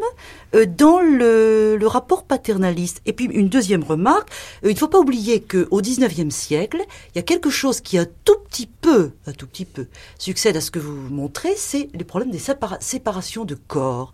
euh, 0.55 0.67
dans 0.67 1.01
le, 1.01 1.77
le, 1.77 1.87
rapport 1.87 2.25
paternaliste. 2.25 3.01
Et 3.07 3.15
puis 3.15 3.25
une 3.25 3.49
deuxième 3.49 3.83
remarque, 3.83 4.29
euh, 4.65 4.71
il 4.71 4.75
ne 4.75 4.79
faut 4.79 4.89
pas 4.89 4.99
oublier 4.99 5.41
que 5.41 5.67
au 5.71 5.81
XIXe 5.81 6.35
siècle, 6.35 6.79
il 7.15 7.17
y 7.17 7.19
a 7.19 7.23
quelque 7.23 7.49
chose 7.49 7.81
qui 7.81 7.97
a 7.97 8.05
tout 8.05 8.37
petit 8.51 8.67
peu, 8.67 9.13
un 9.27 9.33
tout 9.33 9.47
petit 9.47 9.65
peu, 9.65 9.87
succède 10.19 10.57
à 10.57 10.61
ce 10.61 10.71
que 10.71 10.79
vous 10.79 10.95
montrez, 10.95 11.55
c'est 11.57 11.89
les 11.95 12.05
problèmes 12.05 12.31
des 12.31 12.41
séparations 12.81 13.47
de 13.47 13.55
corps. 13.55 14.13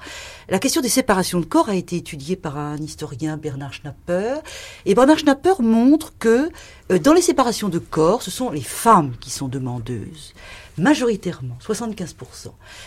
La 0.48 0.60
question 0.60 0.80
des 0.80 0.88
séparations 0.88 1.40
de 1.40 1.44
corps 1.44 1.70
a 1.70 1.74
été 1.74 1.96
étudiée 1.96 2.36
par 2.36 2.56
un 2.56 2.76
historien, 2.76 3.36
Bernard 3.36 3.72
Schnapper, 3.72 4.36
et 4.86 4.94
Bernard 4.94 5.18
Schnapper 5.18 5.54
montre 5.58 6.12
que 6.20 6.50
euh, 6.92 6.98
dans 7.00 7.14
les 7.14 7.22
séparations 7.22 7.68
de 7.68 7.80
corps, 7.80 8.22
ce 8.22 8.30
sont 8.30 8.50
les 8.50 8.62
femmes 8.62 9.14
qui 9.20 9.30
sont 9.30 9.48
demandeuses 9.48 10.34
majoritairement, 10.78 11.56
75%. 11.64 12.14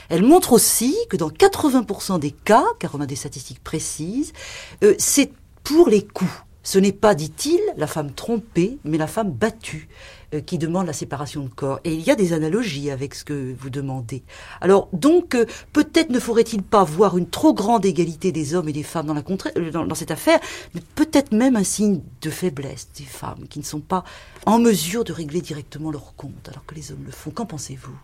Elle 0.10 0.24
montre 0.24 0.54
aussi 0.54 0.96
que 1.10 1.18
dans 1.18 1.30
80% 1.30 2.20
des 2.20 2.32
cas, 2.32 2.66
car 2.80 2.96
on 2.96 3.02
a 3.02 3.06
des 3.06 3.16
statistiques 3.16 3.64
précises, 3.64 4.34
euh, 4.84 4.96
c'est 4.98 5.32
pour 5.64 5.90
les 5.90 6.06
coups. 6.06 6.32
Ce 6.64 6.78
n'est 6.80 6.92
pas, 6.92 7.16
dit-il, 7.16 7.60
la 7.78 7.88
femme 7.88 8.12
trompée, 8.12 8.78
mais 8.84 8.98
la 8.98 9.08
femme 9.08 9.32
battue 9.32 9.90
euh, 10.34 10.42
qui 10.42 10.58
demande 10.58 10.86
la 10.88 10.94
séparation 10.94 11.44
de 11.44 11.50
corps. 11.50 11.80
Et 11.84 11.94
il 11.94 12.02
y 12.02 12.12
a 12.12 12.16
des 12.16 12.34
analogies 12.34 12.92
avec 12.92 13.16
ce 13.16 13.24
que 13.24 13.56
vous 13.58 13.70
demandez. 13.70 14.24
Alors, 14.62 14.88
donc, 14.94 15.36
euh, 15.36 15.46
peut-être 15.74 16.10
ne 16.10 16.20
faudrait-il 16.20 16.62
pas 16.62 16.84
voir 16.84 17.18
une 17.18 17.30
trop 17.30 17.54
grande 17.54 17.86
égalité 17.86 18.32
des 18.32 18.54
hommes 18.54 18.70
et 18.70 18.74
des 18.74 18.84
femmes 18.84 19.08
dans, 19.08 19.86
dans 19.86 19.96
cette 19.96 20.12
affaire, 20.12 20.40
peut-être 20.96 21.32
même 21.32 21.56
un 21.56 21.64
signe 21.64 22.02
de 22.22 22.30
faiblesse 22.30 22.90
des 22.98 23.06
femmes 23.06 23.48
qui 23.50 23.60
ne 23.60 23.66
sont 23.66 23.82
pas 23.82 24.04
en 24.46 24.60
mesure 24.60 25.04
de 25.04 25.14
régler 25.14 25.42
directement 25.42 25.92
leur 25.92 26.16
compte, 26.16 26.50
alors 26.50 26.66
que 26.66 26.76
les 26.76 26.92
hommes 26.92 27.04
le 27.06 27.12
font. 27.12 27.32
Qu'en 27.32 27.46
pensez-vous? 27.46 27.98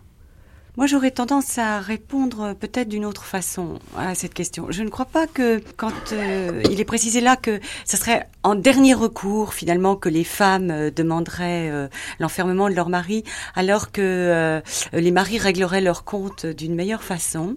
Moi, 0.78 0.86
j'aurais 0.86 1.10
tendance 1.10 1.58
à 1.58 1.80
répondre 1.80 2.54
peut-être 2.54 2.88
d'une 2.88 3.04
autre 3.04 3.24
façon 3.24 3.80
à 3.96 4.14
cette 4.14 4.32
question. 4.32 4.66
Je 4.70 4.84
ne 4.84 4.88
crois 4.88 5.06
pas 5.06 5.26
que 5.26 5.60
quand 5.76 6.12
euh, 6.12 6.62
il 6.70 6.80
est 6.80 6.84
précisé 6.84 7.20
là 7.20 7.34
que 7.34 7.58
ce 7.84 7.96
serait 7.96 8.28
en 8.44 8.54
dernier 8.54 8.94
recours 8.94 9.54
finalement 9.54 9.96
que 9.96 10.08
les 10.08 10.22
femmes 10.22 10.70
euh, 10.70 10.92
demanderaient 10.92 11.68
euh, 11.68 11.88
l'enfermement 12.20 12.70
de 12.70 12.76
leur 12.76 12.90
mari, 12.90 13.24
alors 13.56 13.90
que 13.90 14.62
les 14.92 15.10
maris 15.10 15.38
régleraient 15.38 15.80
leur 15.80 16.04
compte 16.04 16.46
d'une 16.46 16.76
meilleure 16.76 17.02
façon. 17.02 17.56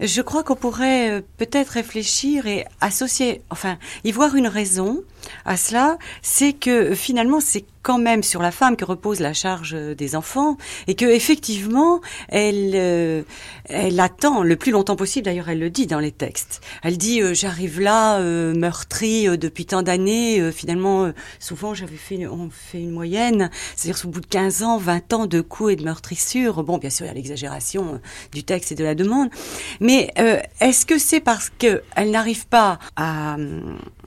Je 0.00 0.22
crois 0.22 0.42
qu'on 0.42 0.56
pourrait 0.56 1.22
peut-être 1.36 1.68
réfléchir 1.68 2.46
et 2.46 2.64
associer, 2.80 3.42
enfin, 3.50 3.76
y 4.04 4.12
voir 4.12 4.34
une 4.34 4.48
raison 4.48 5.04
à 5.44 5.56
cela, 5.56 5.98
c'est 6.22 6.52
que 6.52 6.94
finalement 6.94 7.40
c'est 7.40 7.64
quand 7.86 7.98
même 7.98 8.24
sur 8.24 8.42
la 8.42 8.50
femme 8.50 8.74
que 8.74 8.84
repose 8.84 9.20
la 9.20 9.32
charge 9.32 9.72
des 9.72 10.16
enfants 10.16 10.56
et 10.88 10.96
que 10.96 11.04
effectivement 11.04 12.00
elle 12.28 12.72
euh, 12.74 13.22
elle 13.66 14.00
attend 14.00 14.42
le 14.42 14.56
plus 14.56 14.72
longtemps 14.72 14.96
possible 14.96 15.26
d'ailleurs 15.26 15.48
elle 15.48 15.60
le 15.60 15.70
dit 15.70 15.86
dans 15.86 16.00
les 16.00 16.10
textes. 16.10 16.60
Elle 16.82 16.98
dit 16.98 17.22
euh, 17.22 17.32
j'arrive 17.32 17.80
là 17.80 18.18
euh, 18.18 18.52
meurtrie 18.56 19.38
depuis 19.38 19.66
tant 19.66 19.82
d'années 19.82 20.50
finalement 20.50 21.12
souvent 21.38 21.74
j'avais 21.74 21.96
fait 21.96 22.26
on 22.26 22.50
fait 22.50 22.80
une 22.80 22.90
moyenne 22.90 23.50
c'est-à-dire 23.76 24.04
au 24.04 24.08
bout 24.08 24.20
de 24.20 24.26
15 24.26 24.64
ans 24.64 24.78
20 24.78 25.12
ans 25.12 25.26
de 25.26 25.40
coups 25.40 25.74
et 25.74 25.76
de 25.76 25.84
meurtrissures. 25.84 26.64
Bon 26.64 26.78
bien 26.78 26.90
sûr 26.90 27.06
il 27.06 27.08
y 27.10 27.12
a 27.12 27.14
l'exagération 27.14 28.00
du 28.32 28.42
texte 28.42 28.72
et 28.72 28.74
de 28.74 28.82
la 28.82 28.96
demande. 28.96 29.28
Mais 29.78 30.10
est-ce 30.58 30.86
que 30.86 30.98
c'est 30.98 31.20
parce 31.20 31.52
que 31.56 31.82
elle 31.94 32.10
n'arrive 32.10 32.48
pas 32.48 32.80
à 32.96 33.36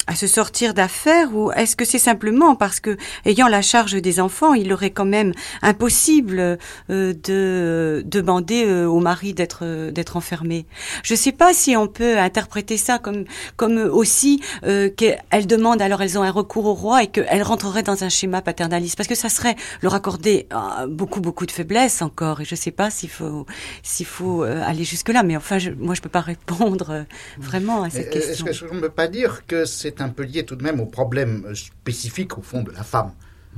à 0.07 0.15
se 0.15 0.25
sortir 0.27 0.73
d'affaires 0.73 1.35
ou 1.35 1.51
est-ce 1.51 1.75
que 1.75 1.85
c'est 1.85 1.99
simplement 1.99 2.55
parce 2.55 2.79
que 2.79 2.97
ayant 3.25 3.47
la 3.47 3.61
charge 3.61 3.93
des 4.01 4.19
enfants, 4.19 4.53
il 4.55 4.73
aurait 4.73 4.89
quand 4.89 5.05
même 5.05 5.33
impossible 5.61 6.57
euh, 6.89 7.13
de 7.13 8.03
demander 8.05 8.65
euh, 8.65 8.85
au 8.85 8.99
mari 8.99 9.33
d'être 9.33 9.59
euh, 9.63 9.91
d'être 9.91 10.17
enfermé? 10.17 10.65
Je 11.03 11.13
ne 11.13 11.17
sais 11.17 11.31
pas 11.31 11.53
si 11.53 11.77
on 11.77 11.87
peut 11.87 12.17
interpréter 12.17 12.77
ça 12.77 12.97
comme 12.97 13.25
comme 13.55 13.77
aussi 13.77 14.41
qu'elles 14.63 15.47
demandent 15.47 15.81
alors 15.81 16.01
elles 16.01 16.17
ont 16.17 16.23
un 16.23 16.31
recours 16.31 16.65
au 16.65 16.73
roi 16.73 17.03
et 17.03 17.07
qu'elles 17.07 17.43
rentreraient 17.43 17.83
dans 17.83 18.03
un 18.03 18.09
schéma 18.09 18.41
paternaliste 18.41 18.95
parce 18.95 19.07
que 19.07 19.15
ça 19.15 19.29
serait 19.29 19.55
leur 19.81 19.93
accorder 19.93 20.47
beaucoup 20.87 21.21
beaucoup 21.21 21.45
de 21.45 21.51
faiblesse 21.51 22.01
encore 22.01 22.41
et 22.41 22.45
je 22.45 22.55
ne 22.55 22.59
sais 22.59 22.71
pas 22.71 22.89
s'il 22.89 23.09
faut 23.09 23.45
s'il 23.83 24.05
faut 24.05 24.43
aller 24.43 24.83
jusque 24.83 25.09
là 25.09 25.23
mais 25.23 25.37
enfin 25.37 25.59
je, 25.59 25.71
moi 25.71 25.93
je 25.95 26.01
peux 26.01 26.09
pas 26.09 26.21
répondre 26.29 27.05
vraiment 27.37 27.83
à 27.83 27.89
cette 27.89 28.09
question. 28.09 28.47
Est-ce 28.47 28.61
que 28.61 28.67
je 28.67 28.73
ne 28.73 28.79
peux 28.79 28.89
pas 28.89 29.07
dire 29.07 29.45
que 29.45 29.65
c'est 29.65 29.98
un 30.01 30.09
peu 30.09 30.23
lié 30.23 30.43
tout 30.45 30.55
de 30.55 30.63
même 30.63 30.79
au 30.79 30.85
problème 30.85 31.53
spécifique 31.55 32.37
au 32.37 32.41
fond 32.41 32.63
de 32.63 32.71
la 32.71 32.83
femme 32.83 33.11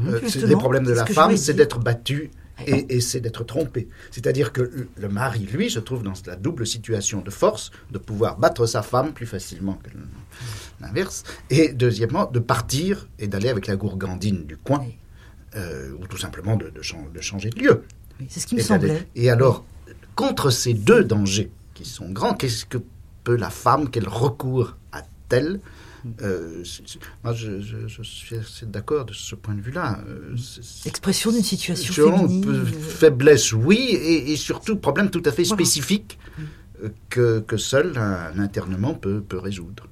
euh, 0.05 0.21
les 0.45 0.55
problèmes 0.55 0.85
de 0.85 0.93
la 0.93 1.05
femme, 1.05 1.35
c'est 1.37 1.53
d'être 1.53 1.79
battue 1.79 2.31
et, 2.67 3.01
c'est 3.01 3.19
d'être 3.19 3.43
trompé. 3.43 3.87
C'est-à-dire 4.11 4.53
que 4.53 4.87
le 4.95 5.09
mari, 5.09 5.39
lui, 5.51 5.69
se 5.69 5.79
trouve 5.79 6.03
dans 6.03 6.13
la 6.27 6.35
double 6.35 6.67
situation 6.67 7.21
de 7.21 7.31
force 7.31 7.71
de 7.91 7.97
pouvoir 7.97 8.37
battre 8.37 8.65
sa 8.65 8.83
femme 8.83 9.13
plus 9.13 9.25
facilement 9.25 9.73
que 9.83 9.89
l'inverse, 10.79 11.23
et 11.49 11.69
deuxièmement, 11.69 12.25
de 12.25 12.39
partir 12.39 13.07
et 13.19 13.27
d'aller 13.27 13.49
avec 13.49 13.67
la 13.67 13.75
gourgandine 13.75 14.45
du 14.45 14.57
coin, 14.57 14.85
euh, 15.55 15.91
ou 15.99 16.07
tout 16.07 16.17
simplement 16.17 16.55
de, 16.55 16.69
de, 16.69 17.21
changer 17.21 17.49
de 17.49 17.59
lieu. 17.59 17.83
c'est 18.29 18.39
ce 18.39 18.47
qui 18.47 18.55
me 18.55 18.61
semblait. 18.61 19.07
Et 19.15 19.29
alors, 19.29 19.65
contre 20.15 20.51
ces 20.51 20.73
deux 20.73 21.03
dangers 21.03 21.51
qui 21.73 21.85
sont 21.85 22.09
grands, 22.09 22.35
qu'est-ce 22.35 22.65
que 22.65 22.77
peut 23.23 23.35
la 23.35 23.49
femme, 23.49 23.89
quel 23.89 24.07
recours 24.07 24.77
a-t-elle 24.91 25.59
euh, 26.22 26.64
moi, 27.24 27.34
je, 27.34 28.02
suis 28.04 28.36
assez 28.36 28.66
d'accord 28.66 29.06
de 29.06 29.14
ce 29.14 29.36
point 29.36 29.54
de 29.54 29.62
vue-là. 29.62 29.99
Euh, 30.08 30.36
Expression 30.86 31.32
d'une 31.32 31.43
situation 31.43 31.93
féminine. 31.93 32.45
Euh, 32.47 32.66
faiblesse, 32.66 33.54
oui, 33.54 33.78
et, 33.78 34.36
surtout 34.36 34.78
problème 34.78 35.10
tout 35.10 35.24
à 35.26 35.32
fait 35.32 35.45
spécifique 35.45 36.18
que, 37.10 37.39
que, 37.39 37.58
seul 37.58 37.97
un 37.97 38.39
internement 38.39 38.93
peut, 38.93 39.22
peut 39.22 39.38
résoudre. 39.38 39.88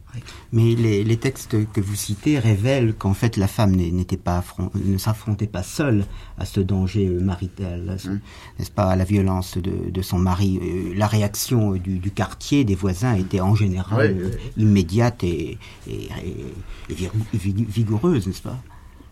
Mais 0.52 0.76
les, 0.76 1.18
textes 1.18 1.58
que 1.72 1.82
vous 1.82 1.96
citez 1.96 2.40
révèlent 2.40 2.94
qu'en 2.96 3.14
fait 3.14 3.38
la 3.38 3.48
femme 3.48 3.76
n'était 3.76 4.18
pas 4.18 4.44
ne 4.76 4.98
s'affrontait 4.98 5.48
pas 5.48 5.64
seule 5.64 6.06
à 6.38 6.46
ce 6.46 6.60
danger 6.60 7.08
marital, 7.08 7.98
mmh. 8.04 8.20
n'est-ce 8.58 8.72
pas, 8.72 8.90
à 8.90 8.96
la 8.96 9.04
violence 9.04 9.58
de, 9.58 10.02
son 10.02 10.18
mari. 10.18 10.60
Euh, 10.62 10.94
la 10.96 11.08
réaction 11.08 11.74
du, 11.74 12.12
quartier, 12.12 12.64
des 12.64 12.76
voisins, 12.76 13.16
était 13.16 13.42
en 13.42 13.56
général 13.56 14.32
immédiate 14.58 15.24
et, 15.24 15.58
vigoureuse, 16.90 18.28
n'est-ce 18.28 18.42
pas? 18.42 18.58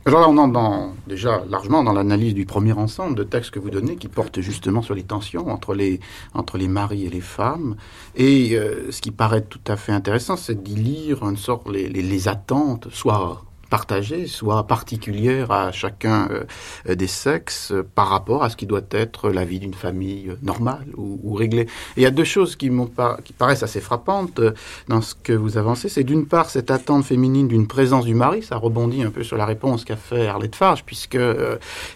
Alors 0.08 0.22
là, 0.22 0.30
on 0.30 0.38
entre 0.38 0.54
dans, 0.54 0.94
déjà 1.06 1.44
largement 1.50 1.84
dans 1.84 1.92
l'analyse 1.92 2.34
du 2.34 2.46
premier 2.46 2.72
ensemble 2.72 3.14
de 3.16 3.24
textes 3.24 3.52
que 3.52 3.60
vous 3.60 3.70
donnez, 3.70 3.98
qui 3.98 4.08
porte 4.08 4.40
justement 4.40 4.82
sur 4.82 4.96
les 4.96 5.04
tensions 5.04 5.50
entre 5.50 5.74
les, 5.74 6.00
entre 6.34 6.58
les 6.58 6.70
maris 6.70 7.06
et 7.06 7.10
les 7.10 7.20
femmes. 7.20 7.76
Et 8.16 8.56
euh, 8.56 8.90
ce 8.90 9.02
qui 9.02 9.12
paraît 9.12 9.42
tout 9.42 9.60
à 9.68 9.76
fait 9.76 9.92
intéressant, 9.92 10.38
c'est 10.38 10.64
d'y 10.64 10.76
lire 10.76 11.24
une 11.24 11.36
sorte 11.36 11.70
les, 11.70 11.90
les, 11.90 12.02
les 12.02 12.28
attentes, 12.30 12.88
soit 12.90 13.44
partagée, 13.68 14.28
soit 14.28 14.66
particulière 14.68 15.52
à 15.52 15.72
chacun 15.72 16.30
euh, 16.32 16.96
des 16.96 17.08
sexes 17.08 17.72
euh, 17.72 17.86
par 17.96 18.08
rapport 18.10 18.44
à 18.44 18.50
ce 18.50 18.56
qui 18.56 18.66
doit 18.66 18.82
être 18.92 19.30
la 19.30 19.46
vie 19.46 19.60
d'une 19.60 19.74
famille 19.74 20.30
euh, 20.30 20.36
normale 20.42 20.88
ou, 20.96 21.34
réglée. 21.34 21.68
Il 21.98 22.04
y 22.04 22.06
a 22.06 22.12
deux 22.12 22.24
choses 22.24 22.56
qui, 22.56 22.72
pas, 22.96 23.18
qui 23.24 23.34
paraissent 23.34 23.64
assez 23.64 23.82
frappantes 23.82 24.42
dans 24.88 25.02
ce 25.02 25.14
que 25.14 25.34
vous 25.34 25.58
avancez. 25.58 25.90
C'est 25.90 26.04
d'une 26.04 26.26
part 26.26 26.50
cette 26.50 26.72
attente 26.72 27.04
féminine 27.04 27.48
d'une 27.48 27.68
présence 27.68 28.06
du 28.06 28.16
mari, 28.16 28.42
ça 28.42 28.58
rebondit 28.58 29.04
un 29.04 29.12
peu 29.12 29.24
sur 29.24 29.38
la 29.38 29.46
réponse 29.46 29.86
qu'a 29.86 29.98
fait 29.98 30.28
Arlette 30.28 30.56
Farge, 30.56 30.84
puisque 30.84 31.20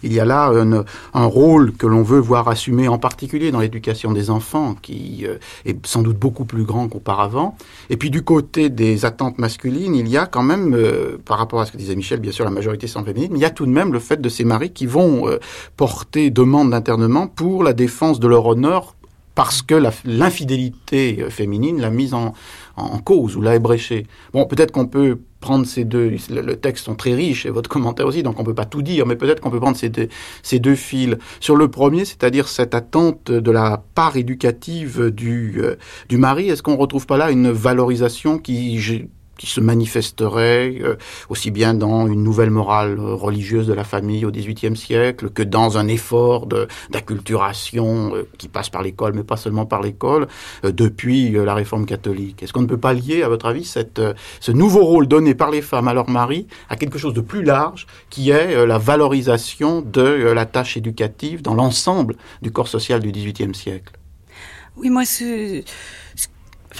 il 0.02 0.12
y 0.12 0.20
a 0.20 0.24
là 0.24 0.52
un 1.14 1.24
rôle 1.24 1.72
que 1.72 1.86
l'on 1.86 2.02
veut 2.02 2.20
voir 2.20 2.48
assumé 2.48 2.86
en 2.88 2.98
particulier 2.98 3.50
dans 3.50 3.60
l'éducation 3.60 4.12
des 4.12 4.30
enfants, 4.30 4.74
qui 4.80 5.26
est 5.64 5.86
sans 5.86 6.02
doute 6.02 6.18
beaucoup 6.18 6.44
plus 6.44 6.64
grand 6.64 6.88
qu'auparavant. 6.88 7.56
Et 7.90 7.96
puis 7.96 8.10
du 8.10 8.22
côté 8.22 8.68
des 8.68 9.04
attentes 9.04 9.38
masculines, 9.38 9.94
il 9.94 10.08
y 10.08 10.16
a 10.16 10.26
quand 10.26 10.42
même, 10.42 10.76
par 11.24 11.38
rapport 11.38 11.60
à 11.60 11.61
ce 11.66 11.72
que 11.72 11.76
disait 11.76 11.96
Michel, 11.96 12.20
bien 12.20 12.32
sûr, 12.32 12.44
la 12.44 12.50
majorité 12.50 12.86
sont 12.86 13.04
féminine, 13.04 13.30
mais 13.32 13.38
il 13.38 13.42
y 13.42 13.46
a 13.46 13.50
tout 13.50 13.66
de 13.66 13.70
même 13.70 13.92
le 13.92 13.98
fait 13.98 14.20
de 14.20 14.28
ces 14.28 14.44
maris 14.44 14.70
qui 14.70 14.86
vont 14.86 15.28
euh, 15.28 15.38
porter 15.76 16.30
demande 16.30 16.70
d'internement 16.70 17.26
pour 17.26 17.62
la 17.62 17.72
défense 17.72 18.20
de 18.20 18.28
leur 18.28 18.46
honneur 18.46 18.94
parce 19.34 19.62
que 19.62 19.74
l'infidélité 20.04 21.18
euh, 21.20 21.30
féminine 21.30 21.80
l'a 21.80 21.90
mise 21.90 22.14
en, 22.14 22.34
cause 23.04 23.36
ou 23.36 23.42
l'a 23.42 23.54
ébréchée. 23.54 24.06
Bon, 24.32 24.46
peut-être 24.46 24.72
qu'on 24.72 24.86
peut 24.86 25.18
prendre 25.40 25.66
ces 25.66 25.84
deux, 25.84 26.16
le, 26.30 26.56
texte 26.56 26.86
sont 26.86 26.94
très 26.94 27.14
riches 27.14 27.44
et 27.44 27.50
votre 27.50 27.68
commentaire 27.68 28.06
aussi, 28.06 28.22
donc 28.22 28.40
on 28.40 28.44
peut 28.44 28.54
pas 28.54 28.64
tout 28.64 28.80
dire, 28.80 29.04
mais 29.04 29.16
peut-être 29.16 29.40
qu'on 29.40 29.50
peut 29.50 29.60
prendre 29.60 29.76
ces 29.76 29.90
deux, 29.90 30.74
fils. 30.74 31.16
Sur 31.40 31.56
le 31.56 31.68
premier, 31.68 32.04
c'est-à-dire 32.04 32.48
cette 32.48 32.74
attente 32.74 33.30
de 33.30 33.50
la 33.50 33.82
part 33.94 34.16
éducative 34.16 35.10
du, 35.10 35.60
euh, 35.62 35.76
du 36.08 36.16
mari, 36.16 36.48
est-ce 36.48 36.62
qu'on 36.62 36.76
retrouve 36.76 37.06
pas 37.06 37.18
là 37.18 37.30
une 37.30 37.50
valorisation 37.50 38.38
qui 38.38 38.78
qui 39.42 39.48
se 39.48 39.60
manifesterait 39.60 40.78
euh, 40.82 40.94
aussi 41.28 41.50
bien 41.50 41.74
dans 41.74 42.06
une 42.06 42.22
nouvelle 42.22 42.50
morale 42.50 42.96
euh, 42.96 43.14
religieuse 43.14 43.66
de 43.66 43.72
la 43.72 43.82
famille 43.82 44.24
au 44.24 44.30
XVIIIe 44.30 44.76
siècle 44.76 45.30
que 45.30 45.42
dans 45.42 45.78
un 45.78 45.88
effort 45.88 46.46
d'acculturation 46.90 48.14
euh, 48.14 48.28
qui 48.38 48.46
passe 48.46 48.70
par 48.70 48.82
l'école, 48.84 49.14
mais 49.14 49.24
pas 49.24 49.36
seulement 49.36 49.66
par 49.66 49.82
l'école, 49.82 50.28
depuis 50.62 51.30
la 51.30 51.54
réforme 51.54 51.86
catholique. 51.86 52.44
Est-ce 52.44 52.52
qu'on 52.52 52.62
ne 52.62 52.68
peut 52.68 52.76
pas 52.78 52.92
lier, 52.92 53.24
à 53.24 53.28
votre 53.28 53.46
avis, 53.46 53.64
cette, 53.64 54.00
ce 54.38 54.52
nouveau 54.52 54.84
rôle 54.84 55.08
donné 55.08 55.34
par 55.34 55.50
les 55.50 55.60
femmes 55.60 55.88
à 55.88 55.94
leur 55.94 56.08
mari 56.08 56.46
à 56.68 56.76
quelque 56.76 56.98
chose 56.98 57.14
de 57.14 57.20
plus 57.20 57.42
large, 57.42 57.88
qui 58.10 58.30
est 58.30 58.64
la 58.64 58.78
valorisation 58.78 59.82
de 59.82 60.02
la 60.02 60.46
tâche 60.46 60.76
éducative 60.76 61.42
dans 61.42 61.54
l'ensemble 61.54 62.14
du 62.42 62.52
corps 62.52 62.68
social 62.68 63.00
du 63.00 63.10
XVIIIe 63.10 63.54
siècle? 63.56 63.94
Oui, 64.76 64.88
moi, 64.88 65.04
ce 65.04 65.62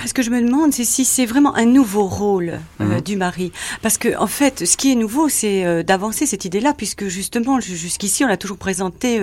ce 0.06 0.14
que 0.14 0.22
je 0.22 0.30
me 0.30 0.40
demande, 0.40 0.72
c'est 0.72 0.84
si 0.84 1.04
c'est 1.04 1.26
vraiment 1.26 1.54
un 1.54 1.64
nouveau 1.64 2.06
rôle 2.06 2.60
euh, 2.80 2.84
mhm. 2.84 3.00
du 3.00 3.16
mari. 3.16 3.52
Parce 3.82 3.98
que, 3.98 4.16
en 4.16 4.26
fait, 4.26 4.64
ce 4.66 4.76
qui 4.76 4.92
est 4.92 4.94
nouveau, 4.94 5.28
c'est 5.28 5.64
euh, 5.64 5.82
d'avancer 5.82 6.26
cette 6.26 6.44
idée-là, 6.44 6.74
puisque 6.76 7.06
justement, 7.06 7.60
jusqu'ici, 7.60 8.24
on 8.24 8.28
a 8.28 8.36
toujours 8.36 8.58
présenté 8.58 9.20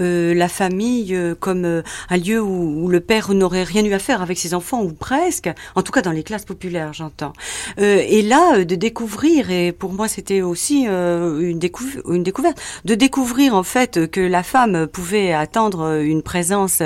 euh, 0.00 0.34
la 0.34 0.48
famille 0.48 1.16
comme 1.40 1.82
un 2.10 2.16
lieu 2.16 2.40
où, 2.40 2.88
le 2.88 3.00
père 3.00 3.32
n'aurait 3.34 3.64
rien 3.64 3.84
eu 3.84 3.92
à 3.92 3.98
faire 3.98 4.22
avec 4.22 4.38
ses 4.38 4.54
enfants, 4.54 4.82
ou 4.82 4.92
presque, 4.92 5.50
en 5.74 5.82
tout 5.82 5.92
cas 5.92 6.02
dans 6.02 6.12
les 6.12 6.22
classes 6.22 6.44
populaires, 6.44 6.92
j'entends. 6.92 7.32
et 7.78 8.22
là, 8.22 8.64
de 8.64 8.74
découvrir, 8.74 9.50
et 9.50 9.72
pour 9.72 9.92
moi, 9.92 10.08
c'était 10.08 10.40
aussi 10.40 10.86
une, 10.86 11.60
une 12.08 12.22
découverte, 12.22 12.60
de 12.84 12.94
découvrir, 12.94 13.54
en 13.54 13.62
fait, 13.62 14.10
que 14.10 14.20
la 14.20 14.42
femme 14.42 14.86
pouvait 14.86 15.32
attendre 15.32 16.00
une 16.00 16.22
présence 16.22 16.82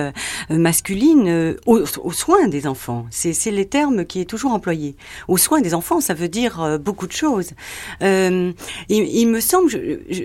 masculine 0.49 1.57
aux, 1.67 1.85
aux 2.03 2.13
soins 2.13 2.49
des 2.49 2.67
enfants 2.67 3.07
c'est 3.21 3.51
les 3.51 3.67
termes 3.67 4.05
qui 4.05 4.21
est 4.21 4.25
toujours 4.25 4.53
employé. 4.53 4.97
Aux 5.29 5.37
soins 5.37 5.61
des 5.61 5.75
enfants, 5.75 6.01
ça 6.01 6.15
veut 6.15 6.29
dire 6.29 6.61
euh, 6.61 6.79
beaucoup 6.79 7.07
de 7.07 7.13
choses. 7.13 7.51
Euh, 8.03 8.53
il, 8.89 9.27
me 9.29 9.41
semble, 9.41 9.71
je, 9.71 10.25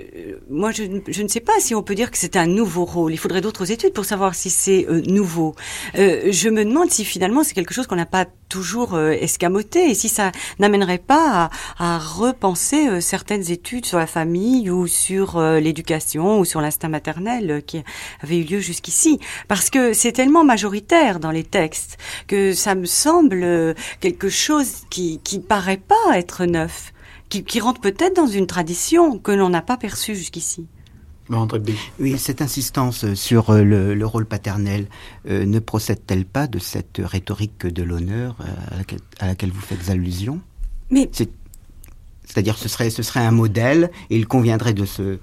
moi, 0.50 0.72
je, 0.72 0.84
ne 1.22 1.28
sais 1.28 1.40
pas 1.40 1.60
si 1.60 1.76
on 1.76 1.84
peut 1.84 1.96
dire 1.96 2.12
que 2.12 2.18
c'est 2.18 2.36
un 2.36 2.48
nouveau 2.48 2.86
rôle. 2.86 3.14
Il 3.14 3.18
faudrait 3.18 3.42
d'autres 3.42 3.72
études 3.72 3.94
pour 3.94 4.06
savoir 4.06 4.36
si 4.36 4.50
c'est 4.50 4.86
euh, 4.90 5.02
nouveau. 5.08 5.56
je 5.96 6.50
me 6.50 6.64
demande 6.64 6.90
si 6.92 7.06
finalement 7.06 7.44
c'est 7.44 7.54
quelque 7.54 7.74
chose 7.74 7.88
qu'on 7.88 7.96
n'a 7.96 8.06
pas 8.06 8.26
toujours 8.56 8.98
escamoté, 9.00 9.90
et 9.92 9.96
si 9.96 10.08
ça 10.08 10.32
n'amènerait 10.60 11.06
pas 11.14 11.50
à, 11.78 11.96
à 11.96 11.98
repenser 12.00 13.02
certaines 13.02 13.52
études 13.52 13.86
sur 13.86 13.98
la 13.98 14.08
famille 14.08 14.70
ou 14.70 14.88
sur 14.88 15.42
l'éducation 15.66 16.40
ou 16.40 16.46
sur 16.46 16.62
l'instinct 16.62 16.88
maternel 16.90 17.64
qui 17.68 17.84
avait 18.24 18.38
eu 18.38 18.44
lieu 18.44 18.60
jusqu'ici, 18.60 19.20
parce 19.50 19.70
que 19.70 19.92
c'est 19.94 20.14
tellement 20.14 20.46
majoritaire 20.46 21.20
dans 21.20 21.32
les 21.32 21.44
textes 21.44 21.98
que 22.28 22.54
ça 22.54 22.76
me 22.76 22.86
semble 22.86 23.76
quelque 24.00 24.30
chose 24.30 24.84
qui 24.90 25.20
qui 25.24 25.40
paraît 25.40 25.84
pas 25.94 26.18
être 26.18 26.46
neuf, 26.46 26.94
qui, 27.30 27.44
qui 27.44 27.60
rentre 27.60 27.82
peut-être 27.82 28.16
dans 28.16 28.28
une 28.28 28.48
tradition 28.48 29.18
que 29.18 29.32
l'on 29.32 29.50
n'a 29.50 29.62
pas 29.62 29.78
perçue 29.78 30.16
jusqu'ici. 30.16 30.68
Oui, 32.00 32.18
cette 32.18 32.42
insistance 32.42 33.14
sur 33.14 33.50
euh, 33.50 33.64
le, 33.64 34.06
rôle 34.06 34.26
paternel 34.26 34.88
euh, 35.28 35.46
ne 35.46 35.60
procède-t-elle 35.60 36.26
pas 36.26 36.48
de 36.48 36.60
cette 36.60 37.02
rhétorique 37.04 37.66
de 37.66 37.84
l'honneur 37.84 38.36
euh, 38.42 38.84
à, 39.20 39.28
laquelle, 39.28 39.52
vous 39.52 39.62
faites 39.62 39.90
allusion? 39.90 40.40
Mais 40.92 41.10
c'est-à-dire 42.26 42.58
ce 42.58 42.70
serait 42.70 42.90
ce 42.90 43.04
serait 43.04 43.26
un 43.26 43.32
modèle 43.32 43.92
et 44.10 44.18
il 44.18 44.28
conviendrait 44.28 44.74
de 44.74 44.86
se, 44.86 45.20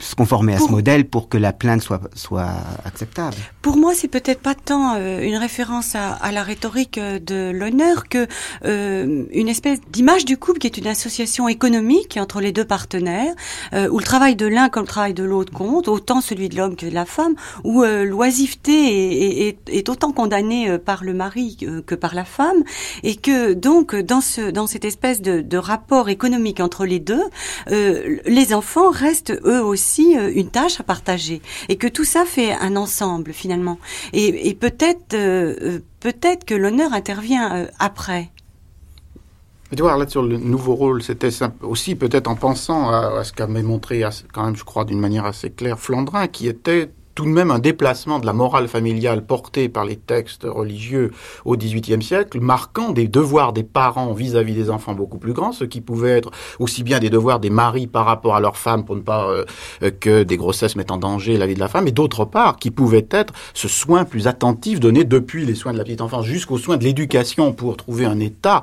se 0.00 0.14
conformer 0.14 0.54
à 0.54 0.58
ce 0.58 0.70
modèle 0.70 1.06
pour 1.06 1.28
que 1.28 1.38
la 1.38 1.52
plainte 1.52 1.82
soit 1.82 2.00
soit 2.14 2.52
acceptable. 2.84 3.36
Pour 3.62 3.76
moi, 3.76 3.94
c'est 3.94 4.08
peut-être 4.08 4.40
pas 4.40 4.54
tant 4.54 4.94
euh, 4.96 5.20
une 5.20 5.36
référence 5.36 5.94
à, 5.94 6.12
à, 6.12 6.32
la 6.32 6.42
rhétorique 6.42 6.98
euh, 6.98 7.18
de 7.18 7.50
l'honneur 7.50 8.08
que 8.08 8.26
euh, 8.64 9.24
une 9.32 9.48
espèce 9.48 9.80
d'image 9.90 10.24
du 10.24 10.36
couple 10.36 10.58
qui 10.58 10.66
est 10.66 10.78
une 10.78 10.86
association 10.86 11.48
économique 11.48 12.18
entre 12.20 12.40
les 12.40 12.52
deux 12.52 12.64
partenaires 12.64 13.34
euh, 13.72 13.88
où 13.88 13.98
le 13.98 14.04
travail 14.04 14.36
de 14.36 14.46
l'un 14.46 14.68
comme 14.68 14.82
le 14.82 14.88
travail 14.88 15.14
de 15.14 15.24
l'autre 15.24 15.52
compte, 15.52 15.88
autant 15.88 16.20
celui 16.20 16.48
de 16.48 16.56
l'homme 16.56 16.76
que 16.76 16.86
de 16.86 16.94
la 16.94 17.04
femme, 17.04 17.34
où 17.64 17.82
l'oisiveté 17.82 18.72
est, 18.72 19.48
est, 19.48 19.58
est, 19.68 19.88
autant 19.88 20.12
condamnée 20.12 20.78
par 20.78 21.04
le 21.04 21.14
mari 21.14 21.56
que 21.86 21.94
par 21.94 22.14
la 22.14 22.24
femme 22.24 22.62
et 23.02 23.16
que 23.16 23.52
donc 23.54 23.94
dans 23.94 24.20
ce 24.20 24.50
dans 24.50 24.66
cette 24.66 24.84
espèce 24.84 25.20
de, 25.20 25.40
de 25.40 25.56
rapport 25.56 26.08
économique 26.08 26.60
entre 26.60 26.84
les 26.84 27.00
deux, 27.00 27.22
les 27.68 28.54
enfants 28.54 28.90
restent 28.90 29.38
eux 29.44 29.62
aussi 29.70 30.16
euh, 30.16 30.30
une 30.34 30.50
tâche 30.50 30.80
à 30.80 30.82
partager 30.82 31.40
et 31.68 31.76
que 31.76 31.86
tout 31.86 32.04
ça 32.04 32.24
fait 32.24 32.52
un 32.52 32.76
ensemble 32.76 33.32
finalement. 33.32 33.78
Et, 34.12 34.54
peut-être 34.54 35.14
euh, 35.14 35.80
peut-être 36.00 36.44
que 36.44 36.54
l'honneur 36.54 36.92
intervient 36.92 37.68
après. 37.78 38.30
Edouard, 39.72 39.98
là 39.98 40.08
sur 40.08 40.22
le 40.22 40.36
nouveau 40.36 40.74
rôle, 40.74 41.02
c'était 41.02 41.30
aussi 41.62 41.94
peut-être 41.94 42.26
en 42.28 42.34
pensant 42.34 42.90
à, 42.90 43.20
à 43.20 43.24
ce 43.24 43.32
qu'a 43.32 43.46
montré 43.46 44.04
quand 44.32 44.44
même, 44.44 44.56
je 44.56 44.64
crois, 44.64 44.84
d'une 44.84 44.98
manière 44.98 45.24
assez 45.24 45.50
claire 45.50 45.78
Flandrin, 45.78 46.26
qui 46.26 46.48
était 46.48 46.90
tout 47.14 47.24
de 47.24 47.30
même 47.30 47.50
un 47.50 47.58
déplacement 47.58 48.18
de 48.18 48.26
la 48.26 48.32
morale 48.32 48.68
familiale 48.68 49.24
portée 49.24 49.68
par 49.68 49.84
les 49.84 49.96
textes 49.96 50.44
religieux 50.44 51.10
au 51.44 51.56
XVIIIe 51.56 52.02
siècle, 52.02 52.40
marquant 52.40 52.90
des 52.90 53.08
devoirs 53.08 53.52
des 53.52 53.62
parents 53.62 54.12
vis-à-vis 54.12 54.54
des 54.54 54.70
enfants 54.70 54.94
beaucoup 54.94 55.18
plus 55.18 55.32
grands, 55.32 55.52
ce 55.52 55.64
qui 55.64 55.80
pouvait 55.80 56.18
être 56.18 56.30
aussi 56.58 56.82
bien 56.82 56.98
des 56.98 57.10
devoirs 57.10 57.40
des 57.40 57.50
maris 57.50 57.86
par 57.86 58.06
rapport 58.06 58.36
à 58.36 58.40
leurs 58.40 58.56
femmes 58.56 58.84
pour 58.84 58.96
ne 58.96 59.00
pas 59.00 59.28
euh, 59.28 59.44
euh, 59.82 59.90
que 59.90 60.22
des 60.22 60.36
grossesses 60.36 60.76
mettent 60.76 60.90
en 60.90 60.98
danger 60.98 61.36
la 61.36 61.46
vie 61.46 61.54
de 61.54 61.60
la 61.60 61.68
femme, 61.68 61.88
et 61.88 61.92
d'autre 61.92 62.24
part, 62.24 62.56
qui 62.56 62.70
pouvait 62.70 63.06
être 63.10 63.32
ce 63.54 63.68
soin 63.68 64.04
plus 64.04 64.26
attentif 64.26 64.80
donné 64.80 65.04
depuis 65.04 65.44
les 65.44 65.54
soins 65.54 65.72
de 65.72 65.78
la 65.78 65.84
petite 65.84 66.00
enfance 66.00 66.24
jusqu'aux 66.24 66.58
soins 66.58 66.76
de 66.76 66.84
l'éducation 66.84 67.52
pour 67.52 67.76
trouver 67.76 68.04
un 68.04 68.20
état 68.20 68.62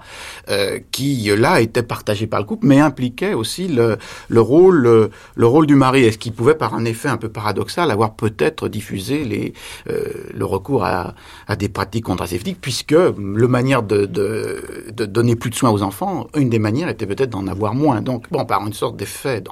euh, 0.49 0.79
qui 0.91 1.29
là 1.35 1.61
était 1.61 1.83
partagé 1.83 2.27
par 2.27 2.39
le 2.39 2.45
couple, 2.45 2.67
mais 2.67 2.79
impliquait 2.79 3.33
aussi 3.33 3.67
le, 3.67 3.97
le 4.29 4.41
rôle 4.41 5.09
le 5.35 5.45
rôle 5.45 5.67
du 5.67 5.75
mari, 5.75 6.03
et 6.03 6.11
ce 6.11 6.17
qui 6.17 6.31
pouvait 6.31 6.55
par 6.55 6.73
un 6.73 6.85
effet 6.85 7.09
un 7.09 7.17
peu 7.17 7.29
paradoxal 7.29 7.91
avoir 7.91 8.13
peut-être 8.37 8.67
diffuser 8.69 9.23
les, 9.23 9.53
euh, 9.89 10.13
le 10.33 10.45
recours 10.45 10.83
à, 10.83 11.15
à, 11.47 11.55
des 11.55 11.69
pratiques 11.69 12.05
contraceptives, 12.05 12.57
puisque 12.61 12.91
le 12.91 13.47
manière 13.47 13.83
de, 13.83 14.05
de, 14.05 14.85
de, 14.91 15.05
donner 15.05 15.35
plus 15.35 15.49
de 15.49 15.55
soins 15.55 15.71
aux 15.71 15.81
enfants, 15.81 16.27
une 16.35 16.49
des 16.49 16.59
manières 16.59 16.89
était 16.89 17.05
peut-être 17.05 17.29
d'en 17.29 17.47
avoir 17.47 17.73
moins. 17.73 18.01
Donc, 18.01 18.29
bon, 18.31 18.45
par 18.45 18.65
une 18.65 18.73
sorte 18.73 18.97
d'effet 18.97 19.43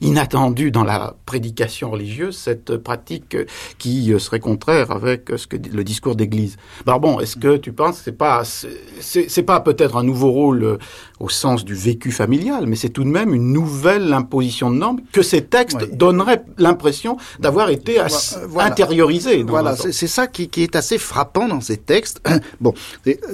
inattendu 0.00 0.70
dans 0.70 0.84
la 0.84 1.14
prédication 1.26 1.90
religieuse, 1.90 2.36
cette 2.36 2.76
pratique 2.76 3.36
qui 3.78 4.12
serait 4.18 4.40
contraire 4.40 4.90
avec 4.90 5.30
ce 5.36 5.46
que 5.46 5.56
le 5.56 5.84
discours 5.84 6.16
d'Église. 6.16 6.56
Alors 6.86 7.00
bon, 7.00 7.20
est-ce 7.20 7.36
que 7.36 7.56
tu 7.56 7.72
penses 7.72 7.98
que 7.98 8.04
c'est 8.04 8.12
pas 8.12 8.42
c'est 8.44 9.42
pas 9.42 9.60
peut-être 9.60 9.96
un 9.96 10.02
nouveau 10.02 10.30
rôle 10.30 10.64
euh, 10.64 10.78
au 11.20 11.28
sens 11.28 11.64
du 11.64 11.74
vécu 11.74 12.10
familial, 12.12 12.66
mais 12.66 12.76
c'est 12.76 12.90
tout 12.90 13.04
de 13.04 13.08
même 13.08 13.34
une 13.34 13.52
nouvelle 13.52 14.12
imposition 14.12 14.70
de 14.70 14.76
normes 14.76 15.00
que 15.12 15.22
ces 15.22 15.42
textes 15.42 15.94
donneraient 15.94 16.44
l'impression 16.58 17.16
d'avoir 17.38 17.70
été 17.70 17.98
assez 17.98 18.15
euh, 18.15 18.15
voilà. 18.48 18.70
intériorisé. 18.70 19.42
Voilà, 19.42 19.76
c'est 19.76 20.06
ça 20.06 20.26
qui, 20.26 20.48
qui, 20.48 20.62
est 20.62 20.76
assez 20.76 20.98
frappant 20.98 21.48
dans 21.48 21.60
ces 21.60 21.76
textes. 21.76 22.20
bon, 22.60 22.74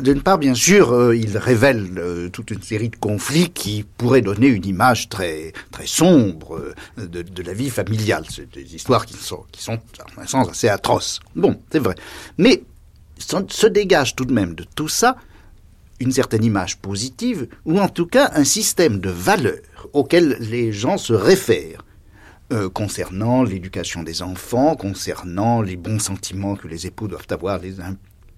d'une 0.00 0.22
part, 0.22 0.38
bien 0.38 0.54
sûr, 0.54 0.92
euh, 0.92 1.16
il 1.16 1.36
révèle 1.36 1.98
euh, 1.98 2.28
toute 2.28 2.50
une 2.50 2.62
série 2.62 2.88
de 2.88 2.96
conflits 2.96 3.50
qui 3.50 3.84
pourraient 3.96 4.22
donner 4.22 4.48
une 4.48 4.66
image 4.66 5.08
très 5.08 5.52
très 5.70 5.86
sombre 5.86 6.60
de, 6.96 7.22
de 7.22 7.42
la 7.42 7.54
vie 7.54 7.70
familiale. 7.70 8.24
C'est 8.28 8.52
des 8.52 8.74
histoires 8.74 9.06
qui 9.06 9.14
sont 9.14 9.44
qui 9.52 9.62
sont 9.62 9.78
à 10.18 10.20
un 10.20 10.26
sens 10.26 10.48
assez 10.48 10.68
atroces. 10.68 11.20
Bon, 11.34 11.60
c'est 11.70 11.78
vrai, 11.78 11.94
mais 12.38 12.62
se 13.18 13.66
dégage 13.66 14.16
tout 14.16 14.24
de 14.24 14.32
même 14.32 14.54
de 14.54 14.64
tout 14.74 14.88
ça 14.88 15.16
une 16.00 16.10
certaine 16.10 16.44
image 16.44 16.78
positive, 16.78 17.46
ou 17.64 17.78
en 17.78 17.88
tout 17.88 18.06
cas 18.06 18.32
un 18.34 18.44
système 18.44 18.98
de 18.98 19.08
valeurs 19.08 19.88
auxquelles 19.92 20.36
les 20.40 20.72
gens 20.72 20.98
se 20.98 21.12
réfèrent 21.12 21.84
euh, 22.52 22.68
concernant 22.68 23.42
l'éducation 23.42 24.02
des 24.02 24.22
enfants, 24.22 24.76
concernant 24.76 25.62
les 25.62 25.76
bons 25.76 25.98
sentiments 25.98 26.54
que 26.54 26.68
les 26.68 26.86
époux 26.86 27.08
doivent 27.08 27.26
avoir 27.30 27.58
les 27.58 27.76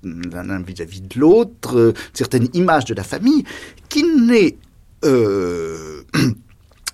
l'un 0.04 0.62
vis-à-vis 0.62 1.00
de 1.00 1.18
l'autre, 1.18 1.76
euh, 1.76 1.94
certaines 2.12 2.48
images 2.54 2.84
de 2.84 2.94
la 2.94 3.02
famille, 3.02 3.44
qui 3.88 4.04
n'est 4.04 4.56
euh, 5.04 6.02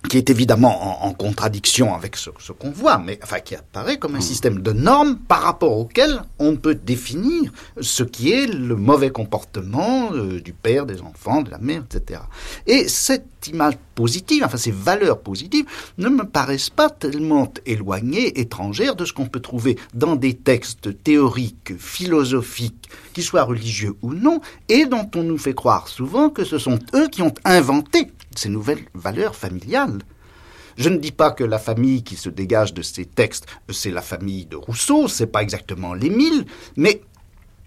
qui 0.09 0.17
est 0.17 0.31
évidemment 0.31 1.05
en, 1.05 1.13
contradiction 1.13 1.95
avec 1.95 2.17
ce, 2.17 2.31
qu'on 2.53 2.71
voit, 2.71 2.99
mais 2.99 3.19
enfin 3.23 3.41
qui 3.41 3.55
apparaît 3.55 3.99
comme 3.99 4.15
un 4.15 4.19
hmm. 4.19 4.23
système 4.23 4.63
de 4.63 4.73
normes 4.73 5.17
par 5.17 5.43
rapport 5.43 5.77
auquel 5.77 6.23
on 6.39 6.57
peut 6.57 6.75
définir 6.75 7.53
ce 7.81 8.03
qui 8.03 8.33
est 8.33 8.47
le 8.47 8.77
mauvais 8.77 9.11
comportement 9.11 10.13
euh, 10.13 10.41
du 10.41 10.53
père, 10.53 10.87
des 10.87 11.03
enfants, 11.03 11.43
de 11.43 11.51
la 11.51 11.59
mère, 11.59 11.85
etc. 11.85 12.21
Et 12.67 12.89
cette 12.89 13.47
image 13.47 13.75
positive, 13.95 14.43
enfin 14.45 14.57
ces 14.57 14.71
valeurs 14.71 15.21
positives, 15.21 15.67
ne 15.99 16.09
me 16.09 16.25
paraissent 16.25 16.71
pas 16.71 16.89
tellement 16.89 17.53
éloignées, 17.67 18.41
étrangères 18.41 18.97
de 18.97 19.05
ce 19.05 19.13
qu'on 19.13 19.27
peut 19.27 19.41
trouver 19.41 19.77
dans 19.95 20.17
des 20.17 20.35
textes 20.35 21.03
théoriques, 21.03 21.77
philosophiques, 21.79 22.89
qu'ils 23.13 23.25
soient 23.25 23.45
religieux 23.45 23.95
ou 24.03 24.15
non, 24.15 24.41
et 24.69 24.87
dont 24.87 25.11
on 25.15 25.23
nous 25.23 25.39
fait 25.39 25.55
croire 25.55 25.89
souvent 25.89 26.31
que 26.31 26.45
ce 26.45 26.59
sont 26.59 26.79
eux 26.95 27.09
qui 27.09 27.23
ont 27.23 27.35
inventé 27.45 28.11
ces 28.37 28.49
nouvelles 28.49 28.85
valeurs 28.95 29.37
familiales. 29.37 30.01
Je 30.77 30.89
ne 30.89 30.99
dis 30.99 31.13
pas 31.13 31.33
que 31.33 31.45
la 31.45 31.59
famille 31.59 32.03
qui 32.03 32.17
se 32.17 32.29
dégage 32.29 32.73
de 32.73 32.83
ces 32.83 33.05
textes, 33.05 33.47
c'est 33.71 33.91
la 33.91 34.03
famille 34.03 34.47
de 34.47 34.57
Rousseau, 34.57 35.09
c'est 35.09 35.27
pas 35.27 35.43
exactement 35.43 35.95
l'Émile, 35.95 36.47
mais 36.77 37.03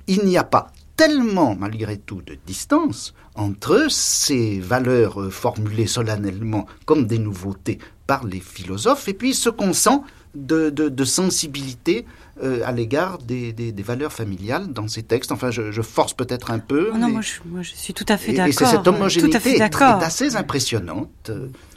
il 0.08 0.26
n'y 0.26 0.38
a 0.38 0.44
pas 0.44 0.72
tellement, 0.96 1.56
malgré 1.56 1.98
tout, 1.98 2.22
de 2.22 2.38
distance 2.46 3.14
entre 3.36 3.88
ces 3.90 4.60
valeurs 4.60 5.32
formulées 5.32 5.88
solennellement 5.88 6.66
comme 6.86 7.08
des 7.08 7.18
nouveautés 7.18 7.80
par 8.06 8.26
les 8.26 8.40
philosophes 8.40 9.08
et 9.08 9.14
puis 9.14 9.34
ce 9.34 9.50
qu'on 9.50 9.74
sent 9.74 10.02
de, 10.36 11.06
sensibilité 11.06 12.06
euh, 12.42 12.62
à 12.66 12.72
l'égard 12.72 13.20
des, 13.20 13.74
valeurs 13.86 14.12
familiales 14.12 14.74
dans 14.74 14.88
ces 14.88 15.04
textes. 15.04 15.32
Enfin, 15.32 15.52
je, 15.52 15.82
force 15.82 16.14
peut-être 16.14 16.50
un 16.52 16.60
peu. 16.60 16.92
Oh 16.94 16.98
non, 16.98 17.10
moi, 17.10 17.22
je, 17.22 17.74
suis 17.76 17.94
tout 17.94 18.06
à 18.08 18.18
fait 18.18 18.34
d'accord. 18.34 18.48
Et 18.48 18.72
cette 18.72 18.88
homogénéité 18.88 19.58
est, 19.58 19.62
assez 19.62 20.36
impressionnante. 20.36 21.32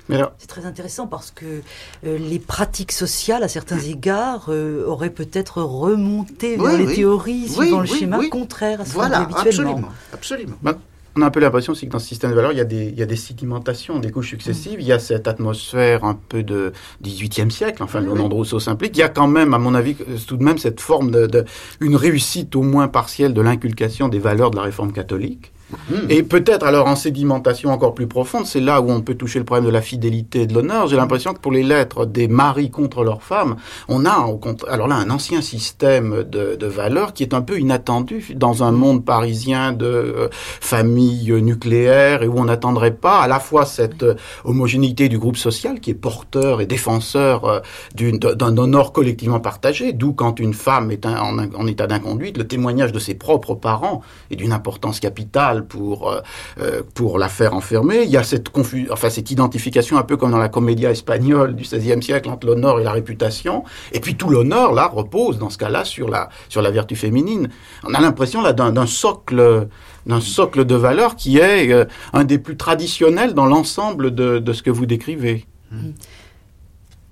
C'est 0.08 0.46
très 0.46 0.66
intéressant 0.66 1.06
parce 1.06 1.30
que 1.30 1.62
euh, 2.04 2.18
les 2.18 2.38
pratiques 2.38 2.92
sociales, 2.92 3.42
à 3.42 3.48
certains 3.48 3.80
égards, 3.80 4.46
euh, 4.48 4.86
auraient 4.86 5.10
peut-être 5.10 5.62
remonté 5.62 6.56
vers 6.56 6.78
les 6.78 6.94
théories 6.94 7.48
suivant 7.48 7.80
le 7.80 7.86
schéma 7.86 8.20
contraire 8.28 8.80
à 8.80 8.84
ce 8.84 8.94
qu'on 8.94 9.00
habituellement. 9.00 9.90
Absolument, 10.12 10.54
absolument. 10.62 10.80
On 11.18 11.22
a 11.22 11.26
un 11.26 11.30
peu 11.30 11.40
l'impression 11.40 11.72
aussi 11.72 11.86
que 11.86 11.92
dans 11.92 11.98
ce 11.98 12.08
système 12.08 12.30
de 12.30 12.36
valeurs, 12.36 12.52
il 12.52 12.58
y 12.58 12.60
a 12.60 12.64
des, 12.64 12.88
il 12.88 12.98
y 12.98 13.02
a 13.02 13.06
des 13.06 13.16
sédimentations, 13.16 13.98
des 13.98 14.10
couches 14.10 14.28
successives. 14.28 14.80
Il 14.80 14.86
y 14.86 14.92
a 14.92 14.98
cette 14.98 15.26
atmosphère 15.26 16.04
un 16.04 16.14
peu 16.14 16.42
de 16.42 16.72
18e 17.02 17.48
siècle, 17.48 17.82
enfin, 17.82 18.00
le 18.00 18.12
nom 18.12 18.28
de 18.28 18.34
Rousseau 18.34 18.60
s'implique. 18.60 18.94
Il 18.98 19.00
y 19.00 19.02
a 19.02 19.08
quand 19.08 19.26
même, 19.26 19.54
à 19.54 19.58
mon 19.58 19.74
avis, 19.74 19.96
tout 20.26 20.36
de 20.36 20.44
même 20.44 20.58
cette 20.58 20.78
forme 20.78 21.10
de, 21.10 21.26
de 21.26 21.46
une 21.80 21.96
réussite 21.96 22.54
au 22.54 22.62
moins 22.62 22.88
partielle 22.88 23.32
de 23.32 23.40
l'inculcation 23.40 24.08
des 24.08 24.18
valeurs 24.18 24.50
de 24.50 24.56
la 24.56 24.62
réforme 24.62 24.92
catholique. 24.92 25.52
Mhm. 25.70 26.06
Et 26.10 26.22
peut-être 26.22 26.64
alors 26.64 26.86
en 26.86 26.94
sédimentation 26.94 27.70
encore 27.70 27.94
plus 27.94 28.06
profonde, 28.06 28.46
c'est 28.46 28.60
là 28.60 28.80
où 28.80 28.90
on 28.90 29.00
peut 29.00 29.16
toucher 29.16 29.40
le 29.40 29.44
problème 29.44 29.66
de 29.66 29.70
la 29.70 29.82
fidélité 29.82 30.42
et 30.42 30.46
de 30.46 30.54
l'honneur. 30.54 30.86
J'ai 30.86 30.96
l'impression 30.96 31.34
que 31.34 31.40
pour 31.40 31.50
les 31.50 31.64
lettres 31.64 32.06
des 32.06 32.28
maris 32.28 32.70
contre 32.70 33.02
leurs 33.02 33.22
femmes, 33.22 33.56
on 33.88 34.04
a 34.04 34.28
alors 34.68 34.86
là 34.86 34.96
un 34.96 35.10
ancien 35.10 35.42
système 35.42 36.22
de, 36.22 36.66
valeurs 36.66 37.12
qui 37.12 37.22
est 37.22 37.32
un 37.32 37.42
peu 37.42 37.58
inattendu 37.58 38.34
dans 38.34 38.62
un 38.62 38.72
monde 38.72 39.04
parisien 39.04 39.72
de 39.72 39.86
euh, 39.86 40.28
famille 40.32 41.32
nucléaire 41.40 42.22
et 42.22 42.28
où 42.28 42.38
on 42.38 42.44
n'attendrait 42.44 42.94
pas 42.94 43.20
à 43.20 43.28
la 43.28 43.38
fois 43.38 43.64
cette 43.64 44.02
euh, 44.02 44.14
homogénéité 44.44 45.08
du 45.08 45.18
groupe 45.18 45.36
social 45.36 45.78
qui 45.78 45.90
est 45.90 45.94
porteur 45.94 46.60
et 46.60 46.66
défenseur 46.66 47.44
euh, 47.44 47.60
d'un 47.94 48.56
honneur 48.58 48.92
collectivement 48.92 49.40
partagé, 49.40 49.92
d'où 49.92 50.12
quand 50.12 50.40
une 50.40 50.54
femme 50.54 50.90
est 50.90 51.06
en 51.06 51.66
état 51.66 51.86
d'inconduite, 51.86 52.36
le 52.36 52.46
témoignage 52.46 52.92
de 52.92 52.98
ses 52.98 53.14
propres 53.14 53.54
parents 53.54 54.02
est 54.30 54.36
d'une 54.36 54.52
importance 54.52 55.00
capitale 55.00 55.55
pour 55.64 56.10
euh, 56.10 56.20
euh, 56.60 56.82
pour 56.94 57.18
la 57.18 57.28
faire 57.28 57.54
enfermer. 57.54 58.02
Il 58.02 58.10
y 58.10 58.16
a 58.16 58.22
cette 58.22 58.48
confu 58.48 58.88
enfin 58.90 59.10
cette 59.10 59.30
identification 59.30 59.98
un 59.98 60.02
peu 60.02 60.16
comme 60.16 60.30
dans 60.30 60.38
la 60.38 60.48
comédia 60.48 60.90
espagnole 60.90 61.54
du 61.54 61.62
XVIe 61.64 62.02
siècle 62.02 62.28
entre 62.28 62.46
l'honneur 62.46 62.80
et 62.80 62.84
la 62.84 62.92
réputation. 62.92 63.64
Et 63.92 64.00
puis 64.00 64.16
tout 64.16 64.28
l'honneur 64.28 64.72
là 64.72 64.86
repose 64.86 65.38
dans 65.38 65.50
ce 65.50 65.58
cas-là 65.58 65.84
sur 65.84 66.08
la 66.08 66.28
sur 66.48 66.62
la 66.62 66.70
vertu 66.70 66.96
féminine. 66.96 67.48
On 67.84 67.94
a 67.94 68.00
l'impression 68.00 68.42
là 68.42 68.52
d'un 68.52 68.86
socle 68.86 69.68
d'un 70.06 70.20
socle 70.20 70.64
de 70.64 70.74
valeurs 70.74 71.16
qui 71.16 71.38
est 71.38 71.72
euh, 71.72 71.84
un 72.12 72.24
des 72.24 72.38
plus 72.38 72.56
traditionnels 72.56 73.34
dans 73.34 73.46
l'ensemble 73.46 74.14
de, 74.14 74.38
de, 74.38 74.52
ce 74.52 74.62
que 74.62 74.70
vous 74.70 74.86
décrivez. 74.86 75.46
Mmh. 75.72 75.90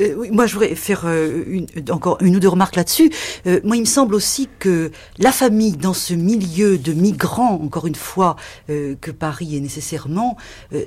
Euh, 0.02 0.14
oui, 0.16 0.30
moi, 0.30 0.46
je 0.46 0.54
voudrais 0.54 0.74
faire 0.74 1.02
euh, 1.04 1.44
une, 1.46 1.66
encore 1.90 2.18
une 2.20 2.36
ou 2.36 2.40
deux 2.40 2.48
remarques 2.48 2.74
là-dessus. 2.74 3.12
Euh, 3.46 3.60
moi, 3.62 3.76
il 3.76 3.80
me 3.80 3.86
semble 3.86 4.14
aussi 4.14 4.48
que 4.58 4.90
la 5.18 5.30
famille, 5.30 5.72
dans 5.72 5.94
ce 5.94 6.14
milieu 6.14 6.78
de 6.78 6.92
migrants, 6.92 7.60
encore 7.62 7.86
une 7.86 7.94
fois, 7.94 8.36
que 8.68 9.10
Paris 9.10 9.56
est 9.56 9.60
nécessairement, 9.60 10.36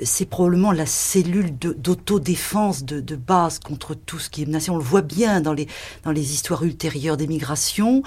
c'est 0.04 0.26
probablement 0.26 0.72
la 0.72 0.86
cellule 0.86 1.56
d'autodéfense 1.58 2.84
de, 2.84 3.16
base 3.16 3.60
contre 3.60 3.96
tout 3.96 4.20
ce 4.20 4.30
qui 4.30 4.44
est 4.44 4.46
menacé. 4.46 4.70
On 4.70 4.78
le 4.78 4.84
voit 4.84 5.02
bien 5.02 5.42
dans 5.42 5.54
les 5.54 5.68
dans 6.04 6.12
les 6.12 6.34
histoires 6.34 6.64
ultérieures 6.64 7.18
des 7.18 7.28
migrations. 7.28 8.04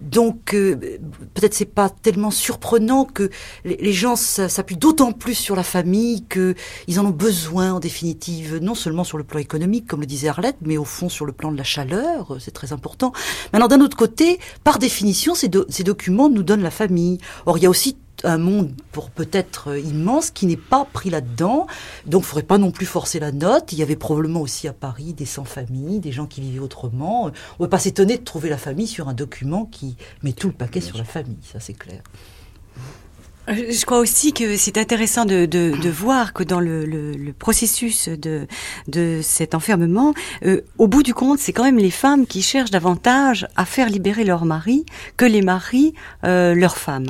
donc, 0.00 0.50
peut-être 0.52 1.54
c'est 1.54 1.64
pas 1.64 1.90
tellement 1.90 2.30
surprenant 2.30 3.04
que 3.04 3.30
les, 3.64 3.76
les 3.76 3.92
gens 3.92 4.16
s'appuient 4.16 4.76
d'autant 4.76 5.12
plus 5.12 5.34
sur 5.34 5.56
la 5.56 5.62
famille 5.62 6.24
que 6.24 6.54
ils 6.86 6.98
en 7.00 7.06
ont 7.06 7.10
besoin, 7.10 7.74
en 7.74 7.80
définitive, 7.80 8.58
non 8.62 8.74
seulement 8.74 9.04
sur 9.04 9.18
le 9.18 9.24
plan 9.24 9.40
économique 9.40 9.86
comme 9.96 10.02
le 10.02 10.06
disait 10.06 10.28
Arlette, 10.28 10.58
mais 10.60 10.76
au 10.76 10.84
fond 10.84 11.08
sur 11.08 11.24
le 11.24 11.32
plan 11.32 11.50
de 11.50 11.56
la 11.56 11.64
chaleur, 11.64 12.34
euh, 12.34 12.38
c'est 12.38 12.50
très 12.50 12.74
important. 12.74 13.14
Maintenant, 13.54 13.66
d'un 13.66 13.80
autre 13.80 13.96
côté, 13.96 14.38
par 14.62 14.78
définition, 14.78 15.34
ces, 15.34 15.50
ces 15.70 15.84
documents 15.84 16.28
nous 16.28 16.42
donnent 16.42 16.62
la 16.62 16.70
famille. 16.70 17.16
Or, 17.46 17.56
il 17.56 17.62
y 17.62 17.66
a 17.66 17.70
aussi 17.70 17.96
un 18.22 18.36
monde 18.36 18.74
pour 18.92 19.08
peut-être 19.08 19.68
euh, 19.68 19.80
immense 19.80 20.30
qui 20.30 20.44
n'est 20.44 20.58
pas 20.58 20.84
pris 20.84 21.08
là-dedans. 21.08 21.66
Donc, 22.04 22.24
il 22.24 22.26
faudrait 22.26 22.42
pas 22.42 22.58
non 22.58 22.72
plus 22.72 22.84
forcer 22.84 23.20
la 23.20 23.32
note. 23.32 23.72
Il 23.72 23.78
y 23.78 23.82
avait 23.82 23.96
probablement 23.96 24.42
aussi 24.42 24.68
à 24.68 24.74
Paris 24.74 25.14
des 25.14 25.24
sans-famille, 25.24 25.98
des 25.98 26.12
gens 26.12 26.26
qui 26.26 26.42
vivaient 26.42 26.58
autrement. 26.58 27.22
On 27.22 27.28
ne 27.28 27.32
peut 27.60 27.70
pas 27.70 27.78
s'étonner 27.78 28.18
de 28.18 28.24
trouver 28.24 28.50
la 28.50 28.58
famille 28.58 28.86
sur 28.86 29.08
un 29.08 29.14
document 29.14 29.64
qui 29.64 29.96
met 30.22 30.34
tout 30.34 30.48
le 30.48 30.52
paquet 30.52 30.82
sur 30.82 30.98
la 30.98 31.04
famille, 31.04 31.38
ça 31.42 31.58
c'est 31.58 31.72
clair. 31.72 32.02
Je 33.48 33.84
crois 33.84 33.98
aussi 33.98 34.32
que 34.32 34.56
c'est 34.56 34.76
intéressant 34.76 35.24
de, 35.24 35.46
de, 35.46 35.72
de, 35.80 35.88
voir 35.88 36.32
que 36.32 36.42
dans 36.42 36.58
le, 36.58 36.84
le, 36.84 37.12
le, 37.12 37.32
processus 37.32 38.08
de, 38.08 38.48
de 38.88 39.20
cet 39.22 39.54
enfermement, 39.54 40.14
euh, 40.44 40.62
au 40.78 40.88
bout 40.88 41.04
du 41.04 41.14
compte, 41.14 41.38
c'est 41.38 41.52
quand 41.52 41.62
même 41.62 41.78
les 41.78 41.92
femmes 41.92 42.26
qui 42.26 42.42
cherchent 42.42 42.72
davantage 42.72 43.46
à 43.54 43.64
faire 43.64 43.88
libérer 43.88 44.24
leur 44.24 44.44
mari 44.46 44.84
que 45.16 45.24
les 45.24 45.42
maris 45.42 45.94
euh, 46.24 46.54
leurs 46.56 46.76
femmes. 46.76 47.06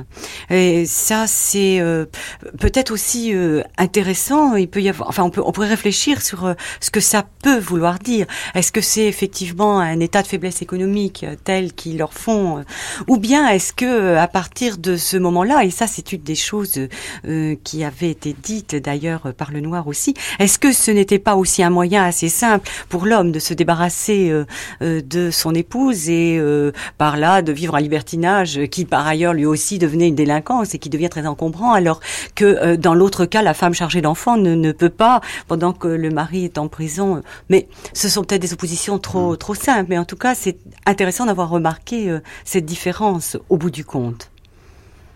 Et 0.51 0.85
ça, 0.85 1.27
c'est 1.27 1.81
euh, 1.81 2.05
peut-être 2.59 2.91
aussi 2.91 3.33
euh, 3.35 3.63
intéressant. 3.79 4.57
Il 4.57 4.69
peut 4.69 4.83
y 4.83 4.91
avoir, 4.91 5.09
enfin, 5.09 5.23
on, 5.23 5.31
peut, 5.31 5.43
on 5.43 5.53
pourrait 5.53 5.69
réfléchir 5.69 6.21
sur 6.21 6.45
euh, 6.45 6.55
ce 6.81 6.91
que 6.91 7.01
ça 7.01 7.25
peut 7.43 7.59
vouloir 7.59 7.99
dire. 7.99 8.27
Est-ce 8.55 8.73
que 8.73 8.83
c'est 8.83 9.07
effectivement 9.07 9.81
un 9.81 10.01
état 10.01 10.21
de 10.21 10.27
faiblesse 10.27 10.61
économique 10.61 11.25
tel 11.45 11.73
qu'ils 11.73 11.97
leur 11.97 12.13
font, 12.13 12.63
ou 13.09 13.17
bien 13.17 13.49
est-ce 13.49 13.73
que 13.73 14.17
à 14.17 14.29
partir 14.29 14.77
de 14.77 14.97
ce 14.97 15.17
moment-là, 15.17 15.65
et 15.65 15.71
ça, 15.71 15.87
c'est 15.87 16.13
une 16.13 16.26
des 16.27 16.35
choses 16.35 16.79
euh, 17.27 17.57
qui 17.65 17.85
avaient 17.85 18.11
été 18.11 18.37
dites 18.43 18.75
d'ailleurs 18.75 19.33
par 19.35 19.53
le 19.53 19.61
noir 19.61 19.87
aussi. 19.87 20.13
Est-ce 20.39 20.59
que 20.59 20.73
ce 20.73 20.91
n'était 20.91 21.21
pas 21.21 21.37
aussi 21.37 21.63
un 21.63 21.71
moyen 21.71 22.05
assez 22.05 22.29
simple 22.29 22.69
pour 22.91 23.07
l'homme 23.07 23.33
de 23.33 23.39
se 23.39 23.55
débarrasser 23.55 24.29
euh, 24.29 24.45
euh, 24.83 25.01
de 25.01 25.31
son 25.31 25.55
épouse 25.55 26.11
et 26.11 26.43
par 26.99 27.17
là 27.17 27.41
de 27.43 27.53
vivre 27.53 27.77
un 27.77 27.81
libertinage 27.81 28.61
qui 28.71 28.85
par 28.85 29.07
ailleurs 29.07 29.33
lui 29.33 29.47
aussi 29.47 29.79
devenait 29.79 30.09
une 30.09 30.15
délinquance 30.15 30.75
et 30.75 30.79
qui 30.79 30.91
devient 30.91 31.09
très 31.09 31.27
encombrant 31.27 31.73
alors 31.73 32.01
que 32.35 32.75
dans 32.75 32.95
l'autre 32.95 33.25
cas 33.25 33.43
la 33.43 33.55
femme 33.55 33.73
chargée 33.73 34.03
d'enfants 34.03 34.37
ne, 34.37 34.55
ne, 34.55 34.73
peut 34.73 34.91
pas 34.91 35.21
pendant 35.47 35.73
que 35.73 35.87
le 35.87 36.11
mari 36.11 36.45
est 36.45 36.59
en 36.59 36.67
prison. 36.69 37.23
Mais 37.49 37.69
ce 37.93 38.09
sont 38.09 38.25
peut-être 38.25 38.43
des 38.43 38.53
oppositions 38.53 38.99
trop 38.99 39.33
mm. 39.33 39.37
trop 39.37 39.55
simples. 39.55 39.87
Mais 39.89 39.99
en 39.99 40.05
tout 40.05 40.17
cas 40.17 40.35
c'est 40.35 40.59
intéressant 40.85 41.27
d'avoir 41.27 41.49
remarqué 41.49 42.19
cette 42.45 42.67
différence 42.67 43.37
au 43.49 43.57
bout 43.57 43.71
du 43.71 43.85
compte. 43.85 44.31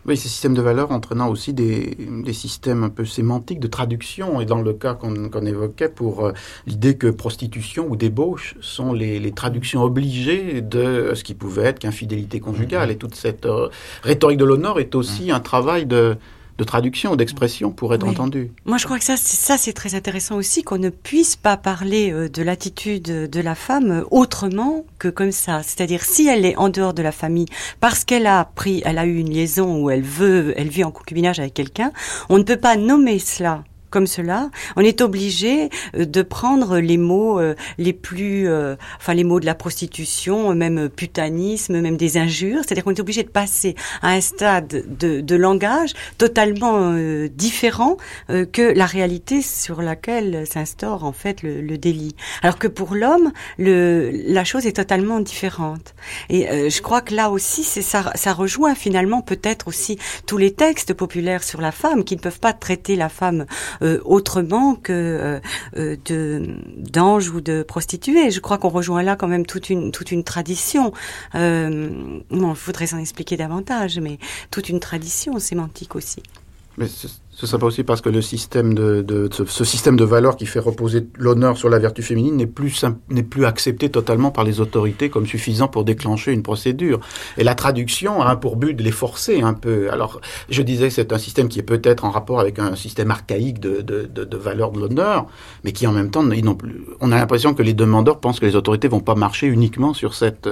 Oui, 0.06 0.16
ces 0.16 0.28
systèmes 0.28 0.54
de 0.54 0.62
valeurs 0.62 0.92
entraînant 0.92 1.28
aussi 1.28 1.52
des, 1.52 1.96
des, 2.24 2.32
systèmes 2.32 2.84
un 2.84 2.88
peu 2.88 3.04
sémantiques 3.04 3.60
de 3.60 3.66
traduction, 3.66 4.40
et 4.40 4.46
dans 4.46 4.62
le 4.62 4.72
cas 4.72 4.94
qu'on 4.94 5.28
qu 5.28 5.46
évoquait 5.46 5.90
pour 5.90 6.26
euh, 6.26 6.32
l'idée 6.66 6.96
que 6.96 7.08
prostitution 7.08 7.86
ou 7.88 7.96
débauche 7.96 8.54
sont 8.60 8.94
les, 8.94 9.20
les, 9.20 9.32
traductions 9.32 9.82
obligées 9.82 10.62
de 10.62 11.12
ce 11.14 11.22
qui 11.22 11.34
pouvait 11.34 11.64
être 11.64 11.78
qu'infidélité 11.80 12.40
conjugale. 12.40 12.88
Mmh. 12.88 12.92
Et 12.92 12.96
toute 12.96 13.14
cette 13.14 13.44
euh, 13.44 13.68
rhétorique 14.02 14.38
de 14.38 14.44
l'honneur 14.46 14.78
est 14.78 14.94
aussi 14.94 15.28
mmh. 15.28 15.34
un 15.34 15.40
travail 15.40 15.84
de, 15.84 16.16
de 16.60 16.64
traduction, 16.64 17.16
d'expression 17.16 17.70
pour 17.70 17.94
être 17.94 18.04
oui. 18.04 18.10
entendu. 18.10 18.52
Moi, 18.66 18.76
je 18.76 18.84
crois 18.84 18.98
que 18.98 19.04
ça, 19.04 19.16
ça 19.16 19.56
c'est 19.56 19.72
très 19.72 19.94
intéressant 19.94 20.36
aussi 20.36 20.62
qu'on 20.62 20.78
ne 20.78 20.90
puisse 20.90 21.34
pas 21.34 21.56
parler 21.56 22.12
euh, 22.12 22.28
de 22.28 22.42
l'attitude 22.42 23.02
de 23.02 23.40
la 23.40 23.54
femme 23.54 24.04
autrement 24.10 24.84
que 24.98 25.08
comme 25.08 25.32
ça. 25.32 25.62
C'est-à-dire 25.62 26.04
si 26.04 26.28
elle 26.28 26.44
est 26.44 26.56
en 26.56 26.68
dehors 26.68 26.92
de 26.92 27.02
la 27.02 27.12
famille 27.12 27.46
parce 27.80 28.04
qu'elle 28.04 28.26
a 28.26 28.44
pris, 28.44 28.82
elle 28.84 28.98
a 28.98 29.06
eu 29.06 29.16
une 29.16 29.30
liaison 29.30 29.82
où 29.82 29.90
elle 29.90 30.02
veut, 30.02 30.52
elle 30.56 30.68
vit 30.68 30.84
en 30.84 30.90
concubinage 30.90 31.40
avec 31.40 31.54
quelqu'un, 31.54 31.92
on 32.28 32.36
ne 32.36 32.42
peut 32.42 32.58
pas 32.58 32.76
nommer 32.76 33.18
cela 33.18 33.64
comme 33.90 34.06
cela, 34.06 34.50
on 34.76 34.80
est 34.80 35.00
obligé 35.00 35.68
euh, 35.94 36.04
de 36.04 36.22
prendre 36.22 36.78
les 36.78 36.96
mots 36.96 37.38
euh, 37.40 37.54
les 37.76 37.92
plus, 37.92 38.48
euh, 38.48 38.76
enfin 38.96 39.14
les 39.14 39.24
mots 39.24 39.40
de 39.40 39.46
la 39.46 39.54
prostitution, 39.54 40.54
même 40.54 40.88
putanisme, 40.88 41.80
même 41.80 41.96
des 41.96 42.16
injures. 42.16 42.60
C'est-à-dire 42.62 42.84
qu'on 42.84 42.94
est 42.94 43.00
obligé 43.00 43.22
de 43.22 43.28
passer 43.28 43.74
à 44.02 44.10
un 44.10 44.20
stade 44.20 44.84
de, 44.98 45.20
de 45.20 45.36
langage 45.36 45.92
totalement 46.18 46.94
différent 47.34 47.96
que 48.28 48.72
la 48.72 48.86
réalité 48.86 49.42
sur 49.42 49.82
laquelle 49.82 50.46
s'instaure 50.46 51.04
en 51.04 51.12
fait 51.12 51.42
le, 51.42 51.60
le, 51.60 51.78
délit. 51.78 52.14
Alors 52.42 52.58
que 52.58 52.68
pour 52.68 52.94
l'homme, 52.94 53.32
la 53.58 54.44
chose 54.44 54.66
est 54.66 54.76
totalement 54.76 55.20
différente. 55.20 55.94
Et 56.28 56.70
je 56.70 56.82
crois 56.82 57.00
que 57.00 57.14
là 57.14 57.30
aussi, 57.30 57.64
ça, 57.64 58.12
ça 58.14 58.32
rejoint 58.32 58.74
finalement 58.74 59.22
peut-être 59.22 59.68
aussi 59.68 59.98
tous 60.26 60.36
les 60.36 60.52
textes 60.52 60.94
populaires 60.94 61.42
sur 61.42 61.60
la 61.60 61.72
femme 61.72 62.04
qui 62.04 62.16
ne 62.16 62.20
peuvent 62.20 62.40
pas 62.40 62.52
traiter 62.52 62.96
la 62.96 63.08
femme 63.08 63.46
euh, 63.82 64.00
autrement 64.04 64.74
que 64.74 64.92
euh, 64.92 65.40
euh, 65.76 65.96
de 66.04 66.56
d'anges 66.76 67.30
ou 67.30 67.40
de 67.40 67.62
prostituées. 67.62 68.30
Je 68.30 68.40
crois 68.40 68.58
qu'on 68.58 68.68
rejoint 68.68 69.02
là 69.02 69.16
quand 69.16 69.28
même 69.28 69.46
toute 69.46 69.70
une 69.70 69.92
toute 69.92 70.12
une 70.12 70.24
tradition. 70.24 70.92
Bon, 71.34 72.22
il 72.30 72.56
faudrait 72.56 72.86
s'en 72.86 72.98
expliquer 72.98 73.36
davantage, 73.36 73.98
mais 73.98 74.18
toute 74.50 74.68
une 74.68 74.80
tradition 74.80 75.38
sémantique 75.38 75.96
aussi. 75.96 76.22
Ce 77.40 77.46
serait 77.46 77.58
pas 77.58 77.66
aussi 77.66 77.84
parce 77.84 78.02
que 78.02 78.10
le 78.10 78.20
système 78.20 78.74
de, 78.74 79.30
ce, 79.32 79.64
système 79.64 79.96
de 79.96 80.04
valeurs 80.04 80.36
qui 80.36 80.44
fait 80.44 80.58
reposer 80.58 81.06
l'honneur 81.16 81.56
sur 81.56 81.70
la 81.70 81.78
vertu 81.78 82.02
féminine 82.02 82.36
n'est 82.36 82.46
plus 82.46 82.84
n'est 83.08 83.22
plus 83.22 83.46
accepté 83.46 83.88
totalement 83.88 84.30
par 84.30 84.44
les 84.44 84.60
autorités 84.60 85.08
comme 85.08 85.26
suffisant 85.26 85.66
pour 85.66 85.84
déclencher 85.84 86.32
une 86.32 86.42
procédure. 86.42 87.00
Et 87.38 87.44
la 87.44 87.54
traduction 87.54 88.20
a 88.20 88.36
pour 88.36 88.56
but 88.56 88.74
de 88.74 88.82
les 88.82 88.90
forcer 88.90 89.40
un 89.40 89.54
peu. 89.54 89.90
Alors, 89.90 90.20
je 90.50 90.60
disais 90.60 90.88
que 90.88 90.94
c'est 90.94 91.14
un 91.14 91.18
système 91.18 91.48
qui 91.48 91.58
est 91.58 91.62
peut-être 91.62 92.04
en 92.04 92.10
rapport 92.10 92.40
avec 92.40 92.58
un 92.58 92.76
système 92.76 93.10
archaïque 93.10 93.58
de, 93.58 93.80
de, 93.80 94.04
de, 94.04 94.36
valeurs 94.36 94.70
de 94.72 94.80
l'honneur, 94.80 95.26
mais 95.64 95.72
qui 95.72 95.86
en 95.86 95.92
même 95.92 96.10
temps. 96.10 96.22
On 97.00 97.10
a 97.10 97.16
l'impression 97.16 97.54
que 97.54 97.62
les 97.62 97.72
demandeurs 97.72 98.20
pensent 98.20 98.38
que 98.38 98.44
les 98.44 98.56
autorités 98.56 98.88
vont 98.88 99.00
pas 99.00 99.14
marcher 99.14 99.46
uniquement 99.46 99.94
sur 99.94 100.12
cette 100.12 100.48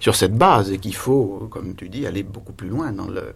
sur 0.00 0.14
cette 0.14 0.36
base 0.36 0.70
et 0.70 0.76
qu'il 0.76 0.94
faut, 0.94 1.48
comme 1.50 1.74
tu 1.74 1.88
dis, 1.88 2.06
aller 2.06 2.22
beaucoup 2.22 2.52
plus 2.52 2.68
loin 2.68 2.92
dans 2.92 3.08
le 3.08 3.32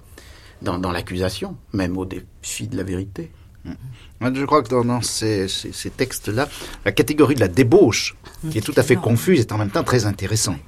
dans, 0.62 0.78
dans 0.78 0.92
l'accusation, 0.92 1.56
même 1.72 1.96
au 1.96 2.04
défi 2.04 2.68
de 2.68 2.76
la 2.76 2.82
vérité. 2.82 3.30
Mmh. 3.64 4.34
Je 4.34 4.44
crois 4.44 4.62
que 4.62 4.68
dans, 4.68 4.84
dans 4.84 5.02
ces, 5.02 5.48
ces, 5.48 5.72
ces 5.72 5.90
textes-là, 5.90 6.48
la 6.84 6.92
catégorie 6.92 7.34
de 7.34 7.40
la 7.40 7.48
débauche, 7.48 8.16
qui 8.50 8.58
est 8.58 8.62
tout 8.62 8.74
à 8.76 8.82
fait 8.82 8.96
confuse, 8.96 9.40
est 9.40 9.52
en 9.52 9.58
même 9.58 9.70
temps 9.70 9.84
très 9.84 10.06
intéressante. 10.06 10.60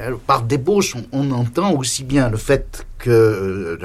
Alors, 0.00 0.20
par 0.20 0.42
débauche, 0.42 0.96
on, 0.96 1.04
on, 1.12 1.30
entend 1.32 1.72
aussi 1.74 2.02
bien 2.02 2.30
le 2.30 2.36
fait 2.36 2.86
que 2.98 3.10
euh, 3.10 3.78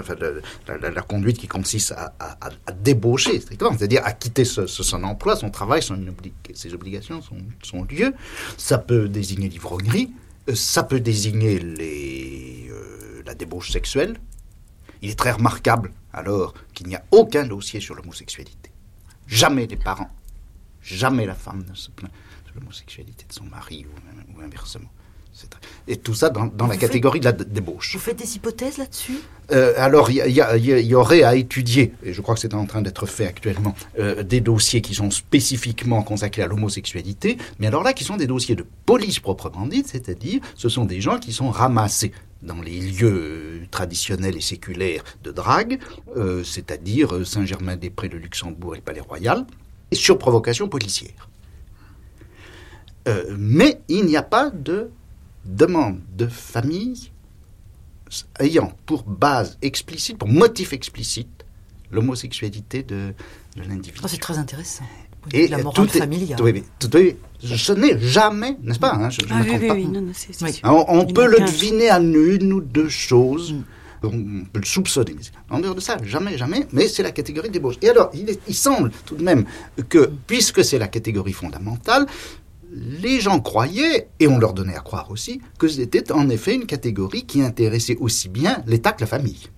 la, 0.67 0.77
la, 0.77 0.89
la, 0.89 1.01
conduite 1.01 1.37
qui 1.37 1.47
consiste 1.47 1.91
à, 1.91 2.13
à, 2.19 2.49
à 2.65 2.71
débaucher, 2.71 3.41
c'est-à-dire 3.41 4.01
à 4.05 4.13
quitter 4.13 4.45
ce, 4.45 4.67
ce, 4.67 4.83
son 4.83 5.03
emploi, 5.03 5.35
son 5.35 5.49
travail, 5.49 5.83
son 5.83 5.95
obli 6.07 6.33
ses 6.53 6.73
obligations, 6.73 7.21
son, 7.21 7.37
son, 7.61 7.83
lieu. 7.83 8.13
Ça 8.57 8.77
peut 8.77 9.09
désigner 9.09 9.49
l'ivrognerie, 9.49 10.11
euh, 10.49 10.55
ça 10.55 10.83
peut 10.83 11.01
désigner 11.01 11.59
les, 11.59 12.69
euh, 12.71 13.21
la 13.25 13.35
débauche 13.35 13.71
sexuelle, 13.71 14.15
il 15.05 15.11
est 15.11 15.15
très 15.15 15.31
remarquable, 15.31 15.91
alors, 16.13 16.55
qu'il 16.73 16.87
n'y 16.87 16.95
a 16.95 17.03
aucun 17.11 17.45
dossier 17.45 17.79
sur 17.79 17.93
l'homosexualité. 17.93 18.71
Jamais 19.27 19.67
les 19.67 19.75
parents, 19.75 20.09
jamais 20.81 21.27
la 21.27 21.35
femme 21.35 21.63
ne 21.69 21.75
se 21.75 21.91
plaint 21.91 22.11
de 22.47 22.59
l'homosexualité 22.59 23.25
de 23.29 23.33
son 23.33 23.45
mari 23.45 23.85
ou, 23.85 24.37
ou 24.37 24.41
inversement. 24.41 24.89
Et 25.87 25.97
tout 25.97 26.13
ça 26.13 26.29
dans, 26.29 26.45
dans 26.45 26.65
la 26.65 26.73
faites, 26.73 26.81
catégorie 26.81 27.19
de 27.19 27.25
la 27.25 27.33
débauche. 27.33 27.93
Vous 27.93 27.99
faites 27.99 28.17
des 28.17 28.35
hypothèses 28.37 28.77
là-dessus? 28.77 29.19
Euh, 29.51 29.73
Alors, 29.77 30.09
il 30.09 30.15
y, 30.15 30.39
y, 30.39 30.87
y, 30.87 30.95
aurait 30.95 31.23
à 31.23 31.35
étudier, 31.35 31.93
et 32.03 32.13
je 32.13 32.21
crois 32.21 32.35
que 32.35 32.41
c'est 32.41 32.53
en 32.53 32.65
train 32.65 32.81
d'être 32.81 33.05
fait 33.05 33.27
actuellement, 33.27 33.75
euh, 33.99 34.23
des 34.23 34.39
dossiers 34.39 34.81
qui 34.81 34.95
sont 34.95 35.11
spécifiquement 35.11 36.01
consacrés 36.03 36.41
à 36.41 36.47
l'homosexualité, 36.47 37.37
mais 37.59 37.67
alors 37.67 37.83
là, 37.83 37.93
qui 37.93 38.05
sont 38.05 38.15
des 38.15 38.27
dossiers 38.27 38.55
de 38.55 38.65
police 38.85 39.19
proprement 39.19 39.67
dite, 39.67 39.87
c'est-à-dire 39.87 40.39
ce 40.55 40.69
sont 40.69 40.85
des 40.85 41.01
gens 41.01 41.19
qui 41.19 41.33
sont 41.33 41.49
ramassés 41.49 42.13
dans 42.41 42.61
les 42.61 42.79
lieux 42.79 43.61
traditionnels 43.71 44.37
et 44.37 44.41
séculaires 44.41 45.03
de 45.23 45.31
drague, 45.31 45.79
euh, 46.15 46.43
c'est-à-dire 46.43 47.25
Saint-Germain-des-Prés, 47.25 48.09
le 48.09 48.17
Luxembourg 48.17 48.75
et 48.75 48.79
le 48.79 48.83
Palais 48.83 49.01
Royal, 49.01 49.45
et 49.91 49.95
sur 49.95 50.17
provocation 50.17 50.67
policière. 50.67 51.29
Euh, 53.07 53.35
mais 53.37 53.81
il 53.87 54.05
n'y 54.05 54.17
a 54.17 54.23
pas 54.23 54.49
de 54.49 54.89
demande 55.45 55.99
de 56.15 56.27
famille 56.27 57.11
ayant 58.39 58.73
pour 58.85 59.03
base 59.03 59.57
explicite, 59.61 60.17
pour 60.17 60.27
motif 60.27 60.73
explicite, 60.73 61.45
l'homosexualité 61.91 62.83
de, 62.83 63.13
l'individu. 63.55 64.01
c'est 64.07 64.17
très 64.17 64.37
intéressant. 64.37 64.83
Et 65.33 65.47
la 65.47 65.57
morale 65.59 65.87
familiale. 65.89 66.39
oui, 66.41 66.63
je 67.43 67.73
n'ai 67.73 67.99
jamais, 67.99 68.57
n'est-ce 68.61 68.79
pas 68.79 68.93
hein, 68.93 69.09
je, 69.09 69.21
je 69.21 69.27
ah, 69.31 69.41
oui, 69.43 69.57
oui, 69.59 69.69
oui, 69.71 69.85
non, 69.85 70.05
on, 70.63 70.85
on 70.87 71.05
peut 71.05 71.27
le 71.27 71.39
deviner 71.39 71.89
à 71.89 71.99
une 71.99 72.53
ou 72.53 72.61
deux 72.61 72.89
choses. 72.89 73.53
Mm. 73.53 73.63
On 74.03 74.45
peut 74.51 74.59
le 74.59 74.65
soupçonner. 74.65 75.15
En 75.49 75.59
dehors 75.59 75.73
de 75.73 75.79
ça, 75.79 75.97
jamais, 76.03 76.37
jamais. 76.37 76.67
Mais 76.71 76.87
c'est 76.87 77.01
la 77.01 77.11
catégorie 77.11 77.49
débauche. 77.49 77.75
Et 77.81 77.89
alors, 77.89 78.11
il, 78.13 78.37
il 78.47 78.53
semble 78.53 78.91
tout 79.05 79.15
de 79.15 79.23
même 79.23 79.45
que, 79.89 80.11
puisque 80.27 80.63
c'est 80.63 80.77
la 80.77 80.87
catégorie 80.87 81.33
fondamentale, 81.33 82.05
les 82.71 83.19
gens 83.19 83.39
croyaient, 83.39 84.09
et 84.19 84.27
on 84.27 84.37
leur 84.37 84.53
donnait 84.53 84.75
à 84.75 84.81
croire 84.81 85.09
aussi, 85.11 85.41
que 85.57 85.67
c'était 85.67 86.11
en 86.11 86.29
effet 86.29 86.55
une 86.55 86.65
catégorie 86.65 87.25
qui 87.25 87.41
intéressait 87.41 87.97
aussi 87.99 88.29
bien 88.29 88.63
l'État 88.67 88.91
que 88.91 89.01
la 89.01 89.07
famille. 89.07 89.49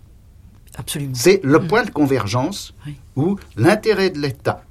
Absolument. 0.78 1.14
C'est 1.16 1.42
le 1.44 1.60
point 1.66 1.84
de 1.84 1.90
convergence 1.90 2.74
où 3.16 3.38
l'intérêt 3.56 4.12
de 4.12 4.20
l'État, 4.20 4.64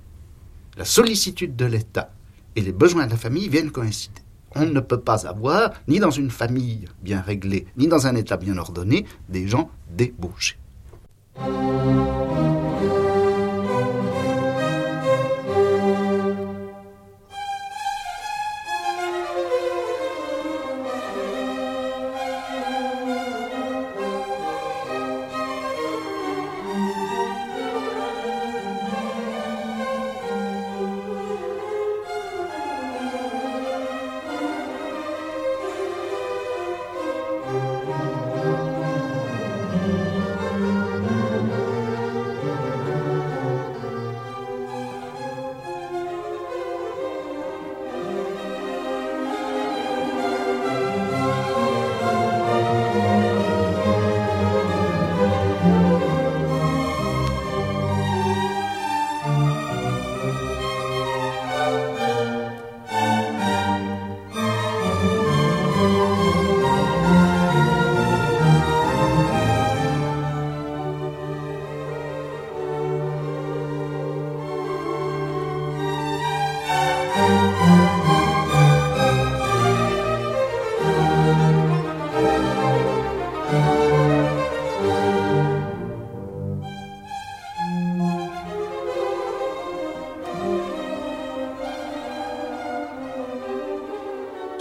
la 0.76 0.84
sollicitude 0.84 1.56
de 1.56 1.64
l'État 1.64 2.10
et 2.54 2.60
les 2.60 2.72
besoins 2.72 3.06
de 3.06 3.10
la 3.10 3.16
famille 3.16 3.48
viennent 3.48 3.70
coïncider. 3.70 4.22
On 4.54 4.64
ne 4.64 4.80
peut 4.80 5.00
pas 5.00 5.26
avoir, 5.26 5.72
ni 5.88 5.98
dans 5.98 6.10
une 6.10 6.30
famille 6.30 6.86
bien 7.02 7.20
réglée, 7.20 7.66
ni 7.76 7.88
dans 7.88 8.06
un 8.06 8.14
État 8.14 8.36
bien 8.36 8.56
ordonné, 8.56 9.04
des 9.28 9.48
gens 9.48 9.70
débauchés. 9.90 10.56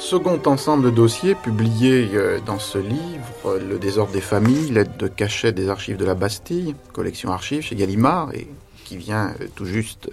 Second 0.06 0.40
ensemble 0.46 0.86
de 0.86 0.90
dossiers 0.92 1.34
publié 1.34 2.12
euh, 2.14 2.40
dans 2.46 2.60
ce 2.60 2.78
livre, 2.78 3.58
Le 3.68 3.80
désordre 3.80 4.14
des 4.14 4.22
familles, 4.22 4.70
l'aide 4.70 4.96
de 4.98 5.08
cachet 5.08 5.52
des 5.52 5.68
archives 5.68 5.98
de 5.98 6.06
la 6.06 6.14
Bastille, 6.14 6.76
collection 6.94 7.32
archives 7.32 7.64
chez 7.64 7.76
Gallimard, 7.76 8.30
et 8.36 8.48
qui 8.84 8.98
vient 8.98 9.34
euh, 9.42 9.48
tout 9.56 9.66
juste 9.66 10.12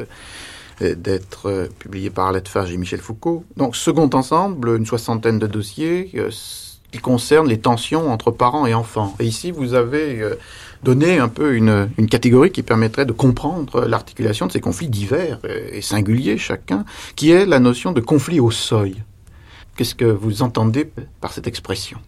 euh, 0.80 0.94
d'être 0.94 1.68
publié 1.78 2.08
par 2.08 2.28
Arlette 2.28 2.48
Farge 2.48 2.72
et 2.72 2.78
Michel 2.78 3.00
Foucault. 3.00 3.44
Donc, 3.58 3.76
second 3.76 4.08
ensemble, 4.14 4.76
une 4.76 4.86
soixantaine 4.86 5.38
de 5.38 5.46
dossiers 5.46 6.10
qui 6.90 6.98
concernent 6.98 7.48
les 7.48 7.60
tensions 7.60 8.10
entre 8.10 8.30
parents 8.30 8.66
et 8.66 8.72
enfants. 8.72 9.14
Et 9.20 9.26
ici, 9.26 9.50
vous 9.50 9.74
avez 9.74 10.22
donné 10.82 11.18
un 11.18 11.28
peu 11.28 11.54
une, 11.54 11.90
une 11.98 12.06
catégorie 12.06 12.50
qui 12.50 12.62
permettrait 12.62 13.04
de 13.04 13.12
comprendre 13.12 13.84
l'articulation 13.84 14.46
de 14.46 14.52
ces 14.52 14.60
conflits 14.60 14.88
divers 14.88 15.38
et 15.44 15.82
singuliers 15.82 16.38
chacun, 16.38 16.86
qui 17.14 17.30
est 17.30 17.44
la 17.44 17.60
notion 17.60 17.92
de 17.92 18.00
conflit 18.00 18.40
au 18.40 18.50
seuil. 18.50 19.02
Qu'est-ce 19.76 19.94
que 19.94 20.04
vous 20.04 20.42
entendez 20.42 20.90
par 21.20 21.32
cette 21.32 21.46
expression? 21.46 21.98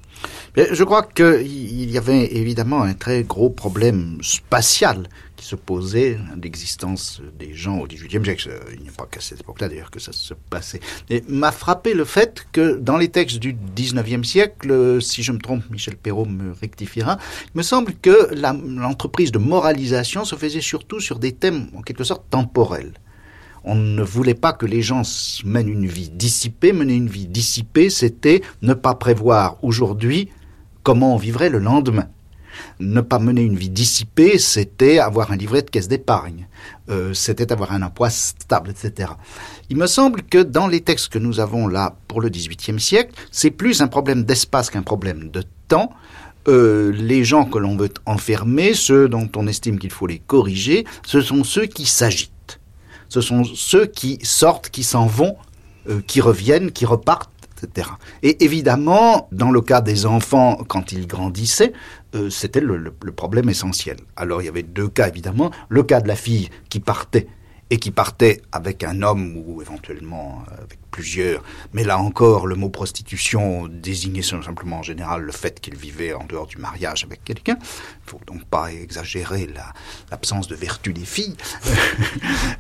Je 0.57 0.85
crois 0.85 1.03
qu'il 1.03 1.91
y 1.91 1.99
avait 1.99 2.37
évidemment 2.37 2.83
un 2.83 2.95
très 2.95 3.25
gros 3.25 3.51
problème 3.51 4.19
spatial 4.23 5.09
qui 5.37 5.45
se 5.45 5.57
posait 5.57 6.19
l'existence 6.41 7.21
des 7.39 7.55
gens 7.55 7.79
au 7.79 7.87
XVIIIe 7.87 8.25
siècle. 8.25 8.51
Il 8.75 8.83
n'y 8.83 8.89
a 8.89 8.93
pas 8.93 9.07
qu'à 9.11 9.21
cette 9.21 9.41
époque-là 9.41 9.69
d'ailleurs 9.69 9.91
que 9.91 9.99
ça 9.99 10.13
se 10.13 10.33
passait. 10.51 10.81
Et 11.11 11.25
m'a 11.29 11.51
frappé 11.53 11.95
le 11.95 12.05
fait 12.05 12.47
que 12.53 12.77
dans 12.77 12.97
les 12.97 13.09
textes 13.09 13.39
du 13.39 13.57
XIXe 13.75 14.27
siècle, 14.27 15.03
si 15.03 15.23
je 15.23 15.33
me 15.33 15.39
trompe, 15.39 15.69
Michel 15.71 15.97
Perrault 15.97 16.27
me 16.27 16.53
rectifiera, 16.53 17.19
il 17.55 17.59
me 17.59 17.63
semble 17.63 17.95
que 17.95 18.35
l'entreprise 18.35 19.33
de 19.33 19.39
moralisation 19.39 20.25
se 20.25 20.37
faisait 20.37 20.61
surtout 20.61 21.01
sur 21.01 21.19
des 21.19 21.33
thèmes 21.33 21.69
en 21.75 21.83
quelque 21.83 22.05
sorte 22.05 22.25
temporels. 22.31 22.93
On 23.65 23.75
ne 23.75 24.03
voulait 24.03 24.35
pas 24.35 24.53
que 24.53 24.67
les 24.67 24.83
gens 24.83 25.03
mènent 25.45 25.69
une 25.69 25.87
vie 25.87 26.11
dissipée. 26.11 26.73
Mener 26.73 26.95
une 26.95 27.09
vie 27.09 27.27
dissipée, 27.27 27.89
c'était 27.89 28.43
ne 28.63 28.75
pas 28.75 28.95
prévoir 28.95 29.57
aujourd'hui 29.63 30.29
comment 30.83 31.15
on 31.15 31.19
vivrait 31.19 31.49
le 31.49 31.59
lendemain. 31.59 32.09
Ne 32.79 33.01
pas 33.01 33.19
mener 33.19 33.43
une 33.43 33.57
vie 33.57 33.71
dissipée, 33.71 34.39
c'était 34.39 34.99
avoir 34.99 35.33
un 35.33 35.37
livret 35.37 35.63
de 35.63 35.71
caisse 35.71 35.89
d'épargne, 35.89 36.47
euh, 36.89 37.13
c'était 37.13 37.51
avoir 37.53 37.73
un 37.73 37.83
emploi 37.83 38.11
stable, 38.11 38.71
etc. 38.71 39.11
Il 39.71 39.77
me 39.77 39.87
semble 39.87 40.23
que 40.23 40.43
dans 40.43 40.69
les 40.69 40.81
textes 40.81 41.09
que 41.09 41.19
nous 41.19 41.41
avons 41.41 41.67
là 41.67 41.97
pour 42.07 42.21
le 42.21 42.29
XVIIIe 42.29 42.79
siècle, 42.79 43.13
c'est 43.33 43.51
plus 43.51 43.81
un 43.81 43.89
problème 43.89 44.23
d'espace 44.25 44.71
qu'un 44.71 44.83
problème 44.83 45.31
de 45.31 45.43
temps. 45.67 45.91
Euh, 46.47 46.93
les 46.93 47.25
gens 47.25 47.47
que 47.47 47.59
l'on 47.59 47.77
veut 47.77 47.93
enfermer, 48.05 48.75
ceux 48.75 49.09
dont 49.09 49.29
on 49.35 49.47
estime 49.47 49.79
qu'il 49.79 49.91
faut 49.91 50.07
les 50.07 50.19
corriger, 50.19 50.85
ce 51.07 51.23
sont 51.23 51.43
ceux 51.43 51.65
qui 51.65 51.87
s'agitent 51.87 52.34
ce 53.09 53.21
sont 53.21 53.45
ceux 53.45 53.87
qui 53.87 54.19
sortent, 54.23 54.71
qui 54.71 54.83
s'en 54.83 55.07
vont, 55.07 55.37
euh, 55.89 56.01
qui 56.07 56.21
reviennent, 56.21 56.73
qui 56.73 56.87
repartent, 56.87 57.31
etc. 57.63 57.89
Et 58.23 58.45
évidemment, 58.45 59.29
dans 59.33 59.51
le 59.51 59.61
cas 59.61 59.81
des 59.81 60.07
enfants, 60.07 60.59
quand 60.69 60.93
ils 60.93 61.07
grandissaient, 61.07 61.73
euh, 62.15 62.31
c'était 62.31 62.61
le, 62.61 62.93
problème 63.13 63.49
essentiel. 63.49 63.97
Alors 64.17 64.43
il 64.43 64.47
y 64.47 64.49
avait 64.49 64.63
deux 64.63 64.89
cas, 64.89 65.09
évidemment. 65.09 65.51
Le 65.69 65.83
cas 65.83 66.01
de 66.01 66.09
la 66.09 66.17
fille 66.17 66.49
qui 66.69 66.81
partait 66.81 67.29
et 67.71 67.79
qui 67.79 67.91
partait 67.91 68.43
avec 68.53 68.85
un 68.85 69.03
homme 69.03 69.37
ou 69.37 69.63
éventuellement 69.63 70.43
avec 70.59 70.79
plusieurs. 70.95 71.43
Mais 71.73 71.83
là 71.83 71.99
encore, 71.99 72.47
le 72.47 72.55
mot 72.55 72.69
prostitution 72.69 73.67
désignait 73.67 74.23
simplement 74.23 74.79
en 74.79 74.83
général 74.85 75.23
le 75.23 75.33
fait 75.33 75.61
qu'il 75.61 75.75
vivait 75.75 76.13
en 76.13 76.25
dehors 76.25 76.47
du 76.47 76.59
mariage 76.59 77.03
avec 77.03 77.25
quelqu'un. 77.25 77.57
Il 77.61 78.11
faut 78.11 78.21
donc 78.29 78.45
pas 78.45 78.73
exagérer 78.73 79.49
l'absence 80.13 80.47
de 80.47 80.55
vertu 80.55 80.93
des 80.93 81.05
filles. 81.05 81.37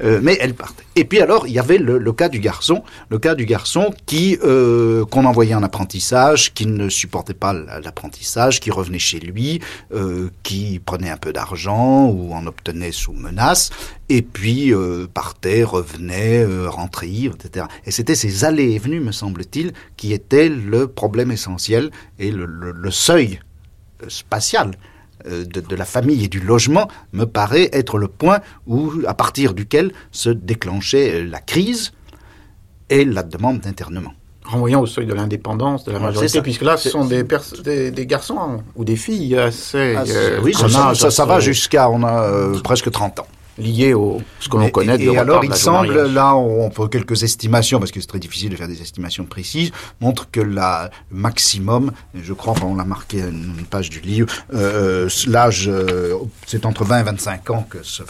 Euh, 0.03 0.18
mais 0.22 0.37
elle 0.41 0.55
partait. 0.55 0.82
Et 0.97 1.05
puis 1.05 1.20
alors, 1.20 1.47
il 1.47 1.53
y 1.53 1.59
avait 1.59 1.78
le, 1.78 2.12
cas 2.12 2.28
du 2.28 2.41
garçon, 2.41 2.82
le 3.11 3.18
cas 3.18 3.35
du 3.35 3.45
garçon 3.45 3.95
qui 4.07 4.39
euh, 4.43 5.05
qu'on 5.07 5.24
envoyait 5.24 5.55
en 5.55 5.62
apprentissage, 5.62 6.53
qui 6.53 6.66
ne 6.66 6.89
supportait 6.89 7.35
pas 7.35 7.53
l'apprentissage, 7.53 8.61
qui 8.61 8.70
revenait 8.70 8.99
chez 8.99 9.20
lui, 9.20 9.61
euh, 9.93 10.30
qui 10.43 10.80
prenait 10.85 11.11
un 11.11 11.16
peu 11.16 11.32
d'argent 11.32 12.07
ou 12.07 12.35
en 12.35 12.47
obtenait 12.47 12.93
sous 12.93 13.12
menace, 13.12 13.70
et 14.09 14.22
puis 14.22 14.72
partait, 15.14 15.62
revenait, 15.62 16.45
rentrait 16.66 17.05
etc. 17.07 17.66
Et 17.87 17.91
c'était 17.91 18.14
ces 18.25 18.45
allées 18.45 18.72
et 18.72 18.79
venues, 18.79 19.01
me 19.01 19.12
semble-t-il, 19.12 19.72
qui 19.97 20.12
étaient 20.12 20.49
le 20.49 20.89
problème 20.89 21.31
essentiel 21.31 21.91
et 22.18 22.31
le, 22.31 22.91
seuil 22.91 23.41
euh, 24.03 24.07
spatial 24.09 24.72
euh, 25.27 25.45
de, 25.45 25.77
la 25.77 25.85
famille 25.85 26.25
et 26.25 26.29
du 26.29 26.41
logement 26.41 26.89
me 27.12 27.25
paraît 27.25 27.68
être 27.72 27.99
le 27.99 28.09
point 28.09 28.41
où, 28.66 28.93
à 29.07 29.14
partir 29.14 29.53
duquel 29.53 29.93
se 30.11 30.31
déclenchait 30.31 31.20
euh, 31.20 31.25
la 31.25 31.41
crise 31.41 31.93
et 32.89 33.05
la 33.05 33.22
demande 33.22 33.61
d'internement. 33.61 34.12
renvoyant 34.45 34.81
au 34.81 34.87
seuil 34.87 35.07
de 35.07 35.14
l'indépendance 35.14 35.85
de 35.85 35.93
la 35.93 35.99
majorité, 35.99 36.41
puisque 36.41 36.62
là, 36.62 36.79
ce 36.79 36.89
sont 36.89 37.05
des, 37.05 37.25
des, 37.91 38.07
garçons 38.07 38.62
ou 38.75 38.85
des 38.85 38.97
filles 38.97 39.37
assez... 39.37 39.97
Ah, 39.97 40.05
euh, 40.09 40.41
oui, 40.43 40.55
ça, 40.55 40.95
ça, 40.95 41.25
va 41.27 41.41
jusqu'à, 41.41 41.91
on 41.91 42.03
a 42.03 42.22
euh, 42.22 42.59
presque 42.61 42.91
30 42.91 43.20
ans 43.20 43.27
lié 43.59 43.95
au 43.95 44.21
ce 44.41 44.49
que 44.49 44.57
l'on 44.57 44.71
connaît 44.71 44.99
de 44.99 45.05
Et 45.05 45.17
alors, 45.17 45.45
il 45.45 45.55
semble, 45.55 46.07
là, 46.07 46.35
on 46.37 46.71
peut 46.71 46.89
quelques 46.89 47.23
estimations, 47.23 47.79
parce 47.79 47.91
que 47.91 48.01
c'est 48.01 48.07
très 48.07 48.19
difficile 48.19 48.51
de 48.51 48.57
faire 48.57 48.69
des 48.69 48.83
estimations 48.83 49.25
précises, 49.25 49.71
montre 50.01 50.31
que 50.31 50.41
la 50.41 50.91
maximum, 51.11 51.93
je 52.15 52.33
crois, 52.33 52.55
on 52.63 52.75
l'a 52.75 52.85
marqué 52.85 53.23
à 53.23 53.27
une 53.27 53.65
page 53.69 53.91
du 53.91 54.01
livre, 54.01 54.29
euh, 54.53 55.09
l'âge, 55.27 55.71
c'est 56.47 56.67
entre 56.67 56.85
20 56.85 57.01
et 57.01 57.03
25 57.05 57.51
ans 57.51 57.67
que 57.69 57.83
se 57.83 58.03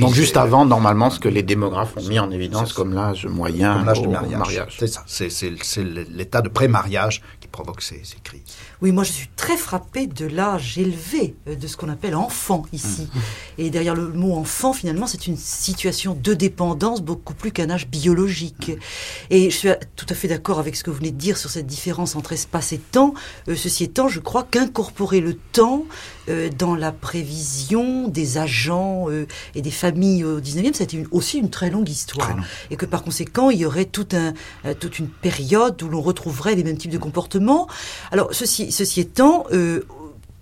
donc 0.00 0.14
juste 0.14 0.36
avant, 0.36 0.64
normalement, 0.64 1.10
ce 1.10 1.20
que 1.20 1.28
les 1.28 1.42
démographes 1.42 1.96
ont 1.96 2.02
mis 2.08 2.18
en 2.18 2.30
évidence 2.30 2.72
comme 2.72 2.94
l'âge 2.94 3.26
moyen 3.26 3.74
comme 3.74 3.86
l'âge 3.86 4.00
du 4.00 4.08
mariage. 4.08 4.76
C'est 4.78 4.86
ça, 4.86 5.04
c'est 5.06 5.84
l'état 6.10 6.40
de 6.40 6.48
pré-mariage 6.48 7.22
qui 7.40 7.48
provoque 7.48 7.82
ces, 7.82 8.02
crises. 8.24 8.42
Oui, 8.82 8.90
moi 8.90 9.04
je 9.04 9.12
suis 9.12 9.28
très 9.36 9.56
frappée 9.56 10.08
de 10.08 10.26
l'âge 10.26 10.76
élevé 10.76 11.36
euh, 11.46 11.54
de 11.54 11.66
ce 11.68 11.76
qu'on 11.76 11.88
appelle 11.88 12.16
enfant 12.16 12.64
ici. 12.72 13.02
Mmh. 13.02 13.18
Et 13.58 13.70
derrière 13.70 13.94
le 13.94 14.08
mot 14.08 14.34
enfant, 14.34 14.72
finalement, 14.72 15.06
c'est 15.06 15.28
une 15.28 15.36
situation 15.36 16.18
de 16.20 16.34
dépendance 16.34 17.00
beaucoup 17.00 17.32
plus 17.32 17.52
qu'un 17.52 17.70
âge 17.70 17.86
biologique. 17.86 18.70
Mmh. 18.70 19.30
Et 19.30 19.50
je 19.50 19.56
suis 19.56 19.68
tout 19.94 20.06
à 20.08 20.14
fait 20.14 20.26
d'accord 20.26 20.58
avec 20.58 20.74
ce 20.74 20.82
que 20.82 20.90
vous 20.90 20.96
venez 20.96 21.12
de 21.12 21.16
dire 21.16 21.38
sur 21.38 21.48
cette 21.48 21.66
différence 21.66 22.16
entre 22.16 22.32
espace 22.32 22.72
et 22.72 22.78
temps. 22.78 23.14
Euh, 23.48 23.54
ceci 23.54 23.84
étant, 23.84 24.08
je 24.08 24.18
crois 24.18 24.42
qu'incorporer 24.42 25.20
le 25.20 25.34
temps 25.34 25.84
euh, 26.28 26.50
dans 26.50 26.74
la 26.74 26.90
prévision 26.90 28.08
des 28.08 28.38
agents 28.38 29.06
et 29.54 29.62
des 29.62 29.70
familles 29.70 30.24
au 30.24 30.40
19e, 30.40 30.74
c'était 30.74 31.04
aussi 31.12 31.38
une 31.38 31.50
très 31.50 31.70
longue 31.70 31.88
histoire. 31.88 32.36
Et 32.70 32.76
que 32.76 32.86
par 32.86 33.04
conséquent, 33.04 33.50
il 33.50 33.58
y 33.58 33.64
aurait 33.64 33.84
tout 33.84 34.08
un, 34.12 34.32
toute 34.74 34.98
une 34.98 35.08
période 35.08 35.80
où 35.82 35.88
l'on 35.88 36.00
retrouverait 36.00 36.56
les 36.56 36.64
mêmes 36.64 36.76
types 36.76 36.90
de 36.90 36.98
comportements. 36.98 37.68
Alors, 38.10 38.28
ceci, 38.32 38.71
ceci 38.72 39.00
étant, 39.00 39.46
euh, 39.52 39.84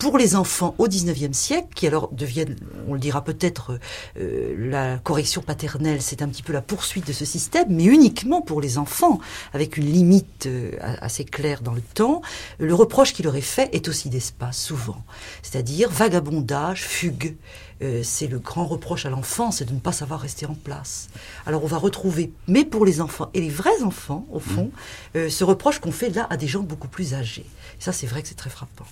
pour 0.01 0.17
les 0.17 0.35
enfants 0.35 0.75
au 0.79 0.89
XIXe 0.89 1.37
siècle, 1.37 1.69
qui 1.75 1.87
alors 1.87 2.09
deviennent, 2.11 2.57
on 2.89 2.95
le 2.95 2.99
dira 2.99 3.23
peut-être, 3.23 3.79
euh, 4.19 4.55
la 4.59 4.97
correction 4.97 5.43
paternelle, 5.43 6.01
c'est 6.01 6.23
un 6.23 6.29
petit 6.29 6.43
peu 6.43 6.55
la 6.55 6.63
poursuite 6.63 7.07
de 7.07 7.13
ce 7.13 7.27
système, 7.27 7.67
mais 7.69 7.85
uniquement 7.85 8.41
pour 8.41 8.63
les 8.63 8.79
enfants, 8.79 9.21
avec 9.53 9.77
une 9.77 9.85
limite 9.85 10.47
euh, 10.47 10.73
assez 10.81 11.27
claire 11.27 11.61
dans 11.61 11.75
le 11.75 11.83
temps, 11.83 12.23
le 12.59 12.75
reproche 12.75 13.13
qui 13.13 13.23
leur 13.23 13.37
est 13.37 13.43
fait 13.43 13.69
est 13.75 13.89
aussi 13.89 14.09
d'espace, 14.09 14.59
souvent. 14.59 15.05
C'est-à-dire 15.43 15.91
vagabondage, 15.91 16.83
fugue. 16.83 17.37
Euh, 17.83 18.01
c'est 18.03 18.27
le 18.27 18.39
grand 18.39 18.65
reproche 18.65 19.05
à 19.05 19.11
l'enfant, 19.11 19.51
c'est 19.51 19.67
de 19.67 19.75
ne 19.75 19.81
pas 19.81 19.93
savoir 19.93 20.21
rester 20.21 20.47
en 20.47 20.55
place. 20.55 21.11
Alors 21.45 21.63
on 21.63 21.67
va 21.67 21.77
retrouver, 21.77 22.33
mais 22.49 22.65
pour 22.65 22.87
les 22.87 23.03
enfants, 23.03 23.29
et 23.35 23.41
les 23.43 23.51
vrais 23.51 23.83
enfants, 23.83 24.27
au 24.33 24.41
fond, 24.41 24.71
mmh. 25.15 25.29
ce 25.29 25.45
reproche 25.45 25.79
qu'on 25.79 25.93
fait 25.93 26.09
là 26.09 26.27
à 26.31 26.39
des 26.39 26.47
gens 26.47 26.63
beaucoup 26.63 26.89
plus 26.89 27.13
âgés. 27.13 27.45
Ça, 27.81 27.93
c'est 27.93 28.07
vrai 28.07 28.23
que 28.23 28.29
c'est 28.29 28.37
très 28.37 28.51
frappant 28.51 28.87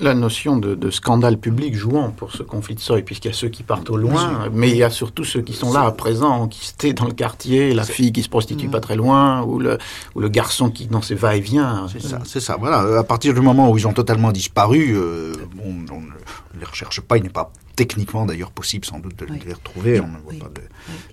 la 0.00 0.14
notion 0.14 0.56
de, 0.56 0.90
scandale 0.90 1.38
public 1.38 1.74
jouant 1.74 2.10
pour 2.10 2.32
ce 2.32 2.42
conflit 2.42 2.74
de 2.74 2.80
seuil, 2.80 3.02
puisqu'il 3.02 3.28
y 3.28 3.30
a 3.30 3.34
ceux 3.34 3.48
qui 3.48 3.62
partent 3.62 3.90
au 3.90 3.96
loin, 3.96 4.48
mais 4.52 4.70
il 4.70 4.76
y 4.76 4.82
a 4.82 4.90
surtout 4.90 5.24
ceux 5.24 5.42
qui 5.42 5.52
sont 5.52 5.72
là 5.72 5.82
à 5.82 5.92
présent, 5.92 6.48
qui 6.48 6.70
étaient 6.70 6.92
dans 6.92 7.06
le 7.06 7.12
quartier, 7.12 7.72
la 7.72 7.84
fille 7.84 8.12
qui 8.12 8.22
se 8.22 8.28
prostitue 8.28 8.68
pas 8.68 8.80
très 8.80 8.96
loin, 8.96 9.42
ou 9.42 9.58
le, 9.58 9.78
ou 10.14 10.20
le 10.20 10.28
garçon 10.28 10.70
qui 10.70 10.86
dans 10.86 11.02
ses 11.02 11.14
va-et-vient. 11.14 11.86
C'est 11.90 12.02
ça, 12.02 12.18
c'est 12.24 12.40
ça. 12.40 12.56
Voilà. 12.58 12.98
À 12.98 13.04
partir 13.04 13.32
du 13.34 13.40
moment 13.40 13.70
où 13.70 13.78
ils 13.78 13.86
ont 13.86 13.92
totalement 13.92 14.32
disparu, 14.32 14.94
euh, 14.96 15.34
on 15.64 15.72
ne 15.72 16.58
les 16.58 16.64
recherche 16.64 17.00
pas, 17.00 17.16
il 17.16 17.22
n'est 17.22 17.30
pas 17.30 17.52
techniquement 17.76 18.26
d'ailleurs 18.26 18.50
possible 18.50 18.84
sans 18.84 18.98
doute 18.98 19.16
de 19.18 19.26
les 19.26 19.52
retrouver. 19.52 20.00
On 20.00 20.08
ne 20.08 20.18
voit 20.18 20.48
pas 20.48 20.60
de... 20.60 20.62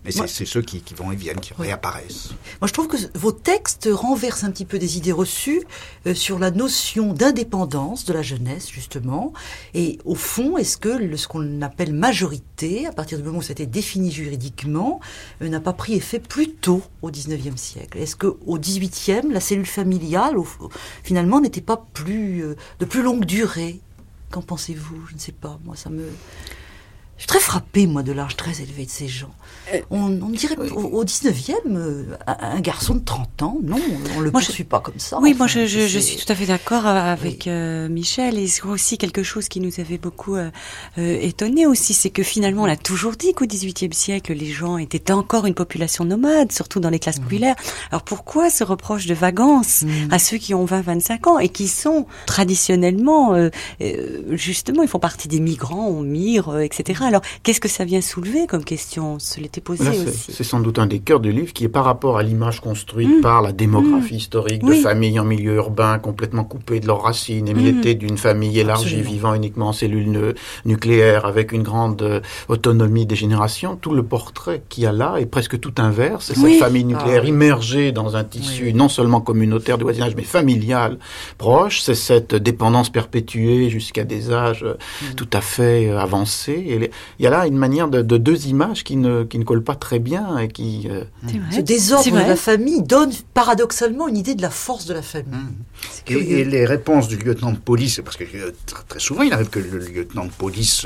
Mais 0.06 0.12
c'est 0.12 0.46
ceux 0.46 0.62
qui, 0.62 0.84
vont 0.96 1.12
et 1.12 1.16
viennent, 1.16 1.40
qui 1.40 1.54
réapparaissent. 1.54 2.30
Moi 2.62 2.68
je 2.68 2.74
trouve 2.74 2.88
que 2.88 2.98
vos 3.18 3.32
textes 3.32 3.90
renversent 3.92 4.44
un 4.44 4.52
petit 4.52 4.66
peu 4.66 4.80
des 4.80 4.98
idées 4.98 5.12
reçues 5.12 5.64
euh, 6.06 6.14
sur 6.14 6.40
la 6.40 6.52
notion 6.52 7.14
d'indépendance 7.14 8.06
de 8.06 8.14
la 8.14 8.22
jeunesse 8.22 8.70
justement. 8.70 9.34
Et 9.74 10.00
au 10.06 10.16
fond, 10.16 10.58
est-ce 10.58 10.78
que 10.78 11.16
ce 11.16 11.28
qu'on 11.28 11.62
appelle 11.62 11.94
majorité, 11.94 12.86
à 12.86 12.92
partir 12.92 13.18
du 13.18 13.24
moment 13.24 13.40
où 13.40 13.42
ça 13.42 13.52
a 13.52 13.54
été 13.54 13.66
défini 13.66 14.12
juridiquement, 14.12 15.00
euh, 15.42 15.50
n'a 15.50 15.60
pas 15.60 15.74
pris 15.74 15.94
effet 15.94 16.20
plus 16.20 16.52
tôt 16.52 16.82
au 17.02 17.10
XIXe 17.10 17.60
siècle? 17.60 17.98
Est-ce 17.98 18.16
qu'au 18.16 18.58
XVIIIe, 18.58 19.32
la 19.32 19.40
cellule 19.40 19.66
familiale, 19.66 20.36
finalement, 21.04 21.42
n'était 21.42 21.62
pas 21.62 21.86
plus 21.94 22.44
euh, 22.44 22.56
de 22.80 22.86
plus 22.86 23.02
longue 23.02 23.26
durée? 23.26 23.80
Qu'en 24.30 24.42
pensez-vous? 24.42 25.08
Je 25.08 25.16
ne 25.16 25.20
sais 25.20 25.32
pas. 25.32 25.60
Moi, 25.64 25.76
ça 25.76 25.90
me. 25.90 26.08
Je 27.18 27.24
suis 27.24 27.28
très 27.28 27.40
frappé, 27.40 27.88
moi, 27.88 28.04
de 28.04 28.12
l'âge 28.12 28.38
très 28.38 28.62
élevé 28.62 28.86
de 28.86 28.90
ces 28.90 29.08
gens. 29.08 29.34
Euh, 29.74 29.82
on, 29.92 30.10
dirait 30.30 30.58
au, 30.58 31.04
19e, 31.04 31.54
euh, 31.68 32.04
un 32.28 32.60
garçon 32.60 32.96
de 32.96 33.04
30 33.04 33.44
ans, 33.44 33.58
non, 33.64 33.80
on 34.16 34.20
le 34.20 34.32
poursuit 34.32 34.64
pas 34.64 34.80
comme 34.80 34.98
ça. 35.00 35.20
Oui, 35.22 35.34
moi 35.34 35.48
je, 35.48 35.66
je, 35.66 36.00
suis 36.00 36.18
tout 36.18 36.32
à 36.32 36.36
fait 36.36 36.46
d'accord 36.46 36.86
avec 36.86 37.48
euh, 37.48 37.88
Michel. 37.90 38.38
Et 38.38 38.48
c'est 38.48 38.64
aussi 38.64 38.98
quelque 38.98 39.24
chose 39.24 39.48
qui 39.48 39.60
nous 39.60 39.80
avait 39.80 39.98
beaucoup 39.98 40.36
euh, 40.36 40.50
étonné 40.98 41.68
aussi, 41.68 41.94
c'est 41.94 42.10
que 42.10 42.24
finalement 42.24 42.64
on 42.64 42.70
a 42.70 42.76
toujours 42.76 43.14
dit 43.14 43.34
qu'au 43.34 43.46
18e 43.46 43.94
siècle, 43.94 44.34
les 44.34 44.52
gens 44.52 44.78
étaient 44.78 45.12
encore 45.12 45.46
une 45.46 45.54
population 45.54 46.06
nomade, 46.06 46.52
surtout 46.52 46.80
dans 46.80 46.90
les 46.90 47.00
classes 47.00 47.20
populaires. 47.20 47.56
Alors 47.92 48.04
pourquoi 48.04 48.50
ce 48.50 48.64
reproche 48.64 49.06
de 49.06 49.14
vagance 49.14 49.84
mm. 49.84 50.12
à 50.12 50.20
ceux 50.20 50.38
qui 50.38 50.54
ont 50.54 50.66
20-25 50.66 51.30
ans 51.30 51.40
et 51.40 51.50
qui 51.50 51.68
sont 51.68 52.08
traditionnellement, 52.26 53.36
justement, 54.32 54.84
ils 54.84 54.90
font 54.90 55.00
partie 55.00 55.28
des 55.28 55.40
migrants, 55.40 55.88
on 55.88 56.02
migre, 56.02 56.60
etc. 56.60 57.04
Alors, 57.06 57.22
qu'est-ce 57.44 57.60
que 57.60 57.68
ça 57.68 57.86
vient 57.86 58.02
soulever 58.02 58.48
comme 58.48 58.64
question 58.64 59.16
On 59.16 59.20
se 59.40 59.44
l'était 59.44 59.62
posé 59.62 59.88
aussi. 59.88 60.32
C'est 60.32 60.44
sans 60.44 60.60
doute 60.60 60.80
un 60.80 60.86
des 60.86 61.00
cœurs 61.00 61.20
du 61.20 61.32
livre 61.32 61.54
qui 61.54 61.64
est 61.64 61.70
par 61.70 61.86
rapport 61.86 62.18
à 62.18 62.24
l'image 62.24 62.60
construite 62.60 63.20
mmh. 63.20 63.22
par 63.22 63.42
la 63.42 63.52
démographie 63.52 64.16
mmh. 64.16 64.18
historique 64.18 64.64
de 64.64 64.74
familles 64.74 65.20
en 65.20 65.26
milieu 65.26 65.56
urbain 65.56 65.98
complètement 66.00 66.44
coupées 66.44 66.80
de 66.80 66.88
leurs 66.88 67.04
racines, 67.04 67.48
émiettées 67.48 67.96
mmh. 67.96 68.00
d'une 68.00 68.18
famille 68.18 68.60
élargie 68.60 69.02
vivant 69.02 69.34
uniquement 69.34 69.70
en 69.70 69.74
cellules 69.74 70.36
nucléaires 70.66 71.26
avec 71.26 71.52
une 71.52 71.64
grande 71.64 72.02
euh, 72.02 72.22
autonomie 72.48 73.06
des 73.06 73.16
générations. 73.16 73.76
Tout 73.76 73.94
le 73.94 74.04
portrait 74.04 74.64
qu'il 74.70 74.84
y 74.84 74.88
a 74.88 74.92
là 74.92 75.16
est 75.18 75.26
presque 75.26 75.60
tout 75.60 75.74
inverse. 75.78 76.26
C'est 76.28 76.36
cette 76.36 76.60
famille 76.60 76.86
nucléaire 76.86 77.22
ah 77.24 77.28
immergée 77.28 77.92
dans 77.92 78.16
un 78.16 78.24
tissu 78.24 78.74
non 78.74 78.90
seulement 78.90 79.22
communautaire 79.22 79.78
de 79.78 79.84
voisinage 79.84 80.16
mais 80.16 80.24
familial 80.24 80.98
proche. 81.38 81.82
C'est 81.82 81.96
cette 81.96 82.36
dépendance 82.36 82.90
perpétuée 82.90 83.70
jusqu'à 83.70 84.04
des 84.04 84.32
âges 84.32 84.64
euh, 84.64 84.76
tout 85.16 85.30
à 85.34 85.42
fait 85.42 85.88
euh, 85.90 86.00
avancés. 86.00 86.52
Et 86.52 86.92
il 87.20 87.24
y 87.24 87.28
a 87.28 87.30
là 87.30 87.48
une 87.48 87.58
manière 87.58 87.88
de, 87.88 88.02
deux 88.18 88.48
images 88.48 88.84
qui 88.84 88.98
ne, 88.98 89.24
qui 89.30 89.40
ne 89.40 89.44
collent 89.44 89.64
pas 89.64 89.76
très 89.76 90.00
bien 90.00 90.38
et 90.38 90.48
qui... 90.48 90.88
Euh, 90.90 91.04
Ce 91.52 91.62
désordre 91.62 92.12
de 92.12 92.18
la 92.18 92.36
famille 92.36 92.82
donne 92.82 93.12
paradoxalement 93.34 94.08
une 94.08 94.18
idée 94.18 94.36
de 94.36 94.42
la 94.42 94.50
force 94.50 94.86
de 94.86 94.94
la 94.94 95.02
famille. 95.02 95.40
Mmh. 96.10 96.14
Et, 96.14 96.44
les 96.44 96.66
réponses 96.66 97.08
du 97.08 97.18
lieutenant 97.18 97.52
de 97.52 97.58
police, 97.58 98.02
parce 98.04 98.18
que 98.18 98.24
euh, 98.36 98.52
très 98.88 99.00
souvent 99.00 99.24
il 99.24 99.32
arrive 99.34 99.50
que 99.50 99.60
le 99.60 99.80
lieutenant 99.80 100.26
de 100.26 100.32
police 100.32 100.86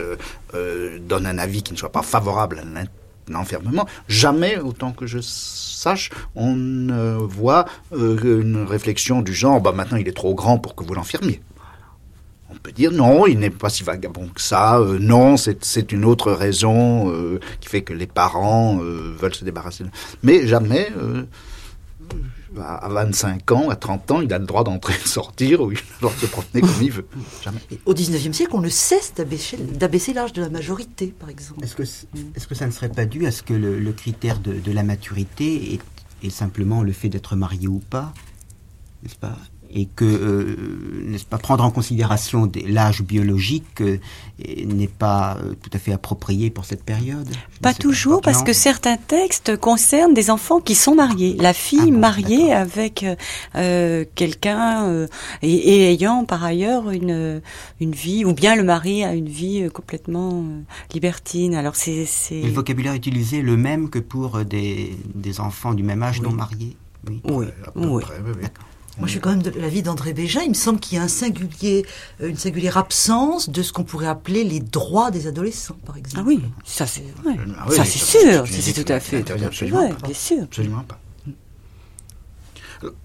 euh, 0.54 1.00
donne 1.00 1.26
un 1.26 1.38
avis 1.38 1.64
qui 1.64 1.74
ne 1.74 1.78
soit 1.78 1.91
pas 1.91 2.02
favorable 2.04 2.60
à 2.60 3.32
l'enfermement, 3.32 3.88
jamais, 4.08 4.60
autant 4.60 4.91
que 4.91 5.08
je 5.08 5.20
sache, 5.22 6.12
on 6.36 6.56
ne 6.56 7.16
voit 7.16 7.66
une 7.91 8.66
réflexion 8.68 9.22
du 9.22 9.34
genre, 9.34 9.62
bah 9.62 9.72
maintenant 9.72 9.98
il 9.98 10.08
est 10.08 10.16
trop 10.16 10.36
grand 10.36 10.60
pour 10.60 10.76
que 10.76 10.84
vous 10.84 10.94
l'enfermiez 10.94 11.41
on 12.54 12.60
peut 12.60 12.72
dire 12.72 12.91
non, 12.91 13.28
il 13.28 13.39
n'est 13.39 13.49
pas 13.49 13.70
si 13.70 13.84
vagabond 13.84 14.28
que 14.28 14.41
ça. 14.41 14.80
Euh, 14.80 14.97
non, 14.99 15.36
c'est 15.38 15.91
une 15.91 16.06
autre 16.06 16.32
raison 16.32 17.12
euh, 17.12 17.39
qui 17.60 17.70
fait 17.70 17.82
que 17.82 17.93
les 17.93 18.08
parents 18.08 18.80
euh, 18.82 19.16
veulent 19.18 19.36
se 19.36 19.45
débarrasser. 19.45 19.86
Mais 20.22 20.47
jamais, 20.47 20.89
à 22.60 22.88
25 22.89 23.51
ans, 23.51 23.70
à 23.70 23.76
30 23.76 24.12
ans, 24.12 24.22
il 24.22 24.32
a 24.34 24.39
le 24.39 24.45
droit 24.45 24.64
d'entrer 24.64 24.93
et 24.93 25.04
de 25.04 25.08
sortir, 25.08 25.62
ou 25.62 25.72
il 25.72 25.78
a 25.78 25.82
le 25.82 26.01
droit 26.01 26.14
de 26.14 26.20
se 26.20 26.26
promener 26.28 26.62
comme 26.62 26.82
il 26.82 26.91
veut. 26.91 27.08
Jamais. 27.43 27.60
au 27.86 27.93
19e 27.93 28.34
siècle, 28.34 28.51
on 28.54 28.62
ne 28.62 28.70
cesse 28.70 29.14
d'abaisser 29.16 30.14
l'âge 30.14 30.34
de 30.34 30.41
la 30.41 30.49
majorité, 30.49 31.08
par 31.08 31.30
exemple. 31.30 31.64
Est-ce 31.64 31.76
que, 31.76 31.84
est 31.84 32.47
que 32.47 32.56
ça 32.56 32.68
ne 32.68 32.72
serait 32.72 32.89
pas 32.89 33.06
dû 33.06 33.26
à 33.26 33.32
ce 33.32 33.43
que 33.43 33.54
le, 33.54 33.91
critère 33.93 34.39
de, 34.39 34.72
la 34.72 34.84
maturité 34.84 35.74
est, 35.74 35.82
est 36.26 36.30
simplement 36.30 36.84
le 36.84 36.91
fait 36.91 37.10
d'être 37.10 37.36
marié 37.36 37.68
ou 37.68 37.80
pas 37.80 38.14
n'est-ce 39.04 39.16
pas? 39.16 39.38
Et 39.74 39.88
que, 39.88 40.06
euh, 40.06 40.56
n'est-ce 41.08 41.26
pas, 41.26 41.38
prendre 41.38 41.64
en 41.64 41.72
considération 41.72 42.50
l'âge 42.68 43.02
biologique 43.02 43.82
euh, 43.82 43.98
n'est 44.66 44.88
pas 44.88 45.38
euh, 45.38 45.56
tout 45.62 45.72
à 45.74 45.80
fait 45.80 45.92
approprié 45.92 46.52
pour 46.52 46.66
cette 46.66 46.84
période 46.84 47.28
Pas 47.62 47.74
toujours, 47.74 48.22
parce 48.22 48.44
que 48.44 48.54
certains 48.54 48.98
textes 48.98 49.58
concernent 49.58 50.14
des 50.14 50.30
enfants 50.30 50.60
qui 50.60 50.76
sont 50.76 50.96
mariés. 50.96 51.36
La 51.40 51.54
fille 51.54 51.92
ah 51.94 51.98
mariée 51.98 52.54
avec 52.54 53.06
quelqu'un 54.16 55.08
et, 55.42 55.92
ayant 55.92 56.26
par 56.26 56.44
ailleurs 56.44 56.92
une, 56.92 57.42
une 57.80 57.92
vie, 57.92 58.26
ou 58.26 58.34
bien 58.34 58.56
le 58.56 58.64
mari 58.64 59.04
a 59.04 59.16
une 59.16 59.30
vie 59.30 59.68
complètement 59.74 60.46
libertine. 60.94 61.56
Alors 61.56 61.76
c'est... 61.76 62.06
Le 62.32 62.50
vocabulaire 62.50 62.94
utilisé 62.94 63.42
le 63.42 63.58
même 63.58 63.90
que 63.90 64.00
pour 64.00 64.46
des, 64.46 64.96
des 65.16 65.40
enfants 65.40 65.74
du 65.74 65.84
même 65.84 66.04
âge 66.04 66.22
non 66.22 66.32
mariés 66.32 66.76
Oui, 67.08 67.22
oui. 67.26 67.48
oui. 67.76 68.04
Moi, 69.00 69.08
je 69.08 69.12
suis 69.14 69.20
quand 69.20 69.32
même 69.32 69.41
de 69.41 69.50
l'avis 69.60 69.82
d'André 69.82 70.14
Bégin. 70.14 70.41
Il 70.44 70.50
me 70.50 70.54
semble 70.54 70.80
qu'il 70.80 70.98
y 70.98 71.02
a 71.02 71.04
un 71.04 71.08
singulier, 71.08 71.86
euh, 72.22 72.30
une 72.30 72.38
singulière 72.38 72.78
absence 72.78 73.50
de 73.50 73.64
ce 73.64 73.74
qu'on 73.74 73.84
pourrait 73.84 74.08
appeler 74.08 74.44
les 74.44 74.60
droits 74.60 75.10
des 75.10 75.26
adolescents, 75.26 75.78
par 75.86 75.98
exemple. 75.98 76.24
Ah 76.24 76.28
oui, 76.28 76.44
ça 76.64 76.86
c'est 76.86 77.04
ah 77.26 77.72
ça 77.72 77.86
c'est 77.86 78.00
sûr, 78.00 78.46
c'est 78.48 78.84
tout 78.84 78.91
à 78.91 79.00
fait, 79.00 79.30
absolument, 79.32 79.89
bien 80.04 80.14
sûr. 80.14 80.44
Absolument 80.44 80.84
pas. 80.88 81.00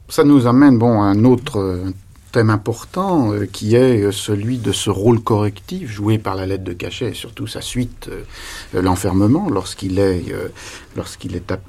Ça 0.09 0.25
nous 0.25 0.47
amène 0.47 0.79
bon, 0.79 1.01
à 1.01 1.07
un 1.07 1.25
autre 1.25 1.59
euh, 1.59 1.93
thème 2.31 2.51
important 2.51 3.33
euh, 3.33 3.47
qui 3.47 3.75
est 3.75 4.03
euh, 4.03 4.13
celui 4.13 4.59
de 4.59 4.73
ce 4.73 4.91
rôle 4.91 5.21
correctif 5.21 5.91
joué 5.91 6.19
par 6.19 6.35
la 6.35 6.47
lettre 6.47 6.65
de 6.65 6.73
cachet 6.73 7.11
et 7.11 7.15
surtout 7.15 7.47
sa 7.47 7.61
suite, 7.61 8.09
euh, 8.11 8.83
l'enfermement, 8.83 9.49
lorsqu'il 9.51 9.99
est, 9.99 10.25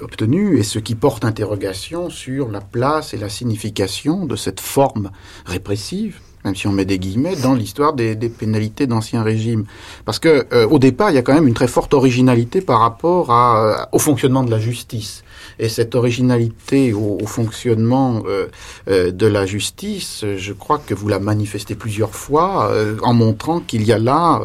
obtenu, 0.01 0.57
et 0.57 0.63
ce 0.63 0.79
qui 0.79 0.95
porte 0.95 1.25
interrogation 1.25 2.09
sur 2.09 2.49
la 2.49 2.61
place 2.61 3.13
et 3.13 3.17
la 3.17 3.29
signification 3.29 4.25
de 4.25 4.35
cette 4.35 4.59
forme 4.59 5.11
répressive 5.45 6.19
même 6.45 6.55
si 6.55 6.67
on 6.67 6.71
met 6.71 6.85
des 6.85 6.99
guillemets, 6.99 7.35
dans 7.35 7.53
l'histoire 7.53 7.91
des, 7.91 8.15
pénalités 8.15 8.87
d'Ancien 8.87 9.23
Régime. 9.23 9.65
Parce 10.05 10.19
que 10.19 10.47
au 10.67 10.79
départ, 10.79 11.11
il 11.11 11.15
y 11.15 11.17
a 11.17 11.21
quand 11.21 11.33
même 11.33 11.49
une 11.49 11.53
très 11.53 11.67
forte 11.67 11.93
originalité 11.93 12.61
par 12.61 12.79
rapport 12.79 13.29
au 13.91 13.99
fonctionnement 13.99 14.43
de 14.43 14.49
la 14.49 14.57
justice. 14.57 15.25
Et 15.59 15.67
cette 15.67 15.93
originalité 15.93 16.93
au, 16.93 17.19
fonctionnement 17.27 18.23
euh, 18.25 18.47
euh, 18.89 19.11
de 19.11 19.27
la 19.27 19.45
justice, 19.45 20.23
je 20.37 20.53
crois 20.53 20.79
que 20.79 20.93
vous 20.93 21.09
la 21.09 21.19
manifestez 21.19 21.75
plusieurs 21.75 22.15
fois 22.15 22.71
euh, 22.71 22.97
en 23.03 23.13
montrant 23.13 23.59
qu'il 23.59 23.83
y 23.83 23.91
a 23.91 23.99
là, 23.99 24.41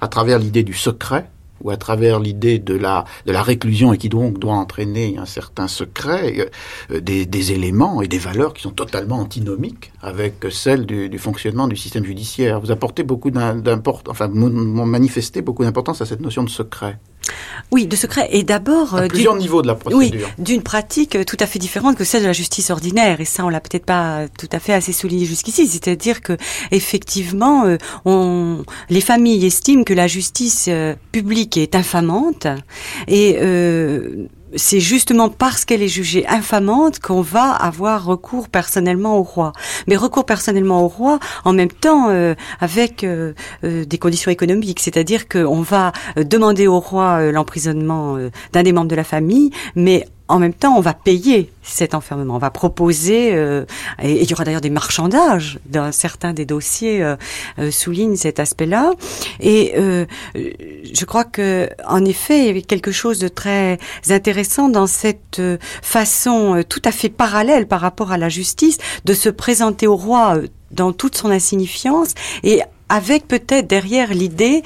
à 0.00 0.08
travers 0.08 0.38
l'idée 0.38 0.64
du 0.64 0.74
secret, 0.74 1.26
ou 1.60 1.70
à 1.70 1.76
travers 1.76 2.20
l'idée 2.20 2.58
de 2.58 2.74
la, 2.74 3.04
de 3.26 3.32
la 3.32 3.42
réclusion 3.42 3.92
et 3.92 3.98
qui 3.98 4.08
donc 4.08 4.38
doit 4.38 4.54
entraîner 4.54 5.16
un 5.18 5.26
certain 5.26 5.66
secret, 5.66 6.50
des, 6.90 7.52
éléments 7.52 8.00
et 8.00 8.06
des 8.08 8.18
valeurs 8.18 8.54
qui 8.54 8.62
sont 8.62 8.70
totalement 8.70 9.18
antinomiques 9.18 9.92
avec 10.00 10.46
celles 10.50 10.86
du, 10.86 11.08
du 11.08 11.18
fonctionnement 11.18 11.66
du 11.66 11.76
système 11.76 12.04
judiciaire. 12.04 12.60
Vous 12.60 12.70
apportez 12.70 13.02
beaucoup 13.02 13.30
d'importance, 13.30 14.12
enfin, 14.12 14.28
manifestez 14.28 15.42
beaucoup 15.42 15.64
d'importance 15.64 16.00
à 16.00 16.06
cette 16.06 16.20
notion 16.20 16.44
de 16.44 16.50
secret. 16.50 16.98
Oui, 17.72 17.86
de 17.86 17.96
secret. 17.96 18.28
Et 18.30 18.42
d'abord, 18.42 18.94
À 18.94 19.02
euh, 19.02 19.08
plusieurs 19.08 19.34
d'une- 19.34 19.42
niveaux 19.42 19.62
de 19.62 19.66
la 19.68 19.74
oui, 19.74 20.08
procédure. 20.10 20.28
d'une 20.38 20.62
pratique 20.62 21.16
euh, 21.16 21.24
tout 21.24 21.36
à 21.40 21.46
fait 21.46 21.58
différente 21.58 21.96
que 21.96 22.04
celle 22.04 22.22
de 22.22 22.26
la 22.26 22.32
justice 22.32 22.70
ordinaire. 22.70 23.20
Et 23.20 23.24
ça, 23.24 23.44
on 23.44 23.48
l'a 23.48 23.60
peut-être 23.60 23.84
pas 23.86 24.26
tout 24.38 24.48
à 24.52 24.58
fait 24.58 24.72
assez 24.72 24.92
souligné 24.92 25.24
jusqu'ici. 25.26 25.66
C'est-à-dire 25.66 26.20
que, 26.22 26.36
effectivement, 26.70 27.64
euh, 27.64 27.76
on, 28.04 28.62
les 28.88 29.00
familles 29.00 29.44
estiment 29.46 29.84
que 29.84 29.94
la 29.94 30.06
justice 30.06 30.66
euh, 30.68 30.94
publique 31.12 31.56
est 31.56 31.74
infamante. 31.74 32.46
Et 33.06 33.36
euh, 33.40 34.26
c'est 34.56 34.80
justement 34.80 35.28
parce 35.28 35.64
qu'elle 35.64 35.82
est 35.82 35.88
jugée 35.88 36.26
infamante 36.26 37.00
qu'on 37.00 37.20
va 37.20 37.52
avoir 37.52 38.04
recours 38.04 38.48
personnellement 38.48 39.18
au 39.18 39.22
roi. 39.22 39.52
Mais 39.86 39.96
recours 39.96 40.24
personnellement 40.24 40.82
au 40.82 40.88
roi, 40.88 41.18
en 41.44 41.52
même 41.52 41.70
temps, 41.70 42.08
euh, 42.08 42.34
avec 42.60 43.04
euh, 43.04 43.34
euh, 43.64 43.84
des 43.84 43.98
conditions 43.98 44.30
économiques. 44.30 44.80
C'est-à-dire 44.80 45.28
qu'on 45.28 45.60
va 45.60 45.92
demander 46.16 46.66
au 46.66 46.80
roi 46.80 47.30
l'emprisonnement 47.32 48.16
d'un 48.52 48.62
des 48.62 48.72
membres 48.72 48.88
de 48.88 48.96
la 48.96 49.04
famille, 49.04 49.50
mais 49.74 50.06
en 50.28 50.38
même 50.38 50.52
temps, 50.52 50.76
on 50.76 50.80
va 50.80 50.94
payer 50.94 51.50
cet 51.62 51.94
enfermement. 51.94 52.36
On 52.36 52.38
va 52.38 52.50
proposer, 52.50 53.34
euh, 53.34 53.64
et, 54.02 54.22
il 54.22 54.30
y 54.30 54.34
aura 54.34 54.44
d'ailleurs 54.44 54.60
des 54.60 54.70
marchandages. 54.70 55.58
Dans 55.66 55.90
certains 55.92 56.32
des 56.34 56.44
dossiers 56.44 57.02
euh, 57.02 57.16
euh, 57.58 57.70
soulignent 57.70 58.16
cet 58.16 58.38
aspect-là. 58.38 58.92
Et 59.40 59.72
euh, 59.76 60.04
je 60.34 61.04
crois 61.06 61.24
que, 61.24 61.68
en 61.86 62.04
effet, 62.04 62.40
il 62.40 62.46
y 62.46 62.50
avait 62.50 62.62
quelque 62.62 62.92
chose 62.92 63.18
de 63.18 63.28
très 63.28 63.78
intéressant 64.10 64.68
dans 64.68 64.86
cette 64.86 65.38
euh, 65.38 65.56
façon 65.82 66.62
tout 66.68 66.82
à 66.84 66.92
fait 66.92 67.08
parallèle 67.08 67.66
par 67.66 67.80
rapport 67.80 68.12
à 68.12 68.18
la 68.18 68.28
justice 68.28 68.78
de 69.04 69.14
se 69.14 69.28
présenter 69.28 69.86
au 69.86 69.96
roi 69.96 70.36
dans 70.70 70.92
toute 70.92 71.16
son 71.16 71.30
insignifiance 71.30 72.14
et 72.42 72.60
avec 72.88 73.26
peut-être 73.26 73.66
derrière 73.66 74.12
l'idée 74.12 74.62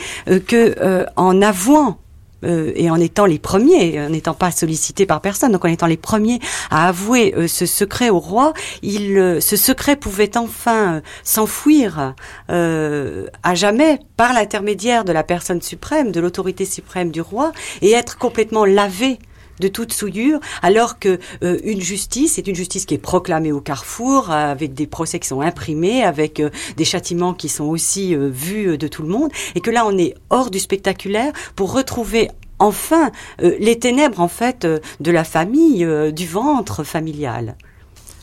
que 0.47 1.07
en 1.17 1.43
avouant 1.43 1.99
euh, 2.45 2.73
et 2.75 2.91
en 2.91 2.97
étant 2.97 3.27
les 3.27 3.39
premiers, 3.39 4.01
en 4.01 4.11
n'étant 4.11 4.35
pas 4.35 4.51
sollicités 4.51 5.07
par 5.07 5.21
personne, 5.21 5.53
donc 5.53 5.65
en 5.65 5.69
étant 5.69 5.87
les 5.87 5.97
premiers 5.97 6.41
à 6.71 6.89
avouer 6.89 7.35
euh, 7.37 7.47
ce 7.49 7.67
secret 7.67 8.11
au 8.11 8.19
roi, 8.19 8.53
il, 8.83 9.19
euh, 9.19 9.41
ce 9.41 9.57
secret 9.57 9.97
pouvait 9.97 10.37
enfin 10.37 10.97
euh, 10.97 11.01
s'enfouir 11.25 12.15
euh, 12.51 13.27
à 13.43 13.55
jamais 13.55 14.01
par 14.17 14.33
l'intermédiaire 14.33 15.05
de 15.05 15.13
la 15.13 15.25
personne 15.25 15.63
suprême, 15.63 16.13
de 16.13 16.21
l'autorité 16.21 16.65
suprême 16.65 17.11
du 17.11 17.21
roi, 17.21 17.53
et 17.81 17.93
être 17.93 18.19
complètement 18.19 18.65
lavé 18.65 19.19
de 19.61 19.69
toute 19.69 19.93
souillure, 19.93 20.41
alors 20.63 20.99
que 20.99 21.19
euh, 21.43 21.59
une 21.65 21.81
justice 21.81 22.39
est 22.39 22.47
une 22.47 22.55
justice 22.55 22.87
qui 22.87 22.95
est 22.95 22.99
proclamée 22.99 23.53
au 23.53 23.61
carrefour, 23.61 24.31
avec 24.31 24.75
des 24.75 24.87
procès 24.87 25.19
qui 25.19 25.29
sont 25.29 25.41
imprimés, 25.41 26.03
avec 26.03 26.41
euh, 26.41 26.51
des 26.77 26.85
châtiments 26.85 27.35
qui 27.35 27.49
sont 27.49 27.65
aussi 27.65 28.15
euh, 28.15 28.29
vus 28.29 28.71
euh, 28.71 28.79
de 28.79 28.89
tout 28.89 29.03
le 29.03 29.09
monde, 29.09 29.31
et 29.55 29.61
que 29.61 29.71
là 29.71 29.87
on 29.87 29.97
est 29.99 30.15
hors 30.31 30.51
du 30.51 30.59
spectaculaire 30.59 31.33
pour 31.57 31.73
retrouver 31.73 32.31
enfin 32.59 33.11
euh, 33.43 33.57
les 33.59 33.79
ténèbres 33.79 34.21
en 34.21 34.29
fait 34.29 34.65
euh, 34.65 34.79
de 35.01 35.11
la 35.11 35.25
famille, 35.25 35.85
euh, 35.85 36.11
du 36.13 36.27
ventre 36.27 36.85
familial. 36.85 37.57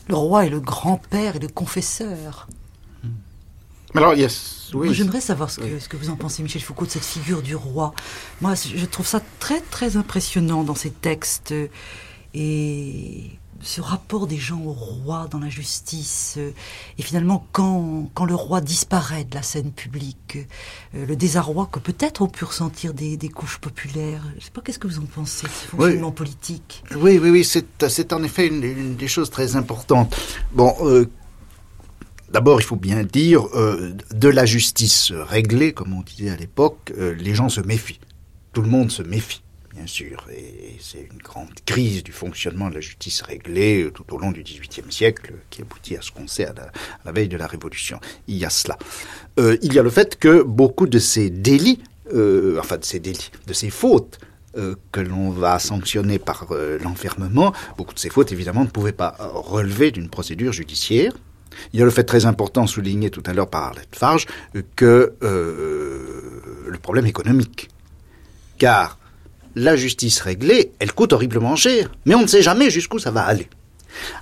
Le 0.08 0.16
roi 0.16 0.46
est 0.46 0.50
le 0.50 0.60
grand-père 0.60 1.36
et 1.36 1.38
le 1.38 1.48
confesseur. 1.48 2.48
Alors, 3.94 4.14
yes, 4.14 4.59
oui. 4.74 4.94
J'aimerais 4.94 5.20
savoir 5.20 5.50
ce 5.50 5.60
que, 5.60 5.78
ce 5.78 5.88
que 5.88 5.96
vous 5.96 6.10
en 6.10 6.16
pensez, 6.16 6.42
Michel 6.42 6.62
Foucault, 6.62 6.86
de 6.86 6.90
cette 6.90 7.04
figure 7.04 7.42
du 7.42 7.54
roi. 7.56 7.94
Moi, 8.40 8.54
je 8.54 8.86
trouve 8.86 9.06
ça 9.06 9.20
très, 9.38 9.60
très 9.60 9.96
impressionnant 9.96 10.64
dans 10.64 10.74
ces 10.74 10.90
textes. 10.90 11.52
euh, 11.52 11.68
Et 12.34 13.30
ce 13.62 13.82
rapport 13.82 14.26
des 14.26 14.38
gens 14.38 14.62
au 14.62 14.72
roi 14.72 15.28
dans 15.30 15.38
la 15.38 15.50
justice. 15.50 16.36
euh, 16.38 16.52
Et 16.98 17.02
finalement, 17.02 17.46
quand, 17.52 18.08
quand 18.14 18.24
le 18.24 18.34
roi 18.34 18.60
disparaît 18.62 19.24
de 19.24 19.34
la 19.34 19.42
scène 19.42 19.72
publique, 19.72 20.38
euh, 20.94 21.04
le 21.04 21.14
désarroi 21.16 21.68
que 21.70 21.78
peut-être 21.78 22.22
ont 22.22 22.28
pu 22.28 22.44
ressentir 22.44 22.94
des, 22.94 23.16
des 23.18 23.28
couches 23.28 23.58
populaires. 23.58 24.24
Je 24.38 24.44
sais 24.46 24.50
pas, 24.50 24.62
qu'est-ce 24.62 24.78
que 24.78 24.86
vous 24.86 24.98
en 24.98 25.04
pensez 25.06 25.46
ce 25.46 25.66
fonctionnement 25.76 26.12
politique? 26.12 26.82
Oui, 26.96 27.18
oui, 27.18 27.28
oui, 27.30 27.44
c'est 27.44 27.66
c'est 27.88 28.12
en 28.14 28.22
effet 28.22 28.46
une, 28.46 28.62
une 28.64 28.94
des 28.96 29.08
choses 29.08 29.28
très 29.28 29.56
importantes. 29.56 30.16
Bon, 30.52 30.74
euh, 30.80 31.10
d'abord, 32.30 32.60
il 32.60 32.64
faut 32.64 32.76
bien 32.76 33.02
dire, 33.02 33.46
euh, 33.54 33.92
de 34.14 34.28
la 34.28 34.46
justice 34.46 35.12
réglée, 35.12 35.72
comme 35.72 35.92
on 35.92 36.02
disait 36.02 36.30
à 36.30 36.36
l'époque, 36.36 36.92
euh, 36.96 37.14
les 37.14 37.34
gens 37.34 37.48
se 37.48 37.60
méfient. 37.60 38.00
Tout 38.52 38.62
le 38.62 38.68
monde 38.68 38.90
se 38.90 39.02
méfie, 39.02 39.42
bien 39.74 39.86
sûr. 39.86 40.26
Et 40.32 40.76
c'est 40.80 41.08
une 41.12 41.18
grande 41.18 41.50
crise 41.66 42.02
du 42.02 42.12
fonctionnement 42.12 42.70
de 42.70 42.74
la 42.74 42.80
justice 42.80 43.22
réglée 43.22 43.82
euh, 43.82 43.90
tout 43.90 44.04
au 44.14 44.18
long 44.18 44.30
du 44.30 44.42
XVIIIe 44.42 44.90
siècle 44.90 45.34
qui 45.50 45.62
aboutit 45.62 45.96
à 45.96 46.02
ce 46.02 46.10
qu'on 46.10 46.26
sait 46.26 46.46
à 46.46 46.54
la, 47.04 47.12
veille 47.12 47.28
de 47.28 47.36
la 47.36 47.46
Révolution. 47.46 48.00
Il 48.28 48.36
y 48.36 48.44
a 48.44 48.50
cela. 48.50 48.78
Il 49.38 49.72
y 49.72 49.78
a 49.78 49.82
le 49.82 49.90
fait 49.90 50.18
que 50.18 50.42
beaucoup 50.42 50.86
de 50.86 50.98
ces 50.98 51.30
délits, 51.30 51.80
enfin 52.58 52.76
de 52.76 52.84
ces 52.84 53.00
délits, 53.00 53.30
de 53.46 53.52
ces 53.54 53.70
fautes, 53.70 54.18
que 54.52 55.00
l'on 55.00 55.30
va 55.30 55.58
sanctionner 55.58 56.18
par 56.18 56.48
l'enfermement, 56.82 57.54
beaucoup 57.78 57.94
de 57.94 57.98
ces 57.98 58.10
fautes, 58.10 58.32
évidemment, 58.32 58.64
ne 58.64 58.68
pouvaient 58.68 58.92
pas 58.92 59.16
relever 59.18 59.92
d'une 59.92 60.10
procédure 60.10 60.52
judiciaire. 60.52 61.14
Il 61.72 61.80
y 61.80 61.82
a 61.82 61.84
le 61.84 61.90
fait 61.90 62.04
très 62.04 62.26
important 62.26 62.66
souligné 62.66 63.10
tout 63.10 63.22
à 63.26 63.32
l'heure 63.32 63.48
par 63.48 63.64
Arlette 63.64 63.94
Farge 63.94 64.26
que 64.76 65.14
euh, 65.22 66.40
le 66.66 66.78
problème 66.78 67.06
économique. 67.06 67.68
Car 68.58 68.98
la 69.54 69.76
justice 69.76 70.20
réglée, 70.20 70.72
elle 70.78 70.92
coûte 70.92 71.12
horriblement 71.12 71.56
cher, 71.56 71.90
mais 72.04 72.14
on 72.14 72.22
ne 72.22 72.26
sait 72.26 72.42
jamais 72.42 72.70
jusqu'où 72.70 72.98
ça 72.98 73.10
va 73.10 73.22
aller. 73.22 73.48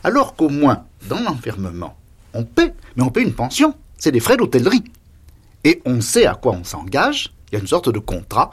Alors 0.05 0.37
qu'au 0.37 0.49
moins, 0.49 0.85
dans 1.09 1.21
l'enfermement, 1.21 1.97
on 2.35 2.45
paie, 2.45 2.73
mais 2.97 3.03
on 3.03 3.11
paie 3.11 3.23
une 3.23 3.35
pension. 3.35 3.75
C'est 3.99 4.13
des 4.13 4.21
frais 4.21 4.37
d'hôtellerie. 4.37 4.85
Et 5.65 5.83
on 5.85 6.01
sait 6.01 6.27
à 6.27 6.35
quoi 6.35 6.53
on 6.53 6.65
s'engage. 6.65 7.35
Il 7.51 7.55
y 7.55 7.59
a 7.59 7.61
une 7.61 7.67
sorte 7.67 7.91
de 7.91 7.99
contrat 7.99 8.51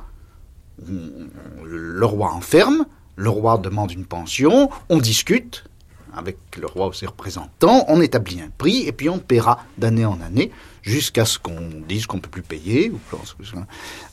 le 0.84 2.05
roi 2.05 2.32
enferme, 2.34 2.86
le 3.15 3.30
roi 3.30 3.57
demande 3.57 3.91
une 3.91 4.05
pension, 4.05 4.69
on 4.89 4.97
discute 4.97 5.65
avec 6.16 6.38
le 6.59 6.68
roi 6.68 6.88
ou 6.88 6.93
ses 6.93 7.05
représentants, 7.05 7.86
on 7.88 8.01
établit 8.01 8.41
un 8.41 8.49
prix 8.57 8.84
et 8.88 8.91
puis 8.91 9.09
on 9.09 9.20
paiera 9.20 9.63
d'année 9.78 10.05
en 10.05 10.20
année 10.22 10.51
jusqu'à 10.82 11.26
ce 11.26 11.39
qu'on 11.39 11.70
dise 11.88 12.05
qu'on 12.05 12.18
ne 12.18 12.22
peut 12.22 12.30
plus 12.30 12.41
payer. 12.41 12.91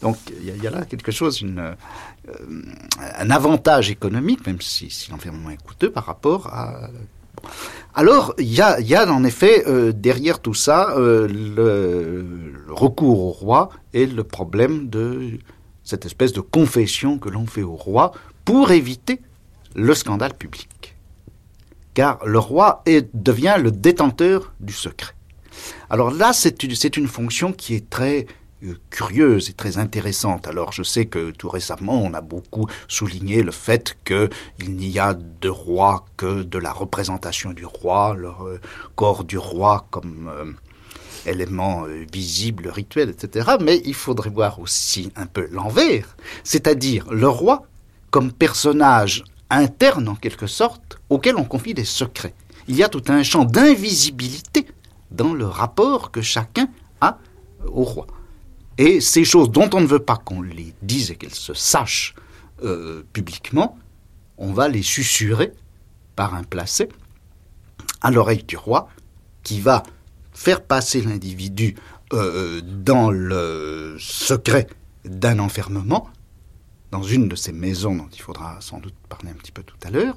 Donc 0.01 0.17
il 0.41 0.63
y, 0.63 0.67
a- 0.67 0.71
là 0.71 0.85
quelque 0.85 1.13
chose, 1.13 1.45
euh, 1.45 1.75
un 3.19 3.31
avantage 3.31 3.91
économique, 3.91 4.47
même 4.47 4.61
si, 4.61 4.91
si 4.91 5.11
est 5.13 5.63
coûteux 5.65 5.91
par 5.91 6.07
rapport 6.07 6.47
à... 6.49 6.89
Alors, 7.95 8.35
il 8.39 8.53
y 8.53 8.61
a, 8.61 9.13
en 9.13 9.25
effet 9.25 9.65
euh, 9.67 9.93
derrière 9.93 10.39
tout 10.41 10.55
ça 10.55 10.95
euh, 10.97 11.27
le 11.29 12.73
recours 12.73 13.21
au 13.21 13.31
roi 13.33 13.71
et 13.93 14.07
le 14.07 14.25
problème 14.25 14.89
de 14.89 15.39
cette 15.85 16.07
espèce 16.07 16.33
de 16.33 16.41
confession 16.41 17.19
que 17.19 17.29
l'on 17.29 17.47
fait 17.47 17.63
au 17.65 17.75
roi 17.75 18.13
pour 18.45 18.71
éviter 18.71 19.21
le 19.75 19.95
scandale 19.95 20.35
public. 20.35 20.69
Car 21.95 22.25
le 22.25 22.39
roi 22.39 22.83
devient 23.13 23.57
le 23.61 23.71
détenteur 23.71 24.53
du 24.61 24.73
secret. 24.73 25.15
Alors 25.91 26.11
là, 26.11 26.33
c'est 26.33 26.63
une, 26.63 27.07
fonction 27.07 27.53
qui 27.53 27.75
est 27.75 27.91
très 27.91 28.27
euh, 28.65 28.75
curieuse 28.91 29.51
et 29.51 29.53
très 29.53 29.77
intéressante. 29.77 30.47
Alors 30.47 30.73
je 30.73 30.83
sais 30.83 31.07
que 31.07 31.31
tout 31.31 31.51
récemment, 31.51 32.01
on 32.03 32.15
a 32.15 32.23
beaucoup 32.23 32.67
souligné 32.89 33.43
le 33.43 33.53
fait 33.53 33.97
qu'il 34.05 34.77
n'y 34.77 34.99
a 34.99 35.15
de 35.15 35.49
roi 35.49 36.07
que 36.17 36.43
de 36.43 36.59
la 36.59 36.73
représentation 36.73 37.53
du 37.53 37.67
roi, 37.67 38.15
le 38.17 38.29
euh, 38.29 38.59
corps 38.97 39.25
du 39.25 39.39
roi 39.39 39.87
comme... 39.91 40.31
euh, 40.33 40.53
élément 41.25 41.85
visible, 42.13 42.69
rituel, 42.69 43.11
etc. 43.11 43.53
Mais 43.61 43.81
il 43.85 43.95
faudrait 43.95 44.31
voir 44.31 44.59
aussi 44.59 45.13
un 45.15 45.27
peu 45.27 45.47
l'envers, 45.53 46.17
c'est-à-dire 46.43 47.07
le 47.13 47.29
roi 47.29 47.65
comme 48.11 48.33
personnage 48.33 49.23
interne 49.59 50.09
en 50.09 50.15
quelque 50.15 50.47
sorte 50.47 51.01
auquel 51.09 51.37
on 51.37 51.45
confie 51.45 51.75
des 51.75 51.85
secrets. 51.85 52.35
il 52.69 52.77
y 52.77 52.83
a 52.83 52.89
tout 52.89 53.03
un 53.09 53.23
champ 53.23 53.45
d'invisibilité 53.45 54.67
dans 55.11 55.35
le 55.35 55.47
rapport 55.47 56.11
que 56.11 56.23
chacun 56.23 56.69
a 57.01 57.19
au 57.67 57.85
roi. 57.85 58.07
Et 58.79 59.01
ces 59.01 59.25
choses 59.25 59.51
dont 59.51 59.69
on 59.75 59.81
ne 59.81 59.87
veut 59.87 59.99
pas 59.99 60.17
qu'on 60.17 60.43
les 60.43 60.75
dise 60.83 61.11
et 61.11 61.17
qu'elles 61.17 61.35
se 61.35 61.55
sachent 61.55 62.15
euh, 62.65 63.03
publiquement, 63.13 63.79
on 64.39 64.53
va 64.53 64.69
les 64.69 64.83
susurrer 64.83 65.53
par 66.17 66.35
un 66.35 66.43
placet 66.43 66.89
à 68.01 68.11
l'oreille 68.11 68.45
du 68.45 68.57
roi 68.57 68.89
qui 69.43 69.61
va 69.61 69.83
faire 70.33 70.63
passer 70.63 71.03
l'individu 71.03 71.77
euh, 72.13 72.61
dans 72.65 73.11
le 73.11 73.97
secret 73.99 74.67
d'un 75.05 75.39
enfermement 75.39 76.09
dans 76.93 77.03
une 77.03 77.27
de 77.27 77.35
ces 77.35 77.53
maisons 77.53 77.97
dont 77.97 78.09
il 78.13 78.21
faudra 78.21 78.59
sans 78.61 78.79
doute 78.79 78.95
parler 79.09 79.31
un 79.31 79.35
petit 79.35 79.51
peu 79.51 79.63
tout 79.63 79.77
à 79.83 79.91
l'heure, 79.91 80.17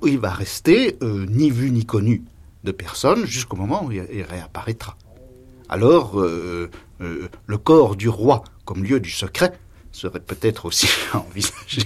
où 0.00 0.06
il 0.06 0.18
va 0.18 0.30
rester 0.30 0.96
euh, 1.02 1.26
ni 1.28 1.50
vu 1.50 1.70
ni 1.70 1.84
connu 1.84 2.22
de 2.62 2.70
personne 2.72 3.26
jusqu'au 3.26 3.56
moment 3.56 3.84
où 3.84 3.90
il, 3.90 4.22
réapparaîtra. 4.22 4.96
Alors, 5.68 6.20
euh, 6.20 6.70
le 6.98 7.58
corps 7.58 7.96
du 7.96 8.08
roi 8.08 8.44
comme 8.64 8.84
lieu 8.84 9.00
du 9.00 9.10
secret 9.10 9.52
serait 9.90 10.20
peut-être 10.20 10.66
aussi 10.66 10.88
envisagé. 11.12 11.82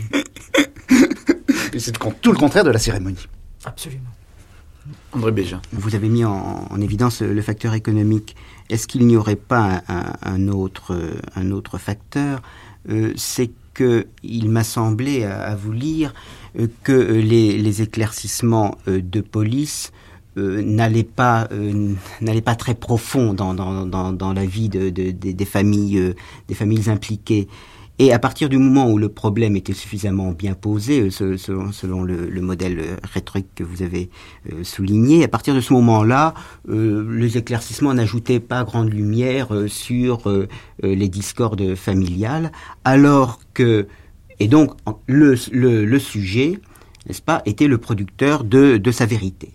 c'est 1.78 1.98
tout 2.20 2.32
le 2.32 2.38
contraire 2.38 2.64
de 2.64 2.70
la 2.70 2.78
cérémonie. 2.78 3.26
Absolument. 3.64 4.11
André 5.12 5.32
Bégin. 5.32 5.62
Vous 5.72 5.94
avez 5.94 6.11
mis 6.11 6.26
en, 6.26 6.78
évidence 6.78 7.22
le 7.22 7.40
facteur 7.40 7.72
économique. 7.72 8.36
Est-ce 8.68 8.86
qu'il 8.86 9.07
n'y 9.07 9.16
aurait 9.16 9.34
pas 9.36 9.82
un, 9.88 10.48
autre, 10.48 10.94
un 11.36 11.50
autre 11.52 11.78
facteur? 11.78 12.42
Euh, 12.90 13.14
C'est 13.16 13.50
qu'il 13.74 14.50
m'a 14.50 14.64
semblé, 14.64 15.24
à, 15.24 15.54
vous 15.54 15.72
lire, 15.72 16.14
euh, 16.58 16.66
que 16.82 16.92
les, 16.92 17.82
éclaircissements 17.82 18.76
euh, 18.88 19.00
de 19.02 19.20
police 19.20 19.92
n'allaient 20.36 21.04
pas, 21.04 21.46
très 22.58 22.74
profond 22.74 23.34
dans, 23.34 23.54
dans, 23.54 24.32
la 24.32 24.46
vie 24.46 24.68
des, 24.68 25.44
familles, 25.44 26.14
des 26.48 26.54
familles 26.54 26.90
impliquées. 26.90 27.46
Et 28.01 28.12
à 28.12 28.18
partir 28.18 28.49
du 28.49 28.59
moment 28.59 28.90
où 28.90 28.99
le 28.99 29.09
problème 29.09 29.55
était 29.55 29.72
suffisamment 29.72 30.32
bien 30.32 30.55
posé, 30.55 31.11
euh, 31.20 31.36
selon, 31.38 32.03
le, 32.03 32.40
modèle 32.40 32.80
euh, 32.80 32.97
rhétorique 33.05 33.47
que 33.55 33.62
vous 33.62 33.82
avez 33.82 34.11
euh, 34.53 34.64
souligné, 34.64 35.22
à 35.22 35.28
partir 35.28 35.55
de 35.55 35.61
ce 35.61 35.72
moment-là, 35.74 36.34
les 36.68 37.38
éclaircissements 37.38 37.95
n'ajoutaient 37.95 38.40
pas 38.40 38.64
grande 38.64 38.92
lumière 38.92 39.49
sur 39.68 40.22
les 40.82 41.09
discordes 41.09 41.74
familiales, 41.74 42.51
alors 42.84 43.40
que, 43.53 43.86
et 44.40 44.49
donc 44.49 44.72
le, 45.07 45.36
sujet, 45.99 46.61
n'est-ce 47.07 47.22
pas, 47.22 47.42
était 47.47 47.68
le 47.68 47.78
producteur 47.78 48.45
de 48.45 48.90
sa 48.90 49.07
vérité 49.07 49.53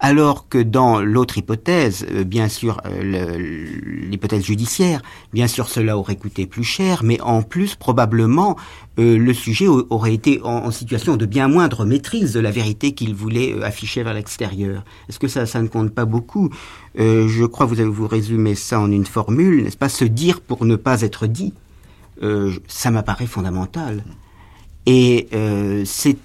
alors 0.00 0.48
que 0.48 0.58
dans 0.58 1.00
l'autre 1.00 1.38
hypothèse, 1.38 2.06
euh, 2.12 2.24
bien 2.24 2.48
sûr, 2.48 2.80
euh, 2.86 3.36
l'hypothèse 3.84 4.44
judiciaire, 4.44 5.02
bien 5.32 5.48
sûr, 5.48 5.68
cela 5.68 5.98
aurait 5.98 6.16
coûté 6.16 6.46
plus 6.46 6.62
cher, 6.62 7.02
mais 7.02 7.20
en 7.20 7.42
plus, 7.42 7.74
probablement, 7.74 8.56
euh, 8.98 9.18
le 9.18 9.34
sujet 9.34 9.66
aurait 9.66 10.14
été 10.14 10.40
en, 10.44 10.70
situation 10.70 11.16
de 11.16 11.26
bien 11.26 11.48
moindre 11.48 11.84
maîtrise 11.84 12.32
de 12.32 12.40
la 12.40 12.50
vérité 12.52 12.92
qu'il 12.92 13.14
voulait 13.14 13.60
afficher 13.62 14.02
vers 14.04 14.14
l'extérieur. 14.14 14.84
Est-ce 15.08 15.18
que 15.18 15.28
ça, 15.28 15.46
ça 15.46 15.60
ne 15.62 15.68
compte 15.68 15.92
pas 15.92 16.04
beaucoup? 16.04 16.50
Je 16.96 17.44
crois 17.44 17.66
que 17.66 17.70
vous 17.70 17.80
avez 17.80 17.88
vous 17.88 18.08
résumé 18.08 18.56
ça 18.56 18.80
en 18.80 18.90
une 18.90 19.06
formule, 19.06 19.62
n'est-ce 19.62 19.76
pas? 19.76 19.88
Se 19.88 20.04
dire 20.04 20.40
pour 20.40 20.64
ne 20.64 20.74
pas 20.74 21.02
être 21.02 21.26
dit, 21.26 21.52
ça 22.66 22.90
m'apparaît 22.90 23.26
fondamental. 23.26 24.02
Et 24.86 25.28
c'est 25.84 26.16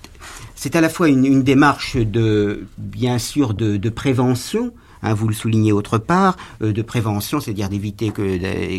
c'est 0.64 0.78
à 0.78 0.82
la 0.82 0.88
fois 0.88 1.10
une, 1.10 1.44
démarche 1.44 1.98
de, 1.98 2.68
bien 2.78 3.20
sûr, 3.20 3.54
de, 3.54 3.90
prévention, 3.90 4.72
hein, 5.02 5.14
vous 5.14 5.28
le 5.28 5.34
soulignez 5.34 5.74
autre 5.74 5.98
part, 5.98 6.38
euh, 6.62 6.72
de 6.72 6.82
prévention, 6.82 7.42
c'est-à-dire 7.42 7.68
d'éviter 7.68 8.14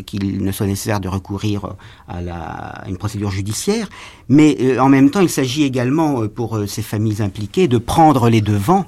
qu'il 0.06 0.42
ne 0.42 0.50
soit 0.50 0.66
nécessaire 0.66 0.98
de 0.98 1.08
recourir 1.08 1.74
à, 2.08 2.22
la, 2.22 2.84
une 2.88 2.96
procédure 2.96 3.30
judiciaire, 3.30 3.90
mais 4.30 4.56
euh, 4.62 4.78
en 4.78 4.88
même 4.88 5.10
temps, 5.10 5.20
il 5.20 5.28
s'agit 5.28 5.64
également 5.64 6.22
euh, 6.22 6.28
pour 6.28 6.58
ces 6.66 6.80
familles 6.80 7.20
impliquées 7.20 7.68
de 7.68 7.76
prendre 7.76 8.30
les 8.30 8.40
devants, 8.40 8.86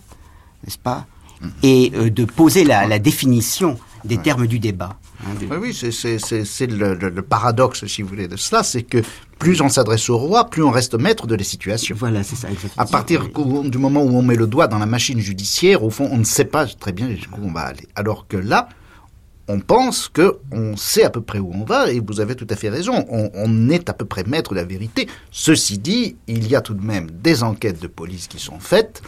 n'est-ce 0.65 0.79
pas, 0.79 1.05
mm. 1.43 1.49
et 1.65 1.91
de 1.91 2.25
poser 2.25 2.65
la, 2.65 2.99
définition 2.99 3.77
des 4.05 4.19
termes 4.19 4.47
du 4.47 4.59
débat. 4.59 4.99
Hein, 5.25 5.59
oui, 5.61 5.75
c'est 5.75 6.67
le, 6.67 7.21
paradoxe, 7.23 7.87
si 7.87 8.03
vous 8.03 8.09
voulez, 8.09 8.29
de 8.29 8.37
cela, 8.37 8.63
c'est 8.63 8.83
que 8.83 8.99
plus 9.39 9.61
on 9.61 9.69
s'adresse 9.69 10.09
au 10.11 10.19
roi, 10.19 10.49
plus 10.49 10.63
on 10.63 10.71
reste 10.71 10.95
maître 10.95 11.27
de 11.27 11.35
la 11.35 11.45
situation. 11.45 11.97
Voilà, 11.99 12.23
c'est 12.23 12.37
ça. 12.37 12.49
Exactement. 12.51 12.83
À 12.83 12.87
partir 12.87 13.29
du 13.65 13.79
moment 13.79 14.03
où 14.03 14.17
on 14.17 14.23
met 14.23 14.37
le 14.37 14.47
doigt 14.47 14.69
dans 14.69 14.79
la 14.79 14.87
machine 14.87 15.21
judiciaire, 15.21 15.83
au 15.83 15.91
fond, 15.91 16.09
on 16.11 16.19
ne 16.19 16.25
sait 16.25 16.45
pas 16.45 16.67
très 16.67 16.93
bien 16.93 17.09
jusqu'où 17.11 17.41
on 17.43 17.53
va 17.53 17.63
aller. 17.63 17.87
Alors 17.95 18.27
que 18.27 18.37
là, 18.37 18.69
on 19.49 19.61
pense 19.61 20.09
que 20.09 20.39
on 20.51 20.77
sait 20.77 21.05
à 21.05 21.11
peu 21.11 21.21
près 21.21 21.39
où 21.39 21.53
on 21.55 21.65
va, 21.65 21.91
et 21.91 22.01
vous 22.01 22.21
avez 22.21 22.35
tout 22.35 22.47
à 22.51 22.57
fait 22.57 22.69
raison. 22.69 23.05
On, 23.09 23.31
on, 23.35 23.69
est 23.69 23.89
à 23.89 23.93
peu 23.93 24.05
près 24.05 24.25
maître 24.25 24.51
de 24.51 24.57
la 24.57 24.65
vérité. 24.65 25.09
Ceci 25.31 25.79
dit, 25.79 26.17
il 26.27 26.49
y 26.49 26.57
a 26.57 26.61
tout 26.61 26.75
de 26.75 26.85
même 26.85 27.11
des 27.11 27.43
enquêtes 27.43 27.81
de 27.81 27.87
police 27.87 28.27
qui 28.27 28.39
sont 28.39 28.59
faites. 28.59 29.03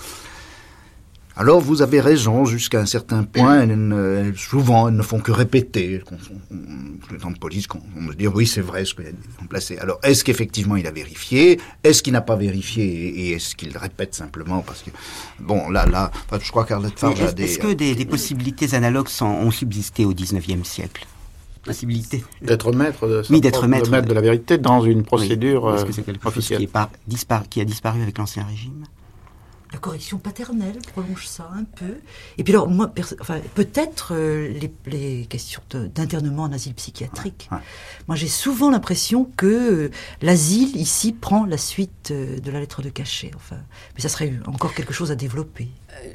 Alors 1.38 1.60
vous 1.60 1.82
avez 1.82 2.00
raison, 2.00 2.44
jusqu'à 2.44 2.80
un 2.80 2.86
certain 2.86 3.22
point, 3.22 3.64
souvent 4.36 4.88
elles 4.88 4.96
ne 4.96 5.02
font 5.02 5.20
que 5.20 5.30
répéter. 5.30 6.02
Les 7.12 7.18
temps 7.18 7.30
de 7.30 7.38
police, 7.38 7.66
on 7.96 8.00
me 8.02 8.12
dit 8.12 8.26
oui 8.26 8.44
c'est 8.44 8.60
vrai 8.60 8.84
ce 8.84 8.92
qu'il 8.92 9.06
a 9.06 9.46
placé. 9.48 9.78
Alors 9.78 10.00
est-ce 10.02 10.24
qu'effectivement 10.24 10.74
il 10.74 10.86
a 10.88 10.90
vérifié? 10.90 11.60
Est-ce 11.84 12.02
qu'il 12.02 12.14
n'a 12.14 12.22
pas 12.22 12.34
vérifié? 12.34 12.84
Et 12.84 13.30
est-ce 13.34 13.54
qu'il 13.54 13.76
répète 13.78 14.16
simplement? 14.16 14.62
Parce 14.62 14.82
que, 14.82 14.90
bon 15.38 15.70
là, 15.70 15.86
là, 15.86 16.10
je 16.42 16.50
crois 16.50 16.64
qu'Arlette 16.64 16.98
Farge 16.98 17.22
a 17.22 17.32
des... 17.32 17.44
Est-ce 17.44 17.60
que 17.60 17.72
des, 17.72 18.04
possibilités 18.04 18.74
analogues 18.74 19.08
ont 19.20 19.52
subsisté 19.52 20.04
au 20.04 20.12
19e 20.12 20.64
siècle? 20.64 21.06
Possibilité 21.62 22.24
d'être 22.42 22.72
maître 22.72 23.06
de, 23.06 23.22
oui, 23.30 23.40
d'être 23.40 23.68
maître, 23.68 23.90
de, 23.90 24.12
la 24.12 24.20
vérité 24.20 24.58
dans 24.58 24.82
une 24.82 25.04
procédure 25.04 25.72
Est-ce 25.72 25.84
que 25.84 25.92
c'est 25.92 26.02
quelque 26.02 26.32
chose 26.32 26.48
qui, 26.48 26.68
qui 27.50 27.60
a 27.60 27.64
disparu 27.64 28.02
avec 28.02 28.18
l'ancien 28.18 28.44
régime? 28.44 28.86
La 29.72 29.78
correction 29.78 30.18
paternelle 30.18 30.78
prolonge 30.92 31.26
ça 31.26 31.50
un 31.54 31.64
peu. 31.64 32.00
Et 32.38 32.44
puis 32.44 32.52
alors, 32.52 32.68
moi, 32.68 32.92
enfin, 33.20 33.40
peut-être 33.54 34.14
euh, 34.14 34.52
les, 34.86 35.26
questions 35.26 35.62
d'internement 35.72 36.44
en 36.44 36.52
asile 36.52 36.74
psychiatrique. 36.74 37.50
Moi, 38.06 38.16
j'ai 38.16 38.28
souvent 38.28 38.70
l'impression 38.70 39.30
que 39.36 39.46
euh, 39.46 39.90
l'asile, 40.22 40.76
ici, 40.76 41.12
prend 41.12 41.44
la 41.44 41.58
suite 41.58 42.10
euh, 42.10 42.38
de 42.40 42.50
la 42.50 42.60
lettre 42.60 42.82
de 42.82 42.88
cachet. 42.88 43.30
Enfin, 43.34 43.58
mais 43.94 44.00
ça 44.00 44.08
serait 44.08 44.32
encore 44.46 44.74
quelque 44.74 44.94
chose 44.94 45.10
à 45.10 45.14
développer. 45.14 45.68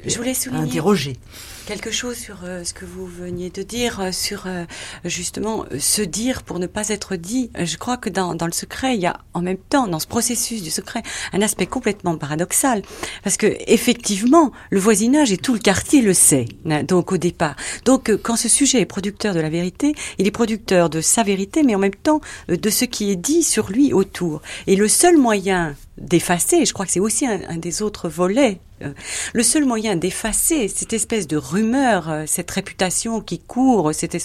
Je 0.06 0.16
voulais 0.16 0.34
souligner... 0.34 0.64
interroger 0.64 1.16
quelque 1.64 1.90
chose 1.90 2.16
sur 2.16 2.38
euh, 2.44 2.64
ce 2.64 2.74
que 2.74 2.84
vous 2.84 3.06
veniez 3.06 3.50
de 3.50 3.62
dire, 3.62 4.00
euh, 4.00 4.12
sur 4.12 4.44
euh, 4.46 4.64
justement 5.04 5.64
se 5.78 6.02
dire 6.02 6.42
pour 6.42 6.58
ne 6.58 6.66
pas 6.66 6.88
être 6.88 7.16
dit. 7.16 7.50
Je 7.58 7.76
crois 7.76 7.96
que 7.96 8.10
dans, 8.10 8.34
dans 8.34 8.46
le 8.46 8.52
secret, 8.52 8.94
il 8.94 9.00
y 9.00 9.06
a 9.06 9.18
en 9.32 9.42
même 9.42 9.56
temps, 9.56 9.88
dans 9.88 9.98
ce 9.98 10.06
processus 10.06 10.62
du 10.62 10.70
secret, 10.70 11.02
un 11.32 11.42
aspect 11.42 11.66
complètement 11.66 12.16
paradoxal. 12.16 12.82
Parce 13.22 13.36
que 13.36 13.56
effectivement, 13.66 14.52
le 14.70 14.80
voisinage 14.80 15.32
et 15.32 15.36
tout 15.36 15.54
le 15.54 15.58
quartier 15.58 16.02
le 16.02 16.14
sait, 16.14 16.46
hein, 16.68 16.82
donc 16.82 17.12
au 17.12 17.16
départ. 17.16 17.56
Donc 17.84 18.14
quand 18.22 18.36
ce 18.36 18.48
sujet 18.48 18.80
est 18.80 18.86
producteur 18.86 19.34
de 19.34 19.40
la 19.40 19.48
vérité, 19.48 19.94
il 20.18 20.26
est 20.26 20.30
producteur 20.30 20.90
de 20.90 21.00
sa 21.00 21.22
vérité, 21.22 21.62
mais 21.62 21.74
en 21.74 21.78
même 21.78 21.94
temps 21.94 22.20
de 22.48 22.70
ce 22.70 22.84
qui 22.84 23.10
est 23.10 23.16
dit 23.16 23.42
sur 23.42 23.70
lui 23.70 23.92
autour. 23.92 24.42
Et 24.66 24.76
le 24.76 24.88
seul 24.88 25.16
moyen 25.16 25.74
d'effacer, 25.98 26.64
je 26.64 26.72
crois 26.72 26.86
que 26.86 26.92
c'est 26.92 27.00
aussi 27.00 27.26
un, 27.26 27.56
des 27.56 27.82
autres 27.82 28.08
volets, 28.08 28.60
euh, 28.60 28.63
le 28.80 29.42
seul 29.42 29.64
moyen 29.64 29.96
d'effacer 29.96 30.68
cette 30.68 30.92
espèce 30.92 31.26
de 31.26 31.36
rumeur, 31.36 32.10
euh, 32.10 32.24
cette 32.26 32.50
réputation 32.50 33.20
qui 33.20 33.38
court, 33.38 33.94
cette, 33.94 34.16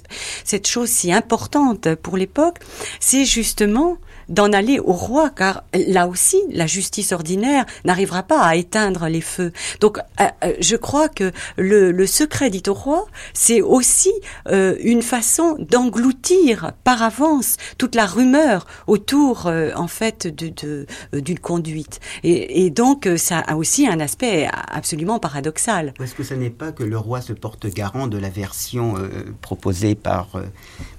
cette 0.43 0.67
chose 0.67 0.89
si 0.89 1.11
importante 1.13 1.95
pour 1.95 2.17
l'époque, 2.17 2.57
c'est 2.99 3.25
justement 3.25 3.97
d'en 4.29 4.53
aller 4.53 4.79
au 4.79 4.93
roi, 4.93 5.29
car 5.29 5.63
là 5.73 6.07
aussi, 6.07 6.37
la 6.51 6.67
justice 6.67 7.11
ordinaire 7.11 7.65
n'arrivera 7.83 8.23
pas 8.23 8.41
à 8.41 8.55
éteindre 8.55 9.07
les 9.07 9.21
feux. 9.21 9.51
Donc, 9.79 9.97
euh, 9.97 10.25
euh, 10.43 10.53
je 10.59 10.75
crois 10.75 11.09
que 11.09 11.31
le, 11.57 11.91
le, 11.91 12.07
secret 12.07 12.49
dit 12.49 12.63
au 12.67 12.73
roi, 12.73 13.05
c'est 13.33 13.61
aussi 13.61 14.11
euh, 14.47 14.75
une 14.79 15.01
façon 15.01 15.55
d'engloutir 15.59 16.71
par 16.83 17.01
avance 17.01 17.57
toute 17.77 17.95
la 17.95 18.05
rumeur 18.05 18.65
autour, 18.87 19.47
en 19.75 19.87
fait, 19.87 20.27
de, 20.27 20.85
d'une 21.13 21.39
conduite. 21.39 21.99
Et, 22.23 22.65
et, 22.65 22.69
donc, 22.69 23.09
ça 23.17 23.39
a 23.39 23.55
aussi 23.55 23.87
un 23.87 23.99
aspect 23.99 24.47
absolument 24.71 25.19
paradoxal. 25.19 25.93
Est-ce 26.01 26.13
que 26.13 26.23
ce 26.23 26.33
n'est 26.33 26.49
pas 26.49 26.71
que 26.71 26.83
le 26.83 26.97
roi 26.97 27.21
se 27.21 27.33
porte 27.33 27.67
garant 27.67 28.07
de 28.07 28.17
la 28.17 28.29
version 28.29 28.95
proposée 29.41 29.95
par, 29.95 30.29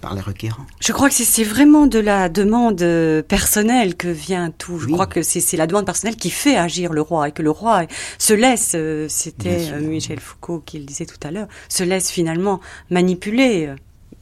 par 0.00 0.14
les 0.14 0.20
requérants? 0.20 0.66
Je 0.80 0.92
crois 0.92 1.08
que 1.08 1.14
c'est 1.14 1.44
vraiment 1.44 1.86
de 1.86 1.98
la 1.98 2.28
demande 2.28 2.82
personnel 3.22 3.97
que 3.97 4.09
vient 4.09 4.51
tout. 4.51 4.79
Je 4.79 4.87
crois 4.87 5.07
que 5.07 5.22
c'est 5.22 5.57
la 5.57 5.67
demande 5.67 5.87
personnelle 5.87 6.17
qui 6.17 6.30
fait 6.30 6.57
agir 6.57 6.92
le 6.92 7.01
roi 7.01 7.29
et 7.29 7.33
que 7.33 7.42
le 7.42 7.51
roi 7.51 7.87
se 8.18 8.33
laisse, 8.33 8.72
euh, 8.75 9.07
c'était 9.09 9.72
euh, 9.72 9.80
Michel 9.80 10.21
Foucault 10.21 10.63
qui 10.64 10.79
le 10.79 10.84
disait 10.84 11.07
tout 11.07 11.18
à 11.22 11.30
l'heure, 11.30 11.49
se 11.68 11.84
laisse 11.84 12.11
finalement 12.11 12.61
manipuler. 12.91 13.67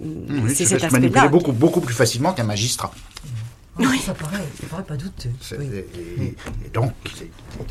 Euh, 0.00 0.48
c'est 0.48 0.66
cet 0.66 0.84
aspect-là. 0.84 1.28
beaucoup, 1.28 1.52
beaucoup 1.52 1.80
plus 1.80 1.94
facilement 1.94 2.32
qu'un 2.32 2.44
magistrat. 2.44 2.92
Oui, 3.78 3.98
ça 4.04 4.12
paraît, 4.14 4.44
ça 4.60 4.66
paraît 4.68 4.82
pas 4.82 4.96
douteux. 4.96 5.30
Oui. 5.58 5.66
Et, 5.72 6.22
et- 6.22 6.36
et 6.66 6.68
donc, 6.72 6.92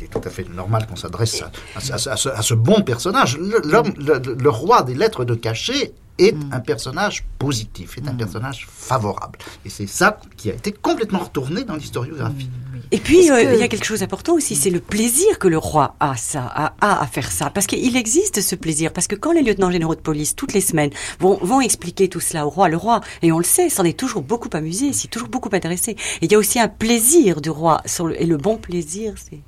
est 0.00 0.06
tout 0.10 0.20
à 0.24 0.30
fait 0.30 0.48
normal 0.48 0.86
qu'on 0.86 0.96
s'adresse 0.96 1.42
à, 1.42 1.46
à- 1.76 1.92
à- 1.92 2.12
à 2.12 2.16
ce, 2.16 2.28
à 2.30 2.42
ce 2.42 2.54
bon 2.54 2.82
personnage. 2.82 3.36
Le, 3.38 3.60
l'homme- 3.64 3.92
le- 3.98 4.18
le- 4.18 4.34
le 4.34 4.50
roi 4.50 4.82
des 4.82 4.94
lettres 4.94 5.24
de 5.24 5.34
cachet 5.34 5.92
est 6.18 6.34
un 6.50 6.60
personnage 6.60 7.24
positif, 7.38 7.96
est 7.98 8.08
un 8.08 8.14
personnage 8.14 8.66
favorable. 8.70 9.38
Et 9.64 9.68
c'est 9.70 9.86
ça 9.86 10.18
qui 10.36 10.50
a 10.50 10.54
été 10.54 10.72
complètement 10.72 11.20
retourné 11.20 11.62
dans 11.64 11.76
l'historiographie. 11.76 12.50
Et 12.90 12.98
puis, 12.98 13.30
euh, 13.30 13.42
que- 13.44 13.54
il 13.54 13.60
y 13.60 13.62
a 13.62 13.68
quelque 13.68 13.84
chose 13.84 14.00
d'important 14.00 14.34
aussi, 14.34 14.56
c'est 14.56 14.70
le 14.70 14.80
plaisir 14.80 15.38
que 15.38 15.48
le 15.48 15.58
roi 15.58 15.94
a, 16.00 16.16
ça, 16.16 16.42
a, 16.42 16.74
a 16.80 17.02
à 17.02 17.06
faire 17.06 17.30
ça. 17.30 17.50
Parce 17.50 17.66
qu'il 17.66 17.96
existe 17.96 18.40
ce 18.40 18.54
plaisir. 18.54 18.92
Parce 18.92 19.06
que 19.06 19.14
quand 19.16 19.32
les 19.32 19.42
lieutenants 19.42 19.70
généraux 19.70 19.94
de 19.94 20.00
police, 20.00 20.34
toutes 20.36 20.52
les 20.52 20.60
semaines, 20.60 20.90
vont, 21.20 21.38
vont 21.42 21.60
expliquer 21.60 22.08
tout 22.08 22.20
cela 22.20 22.46
au 22.46 22.50
roi, 22.50 22.68
le 22.68 22.76
roi, 22.76 23.00
et 23.22 23.32
on 23.32 23.38
le 23.38 23.44
sait, 23.44 23.68
s'en 23.68 23.84
est 23.84 23.98
toujours 23.98 24.22
beaucoup 24.22 24.50
amusé, 24.52 24.92
s'y 24.92 25.06
est 25.06 25.10
toujours 25.10 25.28
beaucoup 25.28 25.50
intéressé. 25.52 25.92
Et 25.92 26.26
il 26.26 26.32
y 26.32 26.34
a 26.34 26.38
aussi 26.38 26.58
un 26.60 26.68
plaisir 26.68 27.40
du 27.40 27.50
roi. 27.50 27.80
Sur 27.86 28.06
le, 28.06 28.20
et 28.20 28.26
le 28.26 28.36
bon 28.36 28.56
plaisir, 28.56 29.14
c'est... 29.16 29.40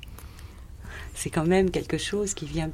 C'est 1.13 1.29
quand 1.29 1.45
même 1.45 1.69
quelque 1.69 1.99
chose 1.99 2.33
qui 2.33 2.45
vient... 2.45 2.71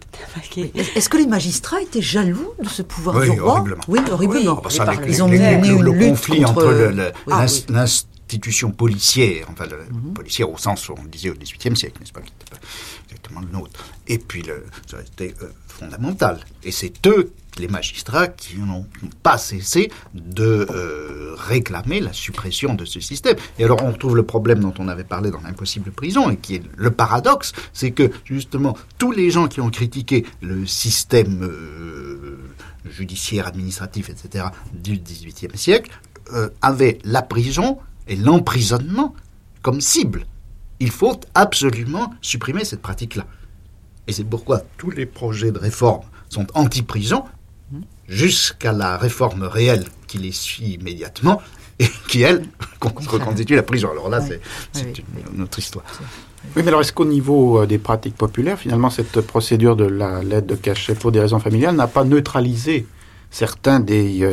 Est-ce 0.96 1.10
que 1.10 1.18
les 1.18 1.28
magistrats 1.28 1.82
étaient 1.82 2.02
jaloux 2.02 2.54
de 2.64 2.70
ce 2.70 2.82
pouvoir 2.82 3.18
Oui, 3.18 3.30
du 3.32 3.42
roi? 3.42 3.52
horriblement. 3.54 3.84
Oui, 3.90 4.00
horriblement. 4.10 4.62
Ah 4.64 4.70
ça, 4.70 4.86
par 4.86 5.02
les- 5.02 5.08
le 5.08 5.12
Ils 5.12 5.24
ont 5.24 5.28
mené 5.28 5.58
le, 5.60 5.66
une 5.68 5.82
le 5.82 5.92
lutte 5.92 6.10
conflit 6.12 6.42
contre- 6.44 6.52
entre 6.66 6.90
Oui. 7.28 7.34
l'ins- 7.74 7.86
l'institution 8.28 8.72
policière, 8.72 9.48
enfin 9.50 9.66
le 9.66 10.12
policière 10.14 10.50
au 10.52 10.58
sens 10.58 10.90
où 10.90 10.96
on 10.98 11.04
le 11.04 11.10
disait 11.10 11.30
au 11.30 11.34
XVIIIe 11.34 11.78
siècle, 11.78 12.00
n'est-ce 12.02 12.12
pas, 12.12 12.20
qui 12.20 12.32
n'était 12.32 12.52
pas 12.52 12.58
exactement 13.06 13.40
le 13.40 13.48
nôtre, 13.48 13.86
et 14.08 14.18
puis 14.18 14.42
le, 14.42 14.66
ça 14.86 14.98
a 14.98 15.02
été 15.02 15.34
euh, 15.42 15.48
fondamental. 15.68 16.42
Et 16.64 16.72
c'est 16.72 17.08
eux, 17.08 17.32
les 17.58 17.70
magistrats, 17.70 18.28
qui 18.28 18.58
n'ont 18.58 18.86
pas 19.24 19.38
cessé 19.38 19.90
de 20.14 20.68
euh, 20.70 21.36
réclamer 21.38 22.02
la 22.02 22.12
suppression 22.12 22.74
de 22.74 22.84
ce 22.84 23.00
système. 23.00 23.38
Et 23.60 23.64
alors 23.64 23.82
on 23.82 23.94
retrouve 23.94 24.16
le 24.18 24.24
problème 24.24 24.60
dont 24.60 24.74
on 24.78 24.90
avait 24.90 25.06
parlé 25.06 25.32
dans 25.32 25.42
l'impossible 25.42 25.92
prison, 25.92 26.30
et 26.30 26.36
qui 26.36 26.56
est 26.56 26.64
le 26.76 26.92
paradoxe, 26.92 27.54
c'est 27.72 27.92
que 27.92 28.12
justement 28.26 28.78
tous 28.98 29.14
les 29.14 29.32
gens 29.32 29.48
qui 29.48 29.62
ont 29.62 29.70
critiqué 29.70 30.26
le 30.42 30.66
système 30.66 31.44
euh, 31.44 32.40
judiciaire, 32.90 33.48
administratif, 33.48 34.10
etc., 34.10 34.48
du 34.74 34.98
XVIIIe 34.98 35.58
siècle, 35.58 35.92
euh, 36.34 36.50
avaient 36.62 37.00
la 37.06 37.22
prison 37.22 37.80
et 38.08 38.16
l'emprisonnement 38.16 39.14
comme 39.62 39.82
cible. 39.82 40.26
Il 40.80 40.92
faut 40.92 41.20
absolument 41.34 42.14
supprimer 42.22 42.64
cette 42.66 42.82
pratique-là. 42.82 43.26
Et 44.08 44.14
c'est 44.14 44.24
pourquoi 44.24 44.62
tous 44.78 44.92
les 44.92 45.06
projets 45.06 45.52
de 45.52 45.60
réforme 45.60 46.04
sont 46.30 46.48
anti-prison 46.54 47.24
jusqu'à 48.08 48.72
la 48.72 48.98
réforme 48.98 49.44
réelle 49.44 49.86
qui 50.08 50.18
les 50.18 50.32
suit 50.32 50.76
immédiatement 50.76 51.42
et 51.80 51.88
qui, 52.08 52.22
elle, 52.22 52.46
con- 52.80 52.94
reconstitue 53.08 53.56
la 53.56 53.64
prison. 53.64 53.90
Alors 53.92 54.10
là, 54.10 54.22
c'est 54.22 54.40
c'est 54.72 54.86
Oui, 54.86 55.04
une, 55.32 55.36
une 55.38 55.44
autre 55.44 55.60
histoire. 55.60 55.84
Oui, 56.56 56.62
mais 56.64 56.70
alors 56.70 56.82
est-ce 56.82 56.94
qu'au 56.94 57.06
niveau 57.06 57.62
euh, 57.62 57.66
des 57.68 57.78
pratiques 57.78 58.16
populaires, 58.16 58.58
finalement, 58.58 58.90
cette 58.90 59.20
procédure 59.22 59.76
de 59.76 59.84
la 59.86 60.24
lettre 60.24 60.48
de 60.48 60.56
cachet 60.56 60.96
pour 60.96 61.12
des 61.12 61.20
raisons 61.20 61.40
familiales 61.40 61.76
n'a 61.76 61.88
pas 61.88 62.06
neutralisé 62.06 62.88
certains 63.32 63.80
des, 63.80 64.24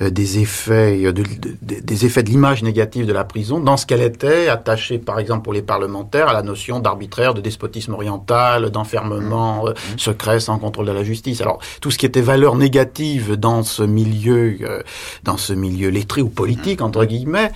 euh, 0.00 0.10
des 0.10 0.38
effets 0.38 1.04
euh, 1.04 1.12
de, 1.12 1.22
de- 1.22 1.56
de- 1.62 1.80
des 1.80 2.06
effets 2.06 2.22
de 2.22 2.28
l'image 2.30 2.62
négative 2.62 3.06
de 3.06 3.12
la 3.12 3.24
prison. 3.24 3.60
Dans 3.60 3.76
ce 3.76 3.86
qu'elle 3.86 4.02
était 4.02 4.48
attachée 4.48 4.98
par 4.98 5.18
exemple 5.18 5.42
pour 5.42 5.52
les 5.52 5.62
parlementaires 5.62 6.28
à 6.28 6.32
la 6.32 6.42
notion 6.42 6.80
d'arbitraire 6.80 7.34
de 7.34 7.40
despotisme 7.40 7.92
oriental 7.94 8.70
d'enfermement 8.70 9.68
euh, 9.68 9.72
secret 9.96 10.40
sans 10.40 10.58
contrôle 10.58 10.86
de 10.86 10.92
la 10.92 11.04
justice. 11.04 11.40
Alors 11.40 11.58
tout 11.80 11.90
ce 11.90 11.98
qui 11.98 12.06
était 12.06 12.20
valeur 12.20 12.56
négative 12.56 13.36
dans 13.36 13.62
ce 13.62 13.82
milieu 13.82 14.56
euh, 14.62 14.82
dans 15.24 15.36
ce 15.36 15.52
milieu 15.52 15.88
lettré 15.88 16.22
ou 16.22 16.28
politique 16.28 16.80
entre 16.82 17.04
guillemets 17.04 17.50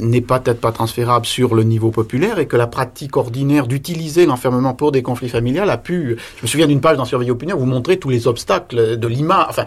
n'est 0.00 0.20
pas 0.20 0.40
peut-être 0.40 0.60
pas 0.60 0.72
transférable 0.72 1.26
sur 1.26 1.54
le 1.54 1.62
niveau 1.62 1.90
populaire 1.90 2.38
et 2.38 2.46
que 2.46 2.56
la 2.56 2.66
pratique 2.66 3.16
ordinaire 3.16 3.66
d'utiliser 3.66 4.26
l'enfermement 4.26 4.74
pour 4.74 4.92
des 4.92 5.02
conflits 5.02 5.28
familiales 5.28 5.70
a 5.70 5.78
pu 5.78 6.16
je 6.36 6.42
me 6.42 6.46
souviens 6.46 6.66
d'une 6.66 6.80
page 6.80 6.96
dans 6.96 7.04
Surveiller 7.04 7.30
opinion 7.30 7.56
vous 7.56 7.66
montrez 7.66 7.98
tous 7.98 8.08
les 8.10 8.26
obstacles 8.26 8.96
de 8.98 9.08
l'image 9.08 9.46
enfin 9.48 9.64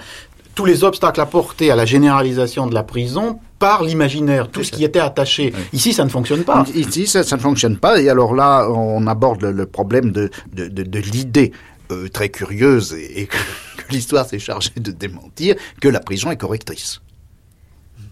tous 0.55 0.65
les 0.65 0.83
obstacles 0.83 1.21
apportés 1.21 1.71
à 1.71 1.75
la 1.75 1.85
généralisation 1.85 2.67
de 2.67 2.73
la 2.73 2.83
prison 2.83 3.39
par 3.59 3.83
l'imaginaire, 3.83 4.49
tout 4.49 4.63
ce 4.63 4.71
qui 4.71 4.83
était 4.83 4.99
attaché. 4.99 5.53
Ici, 5.71 5.93
ça 5.93 6.03
ne 6.03 6.09
fonctionne 6.09 6.43
pas. 6.43 6.65
Ici, 6.75 7.07
ça, 7.07 7.23
ça 7.23 7.37
ne 7.37 7.41
fonctionne 7.41 7.77
pas. 7.77 8.01
Et 8.01 8.09
alors 8.09 8.33
là, 8.33 8.67
on 8.69 9.05
aborde 9.07 9.41
le, 9.41 9.51
le 9.51 9.65
problème 9.65 10.11
de, 10.11 10.29
de, 10.53 10.67
de, 10.67 10.83
de 10.83 10.99
l'idée 10.99 11.51
euh, 11.91 12.07
très 12.09 12.29
curieuse 12.29 12.93
et, 12.93 13.21
et 13.21 13.27
que, 13.27 13.37
que 13.37 13.91
l'histoire 13.91 14.25
s'est 14.25 14.39
chargée 14.39 14.71
de 14.77 14.91
démentir 14.91 15.55
que 15.79 15.87
la 15.87 15.99
prison 15.99 16.31
est 16.31 16.37
correctrice. 16.37 17.01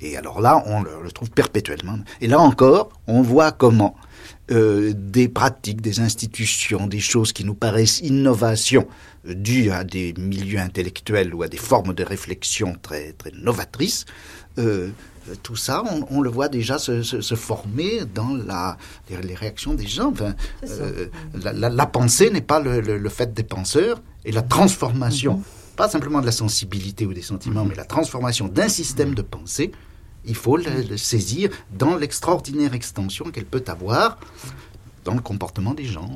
Et 0.01 0.15
alors 0.15 0.39
là, 0.39 0.63
on 0.65 0.81
le, 0.81 0.91
le 1.03 1.11
trouve 1.11 1.31
perpétuellement. 1.31 1.97
Et 2.21 2.27
là 2.27 2.39
encore, 2.39 2.89
on 3.07 3.21
voit 3.21 3.51
comment 3.51 3.95
euh, 4.51 4.93
des 4.95 5.27
pratiques, 5.29 5.81
des 5.81 5.99
institutions, 5.99 6.87
des 6.87 6.99
choses 6.99 7.31
qui 7.33 7.43
nous 7.43 7.53
paraissent 7.65 7.99
innovations 8.01 8.87
euh, 9.27 9.33
dues 9.35 9.69
à 9.71 9.83
des 9.83 10.13
milieux 10.17 10.59
intellectuels 10.59 11.33
ou 11.35 11.43
à 11.43 11.47
des 11.47 11.57
formes 11.57 11.93
de 11.93 12.03
réflexion 12.03 12.75
très, 12.81 13.13
très 13.13 13.31
novatrices, 13.31 14.05
euh, 14.57 14.89
tout 15.43 15.55
ça, 15.55 15.83
on, 15.91 16.05
on 16.09 16.21
le 16.21 16.29
voit 16.29 16.49
déjà 16.49 16.79
se, 16.79 17.03
se, 17.03 17.21
se 17.21 17.35
former 17.35 18.01
dans 18.15 18.33
la, 18.35 18.77
les, 19.09 19.21
les 19.21 19.35
réactions 19.35 19.75
des 19.75 19.85
gens. 19.85 20.11
Enfin, 20.11 20.33
euh, 20.63 21.05
la, 21.43 21.53
la, 21.53 21.69
la 21.69 21.85
pensée 21.85 22.31
n'est 22.31 22.41
pas 22.53 22.59
le, 22.59 22.81
le, 22.81 22.97
le, 22.97 23.09
fait 23.09 23.31
des 23.33 23.43
penseurs, 23.43 24.01
et 24.25 24.31
la 24.31 24.41
transformation, 24.41 25.35
mm 25.35 25.41
-hmm. 25.41 25.75
pas 25.81 25.89
simplement 25.95 26.21
de 26.21 26.25
la 26.25 26.37
sensibilité 26.43 27.05
ou 27.05 27.13
des 27.13 27.21
sentiments, 27.33 27.63
mm 27.63 27.67
-hmm. 27.67 27.77
mais 27.77 27.85
la 27.85 27.89
transformation 27.95 28.45
d'un 28.57 28.69
système 28.79 29.13
de 29.13 29.21
pensée, 29.35 29.71
il 30.25 30.35
faut 30.35 30.57
le, 30.57 30.65
le 30.89 30.97
saisir 30.97 31.49
dans 31.77 31.95
l'extraordinaire 31.95 32.73
extension 32.73 33.25
qu'elle 33.25 33.45
peut 33.45 33.63
avoir 33.67 34.17
dans 35.05 35.13
le 35.13 35.21
comportement 35.21 35.73
des 35.73 35.85
gens. 35.85 36.09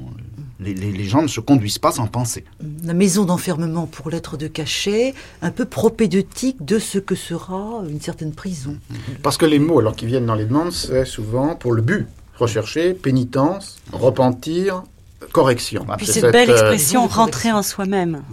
Les, 0.60 0.74
les, 0.74 0.92
les, 0.92 1.04
gens 1.06 1.22
ne 1.22 1.28
se 1.28 1.40
conduisent 1.40 1.80
pas 1.80 1.92
sans 1.94 2.08
penser. 2.08 2.46
La 2.84 2.94
maison 2.94 3.26
d'enfermement 3.26 3.88
pour 3.88 4.10
lettres 4.10 4.38
de 4.38 4.48
cachet, 4.48 5.14
un 5.42 5.52
peu 5.52 5.66
propédeutique 5.66 6.64
de 6.64 6.80
ce 6.80 7.00
que 7.00 7.16
sera 7.16 7.84
une 7.90 8.02
certaine 8.02 8.34
prison. 8.34 8.78
Parce 9.24 9.38
que 9.38 9.46
les 9.46 9.60
mots, 9.60 9.80
alors 9.80 9.96
qui 9.96 10.06
viennent 10.06 10.26
dans 10.26 10.36
les 10.36 10.46
demandes, 10.46 10.72
c'est 10.72 11.06
souvent 11.06 11.56
pour 11.56 11.74
le 11.74 11.82
but 11.82 12.08
recherché, 12.38 12.94
pénitence, 12.94 13.78
repentir, 13.92 14.84
correction. 15.32 15.86
Puis 15.98 16.06
cette, 16.06 16.16
cette 16.16 16.32
belle 16.32 16.50
expression 16.50 17.06
euh, 17.06 17.08
rentrer 17.08 17.52
en 17.52 17.64
soi-même. 17.64 18.24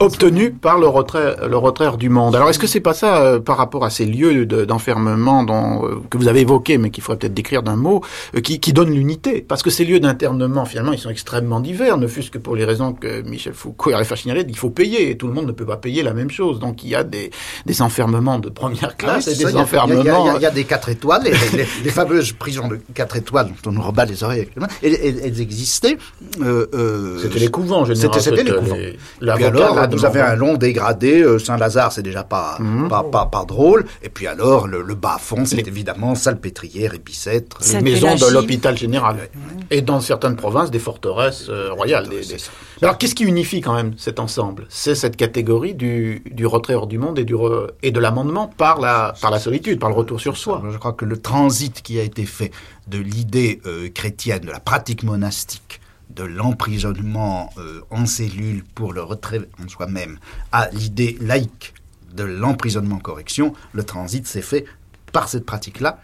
Obtenue 0.00 0.52
par 0.52 0.78
le 0.78 0.86
retrait, 0.86 1.36
le 1.48 1.56
retrait 1.56 1.80
du 1.96 2.08
monde. 2.08 2.36
Alors 2.36 2.50
est-ce 2.50 2.58
que 2.58 2.66
c'est 2.66 2.80
pas 2.80 2.94
ça 2.94 3.22
euh, 3.22 3.40
par 3.40 3.56
rapport 3.56 3.84
à 3.84 3.90
ces 3.90 4.04
lieux 4.04 4.46
d'enfermement 4.46 5.44
dont 5.44 5.86
euh, 5.86 6.02
que 6.10 6.18
vous 6.18 6.28
avez 6.28 6.40
évoqués, 6.40 6.78
mais 6.78 6.90
qu'il 6.90 7.02
faudrait 7.02 7.18
peut-être 7.18 7.34
décrire 7.34 7.62
d'un 7.62 7.76
mot, 7.76 8.02
euh, 8.34 8.40
qui, 8.40 8.60
qui 8.60 8.72
donnent 8.72 8.92
l'unité? 8.92 9.44
Parce 9.46 9.62
que 9.62 9.70
ces 9.70 9.84
lieux 9.84 10.00
d'internement, 10.00 10.64
finalement, 10.64 10.92
ils 10.92 10.98
sont 10.98 11.10
extrêmement 11.10 11.60
divers, 11.60 11.96
ne 11.96 12.06
fût-ce 12.06 12.30
que 12.30 12.38
pour 12.38 12.56
les 12.56 12.64
raisons 12.64 12.92
que 12.92 13.22
Michel 13.22 13.54
Foucault 13.54 13.90
et 13.90 13.94
Réfa 13.94 14.14
il 14.24 14.56
faut 14.56 14.70
payer, 14.70 15.10
et 15.10 15.16
tout 15.16 15.26
le 15.26 15.32
monde 15.32 15.46
ne 15.46 15.52
peut 15.52 15.64
pas 15.64 15.76
payer 15.76 16.02
la 16.02 16.12
même 16.12 16.30
chose. 16.30 16.58
Donc 16.58 16.84
il 16.84 16.90
y 16.90 16.94
a 16.94 17.04
des, 17.04 17.30
des 17.66 17.82
enfermements 17.82 18.38
de 18.38 18.48
première 18.50 18.96
classe 18.96 19.28
ah, 19.28 19.32
et 19.32 19.36
des 19.36 19.52
ça, 19.52 19.58
enfermements... 19.58 20.34
Il 20.36 20.36
y, 20.36 20.38
y, 20.38 20.42
y, 20.42 20.46
a 20.46 20.50
des 20.50 20.64
quatre 20.64 20.88
étoiles, 20.88 21.22
les, 21.24 21.30
les, 21.56 21.66
les, 21.84 21.90
fameuses 21.90 22.32
prisons 22.32 22.68
de 22.68 22.78
quatre 22.94 23.16
étoiles 23.16 23.48
dont 23.48 23.70
on 23.70 23.72
nous 23.72 23.82
rebat 23.82 24.04
les 24.04 24.22
oreilles 24.22 24.42
actuellement, 24.42 24.68
elles, 24.82 25.20
elles 25.24 25.40
existaient. 25.40 25.96
Euh, 26.42 26.66
euh, 26.74 27.18
c'était 27.20 27.38
les 27.38 27.48
couvents, 27.48 27.80
en 27.80 27.84
général. 27.84 28.20
C'était 28.20 28.42
les 28.42 28.52
couvents. 28.52 28.76
Les, 28.76 28.98
puis 29.34 29.44
alors, 29.44 29.88
vous 29.90 30.04
avez 30.04 30.20
un 30.20 30.36
long 30.36 30.54
dégradé. 30.56 31.22
Euh, 31.22 31.38
Saint-Lazare, 31.38 31.92
c'est 31.92 32.02
déjà 32.02 32.24
pas, 32.24 32.56
Mhm. 32.60 32.84
mmh. 32.84 32.88
pas, 32.88 33.02
pas, 33.04 33.26
pas, 33.26 33.44
drôle. 33.44 33.84
Et 34.02 34.08
puis 34.08 34.26
alors, 34.26 34.66
le, 34.66 34.82
le 34.82 34.94
bas-fond, 34.94 35.44
c'est 35.44 35.56
les... 35.56 35.68
évidemment 35.68 36.14
Salpêtrière 36.14 36.94
et 36.94 36.98
Bicêtre. 36.98 37.58
Les 37.72 37.80
maisons 37.80 38.14
de 38.14 38.32
l'hôpital 38.32 38.76
général. 38.76 39.16
Mmh. 39.16 39.38
Et 39.70 39.82
dans 39.82 40.00
certaines 40.00 40.36
provinces, 40.36 40.70
des 40.70 40.78
forteresses 40.78 41.46
euh, 41.48 41.72
royales. 41.72 42.08
Des, 42.08 42.20
des... 42.20 42.36
Alors, 42.82 42.96
qu'est-ce 42.98 43.14
qui 43.14 43.24
unifie 43.24 43.60
quand 43.60 43.74
même 43.74 43.94
cet 43.96 44.20
ensemble? 44.20 44.66
C'est 44.68 44.94
cette 44.94 45.16
catégorie 45.16 45.74
du, 45.74 46.22
du, 46.30 46.46
retrait 46.46 46.74
hors 46.74 46.86
du 46.86 46.98
monde 46.98 47.18
et, 47.18 47.24
du 47.24 47.34
re... 47.34 47.68
et 47.82 47.90
de 47.90 48.00
l'amendement 48.00 48.46
par 48.46 48.80
la, 48.80 49.14
par 49.20 49.30
la 49.30 49.38
solitude, 49.38 49.78
par 49.78 49.90
le 49.90 49.96
retour 49.96 50.20
sur 50.20 50.36
soi. 50.36 50.62
Je 50.70 50.78
crois 50.78 50.92
que 50.92 51.04
le 51.04 51.16
transit 51.16 51.82
qui 51.82 51.98
a 51.98 52.02
été 52.02 52.24
fait 52.24 52.50
de 52.88 52.98
l'idée 52.98 53.60
euh, 53.66 53.88
chrétienne, 53.88 54.40
de 54.40 54.50
la 54.50 54.60
pratique 54.60 55.02
monastique, 55.02 55.79
de 56.14 56.24
l'emprisonnement 56.24 57.52
euh, 57.58 57.80
en 57.90 58.06
cellule 58.06 58.64
pour 58.74 58.92
le 58.92 59.02
retrait 59.02 59.48
en 59.62 59.68
soi-même 59.68 60.18
à 60.52 60.68
l'idée 60.70 61.16
laïque 61.20 61.74
de 62.12 62.24
l'emprisonnement 62.24 62.98
correction, 62.98 63.54
le 63.72 63.84
transit 63.84 64.26
s'est 64.26 64.42
fait 64.42 64.64
par 65.12 65.28
cette 65.28 65.46
pratique-là, 65.46 66.00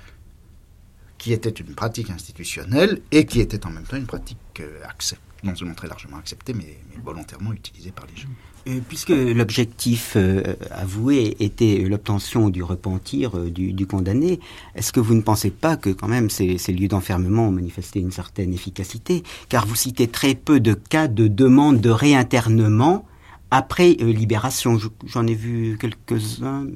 qui 1.18 1.32
était 1.32 1.50
une 1.50 1.74
pratique 1.74 2.10
institutionnelle 2.10 3.00
et 3.10 3.26
qui 3.26 3.40
était 3.40 3.66
en 3.66 3.70
même 3.70 3.84
temps 3.84 3.96
une 3.96 4.06
pratique 4.06 4.38
euh, 4.60 4.80
accès, 4.84 5.18
non 5.42 5.54
seulement 5.54 5.74
très 5.74 5.88
largement 5.88 6.18
acceptée, 6.18 6.54
mais 6.54 6.78
volontairement 7.02 7.52
utilisée 7.52 7.90
par 7.90 8.06
les 8.06 8.16
gens. 8.16 8.28
Euh, 8.68 8.80
puisque 8.88 9.10
l'objectif 9.10 10.14
euh, 10.16 10.42
avoué 10.72 11.36
était 11.38 11.78
l'obtention 11.88 12.48
du 12.48 12.64
repentir 12.64 13.38
euh, 13.38 13.50
du, 13.50 13.86
condamné, 13.86 14.40
est-ce 14.74 14.92
que 14.92 14.98
vous 14.98 15.14
ne 15.14 15.20
pensez 15.20 15.50
pas 15.50 15.76
que 15.76 15.90
quand 15.90 16.08
même 16.08 16.30
ces, 16.30 16.58
ces 16.58 16.72
lieux 16.72 16.88
d'enfermement 16.88 17.48
ont 17.48 17.52
manifesté 17.52 18.00
une 18.00 18.10
certaine 18.10 18.52
efficacité? 18.52 19.22
Car 19.48 19.66
vous 19.66 19.76
citez 19.76 20.08
très 20.08 20.34
peu 20.34 20.58
de 20.58 20.74
cas 20.74 21.06
de 21.06 21.28
demande 21.28 21.80
de 21.80 21.90
réinternement 21.90 23.06
après 23.52 23.90
libération. 23.92 24.78
J'en 25.06 25.26
ai 25.28 25.34
vu 25.34 25.78
quelques-uns. 25.80 26.66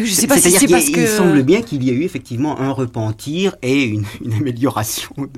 Je 0.00 0.12
sais 0.12 0.26
pas 0.26 0.36
si 0.36 0.42
C'est-à-dire 0.50 0.60
c'est 0.60 0.66
qu'il 0.66 0.74
parce 0.74 0.90
que. 0.90 1.00
il 1.00 1.08
semble 1.08 1.42
bien 1.42 1.62
qu'il 1.62 1.82
y 1.84 1.90
a 1.90 1.92
eu 1.92 2.02
effectivement 2.02 2.58
un 2.60 2.70
repentir 2.70 3.56
et 3.62 3.84
une, 3.84 4.04
une 4.24 4.34
amélioration. 4.34 5.10
de- 5.16 5.28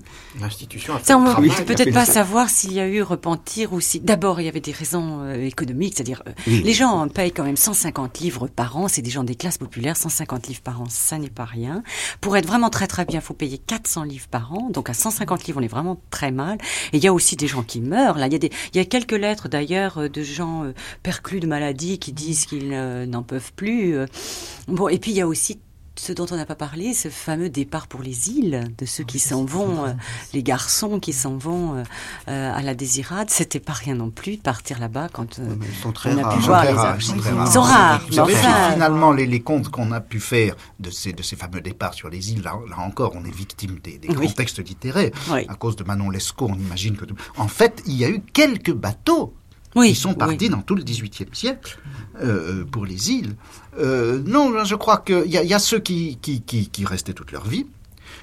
L'institution 0.40 0.94
a 0.94 0.98
fait 0.98 1.06
Ça, 1.06 1.18
on 1.18 1.40
ne 1.40 1.48
peut 1.48 1.64
peut-être 1.64 1.92
pas 1.92 2.04
savoir 2.04 2.48
s'il 2.48 2.72
y 2.72 2.80
a 2.80 2.88
eu 2.88 3.02
repentir 3.02 3.72
ou 3.72 3.80
si. 3.80 4.00
D'abord, 4.00 4.40
il 4.40 4.44
y 4.46 4.48
avait 4.48 4.60
des 4.60 4.72
raisons 4.72 5.20
euh, 5.22 5.44
économiques, 5.44 5.94
c'est-à-dire 5.96 6.22
euh, 6.26 6.32
Oui. 6.46 6.62
les 6.64 6.72
gens 6.72 7.06
payent 7.08 7.32
quand 7.32 7.44
même 7.44 7.56
150 7.56 8.20
livres 8.20 8.48
par 8.48 8.76
an. 8.76 8.88
C'est 8.88 9.02
des 9.02 9.10
gens 9.10 9.24
des 9.24 9.34
classes 9.34 9.58
populaires, 9.58 9.96
150 9.96 10.48
livres 10.48 10.60
par 10.62 10.80
an, 10.80 10.84
ça 10.88 11.18
n'est 11.18 11.30
pas 11.30 11.44
rien. 11.44 11.82
Pour 12.20 12.36
être 12.36 12.46
vraiment 12.46 12.70
très 12.70 12.86
très 12.86 13.04
bien, 13.04 13.20
faut 13.20 13.34
payer 13.34 13.58
400 13.58 14.04
livres 14.04 14.28
par 14.30 14.52
an. 14.52 14.70
Donc 14.70 14.90
à 14.90 14.94
150 14.94 15.44
livres, 15.46 15.60
on 15.60 15.64
est 15.64 15.68
vraiment 15.68 16.00
très 16.10 16.30
mal. 16.32 16.58
Et 16.92 16.96
il 16.98 17.04
y 17.04 17.08
a 17.08 17.12
aussi 17.12 17.36
des 17.36 17.46
gens 17.46 17.62
qui 17.62 17.80
meurent. 17.80 18.18
Là, 18.18 18.26
il 18.26 18.32
y 18.32 18.36
a 18.36 18.38
des, 18.38 18.50
il 18.72 18.76
y 18.76 18.80
a 18.80 18.84
quelques 18.84 19.12
lettres 19.12 19.48
d'ailleurs 19.48 19.98
euh, 19.98 20.08
de 20.08 20.22
gens 20.22 20.64
perclus 21.02 21.40
de 21.40 21.46
maladie 21.46 21.98
qui 21.98 22.12
disent 22.12 22.46
qu'ils 22.46 22.68
n'en 22.70 23.22
peuvent 23.22 23.52
plus. 23.54 23.94
Euh. 24.00 24.06
Bon, 24.68 24.88
et 24.88 24.98
puis 24.98 25.10
il 25.12 25.16
y 25.16 25.20
a 25.20 25.26
aussi 25.26 25.58
ce 25.96 26.12
dont 26.14 26.24
on 26.30 26.36
n'a 26.36 26.46
pas 26.46 26.54
parlé, 26.54 26.94
ce 26.94 27.08
fameux 27.10 27.50
départ 27.50 27.86
pour 27.86 28.00
les 28.00 28.30
îles, 28.30 28.72
de 28.78 28.86
ceux 28.86 29.04
qui 29.04 29.18
s'en 29.18 29.44
vont, 29.44 29.84
euh, 29.84 29.92
les 30.32 30.42
garçons 30.42 30.98
qui 30.98 31.12
s'en 31.12 31.36
vont 31.36 31.74
euh, 31.76 31.82
euh, 32.28 32.54
à 32.56 32.62
la 32.62 32.74
désirade, 32.74 33.28
c'était 33.28 33.60
pas 33.60 33.74
rien 33.74 33.96
non 33.96 34.08
plus 34.08 34.38
de 34.38 34.40
partir 34.40 34.78
là-bas 34.78 35.08
quand 35.12 35.38
Ils 35.38 35.82
sont 35.82 35.92
très 35.92 36.14
on 36.14 36.18
a 36.18 36.22
rares. 36.22 36.32
pu 36.36 36.40
Ils 36.40 36.46
voir 36.46 36.64
les 36.64 36.70
rares, 36.70 36.96
ils 36.96 37.02
sont 37.02 37.16
très 37.18 37.30
Ils 37.32 37.46
sont 37.52 37.60
rares, 37.60 38.00
Vous 38.00 38.06
mais 38.10 38.14
savez, 38.16 38.34
enfin, 38.36 38.72
finalement, 38.72 39.12
les, 39.12 39.26
les 39.26 39.40
comptes 39.40 39.68
qu'on 39.68 39.92
a 39.92 40.00
pu 40.00 40.20
faire 40.20 40.54
de 40.78 40.90
ces, 40.90 41.12
de 41.12 41.22
ces 41.22 41.36
fameux 41.36 41.60
départs 41.60 41.92
sur 41.92 42.08
les 42.08 42.32
îles, 42.32 42.42
là, 42.42 42.54
là 42.70 42.78
encore, 42.78 43.12
on 43.14 43.24
est 43.26 43.34
victime 43.34 43.78
des, 43.84 43.98
des 43.98 44.08
Oui. 44.08 44.14
grands 44.14 44.32
textes 44.32 44.66
littéraires. 44.66 45.10
À 45.48 45.54
cause 45.56 45.76
de 45.76 45.84
Manon 45.84 46.08
Lescaut, 46.08 46.48
on 46.48 46.54
imagine 46.58 46.96
que... 46.96 47.04
tout- 47.04 47.16
En 47.36 47.48
fait, 47.48 47.82
il 47.86 47.94
y 47.96 48.06
a 48.06 48.08
eu 48.08 48.22
quelques 48.32 48.72
bateaux 48.72 49.34
oui, 49.76 49.90
qui 49.90 49.94
sont 49.94 50.14
partis 50.14 50.36
oui. 50.46 50.48
dans 50.48 50.62
tout 50.62 50.74
le 50.74 50.82
XVIIIe 50.82 51.28
siècle 51.32 51.78
euh, 52.22 52.64
pour 52.64 52.86
les 52.86 53.12
îles. 53.12 53.36
Euh, 53.78 54.20
non, 54.26 54.64
je 54.64 54.74
crois 54.74 54.98
qu'il 54.98 55.26
y, 55.26 55.30
y 55.46 55.54
a 55.54 55.58
ceux 55.58 55.78
qui, 55.78 56.18
qui, 56.20 56.40
qui, 56.42 56.68
qui 56.68 56.84
restaient 56.84 57.12
toute 57.12 57.32
leur 57.32 57.46
vie. 57.46 57.66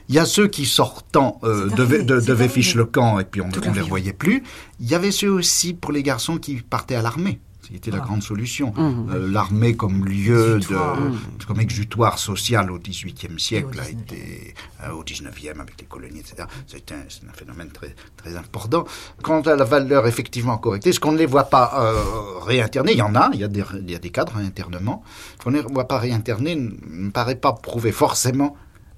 Il 0.09 0.15
y 0.15 0.19
a 0.19 0.25
ceux 0.25 0.47
qui 0.47 0.65
sortant 0.65 1.39
euh, 1.43 1.69
devaient, 1.69 2.03
de- 2.03 2.19
devaient 2.19 2.49
fiche 2.49 2.75
le 2.75 2.85
camp 2.85 3.19
et 3.19 3.23
puis 3.25 3.41
on 3.41 3.47
ne 3.47 3.53
les 3.53 3.71
vie. 3.71 3.79
revoyait 3.81 4.13
plus. 4.13 4.43
Il 4.79 4.87
y 4.89 4.95
avait 4.95 5.11
ceux 5.11 5.29
aussi 5.29 5.73
pour 5.73 5.91
les 5.91 6.03
garçons 6.03 6.37
qui 6.37 6.55
partaient 6.55 6.95
à 6.95 7.01
l'armée. 7.01 7.39
C'était 7.71 7.91
la 7.91 7.99
grande 7.99 8.23
solution. 8.23 8.73
Mhm. 8.75 9.09
Euh, 9.11 9.31
l'armée 9.31 9.75
comme 9.75 10.05
lieu 10.05 10.57
Exutoire. 10.57 10.97
de, 10.97 11.45
comme 11.45 11.59
exutoire 11.59 12.17
social 12.19 12.71
au 12.71 12.79
XVIIIe 12.79 13.39
siècle 13.39 13.77
au 13.77 13.81
a 13.81 13.83
19e. 13.83 13.99
été 13.99 14.53
euh, 14.83 14.91
au 14.91 15.03
XIXe 15.03 15.59
avec 15.59 15.79
les 15.79 15.87
colonies, 15.87 16.19
etc. 16.19 16.47
C'est 16.65 16.91
un, 16.91 17.03
phénomène 17.33 17.69
très, 17.69 17.95
très 18.15 18.35
important. 18.35 18.85
Quant 19.21 19.41
à 19.41 19.55
la 19.55 19.63
valeur 19.65 20.07
effectivement 20.07 20.57
correctée, 20.57 20.91
ce 20.91 20.99
qu'on 20.99 21.11
ne 21.11 21.17
les 21.17 21.25
voit 21.25 21.45
pas 21.45 21.73
euh, 21.75 22.39
réinternés, 22.39 22.93
il 22.93 22.97
y 22.99 23.01
en 23.01 23.15
a, 23.15 23.29
il 23.33 23.39
y 23.39 23.43
a 23.43 23.47
des, 23.47 23.63
il 23.81 23.91
y 23.91 23.95
a 23.95 23.99
des 23.99 24.09
cas 24.09 24.25
de 24.25 24.31
réinternement, 24.31 25.03
qu'on 25.43 25.51
ne 25.51 25.57
les 25.57 25.61
voit 25.61 25.87
pas 25.87 25.99
réinternés 25.99 26.55
ne 26.55 26.71
me 26.87 27.11
paraît 27.11 27.35
pas 27.35 27.53
prouver 27.53 27.91
forcément 27.91 28.55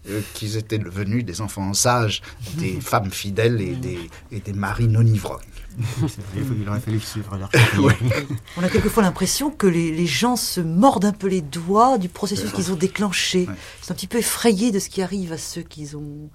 euh, 0.07 0.21
qu'ils 0.33 0.57
étaient 0.57 0.77
devenus 0.77 1.25
des 1.25 1.41
enfants 1.41 1.73
sages, 1.73 2.21
des 2.57 2.79
femmes 2.81 3.11
fidèles 3.11 3.59
et 3.61 3.75
des, 3.75 4.09
et 4.31 4.39
des 4.39 4.53
maris 4.53 4.87
non 4.87 5.05
ivrognes. 5.05 5.39
Il 6.35 6.67
aurait 6.67 6.79
fallu 6.79 6.99
suivre 6.99 7.37
leur 7.37 7.49
On 8.57 8.63
a 8.63 8.69
quelquefois 8.69 9.03
l'impression 9.03 9.49
que 9.51 9.67
les, 9.67 9.91
les 9.91 10.07
gens 10.07 10.35
se 10.35 10.61
mordent 10.61 11.05
un 11.05 11.13
peu 11.13 11.27
les 11.27 11.41
doigts 11.41 11.97
du 11.97 12.09
processus 12.09 12.51
qu'ils 12.51 12.71
ont 12.71 12.75
déclenché. 12.75 13.45
Ouais. 13.47 13.53
Ils 13.81 13.85
sont 13.85 13.91
un 13.91 13.95
petit 13.95 14.07
peu 14.07 14.17
effrayés 14.17 14.71
de 14.71 14.79
ce 14.79 14.89
qui 14.89 15.01
arrive 15.01 15.31
à 15.31 15.37
ceux 15.37 15.61
qu'ils 15.61 15.95
ont 15.95 16.29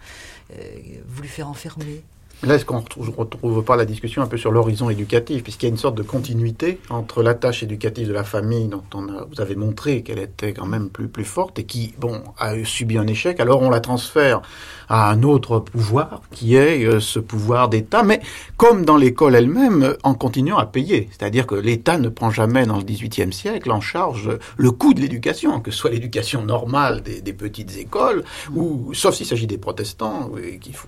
euh, 0.52 0.62
voulu 1.08 1.28
faire 1.28 1.48
enfermer. 1.48 2.02
Là, 2.42 2.56
est-ce 2.56 2.64
qu'on 2.66 2.84
ne 2.96 3.10
retrouve 3.10 3.64
pas 3.64 3.76
la 3.76 3.86
discussion 3.86 4.20
un 4.20 4.26
peu 4.26 4.36
sur 4.36 4.52
l'horizon 4.52 4.90
éducatif, 4.90 5.42
puisqu'il 5.42 5.66
y 5.66 5.68
a 5.68 5.70
une 5.70 5.78
sorte 5.78 5.94
de 5.94 6.02
continuité 6.02 6.78
entre 6.90 7.22
la 7.22 7.34
tâche 7.34 7.62
éducative 7.62 8.08
de 8.08 8.12
la 8.12 8.24
famille, 8.24 8.68
dont 8.68 9.06
vous 9.30 9.40
avez 9.40 9.56
montré 9.56 10.02
qu'elle 10.02 10.18
était 10.18 10.52
quand 10.52 10.66
même 10.66 10.90
plus, 10.90 11.08
plus 11.08 11.24
forte, 11.24 11.58
et 11.58 11.64
qui, 11.64 11.94
bon, 11.98 12.22
a 12.38 12.52
subi 12.64 12.98
un 12.98 13.06
échec, 13.06 13.40
alors 13.40 13.62
on 13.62 13.70
la 13.70 13.80
transfère 13.80 14.42
à 14.88 15.10
un 15.10 15.22
autre 15.22 15.58
pouvoir, 15.58 16.20
qui 16.30 16.56
est 16.56 16.84
euh, 16.84 17.00
ce 17.00 17.18
pouvoir 17.18 17.70
d'État, 17.70 18.02
mais 18.02 18.20
comme 18.58 18.84
dans 18.84 18.96
l'école 18.96 19.34
elle-même, 19.34 19.82
euh, 19.82 19.96
en 20.02 20.14
continuant 20.14 20.58
à 20.58 20.66
payer. 20.66 21.08
C'est-à-dire 21.10 21.46
que 21.46 21.54
l'État 21.54 21.96
ne 21.96 22.08
prend 22.08 22.30
jamais 22.30 22.66
dans 22.66 22.76
le 22.76 22.84
XVIIIe 22.84 23.32
siècle 23.32 23.70
en 23.70 23.80
charge 23.80 24.30
le 24.56 24.70
coût 24.70 24.92
de 24.92 25.00
l'éducation, 25.00 25.60
que 25.60 25.70
ce 25.70 25.78
soit 25.78 25.90
l'éducation 25.90 26.44
normale 26.44 27.02
des, 27.02 27.32
petites 27.32 27.76
écoles, 27.78 28.24
ou, 28.54 28.92
sauf 28.92 29.14
s'il 29.14 29.26
s'agit 29.26 29.46
des 29.46 29.58
protestants, 29.58 30.30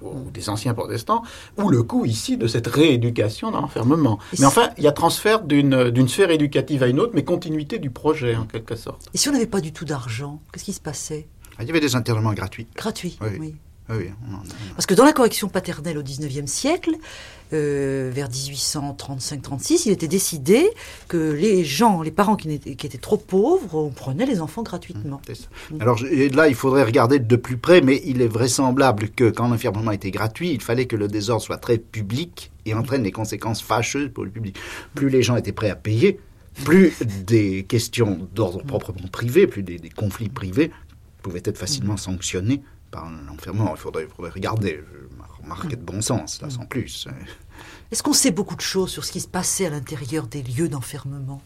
ou 0.02 0.30
des 0.30 0.50
anciens 0.50 0.74
protestants, 0.74 1.22
ou 1.58 1.68
le 1.68 1.82
coût 1.82 2.04
ici 2.04 2.36
de 2.36 2.46
cette 2.46 2.66
rééducation 2.66 3.50
dans 3.50 3.60
l'enfermement. 3.60 4.18
Mais 4.38 4.44
enfin, 4.46 4.70
il 4.78 4.84
y 4.84 4.86
a 4.88 4.92
transfert 4.92 5.42
d'une 5.42 5.90
d'une 5.90 6.08
sphère 6.08 6.30
éducative 6.30 6.82
à 6.82 6.88
une 6.88 7.00
autre, 7.00 7.12
mais 7.14 7.24
continuité 7.24 7.78
du 7.78 7.90
projet 7.90 8.36
en 8.36 8.44
quelque 8.44 8.76
sorte. 8.76 9.08
Et 9.14 9.18
si 9.18 9.28
on 9.28 9.32
n'avait 9.32 9.46
pas 9.46 9.60
du 9.60 9.72
tout 9.72 9.84
d'argent, 9.84 10.40
qu'est-ce 10.52 10.64
qui 10.64 10.72
se 10.72 10.80
passait? 10.80 11.26
Ah, 11.58 11.62
Il 11.62 11.66
y 11.68 11.70
avait 11.70 11.80
des 11.80 11.96
internements 11.96 12.34
gratuits. 12.34 12.66
Gratuit, 12.76 13.18
Oui. 13.22 13.28
oui. 13.40 13.54
Ah 13.88 13.94
oui, 13.96 14.06
on 14.28 14.34
en 14.34 14.42
Parce 14.74 14.86
que 14.86 14.94
dans 14.94 15.04
la 15.04 15.12
correction 15.12 15.48
paternelle 15.48 15.96
au 15.96 16.02
XIXe 16.02 16.50
siècle, 16.50 16.96
euh, 17.52 18.10
vers 18.12 18.28
1835-36, 18.28 19.82
il 19.86 19.92
était 19.92 20.08
décidé 20.08 20.68
que 21.08 21.32
les 21.32 21.64
gens, 21.64 22.02
les 22.02 22.10
parents 22.10 22.34
qui, 22.34 22.52
étaient 22.52 22.98
trop 22.98 23.16
pauvres, 23.16 23.74
on 23.76 23.90
prenait 23.90 24.26
les 24.26 24.40
enfants 24.40 24.62
gratuitement. 24.64 25.20
Ça. 25.32 25.44
Alors 25.78 25.96
je- 25.96 26.34
là, 26.34 26.48
il 26.48 26.54
faudrait 26.56 26.82
regarder 26.82 27.20
de 27.20 27.36
plus 27.36 27.56
près, 27.56 27.80
mais 27.80 28.02
il 28.04 28.22
est 28.22 28.28
vraisemblable 28.28 29.10
que 29.10 29.30
quand 29.30 29.48
l'enfermement 29.48 29.92
était 29.92 30.10
gratuit, 30.10 30.50
il 30.52 30.60
fallait 30.62 30.86
que 30.86 30.96
le 30.96 31.06
désordre 31.06 31.42
soit 31.42 31.58
très 31.58 31.78
public 31.78 32.50
et 32.64 32.74
entraîne 32.74 33.04
des 33.04 33.12
conséquences 33.12 33.62
fâcheuses 33.62 34.10
pour 34.12 34.24
le 34.24 34.30
public. 34.30 34.56
Plus 34.94 35.08
les 35.10 35.22
gens 35.22 35.36
étaient 35.36 35.52
prêts 35.52 35.70
à 35.70 35.76
payer, 35.76 36.18
plus 36.64 36.98
des 37.24 37.64
questions 37.64 38.28
d'ordre 38.34 38.64
proprement 38.64 39.06
privé, 39.12 39.46
plus 39.46 39.62
des, 39.62 39.78
des 39.78 39.90
conflits 39.90 40.28
privés 40.28 40.72
pouvaient 41.22 41.42
être 41.44 41.58
facilement 41.58 41.96
sanctionnés 41.96 42.62
par 42.96 43.10
l'enfermement. 43.26 43.74
Il 43.74 43.78
faudrait, 43.78 44.06
faudrait 44.06 44.30
regarder, 44.30 44.80
je 44.90 45.42
remarquer 45.42 45.76
de 45.76 45.82
bon 45.82 46.00
sens, 46.00 46.40
là, 46.40 46.48
sans 46.48 46.64
plus. 46.64 47.06
Est-ce 47.92 48.02
qu'on 48.02 48.14
sait 48.14 48.30
beaucoup 48.30 48.56
de 48.56 48.60
choses 48.60 48.90
sur 48.90 49.04
ce 49.04 49.12
qui 49.12 49.20
se 49.20 49.28
passait 49.28 49.66
à 49.66 49.70
l'intérieur 49.70 50.26
des 50.26 50.42
lieux 50.42 50.68
d'enfermement? 50.68 51.42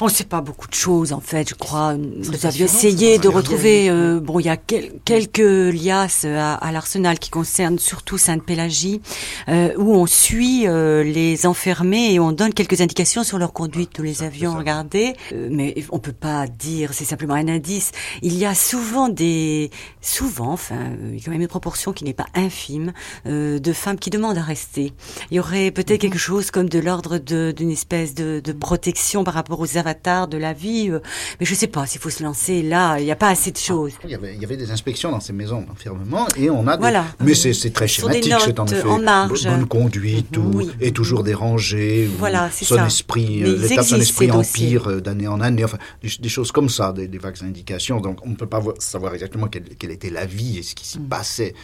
On 0.00 0.06
ne 0.06 0.10
sait 0.10 0.24
pas 0.24 0.40
beaucoup 0.40 0.68
de 0.68 0.74
choses, 0.74 1.12
en 1.12 1.20
fait, 1.20 1.48
je 1.48 1.54
crois. 1.54 1.94
Nous 1.94 2.46
avions 2.46 2.66
essayé 2.66 3.18
de 3.18 3.28
retrouver... 3.28 3.90
euh, 3.90 4.20
bon, 4.20 4.38
il 4.40 4.46
y 4.46 4.48
a 4.48 4.56
quel- 4.56 4.92
quelques 5.04 5.38
liasses 5.38 6.24
à, 6.24 6.54
à 6.54 6.72
l'Arsenal 6.72 7.18
qui 7.18 7.30
concernent 7.30 7.78
surtout 7.78 8.18
Sainte-Pélagie, 8.18 9.00
euh, 9.48 9.74
où 9.76 9.94
on 9.94 10.06
suit 10.06 10.66
euh, 10.66 11.02
les 11.02 11.46
enfermés 11.46 12.14
et 12.14 12.20
on 12.20 12.32
donne 12.32 12.54
quelques 12.54 12.80
indications 12.80 13.24
sur 13.24 13.38
leur 13.38 13.52
conduite. 13.52 13.98
Nous 13.98 14.04
les 14.04 14.22
avions 14.22 14.56
regardées, 14.56 15.14
euh, 15.32 15.48
mais 15.50 15.74
on 15.90 15.98
peut 15.98 16.12
pas 16.12 16.46
dire, 16.46 16.94
c'est 16.94 17.04
simplement 17.04 17.34
un 17.34 17.48
indice. 17.48 17.92
Il 18.22 18.36
y 18.36 18.44
a 18.44 18.54
souvent 18.54 19.08
des... 19.08 19.70
Souvent, 20.00 20.52
enfin, 20.52 20.76
euh, 20.76 21.10
il 21.12 21.18
y 21.18 21.20
a 21.20 21.24
quand 21.24 21.30
même 21.32 21.42
une 21.42 21.48
proportion 21.48 21.92
qui 21.92 22.04
n'est 22.04 22.14
pas 22.14 22.26
infime 22.34 22.92
euh, 23.26 23.58
de 23.58 23.72
femmes 23.72 23.98
qui 23.98 24.10
demandent 24.10 24.38
à 24.38 24.42
rester. 24.42 24.92
Il 25.30 25.36
y 25.36 25.40
aurait 25.40 25.70
peut-être 25.70 26.00
quelque 26.00 26.18
chose 26.18 26.50
comme 26.50 26.68
de 26.68 26.78
l'ordre 26.78 27.18
d'une 27.18 27.70
espèce 27.70 28.14
de, 28.14 28.40
de 28.42 28.52
protection 28.52 29.24
par 29.24 29.34
rapport 29.34 29.60
aux 29.60 29.78
avatars 29.80 30.28
de 30.28 30.38
la 30.38 30.52
vie, 30.52 30.88
euh, 30.90 31.00
mais 31.40 31.46
je 31.46 31.54
sais 31.56 31.66
pas 31.66 31.84
s'il 31.86 32.00
faut 32.00 32.10
se 32.10 32.22
lancer 32.22 32.62
là, 32.62 32.98
il 33.00 33.04
n'y 33.04 33.10
a 33.10 33.16
pas 33.16 33.28
assez 33.30 33.50
de 33.50 33.56
choses. 33.58 33.94
Il 34.04 34.10
y, 34.10 34.14
avait, 34.14 34.34
il 34.36 34.40
y 34.40 34.44
avait 34.44 34.56
des 34.56 34.70
inspections 34.70 35.10
dans 35.10 35.18
ces 35.18 35.32
maisons 35.32 35.62
d'enfermement 35.62 36.28
et 36.36 36.48
on 36.50 36.66
a 36.68 36.76
des... 36.76 36.80
Voilà. 36.82 37.06
Mais 37.18 37.34
c'est 37.34 37.52
très 37.72 37.88
schématique, 37.88 38.32
c'est 38.44 38.60
en 38.60 38.66
effet 38.66 38.82
en 38.86 38.98
marge. 39.00 39.42
bonne 39.44 39.66
conduite 39.66 40.36
ou, 40.36 40.50
Oui. 40.54 40.70
et 40.80 40.92
toujours 40.92 41.24
dérangé. 41.24 42.08
Voilà, 42.18 42.48
c'est 42.52 42.64
son 42.64 42.76
ça. 42.76 42.86
esprit, 42.86 43.42
euh, 43.42 43.56
ils 43.56 43.62
l'état 43.62 43.82
de 43.82 43.86
son 43.88 43.96
existent, 43.96 44.24
esprit 44.24 44.30
empire 44.30 44.88
euh, 44.90 45.00
d'année 45.00 45.26
en 45.26 45.40
année, 45.40 45.64
enfin 45.64 45.78
des, 46.02 46.10
des 46.20 46.28
choses 46.28 46.52
comme 46.52 46.68
ça, 46.68 46.92
des, 46.92 47.08
des 47.08 47.18
vagues 47.18 47.42
indications. 47.42 48.00
Donc 48.00 48.18
on 48.24 48.30
ne 48.30 48.36
peut 48.36 48.46
pas 48.46 48.60
voir- 48.60 48.76
savoir 48.78 49.14
exactement 49.14 49.48
quelle, 49.48 49.64
quelle 49.78 49.90
était 49.90 50.10
la 50.10 50.26
vie 50.26 50.58
et 50.58 50.62
ce 50.62 50.74
qui 50.74 50.86
s'y 50.86 50.98
Mm. 51.00 51.08
passait. 51.08 51.54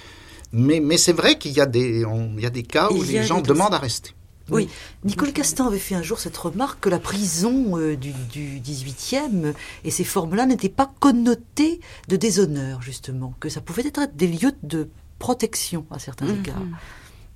Mais, 0.53 0.81
mais 0.81 0.97
c'est 0.97 1.13
vrai 1.13 1.37
qu'il 1.39 1.53
y, 1.53 1.61
a 1.61 1.67
des- 1.67 2.05
on- 2.05 2.33
il 2.37 2.43
y 2.43 2.47
a 2.47 2.51
des 2.51 2.63
cas 2.63 2.89
où 2.91 3.03
les 3.03 3.23
gens 3.25 3.41
demandent 3.41 3.75
à 3.75 3.79
rester. 3.79 4.11
Oui. 4.51 4.69
Nicole 5.05 5.33
Castan 5.33 5.67
avait 5.67 5.79
fait 5.79 5.95
un 5.97 6.03
jour 6.03 6.19
cette 6.21 6.37
remarque 6.37 6.81
que 6.81 6.89
la 6.89 6.99
prison 7.01 7.77
euh, 7.79 7.97
du, 7.97 8.13
du 8.31 8.61
18e 8.61 9.55
et 9.85 9.91
ces 9.91 10.05
formes-là 10.05 10.47
n'étaient 10.47 10.69
pas 10.69 10.93
connotées 11.01 11.81
de 12.09 12.17
déshonneur, 12.17 12.81
justement, 12.83 13.35
que 13.41 13.49
ça 13.49 13.61
pouvait 13.61 13.87
être 13.87 14.15
des 14.15 14.29
lieux 14.29 14.53
de 14.63 14.89
protection 15.19 15.85
à 15.91 15.99
certains 15.99 16.27
Mhm. 16.27 16.41
égards. 16.41 16.63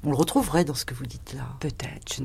On 0.05 0.11
le 0.11 0.17
retrouverait 0.17 0.65
dans 0.65 0.75
ce 0.75 0.85
que 0.85 0.95
vous 0.95 1.05
dites 1.07 1.35
là. 1.35 1.49
Peut-être. 1.61 2.15
je- 2.17 2.23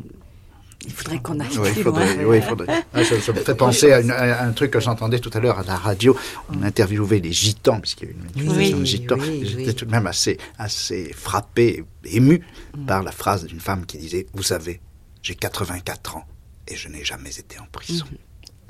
Il 0.86 0.92
faudrait 0.94 1.20
qu'on 1.20 1.40
aille 1.40 1.48
Oui, 1.58 1.70
plus 1.72 1.80
il 1.80 1.84
faudrait. 1.84 2.16
loin. 2.16 2.26
oui, 2.26 2.38
il 2.38 2.42
faudrait. 2.44 2.84
Ah, 2.94 3.04
ça, 3.04 3.20
ça 3.20 3.34
me 3.34 3.40
fait 3.40 3.56
penser 3.56 3.92
à, 3.92 4.02
une- 4.02 4.12
à 4.12 4.44
un 4.44 4.52
truc 4.52 4.72
que 4.72 4.80
j'entendais 4.80 5.20
tout 5.20 5.32
à 5.34 5.40
l'heure 5.40 5.60
à 5.60 5.64
la 5.64 5.76
radio. 5.76 6.16
On 6.54 6.62
interviewait 6.64 7.20
les 7.20 7.32
gitans, 7.34 7.80
puisqu'il 7.80 8.06
y 8.06 8.08
a 8.08 8.12
eu 8.12 8.16
une 8.16 8.24
manifestation 8.24 8.78
Oui, 8.78 8.80
de 8.82 8.86
gitans. 8.86 9.18
oui, 9.20 9.46
J'étais 9.46 9.74
tout 9.74 9.86
de 9.86 9.92
même 9.92 10.08
assez, 10.08 10.38
assez 10.58 11.12
frappé, 11.14 11.84
ému 12.06 12.42
par 12.88 13.04
la 13.04 13.12
phrase 13.12 13.46
d'une 13.46 13.60
femme 13.60 13.86
qui 13.86 13.98
disait 13.98 14.28
Vous 14.34 14.44
savez, 14.44 14.80
j'ai 15.22 15.36
84 15.36 16.18
ans 16.18 16.26
et 16.68 16.76
je 16.76 16.88
n'ai 16.90 17.04
jamais 17.04 17.32
été 17.32 17.58
en 17.60 17.66
prison. 17.72 18.06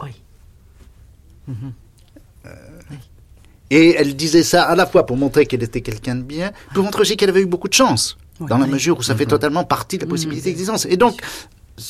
Oui. 0.02 0.12
Et 3.72 3.96
elle 3.98 4.16
disait 4.16 4.44
ça 4.44 4.64
à 4.64 4.76
la 4.76 4.86
fois 4.86 5.06
pour 5.06 5.18
montrer 5.18 5.46
qu'elle 5.48 5.64
était 5.64 5.82
quelqu'un 5.82 6.16
de 6.16 6.22
bien, 6.22 6.52
pour 6.74 6.84
montrer 6.84 7.02
aussi 7.02 7.18
qu'elle 7.18 7.30
avait 7.30 7.42
eu 7.42 7.46
beaucoup 7.48 7.68
de 7.68 7.74
chance, 7.74 8.18
dans 8.40 8.58
la 8.58 8.68
mesure 8.68 8.98
où 9.00 9.02
ça 9.04 9.16
fait 9.16 9.26
totalement 9.26 9.64
partie 9.64 9.98
de 9.98 10.04
la 10.04 10.10
possibilité 10.10 10.50
d'existence. 10.50 10.86
Et 10.86 10.98
donc, 10.98 11.20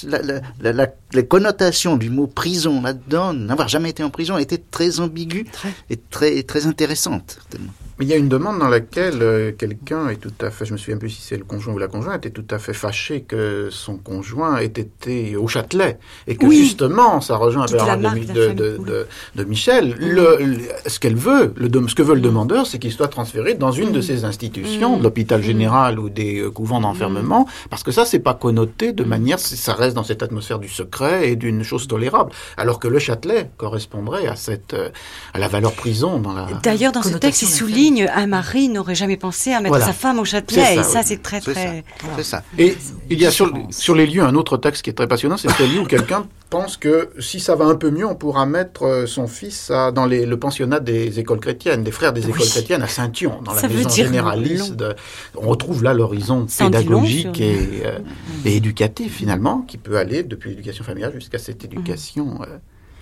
la, 0.04 0.22
la, 0.22 0.42
la, 0.60 0.74
la, 0.74 0.88
la 1.14 1.24
connotation 1.24 1.98
du 1.98 2.10
mot 2.10 2.28
prison 2.28 2.82
là-dedans, 2.82 3.34
n'avoir 3.34 3.68
jamais 3.68 3.90
été 3.90 4.04
en 4.04 4.10
prison, 4.10 4.38
était 4.38 4.58
très 4.58 5.00
ambiguë 5.00 5.46
et 5.90 5.98
très, 5.98 6.44
très 6.44 6.66
intéressante. 6.66 7.38
certainement. 7.40 7.74
Mais 7.98 8.06
il 8.06 8.10
y 8.10 8.14
a 8.14 8.18
une 8.18 8.28
demande 8.28 8.60
dans 8.60 8.68
laquelle 8.68 9.20
euh, 9.22 9.52
quelqu'un 9.58 10.10
est 10.10 10.18
tout 10.18 10.34
à 10.42 10.50
fait, 10.52 10.66
je 10.66 10.74
me 10.74 10.78
souviens 10.78 10.98
plus 10.98 11.10
si 11.10 11.22
c'est 11.22 11.38
le 11.38 11.46
conjoint 11.46 11.74
ou 11.74 11.78
la 11.78 11.88
conjointe, 11.88 12.26
est 12.26 12.32
tout 12.32 12.44
à 12.52 12.60
fait 12.60 12.74
fâché 12.74 13.22
que 13.22 13.70
son 13.72 13.96
conjoint 13.98 14.58
ait 14.58 14.66
été 14.66 15.36
au 15.38 15.48
Châtelet. 15.48 15.98
Et 16.28 16.36
que 16.36 16.46
Oui. 16.46 16.58
justement, 16.58 17.22
ça 17.22 17.38
rejoint 17.38 17.64
un 17.64 17.68
peu 17.68 17.78
Toute 17.78 17.88
la 17.88 17.96
de, 17.96 19.08
de 19.36 19.44
Michel. 19.46 19.96
Le, 19.98 20.38
le- 20.40 20.60
ce 20.88 21.00
qu'elle 21.00 21.16
veut, 21.16 21.54
le, 21.56 21.70
ce 21.88 21.96
que 21.96 22.02
veut 22.04 22.16
le 22.16 22.22
demandeur, 22.22 22.68
c'est 22.68 22.80
qu'il 22.80 22.92
soit 22.92 23.08
transféré 23.08 23.54
dans 23.54 23.72
une 23.72 23.92
de 23.94 24.02
ces 24.02 24.26
institutions, 24.26 24.98
de 24.98 25.04
l'hôpital 25.04 25.42
général 25.42 25.98
ou 26.00 26.10
des 26.10 26.40
euh, 26.42 26.52
couvents 26.52 26.82
d'enfermement, 26.82 27.48
parce 27.70 27.84
que 27.84 27.92
ça, 27.92 28.04
c'est 28.06 28.20
pas 28.20 28.34
connoté 28.34 28.92
de 28.92 29.04
manière, 29.06 29.40
ça 29.40 29.74
reste 29.74 29.96
dans 29.96 30.04
cette 30.04 30.22
atmosphère 30.22 30.60
du 30.60 30.68
secret 30.70 31.30
et 31.30 31.36
d'une 31.38 31.64
chose 31.64 31.88
tolérable. 31.88 32.32
Alors 32.58 32.80
que 32.80 32.88
le 32.90 33.00
Châtelet 33.00 33.50
correspondrait 33.58 34.28
à 34.28 34.36
cette, 34.36 34.74
euh, 34.74 34.90
à 35.34 35.40
la 35.40 35.48
valeur 35.48 35.72
prison 35.74 36.20
dans 36.20 36.34
la. 36.34 36.46
D'ailleurs, 36.62 36.92
dans 36.92 37.02
ce 37.02 37.16
texte, 37.18 37.42
il 37.44 37.46
Connotation 37.46 37.66
souligne 37.88 38.08
un 38.14 38.28
mari 38.28 38.70
n'aurait 38.70 38.96
jamais 38.96 39.18
pensé 39.18 39.52
à 39.54 39.58
mettre 39.60 39.70
Voilà. 39.70 39.86
sa 39.86 39.94
femme 39.94 40.20
au 40.20 40.26
Châtelet. 40.26 40.62
ça, 40.64 40.74
et 40.74 40.84
ça, 40.84 41.00
oui. 41.00 41.06
c'est 41.06 41.22
très, 41.22 41.40
très. 41.42 41.84
C'est 42.18 42.24
ça. 42.24 42.44
Et 42.58 42.76
il 43.10 43.20
y 43.20 43.26
a 43.26 43.32
sur, 43.32 43.52
sur 43.70 43.96
les 43.96 44.06
lieux 44.08 44.24
un 44.24 44.36
autre 44.36 44.58
texte 44.58 44.84
qui 44.84 44.90
est 44.90 44.94
très 44.94 45.08
passionnant, 45.08 45.38
c'est 45.38 45.52
celui 45.52 45.80
où 45.80 45.86
quelqu'un 45.86 46.26
pense 46.50 46.78
que 46.78 47.10
si 47.20 47.40
ça 47.40 47.56
va 47.56 47.66
un 47.66 47.76
peu 47.76 47.90
mieux, 47.92 48.06
on 48.06 48.16
pourra 48.16 48.46
mettre 48.46 48.84
euh, 48.84 49.06
son 49.08 49.28
fils 49.28 49.72
à- 49.72 49.92
dans 49.92 50.06
les- 50.06 50.26
le 50.26 50.38
pensionnat 50.38 50.80
des 50.80 51.20
écoles 51.20 51.40
chrétiennes, 51.40 51.84
des 51.84 51.92
frères 51.92 52.14
des 52.14 52.24
Oui. 52.26 52.30
écoles 52.32 52.48
chrétiennes 52.48 52.84
à 52.84 52.88
Saint-Yon, 52.88 53.42
dans 53.44 53.54
la 53.54 53.62
Ça 53.62 53.68
veut 53.68 53.78
maison 53.78 53.90
généraliste. 53.90 54.76
de- 54.76 54.96
on 55.36 55.48
retrouve 55.50 55.84
là 55.84 55.94
l'horizon 55.94 56.42
long 56.42 56.46
pédagogique 56.70 57.36
sur- 57.36 57.44
et, 57.44 57.82
euh, 57.86 58.00
et 58.46 58.56
éducatif 58.58 59.16
finalement, 59.16 59.62
qui 59.68 59.78
peut 59.78 59.98
aller 59.98 60.24
depuis 60.24 60.52
l'éducation 60.52 60.84
familiale 60.84 61.14
jusqu'à 61.14 61.40
cette 61.40 61.64
éducation. 61.66 62.40
euh, 62.44 62.58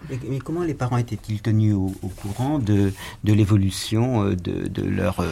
Mais, 0.09 0.19
mais 0.29 0.39
comment 0.39 0.63
les 0.63 0.73
parents 0.73 0.97
étaient-ils 0.97 1.41
tenus 1.41 1.73
au, 1.75 1.93
au 2.01 2.07
courant 2.09 2.59
de, 2.59 2.91
de 3.23 3.33
l'évolution 3.33 4.23
euh, 4.23 4.35
de, 4.35 4.67
de 4.67 4.83
leur, 4.83 5.19
euh, 5.19 5.31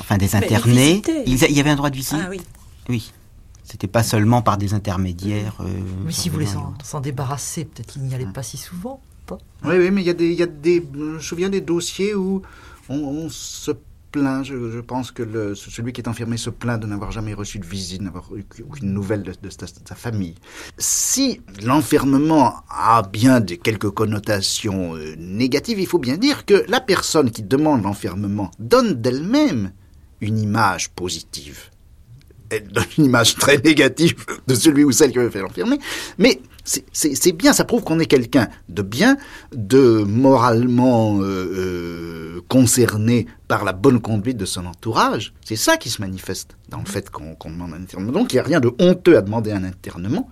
enfin 0.00 0.16
des 0.18 0.34
ils 0.34 0.36
internés. 0.36 1.02
Ils 1.26 1.42
Il 1.44 1.56
y 1.56 1.60
avait 1.60 1.70
un 1.70 1.76
droit 1.76 1.90
de 1.90 1.96
visite. 1.96 2.18
Ah 2.20 2.28
oui. 2.30 2.40
Oui. 2.88 3.12
C'était 3.64 3.86
pas 3.86 4.02
seulement 4.02 4.42
par 4.42 4.58
des 4.58 4.74
intermédiaires. 4.74 5.56
euh, 5.60 5.68
Mais 6.04 6.12
si 6.12 6.28
vous 6.28 6.34
voulez 6.34 6.46
s'en 6.46 6.74
s'en 6.82 7.00
débarrasser, 7.00 7.64
peut-être 7.64 7.86
qu'il 7.86 8.02
n'y 8.02 8.14
allait 8.14 8.26
pas 8.26 8.42
si 8.42 8.56
souvent. 8.56 9.00
Pas? 9.26 9.38
Oui, 9.64 9.76
oui, 9.78 9.90
mais 9.90 10.02
il 10.02 10.06
y 10.06 10.10
a 10.10 10.14
des, 10.14 10.28
il 10.30 10.38
y 10.38 10.42
a 10.42 10.46
des, 10.46 10.84
je 10.92 10.98
me 10.98 11.20
souviens 11.20 11.48
des 11.48 11.60
dossiers 11.60 12.14
où 12.14 12.42
on, 12.88 12.96
on 12.96 13.28
se 13.28 13.70
Je, 14.14 14.80
pense 14.80 15.10
que 15.10 15.54
celui 15.54 15.92
qui 15.92 16.02
est 16.02 16.08
enfermé 16.08 16.36
se 16.36 16.50
plaint 16.50 16.80
de 16.80 16.86
n'avoir 16.86 17.12
jamais 17.12 17.32
reçu 17.32 17.58
de 17.58 17.64
visite, 17.64 18.02
n'avoir 18.02 18.28
eu 18.34 18.44
aucune 18.68 18.92
nouvelle 18.92 19.22
de, 19.22 19.32
sa, 19.50 19.94
famille. 19.94 20.34
Si 20.76 21.40
l'enfermement 21.64 22.56
a 22.68 23.02
bien 23.02 23.40
quelques 23.40 23.90
connotations 23.90 24.96
euh, 24.96 25.14
négatives, 25.16 25.80
il 25.80 25.86
faut 25.86 25.98
bien 25.98 26.18
dire 26.18 26.44
que 26.44 26.64
la 26.68 26.80
personne 26.80 27.30
qui 27.30 27.42
demande 27.42 27.82
l'enfermement 27.82 28.50
donne 28.58 29.00
d'elle-même 29.00 29.72
une 30.20 30.38
image 30.38 30.90
positive 30.90 31.70
elle 32.54 32.68
donne 32.68 32.84
une 32.98 33.06
image 33.06 33.36
très 33.36 33.56
négative 33.56 34.14
de 34.46 34.54
celui 34.54 34.84
ou 34.84 34.92
celle 34.92 35.10
qui 35.10 35.18
veut 35.18 35.30
faire 35.30 35.44
l'enfermer. 35.44 35.78
Mais 36.18 36.38
c'est- 36.64 37.32
bien, 37.32 37.52
ça 37.52 37.64
prouve 37.64 37.82
qu'on 37.82 37.98
est 37.98 38.06
quelqu'un 38.06 38.48
de 38.68 38.82
bien, 38.82 39.16
de 39.54 40.04
moralement 40.06 41.18
euh, 41.20 41.24
euh, 41.24 42.40
concerné 42.48 43.26
par 43.48 43.64
la 43.64 43.72
bonne 43.72 44.00
conduite 44.00 44.36
de 44.36 44.44
son 44.44 44.66
entourage. 44.66 45.32
C'est 45.44 45.56
ça 45.56 45.76
qui 45.76 45.90
se 45.90 46.00
manifeste 46.00 46.56
dans 46.68 46.78
le 46.78 46.86
fait 46.86 47.10
qu'on 47.10 47.34
qu'on 47.34 47.50
demande 47.50 47.72
un 47.74 47.82
internement. 47.82 48.12
Donc 48.12 48.32
il 48.32 48.36
n'y 48.36 48.40
a 48.40 48.44
rien 48.44 48.60
de 48.60 48.70
honteux 48.78 49.16
à 49.16 49.22
demander 49.22 49.52
un 49.52 49.64
internement, 49.64 50.30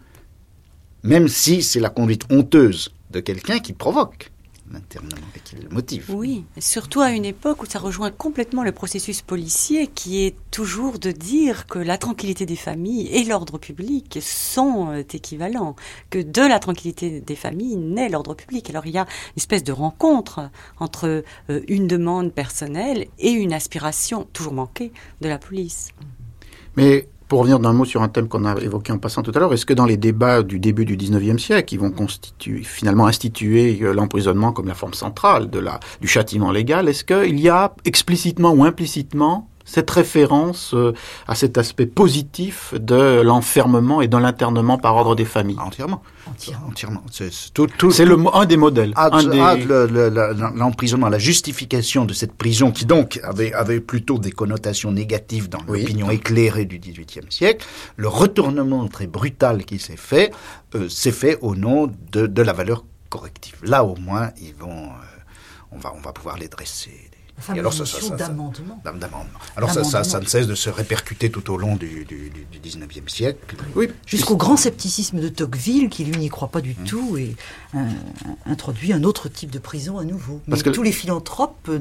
même 1.03 1.29
si 1.29 1.63
c'est 1.63 1.81
la 1.81 1.91
conduite 1.91 2.25
honteuse 2.31 2.91
de 3.11 3.21
quelqu'un 3.21 3.59
qui 3.59 3.73
provoque 3.73 4.30
l'internement 4.73 5.27
et 5.37 5.41
qui 5.41 5.57
le 5.57 5.69
motive. 5.69 6.07
Oui, 6.11 6.45
surtout 6.59 7.01
à 7.01 7.11
une 7.11 7.25
époque 7.25 7.63
où 7.63 7.67
ça 7.67 7.79
rejoint 7.79 8.11
complètement 8.11 8.63
le 8.63 8.73
processus 8.73 9.23
policier 9.23 9.87
qui 9.87 10.25
est 10.25 10.37
toujours 10.51 10.99
de 10.99 11.11
dire 11.11 11.67
que 11.67 11.79
la 11.79 11.99
tranquillité 11.99 12.47
des 12.47 12.57
familles 12.57 13.09
et 13.09 13.25
l'ordre 13.25 13.59
public 13.59 14.19
sont 14.21 14.91
euh, 14.91 15.03
équivalents, 15.13 15.77
que 16.11 16.19
de 16.19 16.43
la 16.43 16.59
tranquillité 16.59 17.21
des 17.21 17.37
familles 17.37 17.77
naît 17.77 18.09
l'ordre 18.09 18.35
public. 18.35 18.71
Alors 18.71 18.87
il 18.87 18.93
y 18.93 18.99
a 18.99 19.03
une 19.03 19.39
espèce 19.39 19.65
de 19.65 19.73
rencontre 19.73 20.51
entre 20.79 21.25
euh, 21.51 21.61
une 21.69 21.87
demande 21.87 22.33
personnelle 22.33 23.07
et 23.19 23.31
une 23.31 23.53
aspiration 23.53 24.29
toujours 24.33 24.55
manquée 24.55 24.93
de 25.21 25.29
la 25.29 25.39
police. 25.39 25.89
Mais 26.77 27.09
pour 27.31 27.39
revenir 27.39 27.61
d'un 27.61 27.73
mot 27.73 27.85
sur 27.85 28.03
un 28.03 28.09
thème 28.09 28.27
qu'on 28.27 28.45
a 28.45 28.61
évoqué 28.61 28.93
en 28.93 28.99
passant 28.99 29.23
tout 29.23 29.31
à 29.33 29.39
l'heure, 29.39 29.53
est-ce 29.55 29.65
que 29.65 29.73
dans 29.73 29.87
les 29.87 29.97
débats 29.97 30.43
du 30.43 30.59
début 30.59 30.85
du 30.85 30.97
19e 30.97 31.39
siècle, 31.39 31.65
qui 31.65 31.77
vont 31.77 31.93
constituer, 31.93 32.65
finalement 32.65 33.07
instituer 33.07 33.79
euh, 33.83 33.95
l'emprisonnement 33.95 34.51
comme 34.53 34.67
la 34.67 34.75
forme 34.75 34.95
centrale 34.95 35.49
de 35.49 35.61
la, 35.61 35.79
du 36.01 36.09
châtiment 36.09 36.51
légal, 36.51 36.89
est-ce 36.89 37.05
qu'il 37.05 37.39
y 37.39 37.49
a 37.49 37.73
explicitement 37.85 38.51
ou 38.51 38.65
implicitement 38.65 39.49
cette 39.71 39.91
référence 39.91 40.75
euh, 40.75 40.93
à 41.29 41.35
cet 41.35 41.57
aspect 41.59 41.87
positif 41.87 42.75
de 42.79 43.21
l'enfermement 43.23 44.01
et 44.03 44.09
de 44.09 44.17
l'internement 44.17 44.79
par 44.79 44.97
ordre 44.97 45.15
des 45.15 45.25
familles 45.25 45.59
Entièrement. 45.61 46.03
Entièrement. 46.29 46.67
Entièrement. 46.69 47.03
C'est 47.11 47.33
c'est 47.33 47.53
tout, 47.55 47.67
tout, 47.79 47.91
C'est 47.91 48.05
le, 48.05 48.17
un 48.35 48.47
des 48.47 48.57
modèles. 48.57 48.93
Ad- 48.97 49.15
un 49.15 49.23
des- 49.25 50.49
l'emprisonnement, 50.55 51.09
la 51.09 51.19
justification 51.19 52.05
de 52.05 52.13
cette 52.13 52.33
prison 52.35 52.73
qui 52.73 52.85
donc 52.87 53.21
avait, 53.23 53.53
avait 53.53 53.81
plutôt 53.81 54.19
des 54.19 54.33
connotations 54.33 54.91
négatives 54.93 55.49
dans 55.49 55.61
Oui. 55.69 55.81
l'opinion 55.81 56.11
éclairée 56.11 56.65
du 56.65 56.79
XVIIIe 56.79 57.27
siècle, 57.31 57.65
le 57.97 58.09
retournement 58.09 58.87
très 58.89 59.07
brutal 59.07 59.65
qui 59.65 59.79
s'est 59.79 59.97
fait, 59.97 60.33
euh, 60.75 60.89
s'est 60.89 61.13
fait 61.13 61.39
au 61.43 61.55
nom 61.55 61.91
de, 62.13 62.27
de 62.27 62.43
la 62.43 62.53
valeur 62.53 62.85
corrective. 63.09 63.57
Là 63.63 63.85
au 63.85 63.97
moins, 63.97 64.31
ils 64.41 64.55
vont, 64.55 64.85
euh, 64.85 65.73
on, 65.73 65.79
va, 65.79 65.93
on 65.97 66.01
va 66.01 66.13
pouvoir 66.13 66.37
les 66.39 66.49
dresser. 66.49 67.10
Et 67.55 67.59
alors, 67.59 67.73
ça- 67.73 67.85
d'amendement. 68.17 68.81
d'am- 68.85 68.99
d'amendement. 68.99 69.39
Alors 69.57 69.71
ça, 69.71 70.21
ne 70.21 70.27
cesse 70.27 70.47
de 70.47 70.55
se 70.55 70.71
répercuter 70.71 71.31
tout 71.31 71.51
au 71.53 71.57
long 71.57 71.77
du, 71.77 72.05
du, 72.05 72.31
du, 72.31 72.47
du 72.51 72.59
19e 72.59 73.09
siècle. 73.09 73.57
Oui, 73.75 73.89
Jusqu'au 74.07 74.37
grand 74.37 74.57
scepticisme 74.57 75.21
de 75.21 75.29
Tocqueville, 75.29 75.89
qui 75.89 76.05
lui 76.05 76.17
n'y 76.19 76.29
croit 76.29 76.49
pas 76.49 76.61
Mmh. 76.61 76.63
du 76.63 76.75
tout 76.75 77.17
et 77.17 77.35
euh, 77.75 77.79
introduit 78.47 78.93
un 78.93 79.03
autre 79.05 79.29
type 79.29 79.51
de 79.51 79.59
prison 79.59 79.99
à 79.99 80.05
nouveau. 80.05 80.41
Mais 80.47 80.51
Parce 80.51 80.63
que- 80.63 80.71
tous 80.71 80.83
les 80.83 80.93
philanthropes 80.93 81.69
euh, 81.69 81.79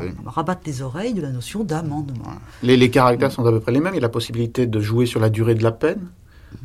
Oui. 0.00 0.06
rabattent 0.26 0.66
les 0.66 0.80
oreilles 0.82 1.14
de 1.14 1.20
la 1.22 1.30
notion 1.30 1.64
d'amendement. 1.64 2.32
Les, 2.62 2.76
les 2.76 2.90
caractères 2.90 3.30
sont 3.32 3.44
à 3.44 3.50
peu 3.50 3.60
près 3.60 3.72
les 3.72 3.80
mêmes. 3.80 3.92
Il 3.94 3.96
y 3.96 4.00
a 4.00 4.02
la 4.02 4.08
possibilité 4.08 4.66
de 4.66 4.80
jouer 4.80 5.06
sur 5.06 5.20
la 5.20 5.28
durée 5.28 5.54
de 5.54 5.62
la 5.62 5.72
peine. 5.72 6.00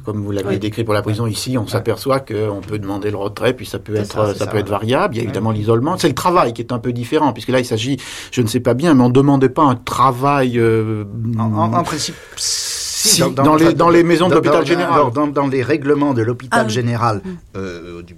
Comme 0.05 0.21
vous 0.23 0.31
l'avez 0.31 0.47
Oui. 0.49 0.59
décrit 0.59 0.83
pour 0.85 0.93
la 0.93 1.01
prison, 1.01 1.27
ici, 1.27 1.57
on 1.57 1.67
s'aperçoit 1.67 2.19
qu'on 2.21 2.61
peut 2.65 2.79
demander 2.79 3.11
le 3.11 3.17
retrait, 3.17 3.53
puis 3.53 3.65
ça 3.65 3.77
peut 3.79 3.95
être, 3.95 4.13
ça, 4.13 4.33
ça, 4.35 4.47
peut 4.47 4.57
être 4.57 4.65
ouais. 4.65 4.71
variable. 4.71 5.15
Il 5.15 5.17
y 5.17 5.21
a 5.21 5.23
évidemment 5.23 5.51
l'isolement. 5.51 5.97
C'est 5.97 6.07
le 6.07 6.15
travail 6.15 6.53
qui 6.53 6.61
est 6.61 6.71
un 6.71 6.79
peu 6.79 6.93
différent, 6.93 7.33
puisque 7.33 7.49
là, 7.49 7.59
il 7.59 7.65
s'agit, 7.65 7.97
je 8.31 8.41
ne 8.41 8.47
sais 8.47 8.61
pas 8.61 8.73
bien, 8.73 8.93
mais 8.93 9.03
on 9.03 9.09
ne 9.09 9.13
demandait 9.13 9.49
pas 9.49 9.63
un 9.63 9.75
travail. 9.75 10.57
euh, 10.59 11.03
En, 11.37 11.53
en- 11.53 11.73
en 11.73 11.83
principe, 11.83 12.15
Si, 12.37 13.21
dans 13.31 13.55
les- 13.55 13.73
dans 13.73 13.89
les 13.89 14.03
maisons 14.03 14.27
de 14.29 14.33
l'hôpital 14.35 14.65
général. 14.65 14.93
alors, 14.93 15.11
dans, 15.11 15.27
dans 15.27 15.47
les 15.47 15.61
règlements 15.63 16.13
de 16.13 16.21
l'hôpital 16.21 16.61
Ah 16.63 16.65
oui. 16.67 16.73
général 16.73 17.21
euh, 17.55 18.01
du 18.01 18.15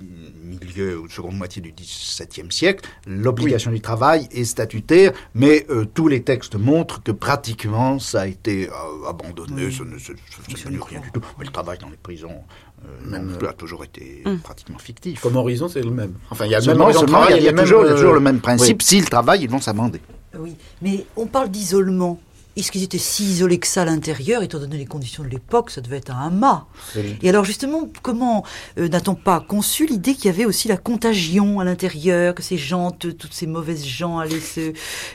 milieu 0.80 1.00
ou 1.00 1.10
seconde 1.10 1.36
moitié 1.38 1.62
du 1.62 1.72
XVIIe 1.72 2.52
siècle, 2.52 2.88
l'obligation 3.08 3.72
du 3.72 3.82
travail 3.82 4.28
est 4.32 4.44
statutaire, 4.46 5.12
mais 5.34 5.66
euh, 5.70 5.86
tous 5.86 6.08
les 6.08 6.24
textes 6.24 6.56
montrent 6.56 7.02
que 7.04 7.12
pratiquement 7.12 8.00
ça 8.00 8.22
a 8.22 8.28
été 8.28 8.70
euh, 8.70 9.10
abandonné, 9.10 9.66
ne 9.66 9.70
ce- 9.72 9.84
n'est 9.84 10.80
rien 10.80 11.00
du 11.02 11.12
tout. 11.12 11.22
Mais 11.38 11.46
le 11.46 11.52
travail 11.52 11.78
dans 11.80 11.90
les 11.90 11.98
prisons 11.98 12.30
euh, 12.86 13.10
Même, 13.10 13.38
euh, 13.42 13.50
a 13.50 13.54
toujours 13.54 13.84
été 13.84 14.22
Hum. 14.26 14.40
pratiquement 14.40 14.78
fictif. 14.80 15.22
Comme 15.22 15.36
horizon, 15.36 15.68
c'est 15.68 15.82
le 15.82 15.92
même. 15.92 16.14
Enfin, 16.30 16.46
il 16.46 16.52
y 16.52 16.56
a 16.56 16.60
même 16.62 16.78
il 16.78 17.44
y 17.44 17.48
a, 17.48 17.54
toujours, 17.54 18.14
le 18.14 18.20
même 18.20 18.40
principe. 18.40 18.78
oui. 18.82 18.86
S'ils 18.86 19.10
travaillent, 19.10 19.44
ils 19.44 19.50
vont 19.50 19.60
s'amender. 19.62 20.02
Oui, 20.38 20.56
mais 20.82 21.06
on 21.16 21.26
parle 21.26 21.50
d'isolement. 21.50 22.20
Est-ce 22.60 22.72
qu'ils 22.72 22.84
étaient 22.84 22.98
si 22.98 23.24
isolés 23.24 23.60
que 23.60 23.68
ça 23.68 23.84
à 23.84 23.86
l'intérieur, 23.86 24.44
étant 24.44 24.60
donné 24.60 24.78
les 24.78 24.86
conditions 24.86 25.24
de 25.24 25.30
l'époque, 25.30 25.72
ça 25.72 25.82
devait 25.82 25.98
être 25.98 26.12
un 26.12 26.30
mât. 26.30 26.68
Et 27.22 27.30
alors 27.30 27.46
justement, 27.46 27.88
comment 28.02 28.44
euh, 28.78 28.90
n'a-t-on 28.90 29.16
pas 29.16 29.40
conçu 29.40 29.86
l'idée 29.86 30.14
qu'il 30.14 30.26
y 30.26 30.30
avait 30.30 30.46
aussi 30.46 30.68
la 30.68 30.78
contagion 30.78 31.60
à 31.60 31.64
l'intérieur, 31.64 32.36
que 32.36 32.44
ces 32.44 32.58
gens, 32.58 32.92
toutes 32.92 33.34
ces 33.34 33.48
mauvaises 33.48 33.86
gens 33.86 34.20
allaient 34.20 34.40
se, 34.40 34.74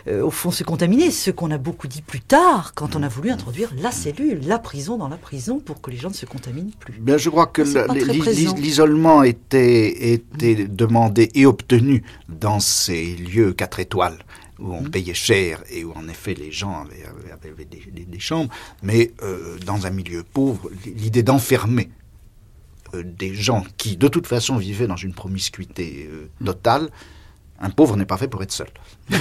euh, 0.09 0.23
au 0.23 0.31
fond 0.31 0.51
se 0.51 0.65
contaminer, 0.65 1.11
ce 1.11 1.31
qu'on 1.31 1.51
a 1.51 1.59
beaucoup 1.59 1.87
dit 1.87 2.03
plus 2.03 2.21
tard, 2.21 2.73
quand 2.75 2.97
on 2.97 3.03
a 3.03 3.09
voulu 3.09 3.31
introduire 3.31 3.71
la 3.79 3.91
cellule, 3.91 4.41
la 4.47 4.59
prison 4.59 4.97
dans 4.97 5.09
la 5.09 5.17
prison, 5.17 5.59
pour 5.59 5.81
que 5.81 5.91
les 5.91 5.97
gens 5.97 6.09
ne 6.09 6.15
se 6.15 6.27
contaminent 6.27 6.73
plus. 6.79 6.95
Bien, 7.01 7.19
je 7.19 7.29
crois 7.29 7.47
que 7.47 7.63
l'isolement 8.55 9.23
était, 9.23 10.15
était 10.15 10.67
demandé 10.67 11.31
et 11.35 11.47
obtenu 11.47 12.05
dans 12.29 12.61
ces 12.61 13.17
lieux 13.17 13.53
quatre 13.53 13.81
étoiles 13.81 14.19
où 14.61 14.73
on 14.73 14.85
payait 14.85 15.15
cher 15.15 15.63
et 15.71 15.85
où 15.85 15.93
en 15.93 16.07
effet 16.09 16.35
les 16.35 16.53
gens 16.53 16.83
avaient, 16.83 17.05
avaient- 17.05 17.51
avaient 17.51 17.65
des, 17.65 17.83
des- 17.91 18.05
des 18.05 18.19
chambres, 18.21 18.53
mais 18.83 19.13
euh, 19.23 19.59
dans 19.67 19.87
un 19.87 19.91
milieu 19.91 20.23
pauvre, 20.23 20.71
l'idée 20.87 21.23
d'enfermer 21.23 21.91
euh, 22.95 23.03
des 23.05 23.35
gens 23.35 23.65
qui 23.77 23.97
de 23.97 24.09
toute 24.09 24.27
façon 24.27 24.57
vivaient 24.57 24.87
dans 24.87 24.97
une 24.97 25.15
promiscuité 25.15 26.09
euh, 26.11 26.29
totale, 26.45 26.89
un 27.61 27.71
pauvre 27.71 27.97
n'est 27.97 28.07
pas 28.07 28.17
fait 28.17 28.29
pour 28.29 28.43
être 28.43 28.53
seul. 28.53 28.69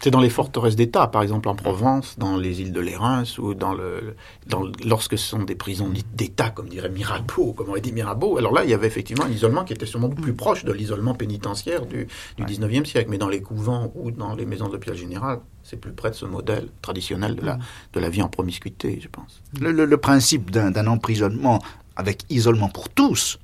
C'est 0.00 0.10
dans 0.10 0.20
les 0.20 0.30
forteresses 0.30 0.76
d'État, 0.76 1.06
par 1.08 1.22
exemple 1.22 1.48
en 1.48 1.54
Provence, 1.54 2.16
dans 2.18 2.36
les 2.36 2.60
îles 2.60 2.72
de 2.72 2.80
Lérins, 2.80 3.24
ou 3.38 3.54
dans 3.54 3.72
le, 3.74 4.14
dans, 4.46 4.62
lorsque 4.84 5.18
ce 5.18 5.26
sont 5.26 5.42
des 5.42 5.54
prisons 5.56 5.90
d'État, 6.14 6.50
comme 6.50 6.68
dirait 6.68 6.90
Mirabeau, 6.90 7.52
comme 7.54 7.70
aurait 7.70 7.80
dit 7.80 7.92
Mirabeau. 7.92 8.38
Alors 8.38 8.52
là, 8.52 8.62
il 8.64 8.70
y 8.70 8.74
avait 8.74 8.86
effectivement 8.86 9.24
un 9.24 9.30
isolement 9.30 9.64
qui 9.64 9.72
était 9.72 9.86
sûrement 9.86 10.10
plus 10.10 10.34
proche 10.34 10.64
de 10.64 10.72
l'isolement 10.72 11.14
pénitentiaire 11.14 11.86
du, 11.86 12.06
du 12.36 12.44
19e 12.44 12.84
siècle. 12.84 13.08
Mais 13.10 13.18
dans 13.18 13.28
les 13.28 13.40
couvents 13.42 13.90
ou 13.94 14.10
dans 14.10 14.34
les 14.34 14.46
maisons 14.46 14.68
d'hôpital 14.68 14.96
général, 14.96 15.40
c'est 15.64 15.80
plus 15.80 15.92
près 15.92 16.10
de 16.10 16.14
ce 16.14 16.26
modèle 16.26 16.68
traditionnel 16.82 17.34
de 17.34 17.42
la, 17.44 17.58
de 17.92 17.98
la 18.00 18.08
vie 18.08 18.22
en 18.22 18.28
promiscuité, 18.28 19.00
je 19.02 19.08
pense. 19.08 19.40
Le, 19.60 19.72
le- 19.72 19.96
principe 19.96 20.50
d'un 20.52 20.86
emprisonnement 20.86 21.60
avec 21.96 22.22
isolement 22.30 22.68
pour 22.68 22.88
tous 22.90 23.38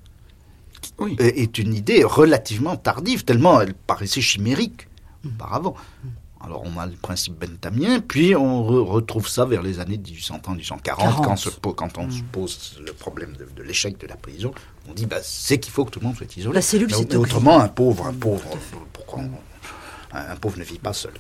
Oui. 0.98 1.16
est- 1.18 1.40
est 1.40 1.58
une 1.58 1.74
idée 1.74 2.04
relativement 2.04 2.76
tardive, 2.76 3.24
tellement 3.24 3.60
elle 3.60 3.74
paraissait 3.74 4.20
chimérique 4.20 4.86
Mm. 5.24 5.28
auparavant. 5.36 5.74
Alors 6.44 6.62
on 6.64 6.78
a 6.80 6.86
le 6.86 6.92
principe 6.92 7.34
benthamien, 7.38 8.00
puis 8.00 8.34
on 8.34 8.62
re- 8.68 8.84
retrouve 8.84 9.28
ça 9.28 9.44
vers 9.44 9.62
les 9.62 9.78
années 9.80 9.96
1830-1840, 9.98 11.22
quand, 11.24 11.36
se 11.36 11.50
po- 11.50 11.72
quand 11.72 11.98
on 11.98 12.10
se 12.10 12.22
pose 12.32 12.80
le 12.84 12.92
problème 12.92 13.34
de, 13.38 13.46
de 13.56 13.62
l'échec 13.62 13.98
de 13.98 14.06
la 14.06 14.16
prison. 14.16 14.52
On 14.88 14.92
dit, 14.94 15.06
bah, 15.06 15.18
c'est 15.22 15.58
qu'il 15.58 15.72
faut 15.72 15.84
que 15.84 15.90
tout 15.90 16.00
le 16.00 16.06
monde 16.06 16.16
soit 16.16 16.36
isolé. 16.36 16.54
La 16.54 16.62
cellule, 16.62 16.88
Mais 16.90 16.96
c'est 16.96 17.08
mais 17.10 17.16
autrement, 17.16 17.60
un 17.60 17.68
pauvre, 17.68 18.06
un 18.06 18.12
pauvre, 18.12 18.44
pourquoi 18.92 19.20
on- 19.20 19.30
un 20.14 20.36
pauvre 20.36 20.58
ne 20.58 20.64
vit 20.64 20.78
pas 20.78 20.92
seul. 20.92 21.12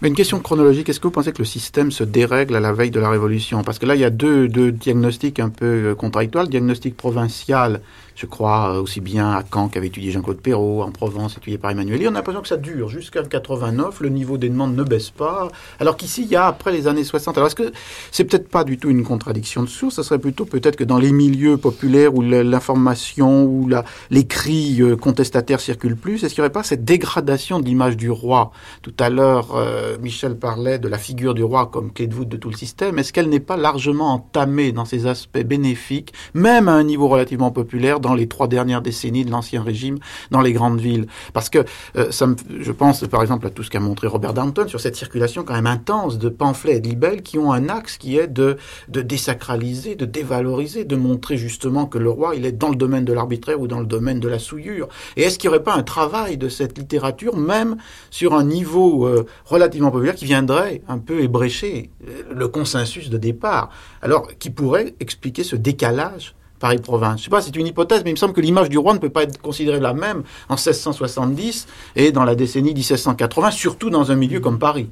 Mais 0.00 0.08
une 0.08 0.14
question 0.14 0.40
chronologique, 0.40 0.88
est-ce 0.88 0.98
que 1.00 1.06
vous 1.08 1.10
pensez 1.10 1.32
que 1.32 1.38
le 1.40 1.44
système 1.44 1.90
se 1.90 2.02
dérègle 2.04 2.56
à 2.56 2.60
la 2.60 2.72
veille 2.72 2.90
de 2.90 2.98
la 3.00 3.10
Révolution? 3.10 3.62
Parce 3.62 3.78
que 3.78 3.84
là, 3.84 3.94
il 3.94 4.00
y 4.00 4.04
a 4.04 4.10
deux, 4.10 4.48
deux 4.48 4.72
diagnostics 4.72 5.38
un 5.38 5.50
peu 5.50 5.66
euh, 5.90 5.94
contradictoires. 5.94 6.44
Le 6.44 6.50
diagnostic 6.50 6.96
provincial, 6.96 7.82
je 8.20 8.26
crois, 8.26 8.74
euh, 8.74 8.82
aussi 8.82 9.00
bien 9.00 9.30
à 9.30 9.42
Caen 9.50 9.68
qu'avait 9.68 9.86
étudié 9.86 10.10
Jean-Claude 10.10 10.42
Perrault, 10.42 10.82
en 10.82 10.90
Provence, 10.90 11.38
étudié 11.38 11.56
par 11.56 11.70
Emmanuel. 11.70 12.02
Et 12.02 12.06
on 12.06 12.10
a 12.10 12.14
l'impression 12.14 12.42
que 12.42 12.48
ça 12.48 12.58
dure 12.58 12.90
jusqu'à 12.90 13.22
89, 13.22 14.00
le 14.00 14.10
niveau 14.10 14.36
des 14.36 14.50
demandes 14.50 14.76
ne 14.76 14.82
baisse 14.82 15.08
pas. 15.08 15.48
Alors 15.78 15.96
qu'ici, 15.96 16.24
il 16.24 16.28
y 16.28 16.36
a 16.36 16.44
après 16.44 16.70
les 16.70 16.86
années 16.86 17.04
60. 17.04 17.38
Alors 17.38 17.46
est-ce 17.46 17.54
que 17.54 17.72
c'est 18.10 18.24
peut-être 18.24 18.50
pas 18.50 18.64
du 18.64 18.76
tout 18.76 18.90
une 18.90 19.04
contradiction 19.04 19.62
de 19.62 19.68
source? 19.68 19.94
Ça 19.94 20.02
serait 20.02 20.18
plutôt 20.18 20.44
peut-être 20.44 20.76
que 20.76 20.84
dans 20.84 20.98
les 20.98 21.12
milieux 21.12 21.56
populaires 21.56 22.14
où 22.14 22.20
l'information, 22.20 23.44
où 23.44 23.66
la, 23.66 23.86
les 24.10 24.26
cris 24.26 24.82
euh, 24.82 24.96
contestataires 24.96 25.60
circulent 25.60 25.96
plus, 25.96 26.22
est-ce 26.22 26.34
qu'il 26.34 26.42
n'y 26.42 26.46
aurait 26.46 26.52
pas 26.52 26.62
cette 26.62 26.84
dégradation 26.84 27.58
de 27.58 27.64
l'image 27.64 27.96
du 27.96 28.10
roi? 28.10 28.52
Tout 28.82 28.94
à 28.98 29.08
l'heure, 29.08 29.54
euh, 29.56 29.96
Michel 29.98 30.36
parlait 30.36 30.78
de 30.78 30.88
la 30.88 30.98
figure 30.98 31.32
du 31.32 31.42
roi 31.42 31.70
comme 31.72 31.90
clé 31.90 32.06
de 32.06 32.14
voûte 32.14 32.28
de 32.28 32.36
tout 32.36 32.50
le 32.50 32.56
système. 32.56 32.98
Est-ce 32.98 33.14
qu'elle 33.14 33.30
n'est 33.30 33.40
pas 33.40 33.56
largement 33.56 34.12
entamée 34.12 34.72
dans 34.72 34.84
ses 34.84 35.06
aspects 35.06 35.42
bénéfiques, 35.42 36.12
même 36.34 36.68
à 36.68 36.72
un 36.72 36.84
niveau 36.84 37.08
relativement 37.08 37.50
populaire, 37.50 37.98
dans 37.98 38.09
les 38.14 38.28
trois 38.28 38.48
dernières 38.48 38.82
décennies 38.82 39.24
de 39.24 39.30
l'Ancien 39.30 39.62
Régime, 39.62 39.98
dans 40.30 40.40
les 40.40 40.52
grandes 40.52 40.80
villes 40.80 41.06
Parce 41.32 41.50
que 41.50 41.64
euh, 41.96 42.10
ça 42.10 42.26
je 42.60 42.72
pense 42.72 43.06
par 43.06 43.22
exemple 43.22 43.46
à 43.46 43.50
tout 43.50 43.62
ce 43.62 43.70
qu'a 43.70 43.80
montré 43.80 44.06
Robert 44.06 44.34
Downton 44.34 44.68
sur 44.68 44.80
cette 44.80 44.96
circulation 44.96 45.42
quand 45.44 45.54
même 45.54 45.66
intense 45.66 46.18
de 46.18 46.28
pamphlets 46.28 46.76
et 46.76 46.80
de 46.80 46.88
libelles 46.88 47.22
qui 47.22 47.38
ont 47.38 47.52
un 47.52 47.68
axe 47.68 47.96
qui 47.96 48.16
est 48.16 48.28
de, 48.28 48.56
de 48.88 49.02
désacraliser, 49.02 49.94
de 49.94 50.04
dévaloriser, 50.04 50.84
de 50.84 50.96
montrer 50.96 51.36
justement 51.36 51.86
que 51.86 51.98
le 51.98 52.10
roi, 52.10 52.34
il 52.34 52.46
est 52.46 52.52
dans 52.52 52.68
le 52.68 52.76
domaine 52.76 53.04
de 53.04 53.12
l'arbitraire 53.12 53.60
ou 53.60 53.66
dans 53.66 53.80
le 53.80 53.86
domaine 53.86 54.20
de 54.20 54.28
la 54.28 54.38
souillure. 54.38 54.88
Et 55.16 55.22
est-ce 55.22 55.38
qu'il 55.38 55.50
n'y 55.50 55.56
aurait 55.56 55.64
pas 55.64 55.74
un 55.74 55.82
travail 55.82 56.36
de 56.36 56.48
cette 56.48 56.78
littérature, 56.78 57.36
même 57.36 57.76
sur 58.10 58.34
un 58.34 58.44
niveau 58.44 59.06
euh, 59.06 59.26
relativement 59.44 59.90
populaire, 59.90 60.14
qui 60.14 60.24
viendrait 60.24 60.82
un 60.88 60.98
peu 60.98 61.20
ébrécher 61.20 61.90
euh, 62.08 62.22
le 62.32 62.48
consensus 62.48 63.10
de 63.10 63.18
départ? 63.18 63.70
Alors, 64.02 64.28
qui 64.38 64.50
pourrait 64.50 64.94
expliquer 65.00 65.44
ce 65.44 65.56
décalage 65.56 66.34
Paris-Province. 66.60 67.18
Je 67.18 67.24
sais 67.24 67.30
pas, 67.30 67.42
c'est 67.42 67.56
une 67.56 67.66
hypothèse, 67.66 68.02
mais 68.04 68.10
il 68.10 68.14
me 68.14 68.18
semble 68.18 68.34
que 68.34 68.40
l'image 68.40 68.68
du 68.68 68.78
roi 68.78 68.94
ne 68.94 68.98
peut 68.98 69.08
pas 69.08 69.24
être 69.24 69.40
considérée 69.40 69.80
la 69.80 69.94
même 69.94 70.22
en 70.48 70.54
1670 70.54 71.66
et 71.96 72.12
dans 72.12 72.24
la 72.24 72.36
décennie 72.36 72.74
1780, 72.74 73.50
surtout 73.50 73.90
dans 73.90 74.12
un 74.12 74.14
milieu 74.14 74.38
comme 74.38 74.58
Paris, 74.58 74.88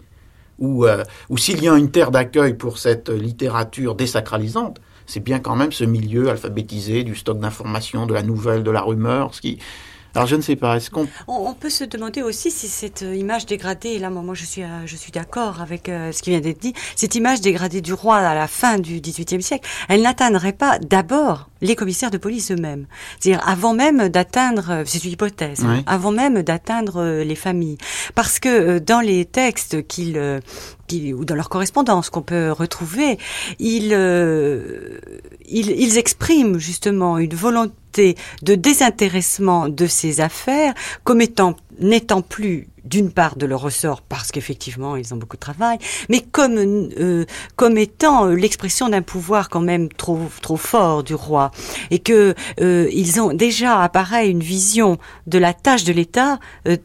où, 0.58 0.86
euh, 0.86 1.04
où 1.28 1.38
s'il 1.38 1.62
y 1.62 1.68
a 1.68 1.76
une 1.76 1.90
terre 1.90 2.10
d'accueil 2.10 2.54
pour 2.54 2.78
cette 2.78 3.10
littérature 3.10 3.94
désacralisante, 3.94 4.80
c'est 5.06 5.20
bien 5.20 5.38
quand 5.38 5.56
même 5.56 5.72
ce 5.72 5.84
milieu 5.84 6.28
alphabétisé 6.28 7.04
du 7.04 7.14
stock 7.14 7.38
d'informations, 7.38 8.06
de 8.06 8.14
la 8.14 8.22
nouvelle, 8.22 8.64
de 8.64 8.70
la 8.70 8.80
rumeur, 8.80 9.34
ce 9.34 9.40
qui... 9.40 9.58
Alors 10.14 10.26
je 10.26 10.36
ne 10.36 10.40
sais 10.40 10.56
pas, 10.56 10.76
est-ce 10.76 10.90
qu'on... 10.90 11.06
On, 11.28 11.48
on 11.48 11.54
peut 11.54 11.70
se 11.70 11.84
demander 11.84 12.22
aussi 12.22 12.50
si 12.50 12.66
cette 12.66 13.02
euh, 13.02 13.14
image 13.14 13.46
dégradée, 13.46 13.90
et 13.90 13.98
là 13.98 14.10
moi, 14.10 14.22
moi, 14.22 14.34
je 14.34 14.44
suis, 14.44 14.62
euh, 14.62 14.66
je 14.86 14.96
suis 14.96 15.12
d'accord 15.12 15.60
avec 15.60 15.88
euh, 15.88 16.12
ce 16.12 16.22
qui 16.22 16.30
vient 16.30 16.40
d'être 16.40 16.58
dit, 16.60 16.72
cette 16.96 17.14
image 17.14 17.40
dégradée 17.40 17.80
du 17.80 17.92
roi 17.92 18.16
à 18.16 18.34
la 18.34 18.48
fin 18.48 18.78
du 18.78 19.00
XVIIIe 19.00 19.42
siècle, 19.42 19.68
elle 19.88 20.02
n'atteindrait 20.02 20.52
pas 20.54 20.78
d'abord 20.78 21.48
les 21.60 21.76
commissaires 21.76 22.10
de 22.10 22.18
police 22.18 22.50
eux-mêmes. 22.50 22.86
C'est-à-dire 23.20 23.46
avant 23.46 23.74
même 23.74 24.08
d'atteindre, 24.08 24.82
c'est 24.86 25.04
une 25.04 25.12
hypothèse, 25.12 25.60
hein, 25.64 25.76
Oui. 25.78 25.84
avant 25.86 26.10
même 26.12 26.42
d'atteindre 26.42 27.22
les 27.22 27.34
familles. 27.36 27.78
Parce 28.14 28.38
que 28.38 28.48
euh, 28.48 28.80
dans 28.80 29.00
les 29.00 29.24
textes 29.24 29.86
qu'ils... 29.86 30.16
euh, 30.18 30.40
ou 30.92 31.24
dans 31.24 31.34
leur 31.34 31.48
correspondance 31.48 32.10
qu'on 32.10 32.22
peut 32.22 32.52
retrouver, 32.52 33.18
ils, 33.58 33.90
euh, 33.92 34.98
ils, 35.48 35.70
ils 35.70 35.98
expriment 35.98 36.58
justement 36.58 37.18
une 37.18 37.34
volonté 37.34 38.16
de 38.42 38.54
désintéressement 38.54 39.68
de 39.68 39.86
ces 39.86 40.20
affaires 40.20 40.74
comme 41.04 41.20
étant 41.20 41.56
n'étant 41.80 42.22
plus 42.22 42.68
d'une 42.84 43.10
part 43.10 43.36
de 43.36 43.46
leur 43.46 43.60
ressort 43.60 44.00
parce 44.02 44.32
qu'effectivement 44.32 44.96
ils 44.96 45.12
ont 45.12 45.16
beaucoup 45.16 45.36
de 45.36 45.40
travail, 45.40 45.78
mais 46.08 46.20
comme 46.20 46.56
euh, 46.56 47.24
comme 47.56 47.76
étant 47.76 48.26
l'expression 48.26 48.88
d'un 48.88 49.02
pouvoir 49.02 49.48
quand 49.48 49.60
même 49.60 49.88
trop 49.90 50.20
trop 50.40 50.56
fort 50.56 51.02
du 51.04 51.14
roi. 51.14 51.50
Et 51.90 51.98
que 51.98 52.34
euh, 52.60 52.88
ils 52.92 53.20
ont 53.20 53.32
déjà 53.32 53.82
apparaît 53.82 54.28
une 54.28 54.40
vision 54.40 54.98
de 55.26 55.38
la 55.38 55.52
tâche 55.52 55.84
de 55.84 55.92
l'État 55.92 56.38
euh, 56.66 56.76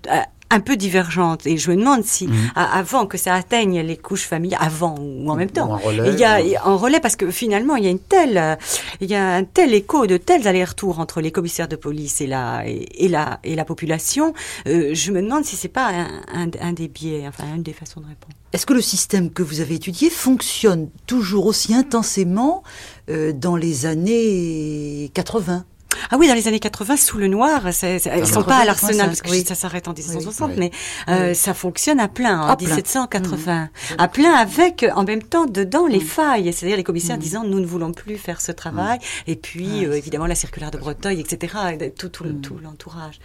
un 0.54 0.60
peu 0.60 0.76
divergente. 0.78 1.46
Et 1.48 1.58
je 1.58 1.72
me 1.72 1.76
demande 1.78 2.04
si 2.04 2.28
Mhm. 2.28 2.52
avant 2.56 3.06
que 3.06 3.18
ça 3.18 3.34
atteigne 3.34 3.80
les 3.82 3.98
couches 3.98 4.26
familiales 4.28 4.62
avant 4.64 4.96
ou 5.00 5.30
en 5.30 5.36
même 5.36 5.50
temps 5.50 5.72
en 5.72 5.78
relais, 5.78 6.12
il 6.14 6.20
y 6.20 6.24
a 6.24 6.42
ou- 6.42 6.70
en 6.70 6.78
relais 6.78 7.00
parce 7.00 7.16
que 7.16 7.30
finalement 7.32 7.76
il 7.76 7.84
y 7.84 7.88
a 7.88 7.92
une 7.92 8.00
telle 8.00 8.58
il 9.02 9.10
y 9.10 9.16
a 9.16 9.36
un 9.36 9.44
tel 9.44 9.74
écho 9.74 10.08
de 10.08 10.18
tels 10.18 10.48
allers-retours 10.48 11.00
entre 11.00 11.22
les 11.22 11.32
commissaires 11.32 11.68
de 11.68 11.76
police 11.76 12.22
et 12.22 12.28
la 12.28 12.64
et, 12.68 13.06
et 13.06 13.08
la 13.08 13.40
et 13.44 13.56
la 13.56 13.66
population 13.66 14.34
euh, 14.68 14.92
je 14.94 15.12
me 15.12 15.22
demande 15.22 15.44
si 15.46 15.56
c'est 15.56 15.68
pas 15.68 15.88
un, 15.90 16.08
un, 16.34 16.50
un 16.62 16.74
des 16.74 16.88
biais 16.88 17.26
enfin 17.28 17.44
une 17.56 17.64
des 17.64 17.74
façons 17.74 18.00
de 18.02 18.06
répondre. 18.08 18.34
Est-ce 18.54 18.66
que 18.68 18.74
le 18.74 18.82
système 18.82 19.32
que 19.32 19.42
vous 19.42 19.62
avez 19.62 19.76
étudié 19.76 20.10
fonctionne 20.12 20.90
toujours 21.08 21.48
aussi 21.48 21.74
intensément 21.74 22.62
euh, 23.10 23.34
dans 23.34 23.56
les 23.56 23.86
années 23.88 25.10
80 25.14 25.66
Ah 26.12 26.18
oui, 26.18 26.28
dans 26.28 26.34
les 26.34 26.48
années 26.48 26.60
80, 26.60 26.98
sous 26.98 27.18
le 27.18 27.28
noir, 27.28 27.62
c'est- 27.72 28.00
c'est- 28.00 28.18
ils 28.20 28.26
sont 28.28 28.44
pas 28.44 28.58
à 28.58 28.66
80, 28.66 28.66
l'Arsenal 28.66 29.08
parce 29.08 29.22
que 29.22 29.28
85, 29.28 29.32
oui. 29.32 29.46
ça 29.48 29.56
s'arrête 29.56 29.88
en 29.88 29.94
1760, 29.94 30.52
Oui. 30.52 30.56
mais 30.58 30.72
euh, 31.10 31.34
ça 31.34 31.54
fonctionne 31.54 32.00
à 32.00 32.08
plein 32.08 32.40
en 32.42 32.48
À 32.48 32.56
plein. 32.56 32.68
1780, 32.76 33.70
à 33.98 34.08
plein 34.08 34.34
avec 34.34 34.86
en 34.96 35.04
même 35.04 35.24
temps 35.24 35.46
dedans 35.46 35.88
les 35.88 36.00
failles, 36.00 36.52
c'est-à-dire 36.54 36.78
les 36.78 36.84
commissaires 36.84 37.18
disant 37.18 37.44
nous 37.44 37.60
ne 37.60 37.66
voulons 37.66 37.92
plus 37.92 38.18
faire 38.18 38.42
ce 38.42 38.52
travail, 38.52 39.00
et 39.28 39.36
puis 39.36 39.86
euh, 39.86 39.94
évidemment 39.98 40.26
la 40.28 40.36
circulaire 40.36 40.72
de 40.72 40.78
Breteuil, 40.78 41.20
etc. 41.20 41.54
et 41.80 41.92
tout 41.92 42.10
tout, 42.10 42.24
tout 42.42 42.58
l'entourage. 42.64 43.20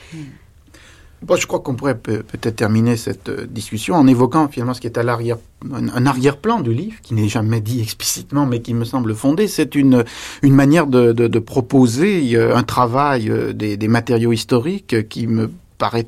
Bon, 1.22 1.34
je 1.34 1.46
crois 1.48 1.58
qu'on 1.58 1.74
pourrait 1.74 1.98
peut- 1.98 2.22
peut-être 2.22 2.54
terminer 2.56 2.96
cette 2.96 3.28
euh, 3.28 3.46
discussion 3.48 3.96
en 3.96 4.06
évoquant 4.06 4.46
finalement 4.48 4.72
ce 4.72 4.80
qui 4.80 4.86
est 4.86 4.98
à 4.98 5.02
l'arrière, 5.02 5.38
un, 5.72 6.06
arrière-plan 6.06 6.60
du 6.60 6.72
livre, 6.72 7.00
qui 7.02 7.14
n'est 7.14 7.28
jamais 7.28 7.60
dit 7.60 7.80
explicitement, 7.80 8.46
mais 8.46 8.62
qui 8.62 8.72
me 8.72 8.84
semble 8.84 9.14
fondé. 9.16 9.48
C'est 9.48 9.74
une, 9.74 10.04
manière 10.44 10.86
de, 10.86 11.38
proposer 11.40 12.36
euh, 12.36 12.54
un 12.54 12.62
travail 12.62 13.30
euh, 13.30 13.52
des, 13.52 13.88
matériaux 13.88 14.32
historiques 14.32 15.08
qui 15.08 15.26
me 15.26 15.50
paraît 15.76 16.06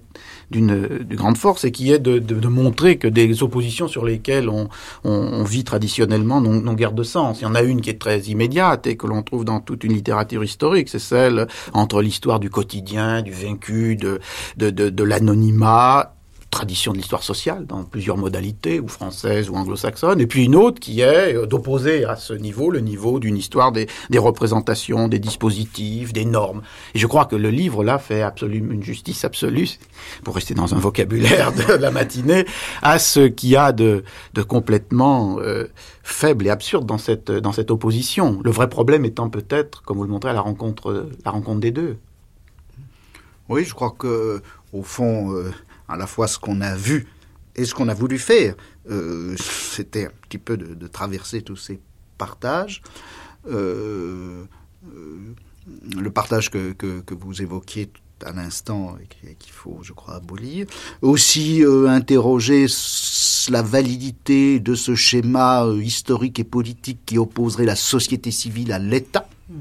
d'une 0.51 1.06
grande 1.10 1.36
force 1.36 1.64
et 1.64 1.70
qui 1.70 1.93
est 1.93 1.98
de, 1.98 2.18
de, 2.18 2.35
de 2.35 2.48
montrer 2.48 2.97
que 2.97 3.09
des 3.09 3.43
oppositions 3.43 3.89
sur 3.89 4.05
lesquelles 4.05 4.48
on, 4.48 4.68
on, 5.05 5.10
on 5.10 5.44
vit 5.44 5.64
traditionnellement 5.64 6.40
n'ont 6.40 6.74
guère 6.74 6.93
de 6.93 7.02
sens. 7.02 7.40
Il 7.40 7.44
y 7.44 7.47
en 7.47 7.55
a 7.55 7.62
une 7.62 7.81
qui 7.81 7.90
est 7.90 8.01
très 8.01 8.20
immédiate 8.20 8.86
et 8.86 8.97
que 8.97 9.06
l'on 9.06 9.22
trouve 9.22 9.44
dans 9.44 9.60
toute 9.60 9.85
une 9.85 9.93
littérature 9.93 10.43
historique, 10.43 10.89
c'est 10.89 10.98
celle 10.98 11.47
entre 11.72 12.02
l'histoire 12.02 12.40
du 12.40 12.51
quotidien, 12.51 13.22
du 13.22 13.32
vaincu, 13.32 13.97
de, 13.97 14.20
de, 14.56 14.70
de 14.70 15.05
l'anonymat, 15.05 16.14
tradition 16.51 16.93
de 16.93 16.98
l'histoire 16.98 17.22
sociale 17.22 17.64
dans 17.66 17.85
plusieurs 17.85 18.16
modalités, 18.16 18.81
ou 18.81 18.89
française 18.89 19.48
ou 19.48 19.55
anglo-saxonne, 19.55 20.20
et 20.20 20.27
puis 20.27 20.44
une 20.44 20.56
autre 20.56 20.81
qui 20.81 21.01
est 21.01 21.36
euh, 21.36 21.47
d'opposer 21.47 22.05
à 22.05 22.16
ce 22.16 22.32
niveau 22.32 22.70
le 22.70 22.81
niveau 22.81 23.20
d'une 23.20 23.36
histoire 23.36 23.72
des, 23.72 23.86
représentations, 24.16 25.09
des 25.09 25.18
dispositifs, 25.18 26.12
des 26.12 26.24
normes. 26.24 26.62
Et 26.94 26.98
je 26.98 27.06
crois 27.06 27.24
que 27.24 27.36
le 27.36 27.51
livre 27.51 27.85
là 27.85 27.98
fait 27.98 28.22
absolument 28.22 28.72
une 28.72 28.82
justice 28.82 29.24
absolue, 29.24 29.68
pour 30.24 30.35
rester 30.35 30.55
dans 30.55 30.74
un 30.74 30.78
vocabulaire 30.78 31.52
de 31.52 31.74
la 31.74 31.90
matinée, 31.90 32.44
à 32.82 32.98
ce 32.98 33.20
qu'il 33.20 33.51
y 33.51 33.56
a 33.56 33.72
de, 33.72 34.02
de 34.35 34.43
complètement 34.43 35.39
euh, 35.40 35.68
faible 36.02 36.47
et 36.47 36.51
absurde 36.51 36.85
dans 36.85 36.98
cette, 36.98 37.31
dans 37.31 37.52
cette 37.52 37.70
opposition. 37.70 38.40
Le 38.44 38.51
vrai 38.51 38.68
problème 38.68 39.05
étant 39.05 39.31
peut-être, 39.31 39.82
comme 39.82 39.98
vous 39.98 40.05
le 40.05 40.10
montrez, 40.10 40.31
à 40.31 40.35
la 40.35 40.40
rencontre, 40.40 41.09
la 41.24 41.31
rencontre 41.31 41.60
des 41.60 41.70
deux. 41.70 41.97
Oui, 43.48 43.64
je 43.64 43.74
crois 43.74 43.94
que 43.97 44.43
au 44.72 44.82
fond, 44.82 45.35
euh, 45.35 45.52
à 45.90 45.96
la 45.96 46.06
fois 46.06 46.28
ce 46.28 46.38
qu'on 46.38 46.60
a 46.60 46.76
vu 46.76 47.08
et 47.56 47.64
ce 47.64 47.74
qu'on 47.74 47.88
a 47.88 47.94
voulu 47.94 48.18
faire, 48.18 48.54
euh, 48.90 49.36
c'était 49.36 50.06
un 50.06 50.12
petit 50.28 50.38
peu 50.38 50.56
de, 50.56 50.74
de 50.74 50.86
traverser 50.86 51.42
tous 51.42 51.56
ces 51.56 51.80
partages. 52.16 52.80
Euh, 53.48 54.44
euh, 54.94 55.34
le 55.96 56.10
partage 56.10 56.50
que, 56.50 56.72
que, 56.72 57.00
que 57.00 57.14
vous 57.14 57.42
évoquiez 57.42 57.90
à 58.24 58.32
l'instant 58.32 58.96
et 59.24 59.34
qu'il 59.34 59.52
faut, 59.52 59.78
je 59.82 59.92
crois, 59.92 60.14
abolir. 60.16 60.66
Aussi 61.00 61.62
interroger 61.86 62.66
la 63.48 63.62
validité 63.62 64.60
de 64.60 64.74
ce 64.74 64.94
schéma 64.94 65.66
historique 65.82 66.38
et 66.38 66.44
politique 66.44 67.00
qui 67.06 67.18
opposerait 67.18 67.64
la 67.64 67.76
société 67.76 68.30
civile 68.30 68.72
à 68.72 68.78
l'État, 68.78 69.28
hmm. 69.48 69.54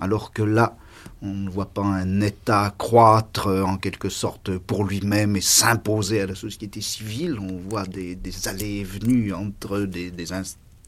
alors 0.00 0.32
que 0.32 0.42
là, 0.42 0.76
on 1.22 1.32
ne 1.32 1.50
voit 1.50 1.66
pas 1.66 1.82
un 1.82 2.20
État 2.20 2.74
croître 2.78 3.48
euh, 3.48 3.62
en 3.62 3.76
quelque 3.76 4.08
sorte 4.08 4.56
pour 4.58 4.84
lui-même 4.84 5.36
et 5.36 5.40
s'imposer 5.40 6.22
à 6.22 6.26
la 6.26 6.34
société 6.34 6.80
civile. 6.80 7.38
On 7.38 7.58
voit 7.68 7.84
des, 7.84 8.18
allées 8.46 8.78
et 8.78 8.84
venues 8.84 9.32
entre 9.32 9.80
des, 9.80 10.10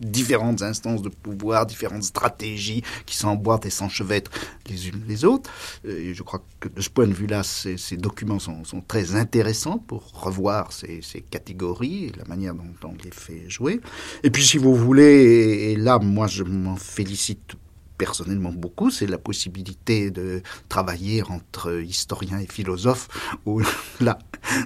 différentes 0.00 0.62
instances 0.62 1.02
de 1.02 1.08
pouvoir, 1.08 1.66
différentes 1.66 2.02
stratégies 2.02 2.82
qui 3.06 3.16
s'emboîtent 3.16 3.66
et 3.66 3.70
s'enchevêtrent 3.70 4.32
les 4.68 4.88
unes 4.88 5.02
les 5.06 5.24
autres. 5.24 5.50
Et 5.84 6.14
je 6.14 6.22
crois 6.22 6.42
que 6.60 6.68
de 6.68 6.80
ce 6.80 6.90
point 6.90 7.06
de 7.06 7.12
vue-là, 7.12 7.42
ces, 7.42 7.96
documents 7.96 8.38
sont, 8.38 8.62
très 8.88 9.14
intéressants 9.14 9.78
pour 9.78 10.10
revoir 10.12 10.72
ces, 10.72 11.02
catégories 11.30 12.06
et 12.06 12.12
la 12.18 12.24
manière 12.24 12.54
dont 12.54 12.64
on 12.84 12.94
les 13.04 13.10
fait 13.10 13.48
jouer. 13.48 13.80
Et 14.22 14.30
puis, 14.30 14.44
si 14.44 14.58
vous 14.58 14.74
voulez, 14.74 15.72
et 15.72 15.76
là, 15.76 15.98
moi, 15.98 16.26
je 16.26 16.42
m'en 16.42 16.76
félicite 16.76 17.54
personnellement 18.02 18.50
beaucoup, 18.50 18.90
c'est 18.90 19.06
la 19.06 19.16
possibilité 19.16 20.10
de 20.10 20.42
travailler 20.68 21.22
entre 21.22 21.80
historiens 21.80 22.40
et 22.40 22.48
philosophes 22.48 23.08
au-delà 23.46 24.18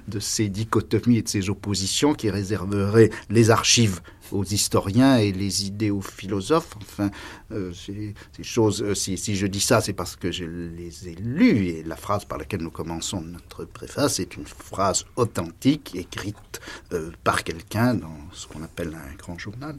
de 0.08 0.18
ces 0.20 0.48
dichotomies 0.48 1.18
et 1.18 1.22
de 1.22 1.28
ces 1.28 1.50
oppositions 1.50 2.14
qui 2.14 2.30
réserveraient 2.30 3.10
les 3.28 3.50
archives 3.50 4.00
aux 4.32 4.42
historiens 4.44 5.18
et 5.18 5.32
les 5.32 5.66
idées 5.66 5.90
aux 5.90 6.00
philosophes. 6.00 6.78
Enfin, 6.80 7.10
euh, 7.52 7.74
ces, 7.74 8.14
choses, 8.42 8.82
euh, 8.82 8.94
si, 8.94 9.36
je 9.36 9.46
dis 9.46 9.60
ça, 9.60 9.82
c'est 9.82 9.92
parce 9.92 10.16
que 10.16 10.32
je 10.32 10.46
les 10.46 11.10
ai 11.10 11.14
lues. 11.16 11.66
Et 11.66 11.82
la 11.82 11.96
phrase 11.96 12.24
par 12.24 12.38
laquelle 12.38 12.62
nous 12.62 12.70
commençons 12.70 13.20
notre 13.20 13.66
préface 13.66 14.18
est 14.18 14.34
une 14.38 14.46
phrase 14.46 15.04
authentique, 15.16 15.94
écrite 15.94 16.62
euh, 16.94 17.10
par 17.22 17.44
quelqu'un 17.44 17.92
dans 17.92 18.16
ce 18.32 18.46
qu'on 18.46 18.62
appelle 18.62 18.94
un 18.94 19.14
grand 19.16 19.38
journal. 19.38 19.76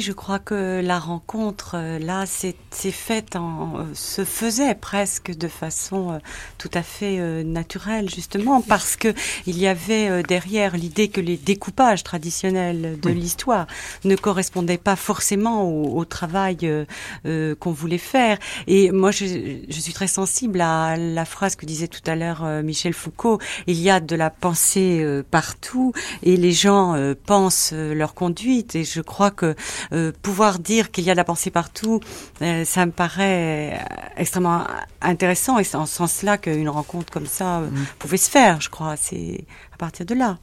Je 0.00 0.12
crois 0.12 0.38
que 0.38 0.80
la 0.82 0.98
rencontre 0.98 1.72
euh, 1.74 1.98
là, 1.98 2.24
c'est 2.26 2.54
faite 2.90 3.36
en, 3.36 3.78
euh, 3.78 3.84
se 3.94 4.24
faisait 4.24 4.74
presque 4.74 5.36
de 5.36 5.48
façon 5.48 6.12
euh, 6.12 6.18
tout 6.58 6.70
à 6.74 6.82
fait 6.82 7.18
naturelle, 7.44 8.08
justement 8.08 8.60
parce 8.60 8.96
que 8.96 9.08
il 9.46 9.58
y 9.58 9.66
avait 9.66 10.22
derrière 10.22 10.76
l'idée 10.76 11.08
que 11.08 11.20
les 11.20 11.36
découpages 11.36 12.02
traditionnels 12.04 12.98
de 13.00 13.10
l'histoire 13.10 13.66
ne 14.04 14.16
correspondaient 14.16 14.78
pas 14.78 14.96
forcément 14.96 15.68
au, 15.68 16.04
travail 16.04 16.86
qu'on 17.24 17.72
voulait 17.72 17.98
faire. 17.98 18.38
Et 18.66 18.90
moi, 18.90 19.10
je, 19.10 19.24
je, 19.68 19.80
suis 19.80 19.92
très 19.92 20.06
sensible 20.06 20.60
à 20.60 20.96
la 20.96 21.24
phrase 21.24 21.56
que 21.56 21.66
disait 21.66 21.88
tout 21.88 22.02
à 22.06 22.14
l'heure 22.14 22.44
Michel 22.62 22.92
Foucault 22.92 23.38
il 23.66 23.80
y 23.80 23.90
a 23.90 24.00
de 24.00 24.16
la 24.16 24.30
pensée 24.30 25.04
partout 25.30 25.92
et 26.22 26.36
les 26.36 26.52
gens 26.52 26.96
pensent 27.26 27.72
leur 27.72 28.14
conduite. 28.14 28.74
Et 28.74 28.84
je 28.84 29.00
crois 29.00 29.30
que 29.30 29.54
euh, 29.92 30.12
pouvoir 30.22 30.58
dire 30.58 30.90
qu'il 30.90 31.04
y 31.04 31.10
a 31.10 31.14
de 31.14 31.16
la 31.16 31.24
pensée 31.24 31.50
partout, 31.50 32.00
euh, 32.42 32.64
ça 32.64 32.86
me 32.86 32.92
paraît 32.92 33.74
euh, 33.74 33.78
extrêmement 34.16 34.64
intéressant 35.00 35.58
et 35.58 35.64
c'est 35.64 35.76
en 35.76 35.86
ce 35.86 35.94
sens-là 35.94 36.38
qu'une 36.38 36.68
rencontre 36.68 37.12
comme 37.12 37.26
ça 37.26 37.60
mm. 37.60 37.86
pouvait 37.98 38.16
se 38.16 38.30
faire, 38.30 38.60
je 38.60 38.68
crois. 38.68 38.96
C'est 38.96 39.44
à 39.72 39.76
partir 39.76 40.06
de 40.06 40.14
là. 40.14 40.38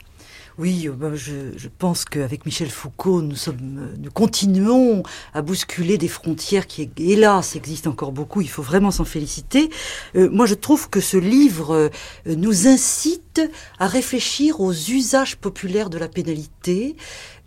Oui, 0.58 0.88
ben, 0.88 1.14
je, 1.14 1.52
je, 1.58 1.68
pense 1.68 2.06
qu'avec 2.06 2.46
Michel 2.46 2.70
Foucault, 2.70 3.20
nous, 3.20 3.36
sommes, 3.36 3.92
nous 3.98 4.10
continuons 4.10 5.02
à 5.34 5.42
bousculer 5.42 5.98
des 5.98 6.08
frontières 6.08 6.66
qui, 6.66 6.88
hélas, 6.96 7.56
existent 7.56 7.90
encore 7.90 8.10
beaucoup. 8.10 8.40
Il 8.40 8.48
faut 8.48 8.62
vraiment 8.62 8.90
s'en 8.90 9.04
féliciter. 9.04 9.68
moi, 10.14 10.46
je 10.46 10.54
trouve 10.54 10.88
que 10.88 11.00
ce 11.00 11.18
livre 11.18 11.90
nous 12.24 12.68
incite 12.68 13.42
à 13.78 13.86
réfléchir 13.86 14.60
aux 14.60 14.72
usages 14.72 15.36
populaires 15.36 15.90
de 15.90 15.98
la 15.98 16.08
pénalité, 16.08 16.96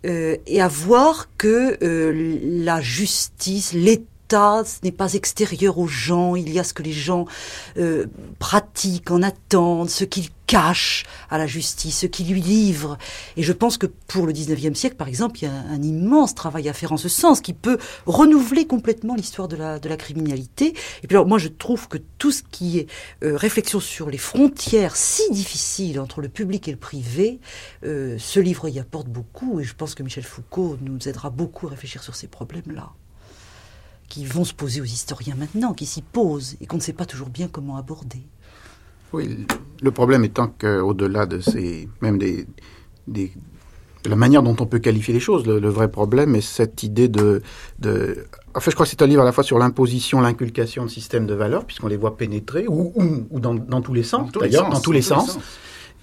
euh, 0.06 0.36
et 0.46 0.62
à 0.62 0.68
voir 0.68 1.28
que 1.36 1.76
euh, 1.82 2.38
la 2.42 2.80
justice, 2.80 3.72
l'État, 3.72 4.09
ce 4.30 4.78
n'est 4.84 4.92
pas 4.92 5.14
extérieur 5.14 5.78
aux 5.78 5.88
gens, 5.88 6.36
il 6.36 6.52
y 6.52 6.58
a 6.58 6.64
ce 6.64 6.72
que 6.72 6.82
les 6.82 6.92
gens 6.92 7.24
euh, 7.78 8.06
pratiquent, 8.38 9.10
en 9.10 9.22
attendent, 9.22 9.90
ce 9.90 10.04
qu'ils 10.04 10.28
cachent 10.46 11.04
à 11.30 11.38
la 11.38 11.46
justice, 11.46 12.00
ce 12.00 12.06
qu'ils 12.06 12.32
lui 12.32 12.40
livrent. 12.40 12.96
Et 13.36 13.42
je 13.42 13.52
pense 13.52 13.76
que 13.76 13.86
pour 13.86 14.26
le 14.26 14.32
19e 14.32 14.74
siècle, 14.74 14.96
par 14.96 15.08
exemple, 15.08 15.38
il 15.40 15.44
y 15.44 15.48
a 15.48 15.52
un, 15.52 15.82
immense 15.82 16.34
travail 16.34 16.68
à 16.68 16.72
faire 16.72 16.92
en 16.92 16.96
ce 16.96 17.08
sens, 17.08 17.40
qui 17.40 17.54
peut 17.54 17.78
renouveler 18.06 18.66
complètement 18.66 19.14
l'histoire 19.14 19.48
de 19.48 19.56
la, 19.56 19.96
criminalité. 19.96 20.74
Et 21.02 21.06
puis 21.06 21.16
alors, 21.16 21.26
moi, 21.26 21.38
je 21.38 21.48
trouve 21.48 21.88
que 21.88 21.98
tout 22.18 22.30
ce 22.30 22.42
qui 22.42 22.78
est 22.78 22.88
euh, 23.24 23.36
réflexion 23.36 23.80
sur 23.80 24.10
les 24.10 24.18
frontières 24.18 24.96
si 24.96 25.22
difficiles 25.30 25.98
entre 25.98 26.20
le 26.20 26.28
public 26.28 26.68
et 26.68 26.72
le 26.72 26.78
privé, 26.78 27.40
euh, 27.84 28.16
ce 28.18 28.40
livre 28.40 28.68
y 28.68 28.78
apporte 28.78 29.08
beaucoup, 29.08 29.60
et 29.60 29.64
je 29.64 29.74
pense 29.74 29.94
que 29.94 30.02
Michel 30.02 30.24
Foucault 30.24 30.78
nous 30.82 31.08
aidera 31.08 31.30
beaucoup 31.30 31.66
à 31.66 31.70
réfléchir 31.70 32.02
sur 32.02 32.14
ces 32.14 32.28
problèmes-là 32.28 32.92
qui 34.10 34.26
vont 34.26 34.44
se 34.44 34.52
poser 34.52 34.82
aux 34.82 34.84
historiens 34.84 35.36
maintenant, 35.36 35.72
qui 35.72 35.86
s'y 35.86 36.02
posent 36.02 36.56
et 36.60 36.66
qu'on 36.66 36.76
ne 36.76 36.82
sait 36.82 36.92
pas 36.92 37.06
toujours 37.06 37.30
bien 37.30 37.48
comment 37.48 37.78
aborder. 37.78 38.20
Oui, 39.14 39.46
le 39.80 39.90
problème 39.90 40.24
étant 40.24 40.48
qu'au-delà 40.48 41.24
de 41.26 41.40
ces, 41.40 41.88
même 42.02 42.18
des, 42.18 42.46
des, 43.06 43.32
de 44.04 44.10
la 44.10 44.16
manière 44.16 44.42
dont 44.42 44.56
on 44.58 44.66
peut 44.66 44.78
qualifier 44.80 45.14
les 45.14 45.20
choses, 45.20 45.46
le, 45.46 45.68
vrai 45.68 45.90
problème 45.90 46.34
est 46.34 46.40
cette 46.40 46.82
idée 46.82 47.08
de, 47.08 47.40
de 47.78 48.26
en 48.54 48.60
fait, 48.60 48.72
je 48.72 48.76
crois 48.76 48.84
que 48.84 48.90
c'est 48.90 49.02
un 49.02 49.06
livre 49.06 49.22
à 49.22 49.24
la 49.24 49.32
fois 49.32 49.44
sur 49.44 49.58
l'imposition, 49.58 50.20
l'inculcation 50.20 50.84
de 50.84 50.90
systèmes 50.90 51.26
de 51.26 51.34
valeurs, 51.34 51.64
puisqu'on 51.64 51.88
les 51.88 51.96
voit 51.96 52.16
pénétrer, 52.16 52.66
ou, 52.68 52.92
ou, 53.30 53.40
dans, 53.40 53.54
dans, 53.54 53.80
tous 53.80 53.94
les 53.94 54.02
sens, 54.02 54.32
d'ailleurs, 54.32 54.68
dans 54.68 54.80
tous 54.80 54.92
les 54.92 55.02
sens. 55.02 55.38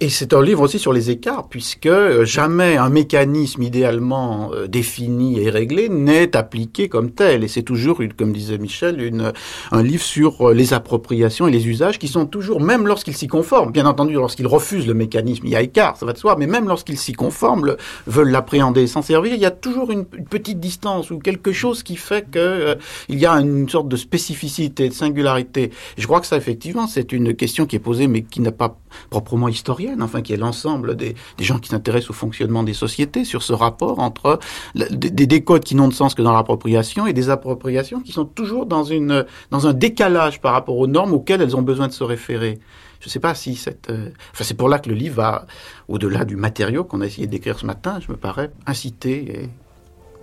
Et 0.00 0.10
c'est 0.10 0.32
un 0.32 0.40
livre 0.40 0.60
aussi 0.60 0.78
sur 0.78 0.92
les 0.92 1.10
écarts, 1.10 1.48
puisque 1.48 1.86
euh, 1.86 2.24
jamais 2.24 2.76
un 2.76 2.88
mécanisme 2.88 3.62
idéalement 3.62 4.52
euh, 4.52 4.68
défini 4.68 5.40
et 5.40 5.50
réglé 5.50 5.88
n'est 5.88 6.36
appliqué 6.36 6.88
comme 6.88 7.10
tel. 7.10 7.42
Et 7.42 7.48
c'est 7.48 7.64
toujours, 7.64 8.00
comme 8.16 8.32
disait 8.32 8.58
Michel, 8.58 9.02
une, 9.02 9.32
un 9.72 9.82
livre 9.82 10.04
sur 10.04 10.50
euh, 10.50 10.54
les 10.54 10.72
appropriations 10.72 11.48
et 11.48 11.50
les 11.50 11.66
usages 11.66 11.98
qui 11.98 12.06
sont 12.06 12.26
toujours, 12.26 12.60
même 12.60 12.86
lorsqu'ils 12.86 13.16
s'y 13.16 13.26
conforment, 13.26 13.72
bien 13.72 13.86
entendu, 13.86 14.12
lorsqu'ils 14.12 14.46
refusent 14.46 14.86
le 14.86 14.94
mécanisme, 14.94 15.46
il 15.46 15.50
y 15.50 15.56
a 15.56 15.62
écart, 15.62 15.96
ça 15.96 16.06
va 16.06 16.12
de 16.12 16.18
soi, 16.18 16.36
mais 16.38 16.46
même 16.46 16.68
lorsqu'ils 16.68 16.98
s'y 16.98 17.12
conforment, 17.12 17.74
veulent 18.06 18.30
l'appréhender 18.30 18.82
et 18.82 18.86
s'en 18.86 19.02
servir, 19.02 19.34
il 19.34 19.40
y 19.40 19.46
a 19.46 19.50
toujours 19.50 19.90
une, 19.90 20.04
petite 20.04 20.60
distance 20.60 21.10
ou 21.10 21.18
quelque 21.18 21.50
chose 21.50 21.82
qui 21.82 21.96
fait 21.96 22.30
que 22.30 22.76
il 23.08 23.18
y 23.18 23.26
a 23.26 23.32
une 23.32 23.68
sorte 23.68 23.88
de 23.88 23.96
spécificité, 23.96 24.90
de 24.90 24.94
singularité. 24.94 25.72
Je 25.96 26.06
crois 26.06 26.20
que 26.20 26.26
ça, 26.26 26.36
effectivement, 26.36 26.86
c'est 26.86 27.12
une 27.12 27.34
question 27.34 27.66
qui 27.66 27.74
est 27.74 27.80
posée, 27.80 28.06
mais 28.06 28.22
qui 28.22 28.40
n'a 28.40 28.52
pas 28.52 28.78
proprement 29.10 29.48
historienne, 29.88 30.02
enfin 30.02 30.22
qui 30.22 30.32
est 30.32 30.36
l'ensemble 30.36 30.96
des, 30.96 31.14
gens 31.40 31.58
qui 31.58 31.68
s'intéressent 31.68 32.10
au 32.10 32.14
fonctionnement 32.14 32.62
des 32.62 32.74
sociétés, 32.74 33.24
sur 33.24 33.42
ce 33.42 33.52
rapport 33.52 33.98
entre 33.98 34.38
des, 34.74 35.26
décodes 35.26 35.64
qui 35.64 35.74
n'ont 35.74 35.88
de 35.88 35.94
sens 35.94 36.14
que 36.14 36.22
dans 36.22 36.32
l'appropriation 36.32 37.06
et 37.06 37.12
des 37.12 37.30
appropriations 37.30 38.00
qui 38.00 38.12
sont 38.12 38.24
toujours 38.24 38.66
dans, 38.66 38.84
une, 38.84 39.24
dans 39.50 39.66
un 39.66 39.72
décalage 39.72 40.40
par 40.40 40.52
rapport 40.52 40.76
aux 40.76 40.86
normes 40.86 41.14
auxquelles 41.14 41.42
elles 41.42 41.56
ont 41.56 41.62
besoin 41.62 41.88
de 41.88 41.92
se 41.92 42.04
référer. 42.04 42.58
Je 43.00 43.06
ne 43.06 43.10
sais 43.10 43.20
pas 43.20 43.34
si 43.34 43.54
cette... 43.54 43.90
Euh, 43.90 44.10
enfin, 44.32 44.44
c'est 44.44 44.56
pour 44.56 44.68
là 44.68 44.78
que 44.80 44.88
le 44.88 44.94
livre 44.94 45.16
va, 45.16 45.46
au-delà 45.86 46.24
du 46.24 46.36
matériau 46.36 46.82
qu'on 46.84 47.00
a 47.00 47.06
essayé 47.06 47.28
d'écrire 47.28 47.58
ce 47.58 47.66
matin, 47.66 48.00
je 48.00 48.10
me 48.10 48.16
parais 48.16 48.50
inciter 48.66 49.42
et 49.42 49.48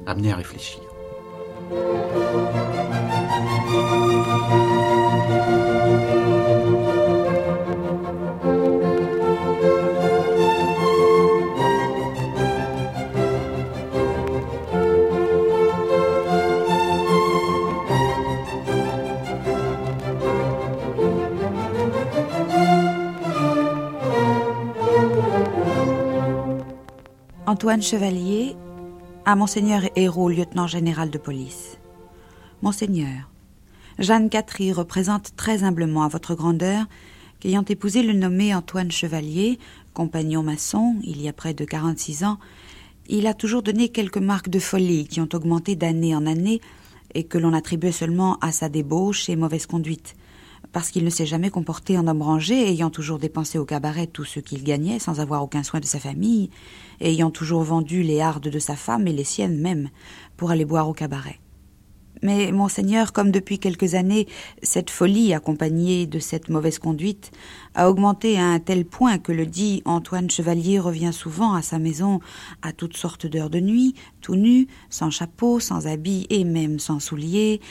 amener 0.05 0.33
à 0.33 0.35
réfléchir. 0.35 0.81
Antoine 27.47 27.83
Chevalier 27.83 28.55
à 29.23 29.35
Monseigneur 29.35 29.83
Hérault, 29.95 30.29
lieutenant 30.29 30.65
général 30.65 31.11
de 31.11 31.19
police. 31.19 31.77
Monseigneur, 32.63 33.29
Jeanne 33.99 34.31
Catherine 34.31 34.73
représente 34.73 35.35
très 35.35 35.63
humblement 35.63 36.01
à 36.01 36.07
votre 36.07 36.33
grandeur 36.33 36.85
qu'ayant 37.39 37.63
épousé 37.63 38.01
le 38.01 38.13
nommé 38.13 38.55
Antoine 38.55 38.89
Chevalier, 38.89 39.59
compagnon 39.93 40.41
maçon, 40.41 40.95
il 41.03 41.21
y 41.21 41.27
a 41.27 41.33
près 41.33 41.53
de 41.53 41.65
quarante-six 41.65 42.23
ans, 42.23 42.39
il 43.09 43.27
a 43.27 43.35
toujours 43.35 43.61
donné 43.61 43.89
quelques 43.89 44.17
marques 44.17 44.49
de 44.49 44.57
folie 44.57 45.07
qui 45.07 45.21
ont 45.21 45.29
augmenté 45.31 45.75
d'année 45.75 46.15
en 46.15 46.25
année 46.25 46.61
et 47.13 47.25
que 47.25 47.37
l'on 47.37 47.53
attribuait 47.53 47.91
seulement 47.91 48.39
à 48.41 48.51
sa 48.51 48.69
débauche 48.69 49.29
et 49.29 49.35
mauvaise 49.35 49.67
conduite 49.67 50.15
parce 50.75 50.91
qu'il 50.91 51.05
ne 51.05 51.09
s'est 51.09 51.25
jamais 51.25 51.51
comporté 51.51 51.97
en 51.97 52.05
homme 52.05 52.21
rangé, 52.21 52.69
ayant 52.69 52.89
toujours 52.89 53.17
dépensé 53.17 53.57
au 53.57 53.63
cabaret 53.63 54.07
tout 54.07 54.25
ce 54.25 54.41
qu'il 54.41 54.61
gagnait 54.61 54.99
sans 54.99 55.21
avoir 55.21 55.41
aucun 55.41 55.63
soin 55.63 55.79
de 55.79 55.85
sa 55.85 56.01
famille, 56.01 56.49
ayant 56.99 57.31
toujours 57.31 57.63
vendu 57.63 58.03
les 58.03 58.19
hardes 58.19 58.49
de 58.49 58.59
sa 58.59 58.75
femme 58.75 59.07
et 59.07 59.13
les 59.13 59.23
siennes 59.23 59.57
même 59.57 59.87
pour 60.35 60.51
aller 60.51 60.65
boire 60.65 60.89
au 60.89 60.93
cabaret. 60.93 61.39
Mais, 62.21 62.51
monseigneur, 62.51 63.13
comme 63.13 63.31
depuis 63.31 63.59
quelques 63.59 63.93
années, 63.93 64.27
cette 64.63 64.89
folie, 64.89 65.33
accompagnée 65.33 66.07
de 66.07 66.19
cette 66.19 66.49
mauvaise 66.49 66.79
conduite, 66.79 67.31
a 67.73 67.89
augmenté 67.89 68.37
à 68.37 68.45
un 68.45 68.59
tel 68.59 68.83
point 68.83 69.17
que 69.17 69.31
le 69.31 69.45
dit 69.45 69.81
Antoine 69.85 70.29
Chevalier 70.29 70.79
revient 70.79 71.13
souvent 71.13 71.53
à 71.53 71.61
sa 71.61 71.79
maison 71.79 72.19
à 72.61 72.73
toutes 72.73 72.97
sortes 72.97 73.27
d'heures 73.27 73.49
de 73.49 73.59
nuit, 73.59 73.95
tout 74.21 74.35
nu, 74.35 74.67
sans 74.89 75.09
chapeau, 75.09 75.59
sans 75.61 75.87
habit 75.87 76.25
et 76.29 76.43
même 76.43 76.79
sans 76.79 76.99
souliers, 76.99 77.61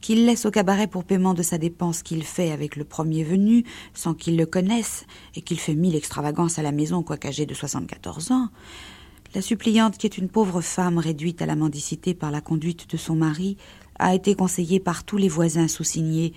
qu'il 0.00 0.26
laisse 0.26 0.46
au 0.46 0.50
cabaret 0.50 0.86
pour 0.86 1.04
paiement 1.04 1.34
de 1.34 1.42
sa 1.42 1.58
dépense 1.58 2.02
qu'il 2.02 2.22
fait 2.22 2.50
avec 2.50 2.76
le 2.76 2.84
premier 2.84 3.24
venu, 3.24 3.64
sans 3.94 4.14
qu'il 4.14 4.36
le 4.36 4.46
connaisse, 4.46 5.06
et 5.34 5.42
qu'il 5.42 5.58
fait 5.58 5.74
mille 5.74 5.96
extravagances 5.96 6.58
à 6.58 6.62
la 6.62 6.72
maison, 6.72 7.02
quoique 7.02 7.28
âgé 7.28 7.46
de 7.46 7.54
soixante-quatorze 7.54 8.30
ans, 8.30 8.48
la 9.34 9.42
suppliante, 9.42 9.98
qui 9.98 10.06
est 10.06 10.18
une 10.18 10.28
pauvre 10.28 10.60
femme 10.62 10.98
réduite 10.98 11.42
à 11.42 11.46
la 11.46 11.56
mendicité 11.56 12.14
par 12.14 12.30
la 12.30 12.40
conduite 12.40 12.90
de 12.90 12.96
son 12.96 13.14
mari, 13.14 13.56
a 13.98 14.14
été 14.14 14.34
conseillée 14.34 14.80
par 14.80 15.04
tous 15.04 15.18
les 15.18 15.28
voisins 15.28 15.68
sous-signés 15.68 16.32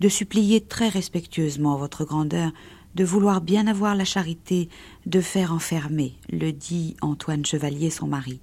de 0.00 0.08
supplier 0.08 0.60
très 0.60 0.88
respectueusement 0.88 1.76
votre 1.76 2.04
grandeur 2.04 2.52
de 2.94 3.04
vouloir 3.04 3.40
bien 3.40 3.66
avoir 3.66 3.94
la 3.94 4.04
charité 4.04 4.68
de 5.06 5.20
faire 5.20 5.52
enfermer 5.52 6.14
le 6.30 6.52
dit 6.52 6.96
Antoine 7.00 7.44
Chevalier 7.44 7.90
son 7.90 8.06
mari. 8.06 8.40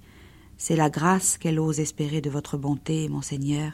C'est 0.58 0.76
la 0.76 0.90
grâce 0.90 1.38
qu'elle 1.38 1.60
ose 1.60 1.80
espérer 1.80 2.20
de 2.20 2.30
votre 2.30 2.56
bonté, 2.56 3.08
monseigneur, 3.08 3.72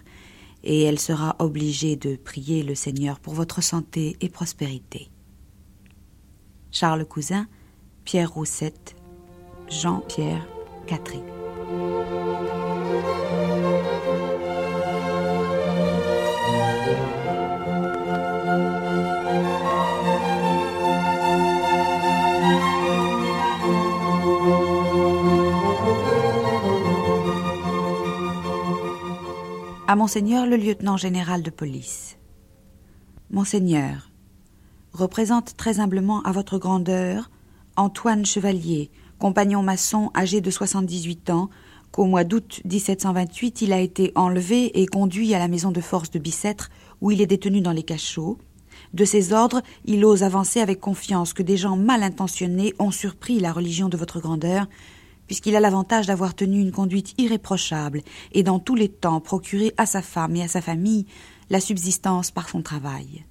et 0.64 0.82
elle 0.82 0.98
sera 0.98 1.36
obligée 1.38 1.96
de 1.96 2.16
prier 2.16 2.62
le 2.62 2.74
Seigneur 2.74 3.20
pour 3.20 3.34
votre 3.34 3.62
santé 3.62 4.16
et 4.20 4.28
prospérité. 4.28 5.10
Charles 6.70 7.04
Cousin, 7.04 7.46
Pierre 8.04 8.32
Roussette, 8.32 8.96
Jean-Pierre 9.68 10.46
Catherine. 10.86 11.41
À 29.92 29.94
Monseigneur 29.94 30.46
le 30.46 30.56
lieutenant 30.56 30.96
général 30.96 31.42
de 31.42 31.50
police. 31.50 32.16
Monseigneur, 33.28 34.10
représente 34.94 35.54
très 35.58 35.80
humblement 35.80 36.22
à 36.22 36.32
votre 36.32 36.56
grandeur 36.56 37.30
Antoine 37.76 38.24
Chevalier, 38.24 38.90
compagnon 39.18 39.62
maçon 39.62 40.10
âgé 40.16 40.40
de 40.40 40.50
78 40.50 41.28
ans, 41.28 41.50
qu'au 41.90 42.06
mois 42.06 42.24
d'août 42.24 42.62
1728 42.64 43.60
il 43.60 43.72
a 43.74 43.80
été 43.80 44.12
enlevé 44.14 44.80
et 44.80 44.86
conduit 44.86 45.34
à 45.34 45.38
la 45.38 45.46
maison 45.46 45.70
de 45.70 45.82
force 45.82 46.10
de 46.10 46.18
Bicêtre, 46.18 46.70
où 47.02 47.10
il 47.10 47.20
est 47.20 47.26
détenu 47.26 47.60
dans 47.60 47.72
les 47.72 47.82
cachots. 47.82 48.38
De 48.94 49.04
ses 49.04 49.34
ordres, 49.34 49.60
il 49.84 50.06
ose 50.06 50.22
avancer 50.22 50.60
avec 50.60 50.80
confiance 50.80 51.34
que 51.34 51.42
des 51.42 51.58
gens 51.58 51.76
mal 51.76 52.02
intentionnés 52.02 52.72
ont 52.78 52.92
surpris 52.92 53.40
la 53.40 53.52
religion 53.52 53.90
de 53.90 53.98
votre 53.98 54.20
grandeur, 54.20 54.68
puisqu'il 55.26 55.56
a 55.56 55.60
l'avantage 55.60 56.06
d'avoir 56.06 56.34
tenu 56.34 56.60
une 56.60 56.72
conduite 56.72 57.14
irréprochable 57.18 58.02
et 58.32 58.42
dans 58.42 58.58
tous 58.58 58.74
les 58.74 58.88
temps 58.88 59.20
procuré 59.20 59.72
à 59.76 59.86
sa 59.86 60.02
femme 60.02 60.36
et 60.36 60.42
à 60.42 60.48
sa 60.48 60.60
famille 60.60 61.06
la 61.50 61.60
subsistance 61.60 62.30
par 62.30 62.48
son 62.48 62.62
travail. 62.62 63.24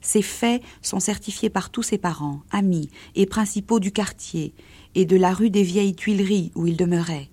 Ces 0.00 0.22
faits 0.22 0.62
sont 0.82 1.00
certifiés 1.00 1.50
par 1.50 1.70
tous 1.70 1.82
ses 1.82 1.98
parents, 1.98 2.42
amis 2.50 2.90
et 3.14 3.26
principaux 3.26 3.80
du 3.80 3.92
quartier 3.92 4.54
et 4.94 5.04
de 5.04 5.16
la 5.16 5.32
rue 5.32 5.50
des 5.50 5.62
Vieilles 5.62 5.96
Tuileries 5.96 6.52
où 6.54 6.66
il 6.66 6.76
demeurait. 6.76 7.30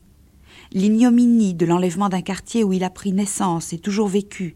L'ignominie 0.72 1.54
de 1.54 1.66
l'enlèvement 1.66 2.10
d'un 2.10 2.22
quartier 2.22 2.64
où 2.64 2.74
il 2.74 2.84
a 2.84 2.90
pris 2.90 3.12
naissance 3.12 3.74
et 3.74 3.80
toujours 3.80 4.08
vécu, 4.08 4.56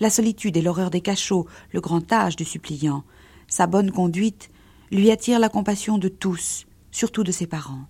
la 0.00 0.10
solitude 0.10 0.56
et 0.56 0.62
l'horreur 0.62 0.90
des 0.90 1.00
cachots, 1.00 1.46
le 1.72 1.80
grand 1.80 2.10
âge 2.12 2.36
du 2.36 2.44
suppliant, 2.44 3.04
sa 3.48 3.66
bonne 3.66 3.90
conduite, 3.90 4.50
lui 4.90 5.10
attirent 5.10 5.40
la 5.40 5.48
compassion 5.48 5.98
de 5.98 6.08
tous, 6.08 6.66
surtout 6.90 7.24
de 7.24 7.32
ses 7.32 7.46
parents. 7.46 7.86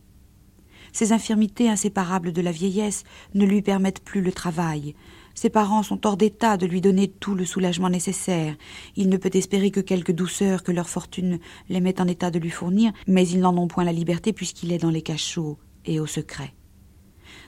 Ses 0.99 1.13
infirmités 1.13 1.69
inséparables 1.69 2.33
de 2.33 2.43
la 2.43 2.51
vieillesse 2.51 3.05
ne 3.33 3.47
lui 3.47 3.63
permettent 3.63 4.03
plus 4.03 4.21
le 4.21 4.33
travail. 4.33 4.97
Ses 5.33 5.49
parents 5.49 5.85
sont 5.85 6.05
hors 6.05 6.17
d'état 6.17 6.57
de 6.57 6.67
lui 6.67 6.81
donner 6.81 7.07
tout 7.07 7.37
le 7.37 7.45
soulagement 7.45 7.89
nécessaire. 7.89 8.57
Il 8.97 9.09
ne 9.09 9.17
peut 9.17 9.31
espérer 9.33 9.71
que 9.71 9.79
quelque 9.79 10.11
douceur 10.11 10.65
que 10.65 10.73
leur 10.73 10.89
fortune 10.89 11.39
les 11.69 11.81
met 11.81 12.01
en 12.01 12.09
état 12.09 12.33
de 12.33 12.41
lui 12.41 12.51
fournir, 12.51 12.91
mais 13.07 13.29
ils 13.29 13.39
n'en 13.39 13.57
ont 13.57 13.69
point 13.69 13.85
la 13.85 13.93
liberté 13.93 14.33
puisqu'il 14.33 14.73
est 14.73 14.79
dans 14.79 14.91
les 14.91 15.03
cachots 15.03 15.57
et 15.85 16.01
au 16.01 16.07
secret. 16.07 16.53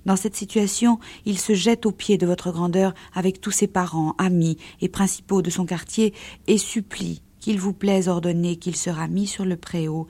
Dans 0.06 0.14
cette 0.14 0.36
situation, 0.36 1.00
il 1.24 1.36
se 1.36 1.54
jette 1.54 1.86
aux 1.86 1.90
pieds 1.90 2.18
de 2.18 2.26
votre 2.26 2.52
grandeur 2.52 2.94
avec 3.14 3.40
tous 3.40 3.50
ses 3.50 3.66
parents, 3.66 4.14
amis 4.18 4.58
et 4.80 4.88
principaux 4.88 5.42
de 5.42 5.50
son 5.50 5.66
quartier 5.66 6.14
et 6.46 6.56
supplie 6.56 7.20
qu'il 7.40 7.58
vous 7.58 7.72
plaise 7.72 8.06
ordonner 8.06 8.54
qu'il 8.54 8.76
sera 8.76 9.08
mis 9.08 9.26
sur 9.26 9.44
le 9.44 9.56
préau 9.56 10.06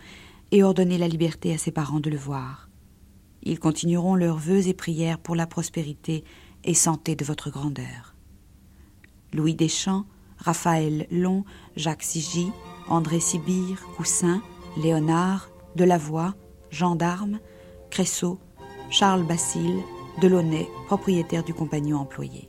et 0.51 0.62
ordonner 0.62 0.99
la 0.99 1.09
liberté 1.09 1.55
à 1.55 1.57
ses 1.57 1.71
parents 1.71 2.01
de 2.01 2.11
le 2.11 2.19
voir. 2.19 2.70
Ils 3.43 3.59
continueront 3.59 4.15
leurs 4.15 4.39
vœux 4.39 4.69
et 4.69 4.75
prières 4.75 5.19
pour 5.19 5.35
la 5.35 5.47
prospérité 5.47 6.25
et 6.65 6.75
santé 6.75 7.17
de 7.17 7.25
votre 7.25 7.51
grandeur. 7.51 8.15
Louis 9.33 9.55
Deschamps, 9.55 10.05
Raphaël 10.39 11.07
Long, 11.11 11.45
Jacques 11.77 12.03
Sigy, 12.03 12.51
André 12.89 13.21
Sibire, 13.21 13.83
Coussin, 13.97 14.43
Léonard, 14.77 15.51
Delavoye, 15.77 16.35
Gendarme, 16.71 17.39
Cressot, 17.91 18.39
Charles 18.91 19.25
Basile, 19.25 19.81
Delaunay, 20.21 20.69
propriétaire 20.87 21.45
du 21.45 21.55
compagnon 21.55 21.99
employé. 21.99 22.49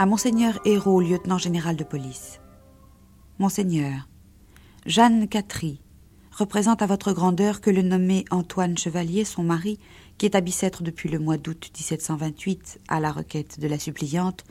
À 0.00 0.06
Monseigneur 0.06 0.58
Hérault, 0.64 1.02
lieutenant 1.02 1.36
général 1.36 1.76
de 1.76 1.84
police. 1.84 2.40
Monseigneur, 3.38 4.08
Jeanne 4.86 5.28
Catry 5.28 5.82
représente 6.32 6.80
à 6.80 6.86
votre 6.86 7.12
grandeur 7.12 7.60
que 7.60 7.68
le 7.68 7.82
nommé 7.82 8.24
Antoine 8.30 8.78
Chevalier, 8.78 9.26
son 9.26 9.42
mari, 9.42 9.78
qui 10.16 10.24
est 10.24 10.34
à 10.34 10.40
Bicêtre 10.40 10.82
depuis 10.82 11.10
le 11.10 11.18
mois 11.18 11.36
d'août 11.36 11.70
1728 11.76 12.80
à 12.88 12.98
la 12.98 13.12
requête 13.12 13.60
de 13.60 13.68
la 13.68 13.78
suppliante, 13.78 14.44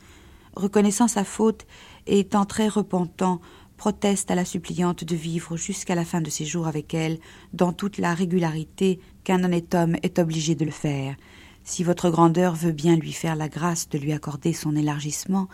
reconnaissant 0.55 1.07
sa 1.07 1.23
faute 1.23 1.65
et 2.05 2.19
étant 2.19 2.45
très 2.45 2.67
repentant, 2.67 3.41
proteste 3.75 4.29
à 4.29 4.35
la 4.35 4.45
suppliante 4.45 5.03
de 5.03 5.15
vivre 5.15 5.57
jusqu'à 5.57 5.95
la 5.95 6.05
fin 6.05 6.21
de 6.21 6.29
ses 6.29 6.45
jours 6.45 6.67
avec 6.67 6.93
elle 6.93 7.17
dans 7.53 7.73
toute 7.73 7.97
la 7.97 8.13
régularité 8.13 8.99
qu'un 9.23 9.43
honnête 9.43 9.73
homme 9.73 9.95
est 10.03 10.19
obligé 10.19 10.53
de 10.53 10.65
le 10.65 10.69
faire, 10.69 11.15
si 11.63 11.83
votre 11.83 12.09
grandeur 12.09 12.55
veut 12.55 12.71
bien 12.71 12.95
lui 12.95 13.13
faire 13.13 13.35
la 13.35 13.49
grâce 13.49 13.89
de 13.89 13.97
lui 13.97 14.13
accorder 14.13 14.53
son 14.53 14.75
élargissement, 14.75 15.47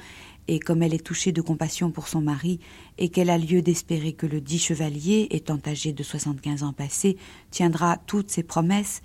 et 0.47 0.59
comme 0.59 0.83
elle 0.83 0.93
est 0.93 1.05
touchée 1.05 1.31
de 1.31 1.41
compassion 1.41 1.91
pour 1.91 2.07
son 2.07 2.21
mari, 2.21 2.59
et 2.97 3.09
qu'elle 3.09 3.29
a 3.29 3.37
lieu 3.37 3.61
d'espérer 3.61 4.13
que 4.13 4.27
le 4.27 4.41
dit 4.41 4.59
chevalier, 4.59 5.27
étant 5.31 5.59
âgé 5.65 5.91
de 5.91 6.03
soixante-quinze 6.03 6.63
ans 6.63 6.73
passés, 6.73 7.17
tiendra 7.51 7.97
toutes 8.05 8.29
ses 8.29 8.43
promesses, 8.43 9.01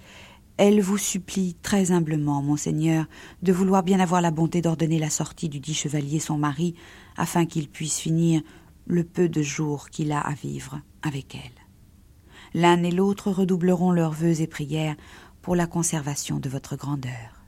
elle 0.57 0.83
vous 0.83 0.99
supplie 0.99 1.57
très 1.63 1.91
humblement, 1.91 2.43
monseigneur, 2.43 3.07
de 3.43 3.53
vouloir 3.53 3.83
bien 3.83 3.99
avoir 3.99 4.21
la 4.21 4.31
bonté 4.31 4.61
d'ordonner 4.61 4.99
la 4.99 5.09
sortie 5.09 5.49
du 5.49 5.59
dit 5.59 5.73
chevalier 5.73 6.21
son 6.21 6.37
mari, 6.37 6.75
afin 7.17 7.47
qu'il 7.47 7.69
puisse 7.69 7.99
finir 7.99 8.43
le 8.87 9.05
peu 9.05 9.31
de 9.31 9.41
jours 9.41 9.89
qu'il 9.89 10.13
a 10.13 10.21
à 10.21 10.35
vivre 10.35 10.81
avec 11.03 11.35
elle. 11.35 12.61
L'un 12.61 12.83
et 12.83 12.91
l'autre 12.91 13.31
redoubleront 13.31 13.93
leurs 13.93 14.13
vœux 14.13 14.43
et 14.43 14.47
prières 14.47 14.97
pour 15.43 15.57
la 15.57 15.67
conservation 15.67 16.39
de 16.39 16.49
votre 16.49 16.77
grandeur. 16.77 17.40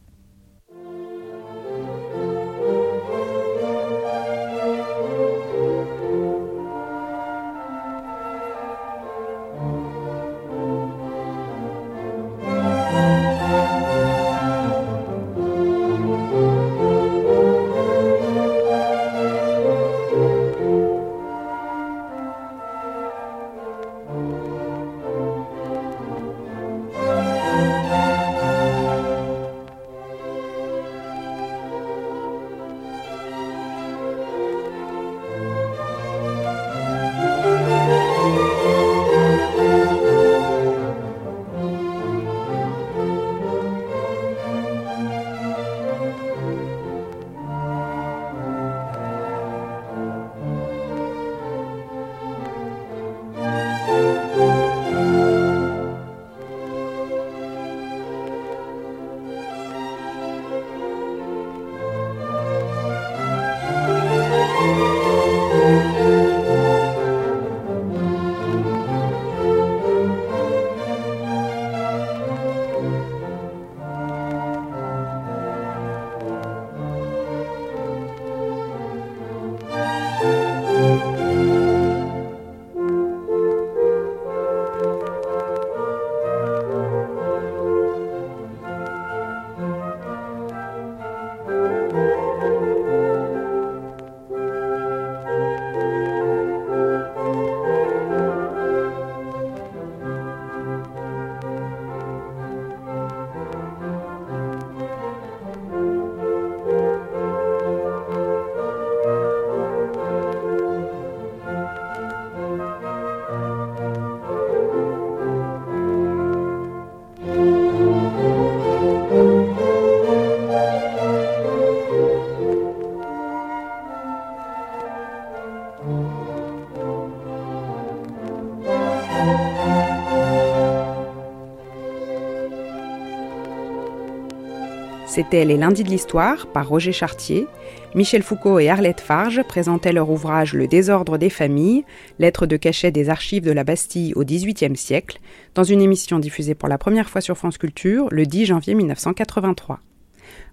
C'était 135.15 135.45
Les 135.45 135.59
Lundis 135.59 135.85
de 135.85 135.91
l'Histoire 135.91 136.47
par 136.47 136.67
Roger 136.67 136.93
Chartier. 136.93 137.47
Michel 137.95 138.23
Foucault 138.23 138.59
et 138.59 138.71
Arlette 138.71 139.03
Farge 139.03 139.43
présentaient 139.43 139.93
leur 139.93 140.09
ouvrage 140.09 140.55
Le 140.55 140.67
désordre 140.67 141.19
des 141.19 141.29
familles, 141.29 141.85
lettres 142.19 142.47
de 142.47 142.57
cachet 142.57 142.91
des 142.93 143.11
archives 143.11 143.45
de 143.45 143.53
la 143.53 143.63
Bastille 143.63 144.15
au 144.15 144.25
XVIIIe 144.25 144.75
siècle, 144.75 145.21
dans 145.55 145.65
une 145.65 145.83
émission 145.83 146.19
diffusée 146.19 146.55
pour 146.55 146.71
la 146.71 146.79
première 146.79 147.11
fois 147.11 147.21
sur 147.21 147.37
France 147.37 147.59
Culture 147.59 148.09
le 148.11 148.25
10 148.25 148.47
janvier 148.47 148.75
1983. 148.75 149.81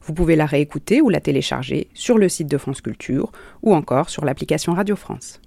Vous 0.02 0.14
pouvez 0.14 0.36
la 0.36 0.45
réécouter 0.45 0.99
ou 0.99 1.07
la 1.07 1.22
télécharger 1.22 1.88
sur 1.94 2.18
le 2.18 2.27
site 2.27 2.49
de 2.49 2.57
France 2.57 2.81
Culture 2.81 3.31
ou 3.64 3.73
encore 3.73 4.10
sur 4.10 4.26
l'application 4.26 4.73
Radio 4.73 4.98
France. 4.98 5.40